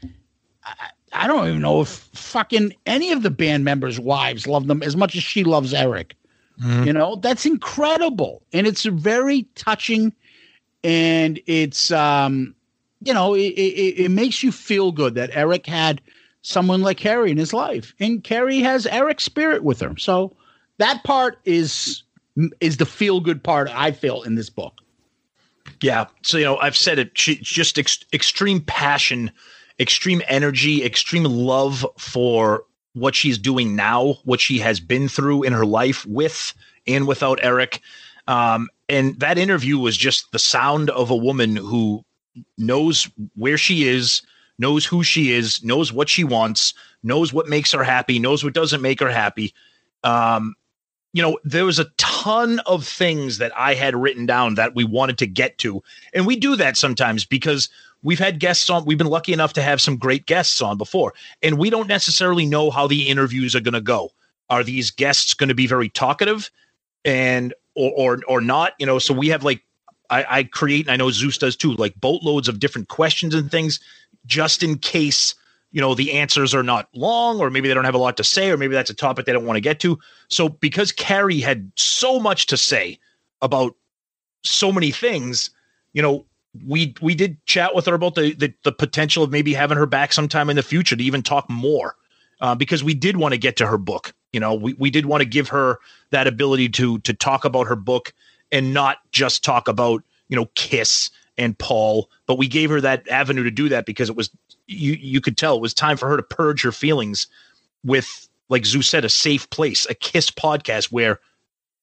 I, 0.64 0.74
I 1.12 1.26
don't 1.28 1.46
even 1.46 1.60
know 1.60 1.82
if 1.82 1.88
fucking 1.88 2.74
any 2.86 3.12
of 3.12 3.22
the 3.22 3.30
band 3.30 3.64
members' 3.64 4.00
wives 4.00 4.48
love 4.48 4.66
them 4.66 4.82
as 4.82 4.96
much 4.96 5.14
as 5.14 5.22
she 5.22 5.44
loves 5.44 5.72
Eric. 5.72 6.16
You 6.84 6.92
know, 6.92 7.14
that's 7.14 7.46
incredible. 7.46 8.42
And 8.52 8.66
it's 8.66 8.86
very 8.86 9.46
touching 9.54 10.12
and 10.82 11.40
it's 11.46 11.92
um 11.92 12.56
you 13.04 13.14
know, 13.14 13.34
it, 13.34 13.40
it, 13.40 14.04
it 14.04 14.10
makes 14.10 14.42
you 14.42 14.52
feel 14.52 14.92
good 14.92 15.14
that 15.14 15.30
Eric 15.32 15.66
had 15.66 16.00
someone 16.42 16.82
like 16.82 16.96
Carrie 16.96 17.30
in 17.30 17.38
his 17.38 17.52
life. 17.52 17.94
And 18.00 18.22
Carrie 18.22 18.60
has 18.60 18.86
Eric's 18.86 19.24
spirit 19.24 19.62
with 19.62 19.80
her. 19.80 19.96
So 19.96 20.36
that 20.78 21.04
part 21.04 21.38
is 21.44 22.02
is 22.60 22.78
the 22.78 22.86
feel 22.86 23.20
good 23.20 23.44
part 23.44 23.68
I 23.70 23.92
feel 23.92 24.22
in 24.22 24.36
this 24.36 24.48
book. 24.48 24.80
Yeah. 25.82 26.06
So, 26.22 26.38
you 26.38 26.44
know, 26.44 26.56
I've 26.58 26.76
said 26.76 26.98
it. 26.98 27.16
She 27.16 27.36
just 27.36 27.78
ex- 27.78 28.04
extreme 28.12 28.60
passion, 28.60 29.30
extreme 29.78 30.22
energy, 30.28 30.82
extreme 30.82 31.24
love 31.24 31.86
for 31.98 32.64
what 32.94 33.14
she's 33.14 33.38
doing 33.38 33.76
now, 33.76 34.14
what 34.24 34.40
she 34.40 34.58
has 34.58 34.80
been 34.80 35.08
through 35.08 35.42
in 35.42 35.52
her 35.52 35.66
life 35.66 36.06
with 36.06 36.54
and 36.86 37.06
without 37.06 37.38
Eric. 37.42 37.80
Um, 38.26 38.68
and 38.88 39.18
that 39.20 39.38
interview 39.38 39.78
was 39.78 39.96
just 39.96 40.32
the 40.32 40.38
sound 40.38 40.90
of 40.90 41.10
a 41.10 41.16
woman 41.16 41.56
who 41.56 42.04
knows 42.58 43.08
where 43.36 43.58
she 43.58 43.88
is, 43.88 44.22
knows 44.58 44.84
who 44.84 45.02
she 45.02 45.32
is, 45.32 45.62
knows 45.64 45.92
what 45.92 46.08
she 46.08 46.24
wants, 46.24 46.74
knows 47.02 47.32
what 47.32 47.48
makes 47.48 47.72
her 47.72 47.84
happy, 47.84 48.18
knows 48.18 48.44
what 48.44 48.54
doesn't 48.54 48.82
make 48.82 49.00
her 49.00 49.10
happy. 49.10 49.54
Um, 50.04 50.54
you 51.12 51.22
know, 51.22 51.38
there 51.44 51.66
was 51.66 51.78
a 51.78 51.90
ton 51.98 52.60
of 52.60 52.86
things 52.86 53.38
that 53.38 53.56
I 53.56 53.74
had 53.74 53.94
written 53.94 54.24
down 54.24 54.54
that 54.54 54.74
we 54.74 54.84
wanted 54.84 55.18
to 55.18 55.26
get 55.26 55.58
to. 55.58 55.82
And 56.14 56.26
we 56.26 56.36
do 56.36 56.56
that 56.56 56.76
sometimes 56.76 57.24
because 57.26 57.68
we've 58.02 58.18
had 58.18 58.38
guests 58.38 58.70
on, 58.70 58.84
we've 58.86 58.98
been 58.98 59.08
lucky 59.08 59.32
enough 59.32 59.52
to 59.54 59.62
have 59.62 59.80
some 59.80 59.98
great 59.98 60.26
guests 60.26 60.62
on 60.62 60.78
before, 60.78 61.12
and 61.42 61.58
we 61.58 61.68
don't 61.68 61.88
necessarily 61.88 62.46
know 62.46 62.70
how 62.70 62.86
the 62.86 63.08
interviews 63.08 63.54
are 63.54 63.60
going 63.60 63.74
to 63.74 63.80
go. 63.80 64.10
Are 64.48 64.64
these 64.64 64.90
guests 64.90 65.34
going 65.34 65.48
to 65.48 65.54
be 65.54 65.66
very 65.66 65.88
talkative 65.88 66.50
and 67.04 67.54
or 67.74 67.92
or 67.96 68.18
or 68.26 68.40
not? 68.40 68.72
You 68.78 68.86
know, 68.86 68.98
so 68.98 69.14
we 69.14 69.28
have 69.28 69.44
like 69.44 69.62
I, 70.12 70.26
I 70.28 70.44
create, 70.44 70.86
and 70.86 70.92
I 70.92 70.96
know 70.96 71.10
Zeus 71.10 71.38
does 71.38 71.56
too, 71.56 71.72
like 71.72 71.98
boatloads 71.98 72.46
of 72.46 72.60
different 72.60 72.88
questions 72.88 73.34
and 73.34 73.50
things 73.50 73.80
just 74.26 74.62
in 74.62 74.78
case 74.78 75.34
you 75.70 75.80
know 75.80 75.94
the 75.94 76.12
answers 76.12 76.54
are 76.54 76.62
not 76.62 76.88
long 76.94 77.40
or 77.40 77.48
maybe 77.48 77.66
they 77.66 77.74
don't 77.74 77.86
have 77.86 77.94
a 77.94 77.98
lot 77.98 78.18
to 78.18 78.24
say 78.24 78.50
or 78.50 78.58
maybe 78.58 78.74
that's 78.74 78.90
a 78.90 78.94
topic 78.94 79.24
they 79.24 79.32
don't 79.32 79.46
want 79.46 79.56
to 79.56 79.62
get 79.62 79.80
to. 79.80 79.98
So 80.28 80.50
because 80.50 80.92
carrie 80.92 81.40
had 81.40 81.72
so 81.76 82.20
much 82.20 82.46
to 82.46 82.58
say 82.58 82.98
about 83.40 83.74
so 84.44 84.70
many 84.70 84.90
things 84.90 85.50
you 85.94 86.02
know 86.02 86.26
we 86.66 86.94
we 87.00 87.14
did 87.14 87.44
chat 87.46 87.74
with 87.74 87.86
her 87.86 87.94
about 87.94 88.14
the 88.14 88.34
the, 88.34 88.52
the 88.64 88.72
potential 88.72 89.24
of 89.24 89.30
maybe 89.30 89.54
having 89.54 89.78
her 89.78 89.86
back 89.86 90.12
sometime 90.12 90.50
in 90.50 90.56
the 90.56 90.62
future 90.62 90.94
to 90.94 91.02
even 91.02 91.22
talk 91.22 91.48
more 91.48 91.96
uh, 92.42 92.54
because 92.54 92.84
we 92.84 92.92
did 92.92 93.16
want 93.16 93.32
to 93.32 93.38
get 93.38 93.56
to 93.56 93.66
her 93.66 93.78
book. 93.78 94.12
You 94.34 94.40
know 94.40 94.52
we, 94.52 94.74
we 94.74 94.90
did 94.90 95.06
want 95.06 95.22
to 95.22 95.28
give 95.28 95.48
her 95.48 95.78
that 96.10 96.26
ability 96.26 96.68
to 96.70 96.98
to 97.00 97.14
talk 97.14 97.46
about 97.46 97.66
her 97.66 97.76
book 97.76 98.12
and 98.52 98.72
not 98.72 98.98
just 99.10 99.42
talk 99.42 99.66
about 99.66 100.02
you 100.28 100.36
know 100.36 100.46
kiss 100.54 101.10
and 101.36 101.58
paul 101.58 102.08
but 102.26 102.38
we 102.38 102.46
gave 102.46 102.70
her 102.70 102.80
that 102.80 103.08
avenue 103.08 103.42
to 103.42 103.50
do 103.50 103.68
that 103.68 103.86
because 103.86 104.08
it 104.08 104.16
was 104.16 104.30
you 104.66 104.92
you 105.00 105.20
could 105.20 105.36
tell 105.36 105.56
it 105.56 105.62
was 105.62 105.74
time 105.74 105.96
for 105.96 106.08
her 106.08 106.16
to 106.16 106.22
purge 106.22 106.62
her 106.62 106.72
feelings 106.72 107.26
with 107.84 108.28
like 108.48 108.64
Zeus 108.66 108.88
said 108.88 109.04
a 109.04 109.08
safe 109.08 109.48
place 109.50 109.86
a 109.88 109.94
kiss 109.94 110.30
podcast 110.30 110.92
where 110.92 111.18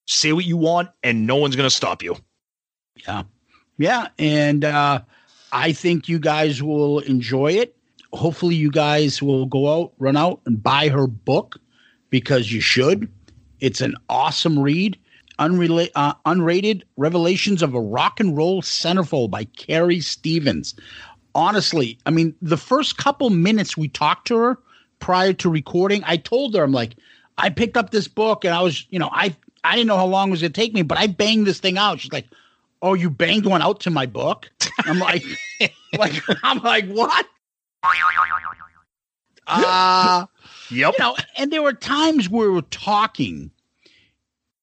say 0.05 0.33
what 0.33 0.45
you 0.45 0.57
want 0.57 0.89
and 1.03 1.27
no 1.27 1.35
one's 1.35 1.55
going 1.55 1.69
to 1.69 1.75
stop 1.75 2.01
you 2.03 2.15
Yeah. 3.07 3.23
Yeah. 3.77 4.07
And 4.19 4.65
uh, 4.65 5.01
I 5.51 5.71
think 5.71 6.07
you 6.07 6.19
guys 6.19 6.61
will 6.61 6.99
enjoy 6.99 7.53
it. 7.53 7.75
Hopefully, 8.13 8.55
you 8.55 8.71
guys 8.71 9.21
will 9.21 9.45
go 9.45 9.71
out, 9.71 9.93
run 9.99 10.17
out, 10.17 10.41
and 10.45 10.61
buy 10.61 10.89
her 10.89 11.07
book 11.07 11.57
because 12.09 12.51
you 12.51 12.59
should. 12.59 13.07
It's 13.59 13.81
an 13.81 13.95
awesome 14.09 14.59
read. 14.59 14.97
Unrela- 15.39 15.89
uh, 15.95 16.13
unrated 16.25 16.83
Revelations 16.97 17.61
of 17.61 17.73
a 17.73 17.81
Rock 17.81 18.19
and 18.19 18.35
Roll 18.35 18.61
Centerfold 18.61 19.31
by 19.31 19.45
Carrie 19.45 20.01
Stevens. 20.01 20.75
Honestly, 21.33 21.97
I 22.05 22.11
mean, 22.11 22.35
the 22.41 22.57
first 22.57 22.97
couple 22.97 23.29
minutes 23.29 23.77
we 23.77 23.87
talked 23.87 24.27
to 24.27 24.37
her 24.37 24.59
prior 24.99 25.33
to 25.33 25.49
recording, 25.49 26.03
I 26.05 26.17
told 26.17 26.55
her, 26.55 26.63
I'm 26.63 26.71
like, 26.71 26.95
I 27.37 27.49
picked 27.49 27.77
up 27.77 27.91
this 27.91 28.07
book 28.07 28.43
and 28.43 28.53
I 28.53 28.61
was, 28.61 28.85
you 28.89 28.99
know, 28.99 29.09
I 29.11 29.35
I 29.63 29.75
didn't 29.75 29.87
know 29.87 29.97
how 29.97 30.05
long 30.05 30.29
it 30.29 30.31
was 30.31 30.41
gonna 30.41 30.51
take 30.51 30.73
me, 30.73 30.81
but 30.81 30.97
I 30.97 31.07
banged 31.07 31.47
this 31.47 31.59
thing 31.59 31.77
out. 31.77 31.99
She's 31.99 32.11
like, 32.11 32.27
"Oh, 32.81 32.93
you 32.93 33.09
banged 33.09 33.45
one 33.45 33.61
out 33.61 33.79
to 33.81 33.89
my 33.89 34.05
book?" 34.05 34.49
I'm 34.85 34.99
like, 34.99 35.23
like 35.97 36.21
I'm 36.43 36.59
like, 36.59 36.87
what? 36.87 37.25
Uh 39.47 40.25
yep. 40.69 40.93
you 40.97 41.03
know, 41.03 41.15
and 41.37 41.51
there 41.51 41.61
were 41.61 41.73
times 41.73 42.29
where 42.29 42.49
we 42.49 42.55
were 42.55 42.61
talking, 42.63 43.51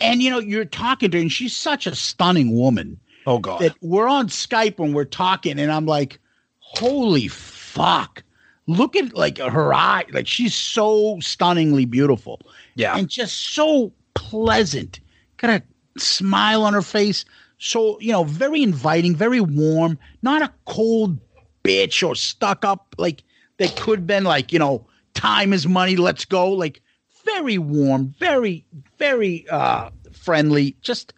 and 0.00 0.22
you 0.22 0.30
know, 0.30 0.38
you're 0.38 0.64
talking 0.64 1.10
to 1.10 1.16
her, 1.16 1.22
and 1.22 1.32
she's 1.32 1.56
such 1.56 1.86
a 1.86 1.94
stunning 1.94 2.56
woman 2.56 2.98
oh 3.26 3.38
god 3.38 3.60
that 3.60 3.74
we're 3.80 4.08
on 4.08 4.28
Skype 4.28 4.78
when 4.78 4.92
we're 4.92 5.04
talking, 5.04 5.58
and 5.58 5.70
I'm 5.72 5.86
like, 5.86 6.18
holy 6.58 7.28
fuck. 7.28 8.22
Look 8.68 8.96
at 8.96 9.14
like 9.14 9.38
her 9.38 9.72
eye, 9.72 10.04
like 10.12 10.26
she's 10.26 10.54
so 10.54 11.20
stunningly 11.20 11.84
beautiful. 11.84 12.40
Yeah. 12.74 12.96
And 12.96 13.08
just 13.08 13.54
so 13.54 13.92
pleasant. 14.14 14.98
Got 15.36 15.50
a 15.50 15.62
smile 16.00 16.64
on 16.64 16.74
her 16.74 16.82
face. 16.82 17.24
So, 17.58 17.98
you 18.00 18.10
know, 18.12 18.24
very 18.24 18.62
inviting, 18.62 19.14
very 19.14 19.40
warm, 19.40 19.98
not 20.22 20.42
a 20.42 20.52
cold 20.66 21.18
bitch 21.62 22.06
or 22.06 22.14
stuck 22.14 22.64
up 22.64 22.94
like 22.98 23.22
that 23.58 23.76
could 23.76 24.00
have 24.00 24.06
been 24.06 24.24
like, 24.24 24.52
you 24.52 24.58
know, 24.58 24.86
time 25.14 25.52
is 25.52 25.66
money, 25.66 25.96
let's 25.96 26.24
go. 26.24 26.50
Like 26.50 26.82
very 27.24 27.58
warm, 27.58 28.14
very, 28.18 28.64
very 28.98 29.48
uh 29.48 29.90
friendly. 30.12 30.76
Just 30.82 31.12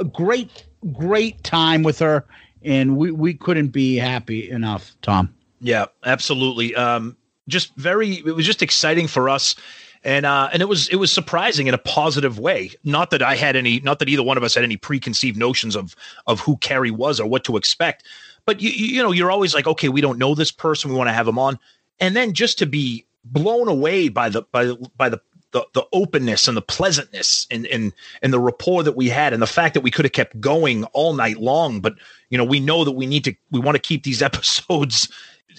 a 0.00 0.04
great, 0.04 0.66
great 0.92 1.42
time 1.44 1.82
with 1.82 1.98
her. 1.98 2.24
And 2.62 2.96
we, 2.96 3.10
we 3.10 3.34
couldn't 3.34 3.68
be 3.68 3.96
happy 3.96 4.48
enough, 4.48 4.92
Tom. 5.02 5.34
Yeah, 5.60 5.86
absolutely. 6.04 6.74
Um, 6.74 7.16
just 7.48 7.74
very. 7.76 8.14
It 8.14 8.34
was 8.34 8.46
just 8.46 8.62
exciting 8.62 9.06
for 9.06 9.28
us, 9.28 9.54
and 10.02 10.24
uh, 10.24 10.48
and 10.52 10.62
it 10.62 10.66
was 10.66 10.88
it 10.88 10.96
was 10.96 11.12
surprising 11.12 11.66
in 11.66 11.74
a 11.74 11.78
positive 11.78 12.38
way. 12.38 12.70
Not 12.84 13.10
that 13.10 13.22
I 13.22 13.34
had 13.36 13.54
any, 13.54 13.80
not 13.80 13.98
that 13.98 14.08
either 14.08 14.22
one 14.22 14.38
of 14.38 14.42
us 14.42 14.54
had 14.54 14.64
any 14.64 14.78
preconceived 14.78 15.36
notions 15.36 15.76
of 15.76 15.94
of 16.26 16.40
who 16.40 16.56
Carrie 16.58 16.90
was 16.90 17.20
or 17.20 17.26
what 17.26 17.44
to 17.44 17.56
expect. 17.58 18.04
But 18.46 18.62
you 18.62 18.70
you 18.70 19.02
know 19.02 19.12
you're 19.12 19.30
always 19.30 19.54
like, 19.54 19.66
okay, 19.66 19.90
we 19.90 20.00
don't 20.00 20.18
know 20.18 20.34
this 20.34 20.50
person, 20.50 20.90
we 20.90 20.96
want 20.96 21.08
to 21.08 21.14
have 21.14 21.28
him 21.28 21.38
on, 21.38 21.58
and 22.00 22.16
then 22.16 22.32
just 22.32 22.58
to 22.60 22.66
be 22.66 23.04
blown 23.24 23.68
away 23.68 24.08
by 24.08 24.30
the 24.30 24.42
by 24.52 24.64
the 24.64 24.90
by 24.96 25.10
the 25.10 25.20
the, 25.54 25.64
the 25.72 25.86
openness 25.92 26.48
and 26.48 26.56
the 26.56 26.62
pleasantness 26.62 27.46
and, 27.50 27.64
and 27.68 27.92
and 28.22 28.32
the 28.32 28.40
rapport 28.40 28.82
that 28.82 28.96
we 28.96 29.08
had 29.08 29.32
and 29.32 29.40
the 29.40 29.46
fact 29.46 29.72
that 29.72 29.82
we 29.82 29.90
could 29.90 30.04
have 30.04 30.12
kept 30.12 30.38
going 30.40 30.82
all 30.86 31.14
night 31.14 31.38
long 31.38 31.80
but 31.80 31.94
you 32.28 32.36
know 32.36 32.44
we 32.44 32.58
know 32.58 32.84
that 32.84 32.92
we 32.92 33.06
need 33.06 33.24
to 33.24 33.32
we 33.52 33.60
want 33.60 33.76
to 33.76 33.80
keep 33.80 34.02
these 34.02 34.20
episodes 34.30 35.08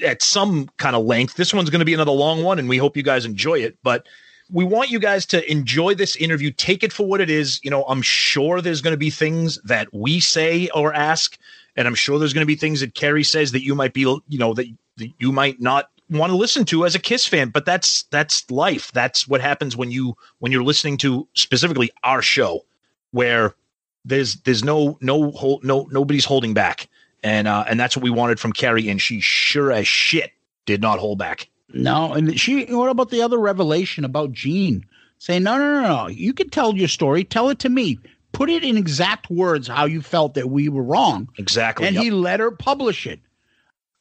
at 0.05 0.21
some 0.21 0.67
kind 0.75 0.93
of 0.93 1.05
length. 1.05 1.35
This 1.35 1.53
one's 1.53 1.69
going 1.69 1.79
to 1.79 1.85
be 1.85 1.93
another 1.93 2.11
long 2.11 2.43
one 2.43 2.59
and 2.59 2.67
we 2.67 2.77
hope 2.77 2.97
you 2.97 3.03
guys 3.03 3.25
enjoy 3.25 3.55
it 3.55 3.77
but 3.81 4.05
we 4.51 4.63
want 4.63 4.91
you 4.91 4.99
guys 4.99 5.25
to 5.27 5.49
enjoy 5.49 5.95
this 5.95 6.15
interview. 6.17 6.51
Take 6.51 6.83
it 6.83 6.93
for 6.93 7.07
what 7.07 7.19
it 7.21 7.29
is. 7.29 7.59
You 7.63 7.71
know 7.71 7.85
i'm 7.85 8.01
sure 8.01 8.61
there's 8.61 8.81
going 8.81 8.93
to 8.93 8.97
be 8.97 9.09
things 9.09 9.59
that 9.63 9.87
we 9.93 10.19
say 10.19 10.69
or 10.75 10.93
ask 10.93 11.37
and 11.77 11.87
i'm 11.87 11.95
sure 11.95 12.19
there's 12.19 12.33
going 12.33 12.45
to 12.45 12.45
be 12.45 12.55
things 12.55 12.81
that 12.81 12.95
carrie 12.95 13.23
says 13.23 13.53
that 13.53 13.63
you 13.63 13.75
might 13.75 13.93
be 13.93 14.01
you 14.01 14.37
know 14.37 14.53
that, 14.53 14.67
that 14.97 15.09
you 15.19 15.31
might 15.31 15.61
not 15.61 15.89
want 16.09 16.31
to 16.31 16.37
listen 16.37 16.65
to 16.65 16.85
as 16.85 16.95
a 16.95 16.99
kiss 16.99 17.25
fan 17.25 17.49
but 17.49 17.65
that's 17.65 18.03
that's 18.11 18.49
life 18.51 18.91
that's 18.91 19.27
what 19.27 19.41
happens 19.41 19.75
when 19.75 19.91
you 19.91 20.15
when 20.39 20.51
you're 20.51 20.63
listening 20.63 20.97
to 20.97 21.27
specifically 21.33 21.89
our 22.03 22.21
show 22.21 22.63
where 23.11 23.55
there's 24.03 24.35
there's 24.41 24.63
no 24.63 24.97
no 25.01 25.31
hold 25.31 25.63
no 25.63 25.87
nobody's 25.91 26.25
holding 26.25 26.53
back 26.53 26.87
and 27.23 27.47
uh 27.47 27.65
and 27.67 27.79
that's 27.79 27.95
what 27.97 28.03
we 28.03 28.11
wanted 28.11 28.39
from 28.39 28.53
carrie 28.53 28.87
and 28.87 29.01
she 29.01 29.19
sure 29.19 29.71
as 29.71 29.87
shit 29.87 30.31
did 30.65 30.81
not 30.81 30.99
hold 30.99 31.17
back 31.17 31.49
No, 31.73 32.13
and 32.13 32.39
she. 32.39 32.65
What 32.65 32.89
about 32.89 33.09
the 33.09 33.21
other 33.21 33.37
revelation 33.37 34.05
about 34.05 34.31
Gene 34.31 34.85
saying, 35.17 35.43
"No, 35.43 35.57
no, 35.57 35.81
no, 35.81 35.87
no. 35.87 36.07
You 36.07 36.33
can 36.33 36.49
tell 36.49 36.75
your 36.75 36.87
story. 36.87 37.23
Tell 37.23 37.49
it 37.49 37.59
to 37.59 37.69
me. 37.69 37.99
Put 38.31 38.49
it 38.49 38.63
in 38.63 38.77
exact 38.77 39.29
words 39.29 39.67
how 39.67 39.85
you 39.85 40.01
felt 40.01 40.35
that 40.35 40.49
we 40.49 40.69
were 40.69 40.83
wrong." 40.83 41.27
exactly 41.37 41.87
And 41.87 41.95
yep. 41.95 42.03
he 42.03 42.11
let 42.11 42.39
her 42.39 42.51
publish 42.51 43.05
it. 43.05 43.19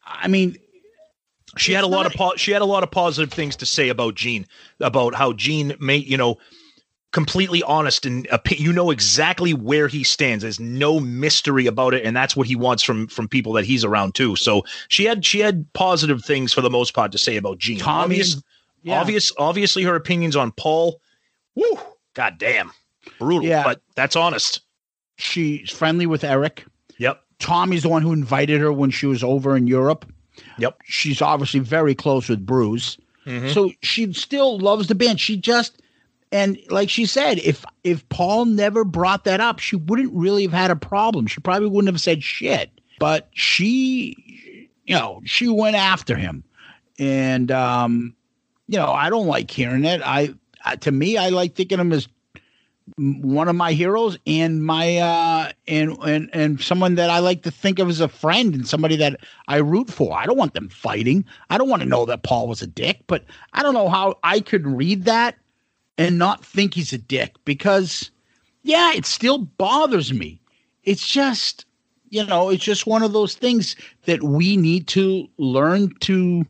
I 0.07 0.29
mean, 0.29 0.57
she 1.57 1.73
had 1.73 1.85
a 1.85 1.89
lot 1.89 2.07
of 2.07 2.13
po- 2.13 2.37
she 2.37 2.53
had 2.53 2.63
a 2.63 2.67
lot 2.67 2.83
of 2.83 2.91
positive 2.91 3.33
things 3.33 3.57
to 3.57 3.67
say 3.67 3.89
about 3.89 4.15
Gene 4.15 4.47
about 4.81 5.15
how 5.15 5.33
Gene 5.33 5.75
may 5.79 5.97
you 5.97 6.17
know 6.17 6.39
completely 7.15 7.63
honest 7.63 8.05
and 8.05 8.27
you 8.51 8.73
know 8.73 8.91
exactly 8.91 9.55
where 9.55 9.87
he 9.87 10.03
stands. 10.03 10.43
There's 10.43 10.59
no 10.59 10.99
mystery 10.99 11.67
about 11.67 11.95
it, 11.95 12.05
and 12.05 12.15
that's 12.15 12.35
what 12.35 12.47
he 12.47 12.57
wants 12.57 12.83
from 12.83 13.07
from 13.07 13.29
people 13.29 13.53
that 13.55 13.65
he's 13.65 13.85
around 13.85 14.15
too. 14.15 14.37
So 14.37 14.65
she 14.89 15.05
had 15.05 15.25
she 15.25 15.39
had 15.39 15.73
positive 15.73 16.25
things 16.25 16.53
for 16.53 16.61
the 16.61 16.71
most 16.71 16.93
part 16.93 17.13
to 17.13 17.19
say 17.19 17.37
about 17.37 17.59
Gene. 17.59 17.79
Tommy 17.79 18.17
Obvious, 18.17 18.43
yeah. 18.83 19.01
obvious, 19.01 19.33
obviously 19.39 19.85
her 19.85 19.95
opinions 19.95 20.37
on 20.37 20.53
Paul. 20.53 21.01
Woo, 21.55 21.79
god 22.15 22.37
damn, 22.39 22.73
brutal. 23.19 23.49
Yeah. 23.49 23.63
but 23.63 23.81
that's 23.95 24.17
honest. 24.17 24.61
She's 25.17 25.71
friendly 25.71 26.07
with 26.07 26.25
Eric. 26.25 26.65
Yep. 26.99 27.23
Tommy's 27.39 27.85
the 27.85 27.89
one 27.89 28.03
who 28.03 28.13
invited 28.13 28.61
her 28.61 28.73
when 28.73 28.91
she 28.91 29.07
was 29.07 29.23
over 29.23 29.57
in 29.57 29.69
Europe. 29.69 30.05
Yep. 30.59 30.81
She's 30.85 31.23
obviously 31.23 31.61
very 31.61 31.95
close 31.95 32.29
with 32.29 32.45
Bruce. 32.45 32.97
Mhm. 33.27 33.53
So 33.53 33.73
she 33.83 34.13
still 34.13 34.59
loves 34.59 34.89
the 34.89 34.95
band. 34.95 35.21
She 35.21 35.37
just 35.37 35.81
and 36.33 36.59
like 36.69 36.91
she 36.91 37.07
said, 37.07 37.39
if 37.39 37.65
if 37.85 38.09
Paul 38.09 38.45
never 38.47 38.85
brought 38.85 39.25
that 39.25 39.41
up, 39.41 39.59
she 39.59 39.77
wouldn't 39.77 40.13
really 40.13 40.43
have 40.43 40.53
had 40.53 40.71
a 40.71 40.77
problem. 40.77 41.27
She 41.27 41.41
probably 41.41 41.69
wouldn't 41.69 41.93
have 41.93 42.01
said 42.01 42.23
shit. 42.23 42.71
But 42.99 43.29
she 43.33 44.69
you 44.87 44.95
know, 44.95 45.23
she 45.25 45.49
went 45.49 45.77
after 45.77 46.17
him. 46.17 46.45
And 46.99 47.51
um, 47.51 48.15
you 48.69 48.79
know, 48.79 48.91
I 48.93 49.11
don't 49.11 49.27
like 49.27 49.51
hearing 49.51 49.85
it. 49.85 50.01
I, 50.05 50.35
I 50.65 50.77
to 50.77 50.93
me, 50.93 51.17
I 51.17 51.31
like 51.31 51.55
thinking 51.55 51.81
of 51.81 51.87
him 51.87 51.93
as 51.93 52.09
one 52.97 53.49
of 53.49 53.57
my 53.57 53.73
heroes 53.73 54.19
and 54.27 54.65
my 54.65 54.99
uh 54.99 55.53
and 55.67 55.97
and 56.03 56.29
and 56.33 56.61
someone 56.61 56.97
that 56.97 57.09
I 57.09 57.19
like 57.19 57.43
to 57.43 57.51
think 57.51 57.79
of 57.79 57.89
as 57.89 58.01
a 58.01 58.09
friend 58.09 58.55
and 58.55 58.69
somebody 58.69 58.97
that 58.97 59.21
I 59.49 59.57
root 59.57 59.91
for. 59.91 60.17
I 60.17 60.27
don't 60.27 60.37
want 60.37 60.55
them 60.55 60.69
fighting. 60.69 61.25
I 61.49 61.57
don't 61.57 61.71
want 61.71 61.83
to 61.83 61.89
know 61.89 62.05
that 62.05 62.23
Paul 62.23 62.47
was 62.47 62.61
a 62.61 62.67
dick, 62.67 63.01
but 63.07 63.25
I 63.55 63.63
don't 63.63 63.75
know 63.75 63.89
how 63.89 64.19
I 64.23 64.41
could 64.41 64.67
read 64.67 65.05
that 65.07 65.37
and 65.97 66.19
not 66.19 66.45
think 66.45 66.75
he's 66.75 66.93
a 66.93 66.99
dick 66.99 67.37
because 67.45 68.11
yeah, 68.63 68.93
it 68.93 69.07
still 69.07 69.39
bothers 69.39 70.13
me. 70.13 70.41
It's 70.83 71.07
just 71.07 71.65
you 72.11 72.25
know, 72.25 72.51
it's 72.51 72.63
just 72.63 72.87
one 72.87 73.03
of 73.03 73.13
those 73.13 73.35
things 73.35 73.77
that 74.05 74.23
we 74.23 74.57
need 74.57 74.87
to 74.89 75.27
learn 75.39 75.93
to 76.01 76.47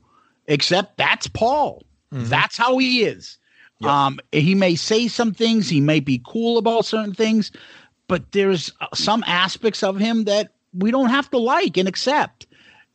accept 0.48 0.96
that's 0.98 1.28
Paul. 1.28 1.84
That's 2.10 2.56
how 2.56 2.78
he 2.78 3.04
is. 3.04 3.38
Um, 3.86 4.20
he 4.32 4.54
may 4.54 4.74
say 4.74 5.08
some 5.08 5.32
things, 5.34 5.68
he 5.68 5.80
may 5.80 6.00
be 6.00 6.20
cool 6.26 6.58
about 6.58 6.84
certain 6.84 7.14
things, 7.14 7.50
but 8.08 8.32
there's 8.32 8.72
uh, 8.80 8.86
some 8.94 9.24
aspects 9.26 9.82
of 9.82 9.98
him 9.98 10.24
that 10.24 10.52
we 10.72 10.90
don't 10.90 11.10
have 11.10 11.30
to 11.30 11.38
like 11.38 11.76
and 11.76 11.88
accept. 11.88 12.46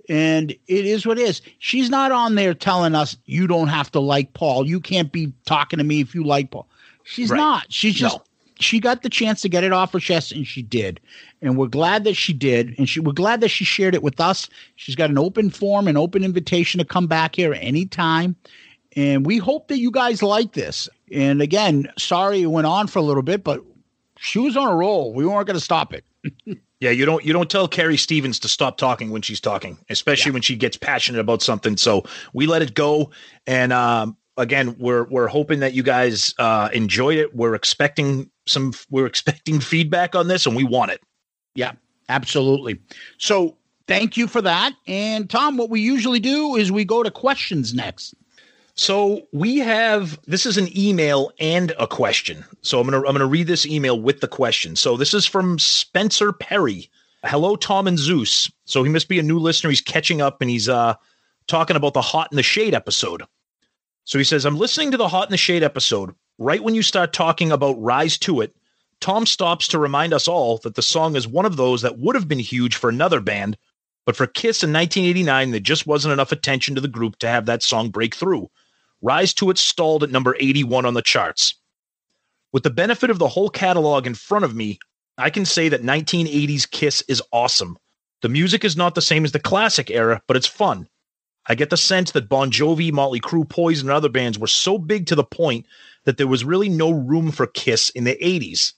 And 0.08 0.52
it 0.52 0.86
is 0.86 1.06
what 1.06 1.20
it 1.20 1.24
is. 1.24 1.42
She's 1.60 1.90
not 1.90 2.12
on 2.12 2.36
there 2.36 2.54
telling 2.54 2.96
us 2.96 3.16
you 3.26 3.46
don't 3.48 3.68
have 3.68 3.92
to 3.92 4.00
like 4.00 4.34
Paul. 4.34 4.68
You 4.68 4.80
can't 4.80 5.12
be 5.12 5.32
talking 5.46 5.78
to 5.78 5.84
me 5.84 6.02
if 6.02 6.16
you 6.16 6.24
like 6.24 6.50
Paul. 6.52 6.68
She's 7.04 7.30
Right. 7.30 7.38
not. 7.38 7.66
She's 7.72 7.94
just 7.96 8.18
No. 8.18 8.24
she 8.60 8.80
got 8.80 9.04
the 9.04 9.10
chance 9.10 9.42
to 9.42 9.50
get 9.50 9.64
it 9.64 9.72
off 9.72 9.94
her 9.94 10.00
chest 10.00 10.32
and 10.32 10.46
she 10.48 10.62
did. 10.64 11.00
And 11.42 11.58
we're 11.58 11.68
glad 11.68 12.04
that 12.06 12.16
she 12.16 12.34
did. 12.34 12.76
And 12.78 12.90
she 12.90 13.00
we're 13.00 13.14
glad 13.14 13.42
that 13.42 13.50
she 13.50 13.64
shared 13.64 13.94
it 13.94 14.02
with 14.04 14.20
us. 14.20 14.50
She's 14.76 14.96
got 14.96 15.10
an 15.12 15.18
open 15.20 15.50
form, 15.52 15.88
an 15.88 15.96
open 15.96 16.24
invitation 16.24 16.80
to 16.80 16.86
come 16.86 17.06
back 17.08 17.36
here 17.36 17.54
anytime. 17.54 18.36
And 18.96 19.26
we 19.26 19.38
hope 19.38 19.68
that 19.68 19.80
you 19.80 19.92
guys 19.92 20.24
like 20.24 20.54
this. 20.54 20.90
And 21.12 21.42
again, 21.42 21.92
sorry 21.98 22.42
it 22.42 22.48
went 22.48 22.68
on 22.68 22.88
for 22.88 23.00
a 23.00 23.04
little 23.04 23.24
bit, 23.24 23.44
but 23.44 23.64
she 24.18 24.40
was 24.40 24.58
on 24.58 24.68
a 24.68 24.76
roll. 24.76 25.14
We 25.14 25.26
weren't 25.26 25.48
going 25.48 25.58
to 25.58 25.64
stop 25.64 25.94
it. 25.94 26.06
Yeah, 26.80 26.92
you 26.92 27.06
don't 27.06 27.26
you 27.26 27.34
don't 27.34 27.50
tell 27.50 27.68
Carrie 27.68 27.98
Stevens 27.98 28.40
to 28.40 28.48
stop 28.48 28.78
talking 28.78 29.10
when 29.10 29.22
she's 29.22 29.42
talking, 29.42 29.78
especially 29.90 30.32
when 30.32 30.42
she 30.42 30.56
gets 30.56 30.78
passionate 30.78 31.20
about 31.20 31.42
something. 31.42 31.76
So 31.76 32.06
we 32.32 32.48
let 32.48 32.62
it 32.62 32.74
go, 32.74 33.12
and 33.46 33.74
um, 33.74 34.16
again, 34.38 34.78
we're 34.80 35.04
we're 35.04 35.28
hoping 35.28 35.60
that 35.60 35.74
you 35.74 35.84
guys 35.84 36.34
uh, 36.40 36.70
enjoyed 36.72 37.18
it. 37.18 37.36
We're 37.36 37.54
expecting 37.54 38.32
some 38.48 38.72
we're 38.90 39.06
expecting 39.06 39.60
feedback 39.60 40.16
on 40.16 40.30
this, 40.30 40.46
and 40.46 40.56
we 40.56 40.64
want 40.64 40.92
it. 40.92 41.02
Yeah, 41.54 41.74
absolutely. 42.08 42.80
So 43.18 43.58
thank 43.86 44.16
you 44.16 44.28
for 44.28 44.42
that. 44.42 44.74
And 44.88 45.30
Tom, 45.30 45.58
what 45.58 45.70
we 45.70 45.82
usually 45.82 46.22
do 46.22 46.56
is 46.56 46.72
we 46.72 46.86
go 46.86 47.04
to 47.04 47.12
questions 47.12 47.74
next. 47.74 48.14
So 48.80 49.28
we 49.34 49.58
have 49.58 50.18
this 50.26 50.46
is 50.46 50.58
an 50.58 50.70
email 50.76 51.34
and 51.38 51.74
a 51.78 51.86
question. 51.86 52.46
So 52.62 52.80
I'm 52.80 52.88
gonna 52.88 53.00
I'm 53.00 53.12
gonna 53.12 53.26
read 53.26 53.48
this 53.48 53.66
email 53.66 54.00
with 54.00 54.22
the 54.22 54.28
question. 54.28 54.78
So 54.78 54.96
this 54.96 55.14
is 55.14 55.26
from 55.26 55.60
Spencer 55.60 56.32
Perry. 56.32 56.90
Hello, 57.26 57.58
Tom 57.58 57.88
and 57.88 58.00
Zeus. 58.00 58.50
So 58.64 58.82
he 58.84 58.90
must 58.90 59.10
be 59.10 59.20
a 59.20 59.24
new 59.24 59.38
listener. 59.38 59.70
He's 59.70 59.82
catching 59.82 60.22
up 60.22 60.40
and 60.40 60.50
he's 60.50 60.70
uh 60.70 60.94
talking 61.48 61.76
about 61.76 61.94
the 61.94 62.02
Hot 62.02 62.32
in 62.32 62.38
the 62.38 62.42
Shade 62.42 62.74
episode. 62.74 63.24
So 64.06 64.18
he 64.18 64.24
says, 64.24 64.46
I'm 64.46 64.58
listening 64.58 64.92
to 64.92 64.98
the 64.98 65.10
Hot 65.10 65.28
in 65.28 65.32
the 65.32 65.38
Shade 65.38 65.62
episode. 65.62 66.16
Right 66.38 66.64
when 66.64 66.74
you 66.74 66.82
start 66.82 67.12
talking 67.12 67.52
about 67.52 67.82
Rise 67.82 68.18
to 68.20 68.40
It, 68.40 68.56
Tom 69.02 69.26
stops 69.26 69.68
to 69.68 69.78
remind 69.78 70.14
us 70.14 70.26
all 70.26 70.58
that 70.60 70.76
the 70.76 70.82
song 70.82 71.18
is 71.18 71.28
one 71.28 71.46
of 71.46 71.58
those 71.58 71.82
that 71.82 72.00
would 72.00 72.16
have 72.16 72.30
been 72.30 72.40
huge 72.40 72.78
for 72.78 72.90
another 72.90 73.20
band, 73.20 73.58
but 74.06 74.16
for 74.16 74.26
Kiss 74.26 74.64
in 74.64 74.72
1989, 74.72 75.52
there 75.52 75.60
just 75.60 75.86
wasn't 75.86 76.14
enough 76.14 76.32
attention 76.32 76.76
to 76.76 76.82
the 76.82 76.88
group 76.88 77.18
to 77.18 77.28
have 77.28 77.46
that 77.48 77.62
song 77.62 77.90
break 77.90 78.16
through. 78.16 78.50
Rise 79.02 79.34
to 79.36 79.50
It 79.50 79.58
stalled 79.58 80.04
at 80.04 80.12
number 80.12 80.36
81 80.40 80.86
on 80.86 80.94
the 80.94 81.02
charts. 81.02 81.56
With 82.52 82.64
the 82.64 82.70
benefit 82.70 83.10
of 83.10 83.20
the 83.20 83.28
whole 83.28 83.50
catalog 83.50 84.08
in 84.08 84.16
front 84.16 84.46
of 84.46 84.56
me, 84.56 84.80
I 85.18 85.30
can 85.30 85.46
say 85.46 85.70
that 85.70 85.84
1980s 85.84 86.70
Kiss 86.70 87.04
is 87.08 87.22
awesome. 87.32 87.78
The 88.22 88.30
music 88.30 88.66
is 88.66 88.76
not 88.76 88.96
the 88.96 89.02
same 89.02 89.24
as 89.24 89.32
the 89.32 89.40
classic 89.40 89.90
era, 89.90 90.22
but 90.28 90.36
it's 90.36 90.48
fun. 90.48 90.88
I 91.48 91.56
get 91.56 91.70
the 91.70 91.78
sense 91.78 92.12
that 92.12 92.30
Bon 92.30 92.52
Jovi, 92.52 92.92
Motley 92.92 93.20
Crue, 93.20 93.48
Poison, 93.48 93.88
and 93.88 93.96
other 93.96 94.10
bands 94.10 94.38
were 94.38 94.48
so 94.48 94.78
big 94.78 95.08
to 95.08 95.16
the 95.16 95.24
point 95.24 95.66
that 96.04 96.18
there 96.18 96.28
was 96.28 96.44
really 96.44 96.70
no 96.70 96.92
room 96.92 97.32
for 97.32 97.48
Kiss 97.48 97.90
in 97.92 98.04
the 98.04 98.18
80s. 98.22 98.74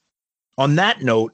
On 0.57 0.75
that 0.75 1.01
note, 1.01 1.33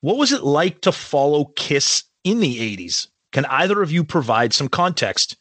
what 0.00 0.18
was 0.18 0.32
it 0.32 0.42
like 0.44 0.82
to 0.82 0.92
follow 0.92 1.46
Kiss 1.56 2.04
in 2.24 2.40
the 2.40 2.76
80s? 2.76 3.08
Can 3.32 3.46
either 3.46 3.82
of 3.82 3.90
you 3.90 4.04
provide 4.04 4.52
some 4.52 4.68
context? 4.68 5.36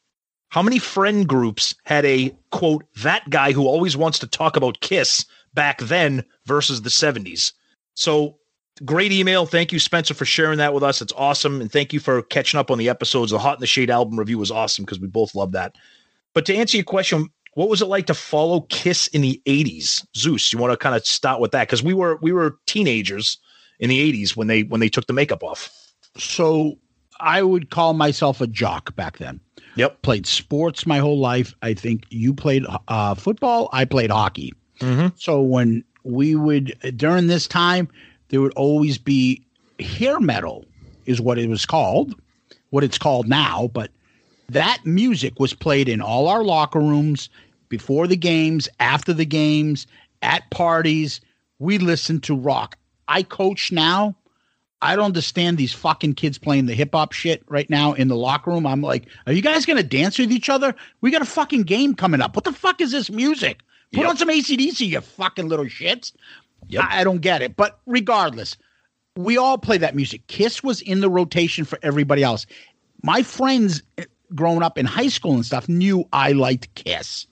How 0.49 0.61
many 0.61 0.79
friend 0.79 1.27
groups 1.27 1.75
had 1.83 2.05
a 2.05 2.35
quote, 2.51 2.85
that 2.97 3.29
guy 3.29 3.51
who 3.51 3.67
always 3.67 3.97
wants 3.97 4.19
to 4.19 4.27
talk 4.27 4.55
about 4.55 4.79
Kiss 4.81 5.25
back 5.53 5.79
then 5.79 6.23
versus 6.45 6.81
the 6.81 6.89
70s? 6.89 7.51
So 7.95 8.37
great 8.85 9.11
email. 9.11 9.45
Thank 9.45 9.71
you, 9.71 9.79
Spencer, 9.79 10.13
for 10.13 10.25
sharing 10.25 10.57
that 10.59 10.73
with 10.73 10.83
us. 10.83 11.01
It's 11.01 11.13
awesome. 11.17 11.61
And 11.61 11.71
thank 11.71 11.91
you 11.93 11.99
for 11.99 12.21
catching 12.21 12.59
up 12.59 12.71
on 12.71 12.77
the 12.77 12.89
episodes. 12.89 13.31
The 13.31 13.39
Hot 13.39 13.57
in 13.57 13.61
the 13.61 13.67
Shade 13.67 13.89
album 13.89 14.17
review 14.17 14.37
was 14.37 14.51
awesome 14.51 14.85
because 14.85 14.99
we 14.99 15.07
both 15.07 15.35
love 15.35 15.51
that. 15.51 15.75
But 16.33 16.45
to 16.45 16.55
answer 16.55 16.77
your 16.77 16.83
question, 16.85 17.29
what 17.55 17.69
was 17.69 17.81
it 17.81 17.87
like 17.87 18.05
to 18.05 18.13
follow 18.13 18.61
Kiss 18.69 19.07
in 19.07 19.21
the 19.21 19.41
80s? 19.47 20.05
Zeus, 20.15 20.53
you 20.53 20.59
want 20.59 20.71
to 20.71 20.77
kind 20.77 20.95
of 20.95 21.05
start 21.05 21.41
with 21.41 21.51
that? 21.51 21.67
Because 21.67 21.81
we 21.81 21.93
were 21.93 22.17
we 22.21 22.31
were 22.31 22.57
teenagers 22.67 23.39
in 23.79 23.89
the 23.89 24.13
80s 24.13 24.35
when 24.35 24.47
they 24.47 24.63
when 24.63 24.79
they 24.79 24.89
took 24.89 25.07
the 25.07 25.13
makeup 25.13 25.43
off. 25.43 25.69
So 26.17 26.77
I 27.19 27.43
would 27.43 27.69
call 27.69 27.93
myself 27.93 28.41
a 28.41 28.47
jock 28.47 28.95
back 28.95 29.17
then. 29.17 29.39
Yep. 29.75 30.01
Played 30.01 30.25
sports 30.25 30.87
my 30.87 30.97
whole 30.97 31.19
life. 31.19 31.53
I 31.61 31.73
think 31.73 32.05
you 32.09 32.33
played 32.33 32.65
uh, 32.87 33.15
football. 33.15 33.69
I 33.71 33.85
played 33.85 34.09
hockey. 34.09 34.53
So 35.15 35.41
when 35.41 35.83
we 36.03 36.35
would 36.35 36.77
during 36.97 37.27
this 37.27 37.47
time, 37.47 37.87
there 38.29 38.41
would 38.41 38.53
always 38.53 38.97
be 38.97 39.43
hair 39.79 40.19
metal, 40.19 40.65
is 41.05 41.21
what 41.21 41.37
it 41.37 41.49
was 41.49 41.65
called, 41.65 42.15
what 42.69 42.83
it's 42.83 42.97
called 42.97 43.27
now. 43.27 43.69
But 43.73 43.91
that 44.49 44.79
music 44.85 45.39
was 45.39 45.53
played 45.53 45.89
in 45.89 46.01
all 46.01 46.27
our 46.27 46.43
locker 46.43 46.79
rooms 46.79 47.29
before 47.69 48.07
the 48.07 48.17
games, 48.17 48.69
after 48.79 49.13
the 49.13 49.25
games, 49.25 49.87
at 50.21 50.49
parties. 50.49 51.21
We 51.59 51.77
listened 51.77 52.23
to 52.23 52.35
rock. 52.35 52.77
I 53.07 53.23
coach 53.23 53.71
now. 53.71 54.15
I 54.81 54.95
don't 54.95 55.05
understand 55.05 55.57
these 55.57 55.73
fucking 55.73 56.13
kids 56.13 56.37
playing 56.37 56.67
the 56.67 56.73
hip 56.75 56.89
hop 56.93 57.11
shit 57.11 57.43
right 57.47 57.69
now 57.69 57.93
in 57.93 58.07
the 58.07 58.15
locker 58.15 58.51
room. 58.51 58.67
I'm 58.67 58.81
like, 58.81 59.07
are 59.25 59.33
you 59.33 59.41
guys 59.41 59.65
gonna 59.65 59.83
dance 59.83 60.19
with 60.19 60.31
each 60.31 60.49
other? 60.49 60.75
We 61.01 61.09
got 61.11 61.21
a 61.21 61.25
fucking 61.25 61.63
game 61.63 61.95
coming 61.95 62.21
up. 62.21 62.35
What 62.35 62.45
the 62.45 62.51
fuck 62.53 62.79
is 62.81 62.91
this 62.91 63.09
music? 63.09 63.61
Put 63.93 64.01
Yep. 64.01 64.09
on 64.09 64.17
some 64.17 64.29
ACDC, 64.29 64.81
you 64.87 65.01
fucking 65.01 65.47
little 65.47 65.65
shits. 65.65 66.11
I, 66.77 67.01
I 67.01 67.03
don't 67.03 67.21
get 67.21 67.41
it. 67.41 67.55
But 67.55 67.79
regardless, 67.85 68.57
we 69.15 69.37
all 69.37 69.57
play 69.57 69.77
that 69.77 69.95
music. 69.95 70.27
Kiss 70.27 70.61
was 70.61 70.81
in 70.81 70.99
the 70.99 71.09
rotation 71.09 71.65
for 71.65 71.79
everybody 71.81 72.21
else. 72.21 72.45
My 73.01 73.23
friends 73.23 73.81
eh, 73.97 74.03
growing 74.35 74.61
up 74.61 74.77
in 74.77 74.85
high 74.85 75.07
school 75.07 75.33
and 75.33 75.45
stuff 75.45 75.67
knew 75.69 76.07
I 76.13 76.33
liked 76.33 76.73
Kiss. 76.75 77.25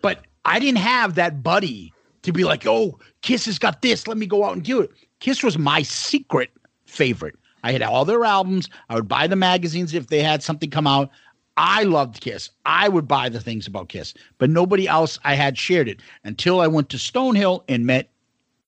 But 0.00 0.24
I 0.44 0.58
didn't 0.60 0.78
have 0.78 1.16
that 1.16 1.42
buddy 1.42 1.92
to 2.22 2.32
be 2.32 2.44
like, 2.44 2.66
oh, 2.66 2.98
Kiss 3.22 3.46
has 3.46 3.58
got 3.58 3.82
this. 3.82 4.06
Let 4.06 4.16
me 4.16 4.26
go 4.26 4.44
out 4.44 4.54
and 4.54 4.62
do 4.62 4.80
it. 4.80 4.90
Kiss 5.18 5.42
was 5.42 5.58
my 5.58 5.82
secret 5.82 6.50
favorite. 6.90 7.36
I 7.62 7.72
had 7.72 7.82
all 7.82 8.04
their 8.04 8.24
albums. 8.24 8.68
I 8.88 8.94
would 8.94 9.08
buy 9.08 9.26
the 9.26 9.36
magazines 9.36 9.94
if 9.94 10.06
they 10.08 10.22
had 10.22 10.42
something 10.42 10.70
come 10.70 10.86
out. 10.86 11.10
I 11.56 11.82
loved 11.82 12.20
Kiss. 12.20 12.50
I 12.64 12.88
would 12.88 13.06
buy 13.06 13.28
the 13.28 13.40
things 13.40 13.66
about 13.66 13.90
Kiss, 13.90 14.14
but 14.38 14.48
nobody 14.48 14.88
else 14.88 15.18
I 15.24 15.34
had 15.34 15.58
shared 15.58 15.88
it 15.88 16.00
until 16.24 16.60
I 16.60 16.66
went 16.66 16.88
to 16.90 16.96
Stonehill 16.96 17.64
and 17.68 17.84
met 17.84 18.10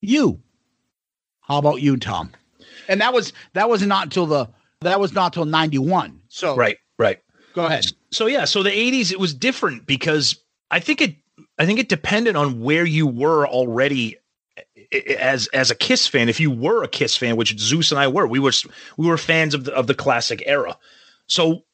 you. 0.00 0.40
How 1.40 1.58
about 1.58 1.80
you, 1.80 1.96
Tom? 1.96 2.30
And 2.88 3.00
that 3.00 3.14
was 3.14 3.32
that 3.54 3.68
was 3.68 3.82
not 3.82 4.04
until 4.04 4.26
the 4.26 4.48
that 4.80 5.00
was 5.00 5.12
not 5.12 5.32
till 5.32 5.44
ninety 5.44 5.78
one. 5.78 6.20
So 6.28 6.54
Right, 6.56 6.78
right. 6.98 7.20
go 7.54 7.66
ahead. 7.66 7.86
So 8.10 8.26
yeah, 8.26 8.44
so 8.44 8.62
the 8.62 8.70
80s 8.70 9.10
it 9.10 9.18
was 9.18 9.32
different 9.32 9.86
because 9.86 10.36
I 10.70 10.80
think 10.80 11.00
it 11.00 11.16
I 11.58 11.64
think 11.66 11.78
it 11.78 11.88
depended 11.88 12.36
on 12.36 12.60
where 12.60 12.84
you 12.84 13.06
were 13.06 13.46
already 13.46 14.16
as 14.92 15.46
as 15.48 15.70
a 15.70 15.74
Kiss 15.74 16.06
fan, 16.06 16.28
if 16.28 16.40
you 16.40 16.50
were 16.50 16.82
a 16.82 16.88
Kiss 16.88 17.16
fan, 17.16 17.36
which 17.36 17.58
Zeus 17.58 17.90
and 17.90 17.98
I 17.98 18.08
were, 18.08 18.26
we 18.26 18.38
were 18.38 18.52
we 18.96 19.06
were 19.06 19.18
fans 19.18 19.54
of 19.54 19.64
the 19.64 19.74
of 19.74 19.86
the 19.86 19.94
classic 19.94 20.42
era. 20.46 20.76
So 21.26 21.64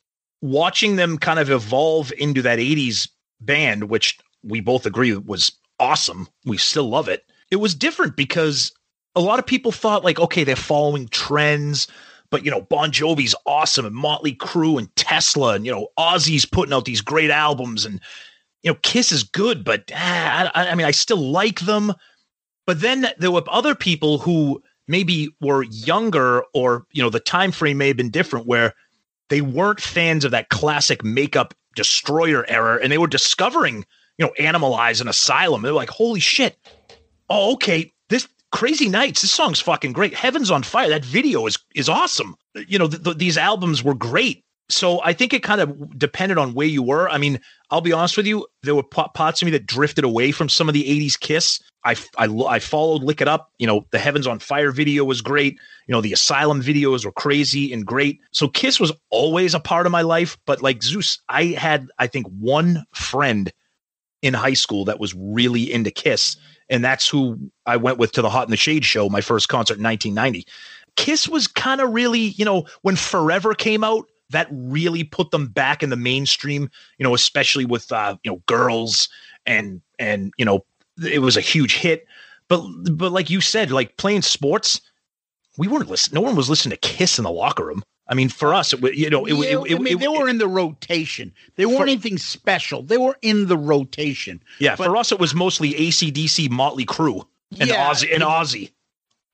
watching 0.40 0.96
them 0.96 1.18
kind 1.18 1.38
of 1.38 1.50
evolve 1.50 2.12
into 2.18 2.42
that 2.42 2.58
80s 2.58 3.08
band, 3.40 3.84
which 3.84 4.18
we 4.42 4.60
both 4.60 4.86
agree 4.86 5.14
was 5.16 5.52
awesome. 5.80 6.28
We 6.44 6.56
still 6.58 6.88
love 6.88 7.08
it. 7.08 7.24
It 7.50 7.56
was 7.56 7.74
different 7.74 8.16
because 8.16 8.72
a 9.14 9.20
lot 9.20 9.38
of 9.38 9.46
people 9.46 9.72
thought 9.72 10.04
like, 10.04 10.20
okay, 10.20 10.44
they're 10.44 10.56
following 10.56 11.08
trends, 11.08 11.88
but 12.30 12.44
you 12.44 12.50
know, 12.50 12.60
Bon 12.60 12.90
Jovi's 12.90 13.34
awesome 13.46 13.86
and 13.86 13.94
Motley 13.94 14.34
Crue 14.34 14.78
and 14.78 14.94
Tesla 14.96 15.54
and 15.54 15.66
you 15.66 15.72
know, 15.72 15.88
Ozzy's 15.98 16.44
putting 16.44 16.72
out 16.72 16.84
these 16.84 17.00
great 17.00 17.30
albums 17.30 17.84
and 17.84 18.00
you 18.62 18.70
know, 18.70 18.78
Kiss 18.82 19.12
is 19.12 19.22
good, 19.22 19.64
but 19.64 19.90
ah, 19.94 20.50
I, 20.54 20.70
I 20.70 20.74
mean, 20.74 20.86
I 20.86 20.90
still 20.90 21.30
like 21.30 21.60
them. 21.60 21.92
But 22.68 22.82
then 22.82 23.06
there 23.16 23.30
were 23.30 23.42
other 23.48 23.74
people 23.74 24.18
who 24.18 24.62
maybe 24.88 25.34
were 25.40 25.62
younger 25.62 26.42
or 26.52 26.84
you 26.92 27.02
know, 27.02 27.08
the 27.08 27.18
time 27.18 27.50
frame 27.50 27.78
may 27.78 27.88
have 27.88 27.96
been 27.96 28.10
different 28.10 28.46
where 28.46 28.74
they 29.30 29.40
weren't 29.40 29.80
fans 29.80 30.22
of 30.22 30.32
that 30.32 30.50
classic 30.50 31.02
makeup 31.02 31.54
destroyer 31.74 32.44
era 32.46 32.78
and 32.82 32.92
they 32.92 32.98
were 32.98 33.06
discovering 33.06 33.86
you 34.18 34.26
know 34.26 34.34
animalize 34.38 35.00
and 35.00 35.08
asylum. 35.08 35.62
They're 35.62 35.72
like 35.72 35.88
holy 35.88 36.20
shit. 36.20 36.58
Oh 37.30 37.54
okay. 37.54 37.90
This 38.10 38.28
crazy 38.52 38.90
nights 38.90 39.22
this 39.22 39.30
song's 39.30 39.60
fucking 39.60 39.94
great. 39.94 40.12
Heavens 40.12 40.50
on 40.50 40.62
fire. 40.62 40.90
That 40.90 41.06
video 41.06 41.46
is 41.46 41.56
is 41.74 41.88
awesome. 41.88 42.36
You 42.54 42.78
know 42.78 42.88
th- 42.88 43.02
th- 43.02 43.16
these 43.16 43.38
albums 43.38 43.82
were 43.82 43.94
great 43.94 44.44
so 44.68 45.00
i 45.02 45.12
think 45.12 45.32
it 45.32 45.42
kind 45.42 45.60
of 45.60 45.98
depended 45.98 46.38
on 46.38 46.54
where 46.54 46.66
you 46.66 46.82
were. 46.82 47.08
I 47.08 47.18
mean 47.18 47.40
i'll 47.70 47.80
be 47.80 47.92
honest 47.92 48.16
with 48.16 48.26
you 48.26 48.46
there 48.62 48.74
were 48.74 48.82
parts 48.82 49.42
of 49.42 49.46
me 49.46 49.52
that 49.52 49.66
drifted 49.66 50.04
away 50.04 50.32
from 50.32 50.48
some 50.48 50.68
of 50.68 50.74
the 50.74 50.84
80s 50.84 51.18
kiss. 51.18 51.60
I, 51.84 51.96
I, 52.18 52.26
I 52.26 52.58
followed 52.58 53.02
lick 53.02 53.20
it 53.20 53.28
up 53.28 53.50
you 53.58 53.66
know 53.66 53.86
the 53.92 53.98
heavens 53.98 54.26
on 54.26 54.38
fire 54.38 54.70
video 54.72 55.04
was 55.04 55.20
great. 55.20 55.58
You 55.86 55.92
know 55.92 56.00
the 56.00 56.12
asylum 56.12 56.62
videos 56.62 57.04
were 57.04 57.12
crazy 57.12 57.72
and 57.72 57.86
great. 57.86 58.20
So 58.32 58.48
kiss 58.48 58.78
was 58.80 58.92
always 59.10 59.54
a 59.54 59.60
part 59.60 59.86
of 59.86 59.92
my 59.92 60.02
life 60.02 60.36
but 60.46 60.62
like 60.62 60.82
zeus 60.82 61.18
i 61.28 61.44
had 61.44 61.88
i 61.98 62.06
think 62.06 62.26
one 62.28 62.84
friend 62.92 63.52
in 64.22 64.34
high 64.34 64.54
school 64.54 64.84
that 64.84 65.00
was 65.00 65.14
really 65.14 65.72
into 65.72 65.90
kiss 65.90 66.36
and 66.68 66.84
that's 66.84 67.08
who 67.08 67.38
i 67.66 67.76
went 67.76 67.98
with 67.98 68.12
to 68.12 68.22
the 68.22 68.30
hot 68.30 68.46
in 68.46 68.50
the 68.50 68.56
shade 68.56 68.84
show 68.84 69.08
my 69.08 69.20
first 69.20 69.48
concert 69.48 69.78
in 69.78 69.84
1990 69.84 70.46
kiss 70.96 71.28
was 71.28 71.46
kind 71.46 71.80
of 71.80 71.92
really 71.92 72.20
you 72.20 72.44
know 72.44 72.66
when 72.82 72.96
forever 72.96 73.54
came 73.54 73.84
out 73.84 74.06
that 74.30 74.46
really 74.50 75.04
put 75.04 75.30
them 75.30 75.46
back 75.48 75.82
in 75.82 75.90
the 75.90 75.96
mainstream 75.96 76.70
you 76.98 77.04
know 77.04 77.14
especially 77.14 77.64
with 77.64 77.90
uh 77.92 78.16
you 78.24 78.30
know 78.30 78.42
girls 78.46 79.08
and 79.46 79.80
and 79.98 80.32
you 80.38 80.44
know 80.44 80.64
it 81.04 81.20
was 81.22 81.36
a 81.36 81.40
huge 81.40 81.76
hit 81.76 82.06
but 82.48 82.60
but 82.92 83.12
like 83.12 83.30
you 83.30 83.40
said 83.40 83.70
like 83.70 83.96
playing 83.96 84.22
sports 84.22 84.80
we 85.56 85.68
weren't 85.68 85.88
listening 85.88 86.14
no 86.20 86.26
one 86.26 86.36
was 86.36 86.50
listening 86.50 86.70
to 86.78 86.88
kiss 86.88 87.18
in 87.18 87.24
the 87.24 87.30
locker 87.30 87.64
room 87.64 87.82
i 88.08 88.14
mean 88.14 88.28
for 88.28 88.52
us 88.52 88.72
it, 88.72 88.80
wa- 88.82 88.90
you 88.90 89.08
know 89.10 89.24
it, 89.26 89.32
Yeah, 89.34 89.60
it, 89.62 89.70
it, 89.72 89.76
I 89.76 89.78
mean, 89.78 89.98
they 89.98 90.08
were 90.08 90.28
in 90.28 90.38
the 90.38 90.48
rotation. 90.48 91.32
They 91.56 91.66
weren't 91.66 91.82
anything 91.82 92.18
special. 92.18 92.82
They 92.82 92.98
were 92.98 93.16
in 93.22 93.46
the 93.46 93.56
rotation. 93.56 94.42
yeah 94.58 94.76
but- 94.76 94.84
for 94.86 94.96
us 94.96 95.12
it 95.12 95.18
was 95.18 95.34
mostly 95.34 95.72
acdc 95.74 96.50
Motley 96.50 96.84
Crue 96.84 97.24
and 97.60 97.68
Yeah, 97.70 97.90
ozzy 97.90 98.12
and 98.14 98.22
ozzy 98.22 98.72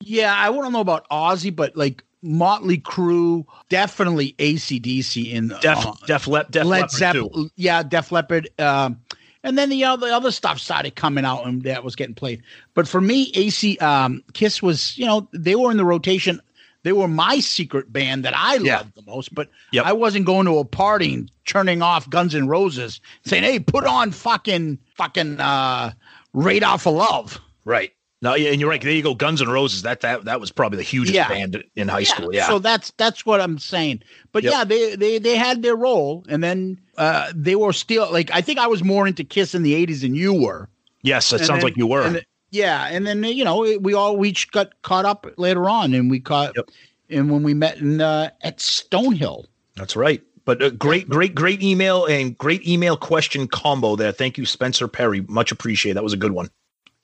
Yeah, 0.01 0.35
I 0.37 0.51
wouldn't 0.51 0.73
know 0.73 0.81
about 0.81 1.09
Ozzy, 1.11 1.55
but 1.55 1.77
like 1.77 2.05
Motley 2.25 2.79
Crue, 2.79 3.45
definitely 3.69 4.35
ACDC 4.39 5.31
in 5.31 5.49
def 5.61 5.87
uh, 5.87 5.93
def, 6.07 6.27
Lep, 6.27 6.51
def 6.51 6.65
Led. 6.65 6.91
Zeppelin. 6.91 7.51
Yeah, 7.57 7.83
Def 7.83 8.11
Leppard. 8.11 8.49
Um, 8.59 9.01
and 9.43 9.59
then 9.59 9.69
the 9.69 9.85
other 9.85 10.09
other 10.09 10.31
stuff 10.31 10.59
started 10.59 10.97
coming 10.97 11.25
out 11.27 11.47
and 11.47 11.63
that 11.65 11.85
was 11.85 11.95
getting 11.95 12.15
played. 12.15 12.43
But 12.73 12.89
for 12.89 13.01
me, 13.01 13.31
AC 13.35 13.77
um, 13.79 14.25
Kiss 14.33 14.63
was, 14.63 14.97
you 14.97 15.05
know, 15.05 15.29
they 15.33 15.55
were 15.55 15.71
in 15.71 15.77
the 15.77 15.85
rotation. 15.85 16.41
They 16.83 16.93
were 16.93 17.09
my 17.09 17.41
secret 17.41 17.93
band 17.93 18.25
that 18.25 18.35
I 18.37 18.57
Yeah. 18.57 18.79
loved 18.79 18.95
the 18.95 19.03
most, 19.03 19.35
but 19.35 19.51
Yep. 19.73 19.85
I 19.87 19.93
wasn't 19.93 20.25
going 20.27 20.47
to 20.47 20.59
a 20.59 20.65
party 20.65 21.15
and 21.15 21.31
turning 21.45 21.83
off 21.83 22.09
Guns 22.09 22.35
N' 22.35 22.47
Roses, 22.49 23.01
saying, 23.27 23.43
"Hey, 23.43 23.59
put 23.61 23.85
on 23.85 24.11
fucking 24.13 24.79
fucking 24.97 25.41
uh, 25.41 25.93
Radar 26.33 26.79
for 26.79 26.93
Love." 26.93 27.39
Right. 27.67 27.93
No, 28.25 28.35
yeah, 28.35 28.51
and 28.51 28.59
you're 28.61 28.71
right. 28.71 28.81
There 28.81 28.91
you 28.91 29.03
go. 29.03 29.15
Guns 29.15 29.41
and 29.43 29.53
Roses. 29.53 29.83
That 29.83 30.01
that 30.01 30.25
that 30.25 30.41
was 30.41 30.51
probably 30.51 30.79
the 30.79 30.83
hugest 30.83 31.15
Yeah. 31.15 31.29
band 31.29 31.63
in 31.77 31.89
high 31.89 32.05
school. 32.05 32.35
Yeah. 32.35 32.49
So 32.49 32.59
that's 32.59 32.91
that's 32.97 33.27
what 33.27 33.41
I'm 33.41 33.59
saying. 33.59 34.03
But 34.33 34.43
Yep. 34.45 34.53
yeah, 34.53 34.65
they 34.65 34.97
they 34.97 35.19
they 35.19 35.37
had 35.37 35.63
their 35.63 35.77
role, 35.77 36.25
and 36.29 36.43
then 36.43 36.81
uh, 36.97 37.31
they 37.37 37.55
were 37.55 37.75
still 37.75 38.11
like 38.11 38.31
I 38.33 38.41
think 38.41 38.59
I 38.59 38.67
was 38.67 38.83
more 38.83 39.07
into 39.07 39.25
Kiss 39.25 39.55
in 39.55 39.63
the 39.63 39.75
'80s 39.87 40.01
than 40.01 40.15
you 40.15 40.33
were. 40.33 40.69
yes, 41.03 41.33
it 41.33 41.37
And 41.41 41.47
sounds 41.47 41.59
then- 41.59 41.65
like 41.65 41.77
you 41.77 41.87
were. 41.87 42.03
and 42.03 42.25
yeah, 42.51 42.87
and 42.91 43.07
then 43.07 43.23
you 43.25 43.45
know 43.45 43.59
we 43.79 43.93
all 43.95 44.17
we 44.17 44.31
each 44.31 44.51
got 44.53 44.81
caught 44.83 45.05
up 45.05 45.27
later 45.37 45.69
on, 45.69 45.93
and 45.93 46.11
we 46.11 46.19
caught 46.19 46.55
and 47.11 47.31
when 47.31 47.43
we 47.43 47.53
met 47.53 47.77
in 47.79 48.01
uh, 48.01 48.31
at 48.43 48.57
Stonehill. 48.59 49.45
That's 49.77 49.97
right. 49.97 50.23
But 50.47 50.63
uh, 50.63 50.71
great, 50.71 51.09
great, 51.09 51.35
great 51.35 51.63
email 51.63 52.07
and 52.07 52.37
great 52.39 52.67
email 52.67 52.97
question 52.97 53.49
combo 53.49 53.97
there. 53.97 54.13
Thank 54.13 54.39
you, 54.39 54.47
Spencer 54.47 54.89
Perry. 54.89 55.21
Much 55.29 55.53
appreciated. 55.53 55.97
That 55.97 56.05
was 56.05 56.13
a 56.13 56.19
good 56.19 56.33
one. 56.33 56.49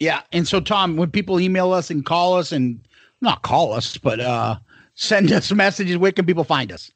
Yeah, 0.00 0.22
and 0.32 0.48
so 0.48 0.60
Tom, 0.60 0.96
when 0.96 1.10
people 1.10 1.38
email 1.38 1.72
us 1.72 1.90
and 1.90 2.04
call 2.04 2.36
us 2.36 2.52
and 2.52 2.80
not 3.20 3.42
call 3.42 3.74
us, 3.74 3.98
but 3.98 4.18
uh, 4.18 4.56
send 4.94 5.30
us 5.30 5.52
messages, 5.52 5.98
where 5.98 6.10
can 6.10 6.26
people 6.26 6.44
find 6.44 6.72
us? 6.72 6.90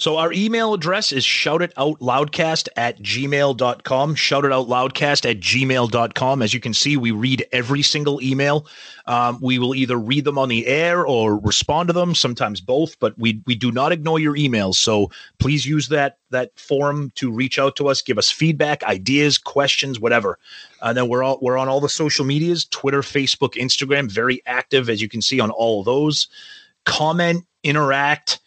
So 0.00 0.16
our 0.16 0.32
email 0.32 0.72
address 0.72 1.12
is 1.12 1.26
shoutitoutloudcast 1.26 2.68
at 2.74 3.02
gmail.com. 3.02 4.14
Shoutitoutloudcast 4.14 5.30
at 5.30 5.40
gmail.com. 5.40 6.40
As 6.40 6.54
you 6.54 6.60
can 6.60 6.72
see, 6.72 6.96
we 6.96 7.10
read 7.10 7.44
every 7.52 7.82
single 7.82 8.18
email. 8.22 8.66
Um, 9.04 9.38
we 9.42 9.58
will 9.58 9.74
either 9.74 9.98
read 9.98 10.24
them 10.24 10.38
on 10.38 10.48
the 10.48 10.66
air 10.66 11.06
or 11.06 11.38
respond 11.38 11.88
to 11.88 11.92
them, 11.92 12.14
sometimes 12.14 12.62
both, 12.62 12.98
but 12.98 13.12
we 13.18 13.42
we 13.44 13.54
do 13.54 13.70
not 13.70 13.92
ignore 13.92 14.18
your 14.18 14.34
emails. 14.36 14.76
So 14.76 15.10
please 15.38 15.66
use 15.66 15.88
that 15.88 16.16
that 16.30 16.58
forum 16.58 17.12
to 17.16 17.30
reach 17.30 17.58
out 17.58 17.76
to 17.76 17.88
us, 17.88 18.00
give 18.00 18.16
us 18.16 18.30
feedback, 18.30 18.82
ideas, 18.84 19.36
questions, 19.36 20.00
whatever. 20.00 20.38
And 20.80 20.96
then 20.96 21.08
we're 21.10 21.22
all 21.22 21.38
we're 21.42 21.58
on 21.58 21.68
all 21.68 21.80
the 21.80 21.90
social 21.90 22.24
medias, 22.24 22.64
Twitter, 22.64 23.02
Facebook, 23.02 23.52
Instagram, 23.52 24.10
very 24.10 24.40
active, 24.46 24.88
as 24.88 25.02
you 25.02 25.10
can 25.10 25.20
see 25.20 25.40
on 25.40 25.50
all 25.50 25.80
of 25.80 25.84
those. 25.84 26.26
Comment, 26.86 27.44
interact. 27.62 28.40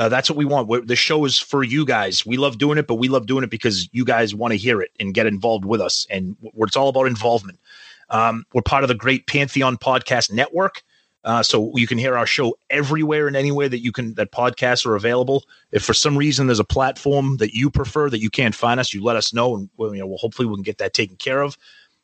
Uh, 0.00 0.08
that's 0.08 0.30
what 0.30 0.38
we 0.38 0.46
want. 0.46 0.66
We're, 0.66 0.80
the 0.80 0.96
show 0.96 1.26
is 1.26 1.38
for 1.38 1.62
you 1.62 1.84
guys. 1.84 2.24
We 2.24 2.38
love 2.38 2.56
doing 2.56 2.78
it, 2.78 2.86
but 2.86 2.94
we 2.94 3.08
love 3.08 3.26
doing 3.26 3.44
it 3.44 3.50
because 3.50 3.86
you 3.92 4.02
guys 4.02 4.34
want 4.34 4.52
to 4.52 4.56
hear 4.56 4.80
it 4.80 4.90
and 4.98 5.12
get 5.12 5.26
involved 5.26 5.66
with 5.66 5.82
us. 5.82 6.06
And 6.08 6.40
w- 6.42 6.64
it's 6.64 6.74
all 6.74 6.88
about 6.88 7.06
involvement. 7.06 7.60
Um, 8.08 8.46
we're 8.54 8.62
part 8.62 8.82
of 8.82 8.88
the 8.88 8.94
Great 8.94 9.26
Pantheon 9.26 9.76
Podcast 9.76 10.32
Network, 10.32 10.82
uh, 11.24 11.42
so 11.42 11.76
you 11.76 11.86
can 11.86 11.98
hear 11.98 12.16
our 12.16 12.24
show 12.24 12.56
everywhere 12.70 13.26
and 13.26 13.36
anywhere 13.36 13.68
that 13.68 13.80
you 13.80 13.92
can 13.92 14.14
that 14.14 14.32
podcasts 14.32 14.86
are 14.86 14.96
available. 14.96 15.44
If 15.70 15.84
for 15.84 15.92
some 15.92 16.16
reason 16.16 16.46
there's 16.46 16.58
a 16.58 16.64
platform 16.64 17.36
that 17.36 17.52
you 17.52 17.68
prefer 17.68 18.08
that 18.08 18.22
you 18.22 18.30
can't 18.30 18.54
find 18.54 18.80
us, 18.80 18.94
you 18.94 19.04
let 19.04 19.16
us 19.16 19.34
know, 19.34 19.54
and 19.54 19.68
you 19.78 19.98
know, 19.98 20.06
well, 20.06 20.16
hopefully 20.16 20.48
we 20.48 20.54
can 20.54 20.62
get 20.62 20.78
that 20.78 20.94
taken 20.94 21.16
care 21.16 21.42
of. 21.42 21.58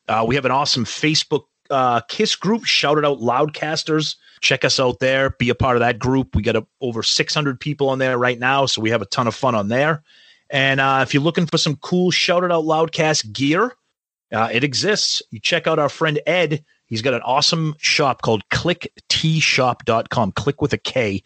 Uh, 0.06 0.22
we 0.28 0.34
have 0.34 0.44
an 0.44 0.50
awesome 0.50 0.84
Facebook 0.84 1.44
uh, 1.70 2.02
Kiss 2.02 2.36
group. 2.36 2.66
Shout 2.66 2.98
it 2.98 3.06
out, 3.06 3.20
Loudcasters. 3.20 4.16
Check 4.40 4.64
us 4.64 4.78
out 4.78 4.98
there. 5.00 5.30
Be 5.30 5.48
a 5.48 5.54
part 5.54 5.76
of 5.76 5.80
that 5.80 5.98
group. 5.98 6.34
We 6.34 6.42
got 6.42 6.56
a, 6.56 6.66
over 6.80 7.02
600 7.02 7.60
people 7.60 7.88
on 7.88 7.98
there 7.98 8.18
right 8.18 8.38
now, 8.38 8.66
so 8.66 8.80
we 8.80 8.90
have 8.90 9.02
a 9.02 9.06
ton 9.06 9.26
of 9.26 9.34
fun 9.34 9.54
on 9.54 9.68
there. 9.68 10.02
And 10.50 10.80
uh, 10.80 11.00
if 11.02 11.12
you're 11.12 11.22
looking 11.22 11.46
for 11.46 11.58
some 11.58 11.76
cool 11.76 12.10
Shout 12.10 12.44
It 12.44 12.52
Out 12.52 12.64
Loudcast 12.64 13.32
gear, 13.32 13.74
uh, 14.32 14.48
it 14.52 14.64
exists. 14.64 15.22
You 15.30 15.40
check 15.40 15.66
out 15.66 15.78
our 15.78 15.88
friend 15.88 16.20
Ed. 16.26 16.64
He's 16.86 17.02
got 17.02 17.14
an 17.14 17.22
awesome 17.22 17.74
shop 17.78 18.22
called 18.22 18.48
clicktshop.com. 18.50 20.32
Click 20.32 20.62
with 20.62 20.72
a 20.72 20.78
K. 20.78 21.22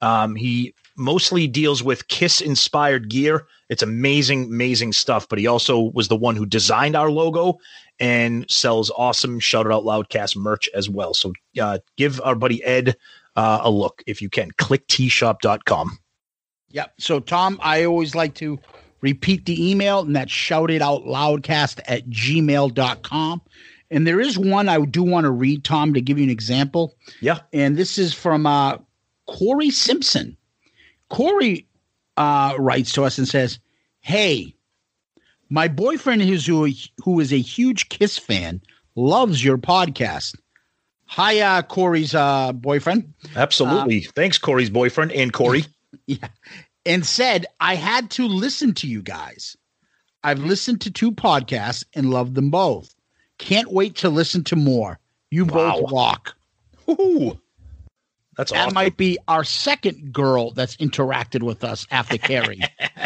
Um, 0.00 0.34
he 0.36 0.74
mostly 0.96 1.46
deals 1.46 1.82
with 1.82 2.08
Kiss 2.08 2.40
inspired 2.40 3.08
gear. 3.08 3.46
It's 3.68 3.82
amazing, 3.82 4.44
amazing 4.44 4.92
stuff. 4.92 5.28
But 5.28 5.38
he 5.38 5.46
also 5.46 5.80
was 5.80 6.08
the 6.08 6.16
one 6.16 6.36
who 6.36 6.46
designed 6.46 6.96
our 6.96 7.10
logo 7.10 7.58
and 8.00 8.48
sells 8.50 8.90
awesome 8.96 9.40
Shout 9.40 9.66
It 9.66 9.72
Out 9.72 9.84
Loudcast 9.84 10.36
merch 10.36 10.68
as 10.74 10.88
well. 10.88 11.14
So 11.14 11.32
uh, 11.60 11.78
give 11.96 12.20
our 12.22 12.34
buddy 12.34 12.62
Ed 12.64 12.96
uh, 13.36 13.60
a 13.62 13.70
look 13.70 14.02
if 14.06 14.22
you 14.22 14.28
can. 14.28 14.50
Clicktshop.com. 14.52 15.98
Yep. 16.70 16.94
So, 16.98 17.20
Tom, 17.20 17.58
I 17.62 17.84
always 17.84 18.14
like 18.14 18.34
to 18.34 18.58
repeat 19.00 19.46
the 19.46 19.70
email, 19.70 20.00
and 20.00 20.14
that's 20.14 20.32
shout 20.32 20.70
it 20.70 20.82
out 20.82 21.04
loudcast 21.04 21.80
at 21.86 22.08
gmail.com. 22.08 23.42
And 23.90 24.06
there 24.06 24.20
is 24.20 24.38
one 24.38 24.68
I 24.68 24.84
do 24.84 25.02
want 25.02 25.24
to 25.24 25.30
read, 25.30 25.64
Tom, 25.64 25.94
to 25.94 26.00
give 26.00 26.18
you 26.18 26.24
an 26.24 26.30
example. 26.30 26.94
Yeah. 27.20 27.38
And 27.52 27.76
this 27.76 27.96
is 27.96 28.12
from 28.12 28.44
uh, 28.44 28.76
Corey 29.26 29.70
Simpson. 29.70 30.36
Corey 31.08 31.66
uh, 32.18 32.54
writes 32.58 32.92
to 32.92 33.04
us 33.04 33.16
and 33.16 33.26
says, 33.26 33.58
Hey, 34.00 34.54
my 35.50 35.68
boyfriend 35.68 36.22
is 36.22 36.46
who, 36.46 36.68
who 37.02 37.20
is 37.20 37.32
a 37.32 37.40
huge 37.40 37.88
Kiss 37.88 38.18
fan, 38.18 38.60
loves 38.94 39.44
your 39.44 39.58
podcast. 39.58 40.36
Hi, 41.06 41.40
uh, 41.40 41.62
Corey's 41.62 42.14
uh, 42.14 42.52
boyfriend. 42.52 43.14
Absolutely. 43.34 44.02
Thanks, 44.02 44.36
Corey's 44.38 44.70
boyfriend 44.70 45.12
and 45.12 45.32
Corey. 45.32 45.64
Yeah. 46.06 46.28
And 46.84 47.04
said, 47.04 47.46
I 47.60 47.74
had 47.74 48.10
to 48.12 48.26
listen 48.26 48.72
to 48.74 48.86
you 48.86 49.02
guys. 49.02 49.56
I've 50.22 50.38
listened 50.38 50.82
to 50.82 50.90
two 50.90 51.12
podcasts 51.12 51.84
and 51.94 52.10
loved 52.10 52.34
them 52.34 52.50
both. 52.50 52.94
Can't 53.38 53.72
wait 53.72 53.96
to 53.96 54.10
listen 54.10 54.44
to 54.44 54.56
more. 54.56 54.98
You 55.30 55.44
both 55.46 55.90
rock. 55.90 56.34
Ooh, 56.90 57.38
that's 58.36 58.52
that 58.52 58.66
awesome. 58.66 58.74
might 58.74 58.96
be 58.96 59.18
our 59.28 59.44
second 59.44 60.12
girl 60.12 60.52
that's 60.52 60.76
interacted 60.76 61.42
with 61.42 61.64
us 61.64 61.86
after 61.90 62.16
Carrie. 62.16 62.60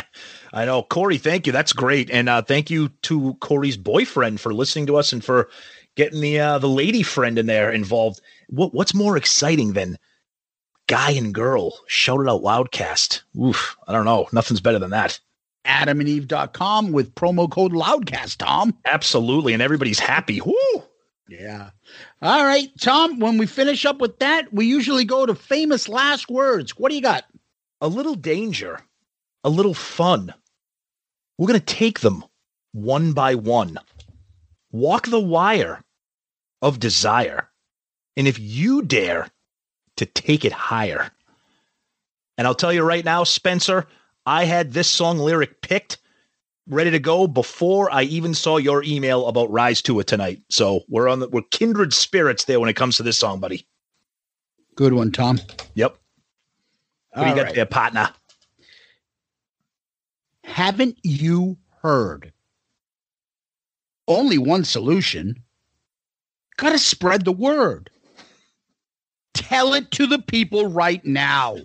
I 0.52 0.66
know, 0.66 0.82
Corey. 0.82 1.18
Thank 1.18 1.46
you. 1.46 1.52
That's 1.52 1.72
great, 1.72 2.10
and 2.10 2.28
uh, 2.28 2.42
thank 2.42 2.70
you 2.70 2.90
to 3.02 3.34
Corey's 3.34 3.76
boyfriend 3.76 4.40
for 4.40 4.52
listening 4.52 4.86
to 4.86 4.96
us 4.96 5.12
and 5.12 5.24
for 5.24 5.48
getting 5.94 6.20
the 6.20 6.40
uh, 6.40 6.58
the 6.58 6.68
lady 6.68 7.02
friend 7.02 7.38
in 7.38 7.46
there 7.46 7.70
involved. 7.70 8.20
What 8.48 8.74
what's 8.74 8.94
more 8.94 9.16
exciting 9.16 9.72
than 9.72 9.98
guy 10.88 11.12
and 11.12 11.32
girl 11.32 11.78
Shout 11.86 12.20
It 12.20 12.28
Out 12.28 12.42
Loudcast? 12.42 13.22
Oof, 13.40 13.76
I 13.88 13.92
don't 13.92 14.04
know. 14.04 14.28
Nothing's 14.32 14.60
better 14.60 14.78
than 14.78 14.90
that. 14.90 15.18
AdamandEve.com 15.64 16.92
with 16.92 17.14
promo 17.14 17.50
code 17.50 17.72
Loudcast. 17.72 18.36
Tom. 18.38 18.76
Absolutely, 18.84 19.54
and 19.54 19.62
everybody's 19.62 20.00
happy. 20.00 20.40
Woo! 20.40 20.82
Yeah. 21.28 21.70
All 22.20 22.44
right, 22.44 22.68
Tom. 22.78 23.20
When 23.20 23.38
we 23.38 23.46
finish 23.46 23.86
up 23.86 24.00
with 24.00 24.18
that, 24.18 24.52
we 24.52 24.66
usually 24.66 25.04
go 25.04 25.24
to 25.24 25.34
famous 25.34 25.88
last 25.88 26.28
words. 26.28 26.76
What 26.76 26.90
do 26.90 26.96
you 26.96 27.02
got? 27.02 27.24
A 27.80 27.88
little 27.88 28.14
danger, 28.14 28.80
a 29.44 29.48
little 29.48 29.74
fun. 29.74 30.34
We're 31.42 31.48
gonna 31.48 31.58
take 31.58 31.98
them 31.98 32.24
one 32.70 33.14
by 33.14 33.34
one. 33.34 33.76
Walk 34.70 35.08
the 35.08 35.18
wire 35.18 35.82
of 36.62 36.78
desire. 36.78 37.50
And 38.16 38.28
if 38.28 38.38
you 38.38 38.82
dare 38.82 39.28
to 39.96 40.06
take 40.06 40.44
it 40.44 40.52
higher. 40.52 41.10
And 42.38 42.46
I'll 42.46 42.54
tell 42.54 42.72
you 42.72 42.84
right 42.84 43.04
now, 43.04 43.24
Spencer, 43.24 43.88
I 44.24 44.44
had 44.44 44.72
this 44.72 44.86
song 44.86 45.18
lyric 45.18 45.62
picked, 45.62 45.98
ready 46.68 46.92
to 46.92 47.00
go 47.00 47.26
before 47.26 47.92
I 47.92 48.04
even 48.04 48.34
saw 48.34 48.58
your 48.58 48.84
email 48.84 49.26
about 49.26 49.50
Rise 49.50 49.82
to 49.82 49.98
It 49.98 50.06
tonight. 50.06 50.42
So 50.48 50.82
we're 50.88 51.08
on 51.08 51.18
the 51.18 51.28
we're 51.28 51.42
kindred 51.50 51.92
spirits 51.92 52.44
there 52.44 52.60
when 52.60 52.68
it 52.68 52.76
comes 52.76 52.98
to 52.98 53.02
this 53.02 53.18
song, 53.18 53.40
buddy. 53.40 53.66
Good 54.76 54.92
one, 54.92 55.10
Tom. 55.10 55.40
Yep. 55.74 55.98
What 57.14 57.20
do 57.20 57.20
you 57.22 57.26
All 57.30 57.34
got 57.34 57.44
right. 57.46 57.54
there, 57.56 57.66
partner? 57.66 58.10
Haven't 60.44 60.98
you 61.02 61.58
heard? 61.82 62.32
Only 64.08 64.38
one 64.38 64.64
solution. 64.64 65.42
Got 66.56 66.70
to 66.70 66.78
spread 66.78 67.24
the 67.24 67.32
word. 67.32 67.90
Tell 69.34 69.74
it 69.74 69.90
to 69.92 70.06
the 70.06 70.18
people 70.18 70.68
right 70.68 71.04
now. 71.04 71.56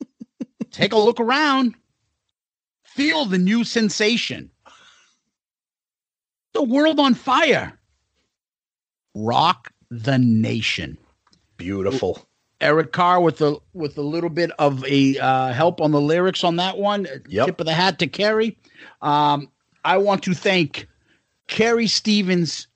Take 0.70 0.92
a 0.92 0.98
look 0.98 1.20
around. 1.20 1.74
Feel 2.84 3.24
the 3.24 3.38
new 3.38 3.64
sensation. 3.64 4.50
The 6.52 6.62
world 6.62 6.98
on 6.98 7.14
fire. 7.14 7.78
Rock 9.14 9.72
the 9.90 10.18
nation. 10.18 10.98
Beautiful. 11.56 12.25
Eric 12.60 12.92
Carr 12.92 13.20
with 13.20 13.40
a 13.40 13.56
with 13.74 13.98
a 13.98 14.02
little 14.02 14.30
bit 14.30 14.50
of 14.58 14.84
a 14.86 15.18
uh, 15.18 15.52
help 15.52 15.80
on 15.80 15.90
the 15.90 16.00
lyrics 16.00 16.44
on 16.44 16.56
that 16.56 16.78
one. 16.78 17.06
Yep. 17.28 17.46
Tip 17.46 17.60
of 17.60 17.66
the 17.66 17.74
hat 17.74 17.98
to 17.98 18.06
Carrie. 18.06 18.56
Um, 19.02 19.50
I 19.84 19.98
want 19.98 20.22
to 20.24 20.34
thank 20.34 20.88
Carrie 21.48 21.86
Stevens, 21.86 22.66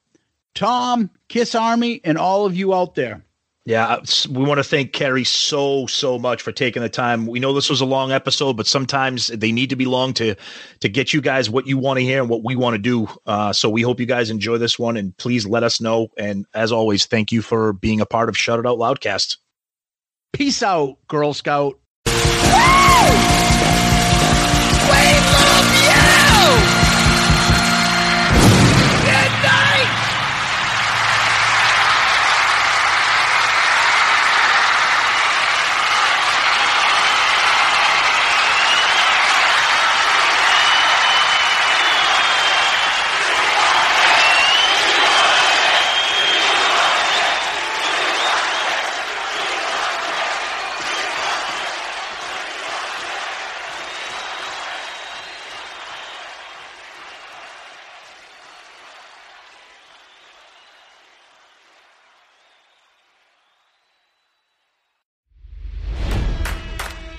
Tom, 0.54 1.10
Kiss 1.28 1.54
Army, 1.54 2.00
and 2.04 2.18
all 2.18 2.46
of 2.46 2.54
you 2.56 2.74
out 2.74 2.94
there. 2.94 3.24
Yeah, 3.66 3.86
uh, 3.86 4.04
we 4.30 4.44
want 4.44 4.58
to 4.58 4.64
thank 4.64 4.92
Carrie 4.92 5.24
so 5.24 5.86
so 5.86 6.18
much 6.18 6.42
for 6.42 6.50
taking 6.50 6.82
the 6.82 6.88
time. 6.88 7.26
We 7.26 7.40
know 7.40 7.52
this 7.52 7.70
was 7.70 7.80
a 7.80 7.86
long 7.86 8.10
episode, 8.10 8.56
but 8.56 8.66
sometimes 8.66 9.28
they 9.28 9.52
need 9.52 9.70
to 9.70 9.76
be 9.76 9.84
long 9.84 10.12
to 10.14 10.34
to 10.80 10.88
get 10.88 11.12
you 11.12 11.20
guys 11.20 11.50
what 11.50 11.66
you 11.66 11.78
want 11.78 11.98
to 11.98 12.02
hear 12.02 12.20
and 12.20 12.28
what 12.28 12.42
we 12.42 12.56
want 12.56 12.74
to 12.74 12.78
do. 12.78 13.06
Uh, 13.26 13.52
so 13.52 13.68
we 13.68 13.82
hope 13.82 14.00
you 14.00 14.06
guys 14.06 14.30
enjoy 14.30 14.58
this 14.58 14.78
one, 14.78 14.96
and 14.96 15.16
please 15.18 15.46
let 15.46 15.62
us 15.62 15.80
know. 15.80 16.08
And 16.16 16.46
as 16.54 16.72
always, 16.72 17.06
thank 17.06 17.32
you 17.32 17.42
for 17.42 17.72
being 17.72 18.00
a 18.00 18.06
part 18.06 18.28
of 18.28 18.36
Shout 18.36 18.58
It 18.58 18.66
Out 18.66 18.78
Loudcast. 18.78 19.36
Peace 20.32 20.62
out, 20.62 20.96
Girl 21.08 21.34
Scout. 21.34 21.78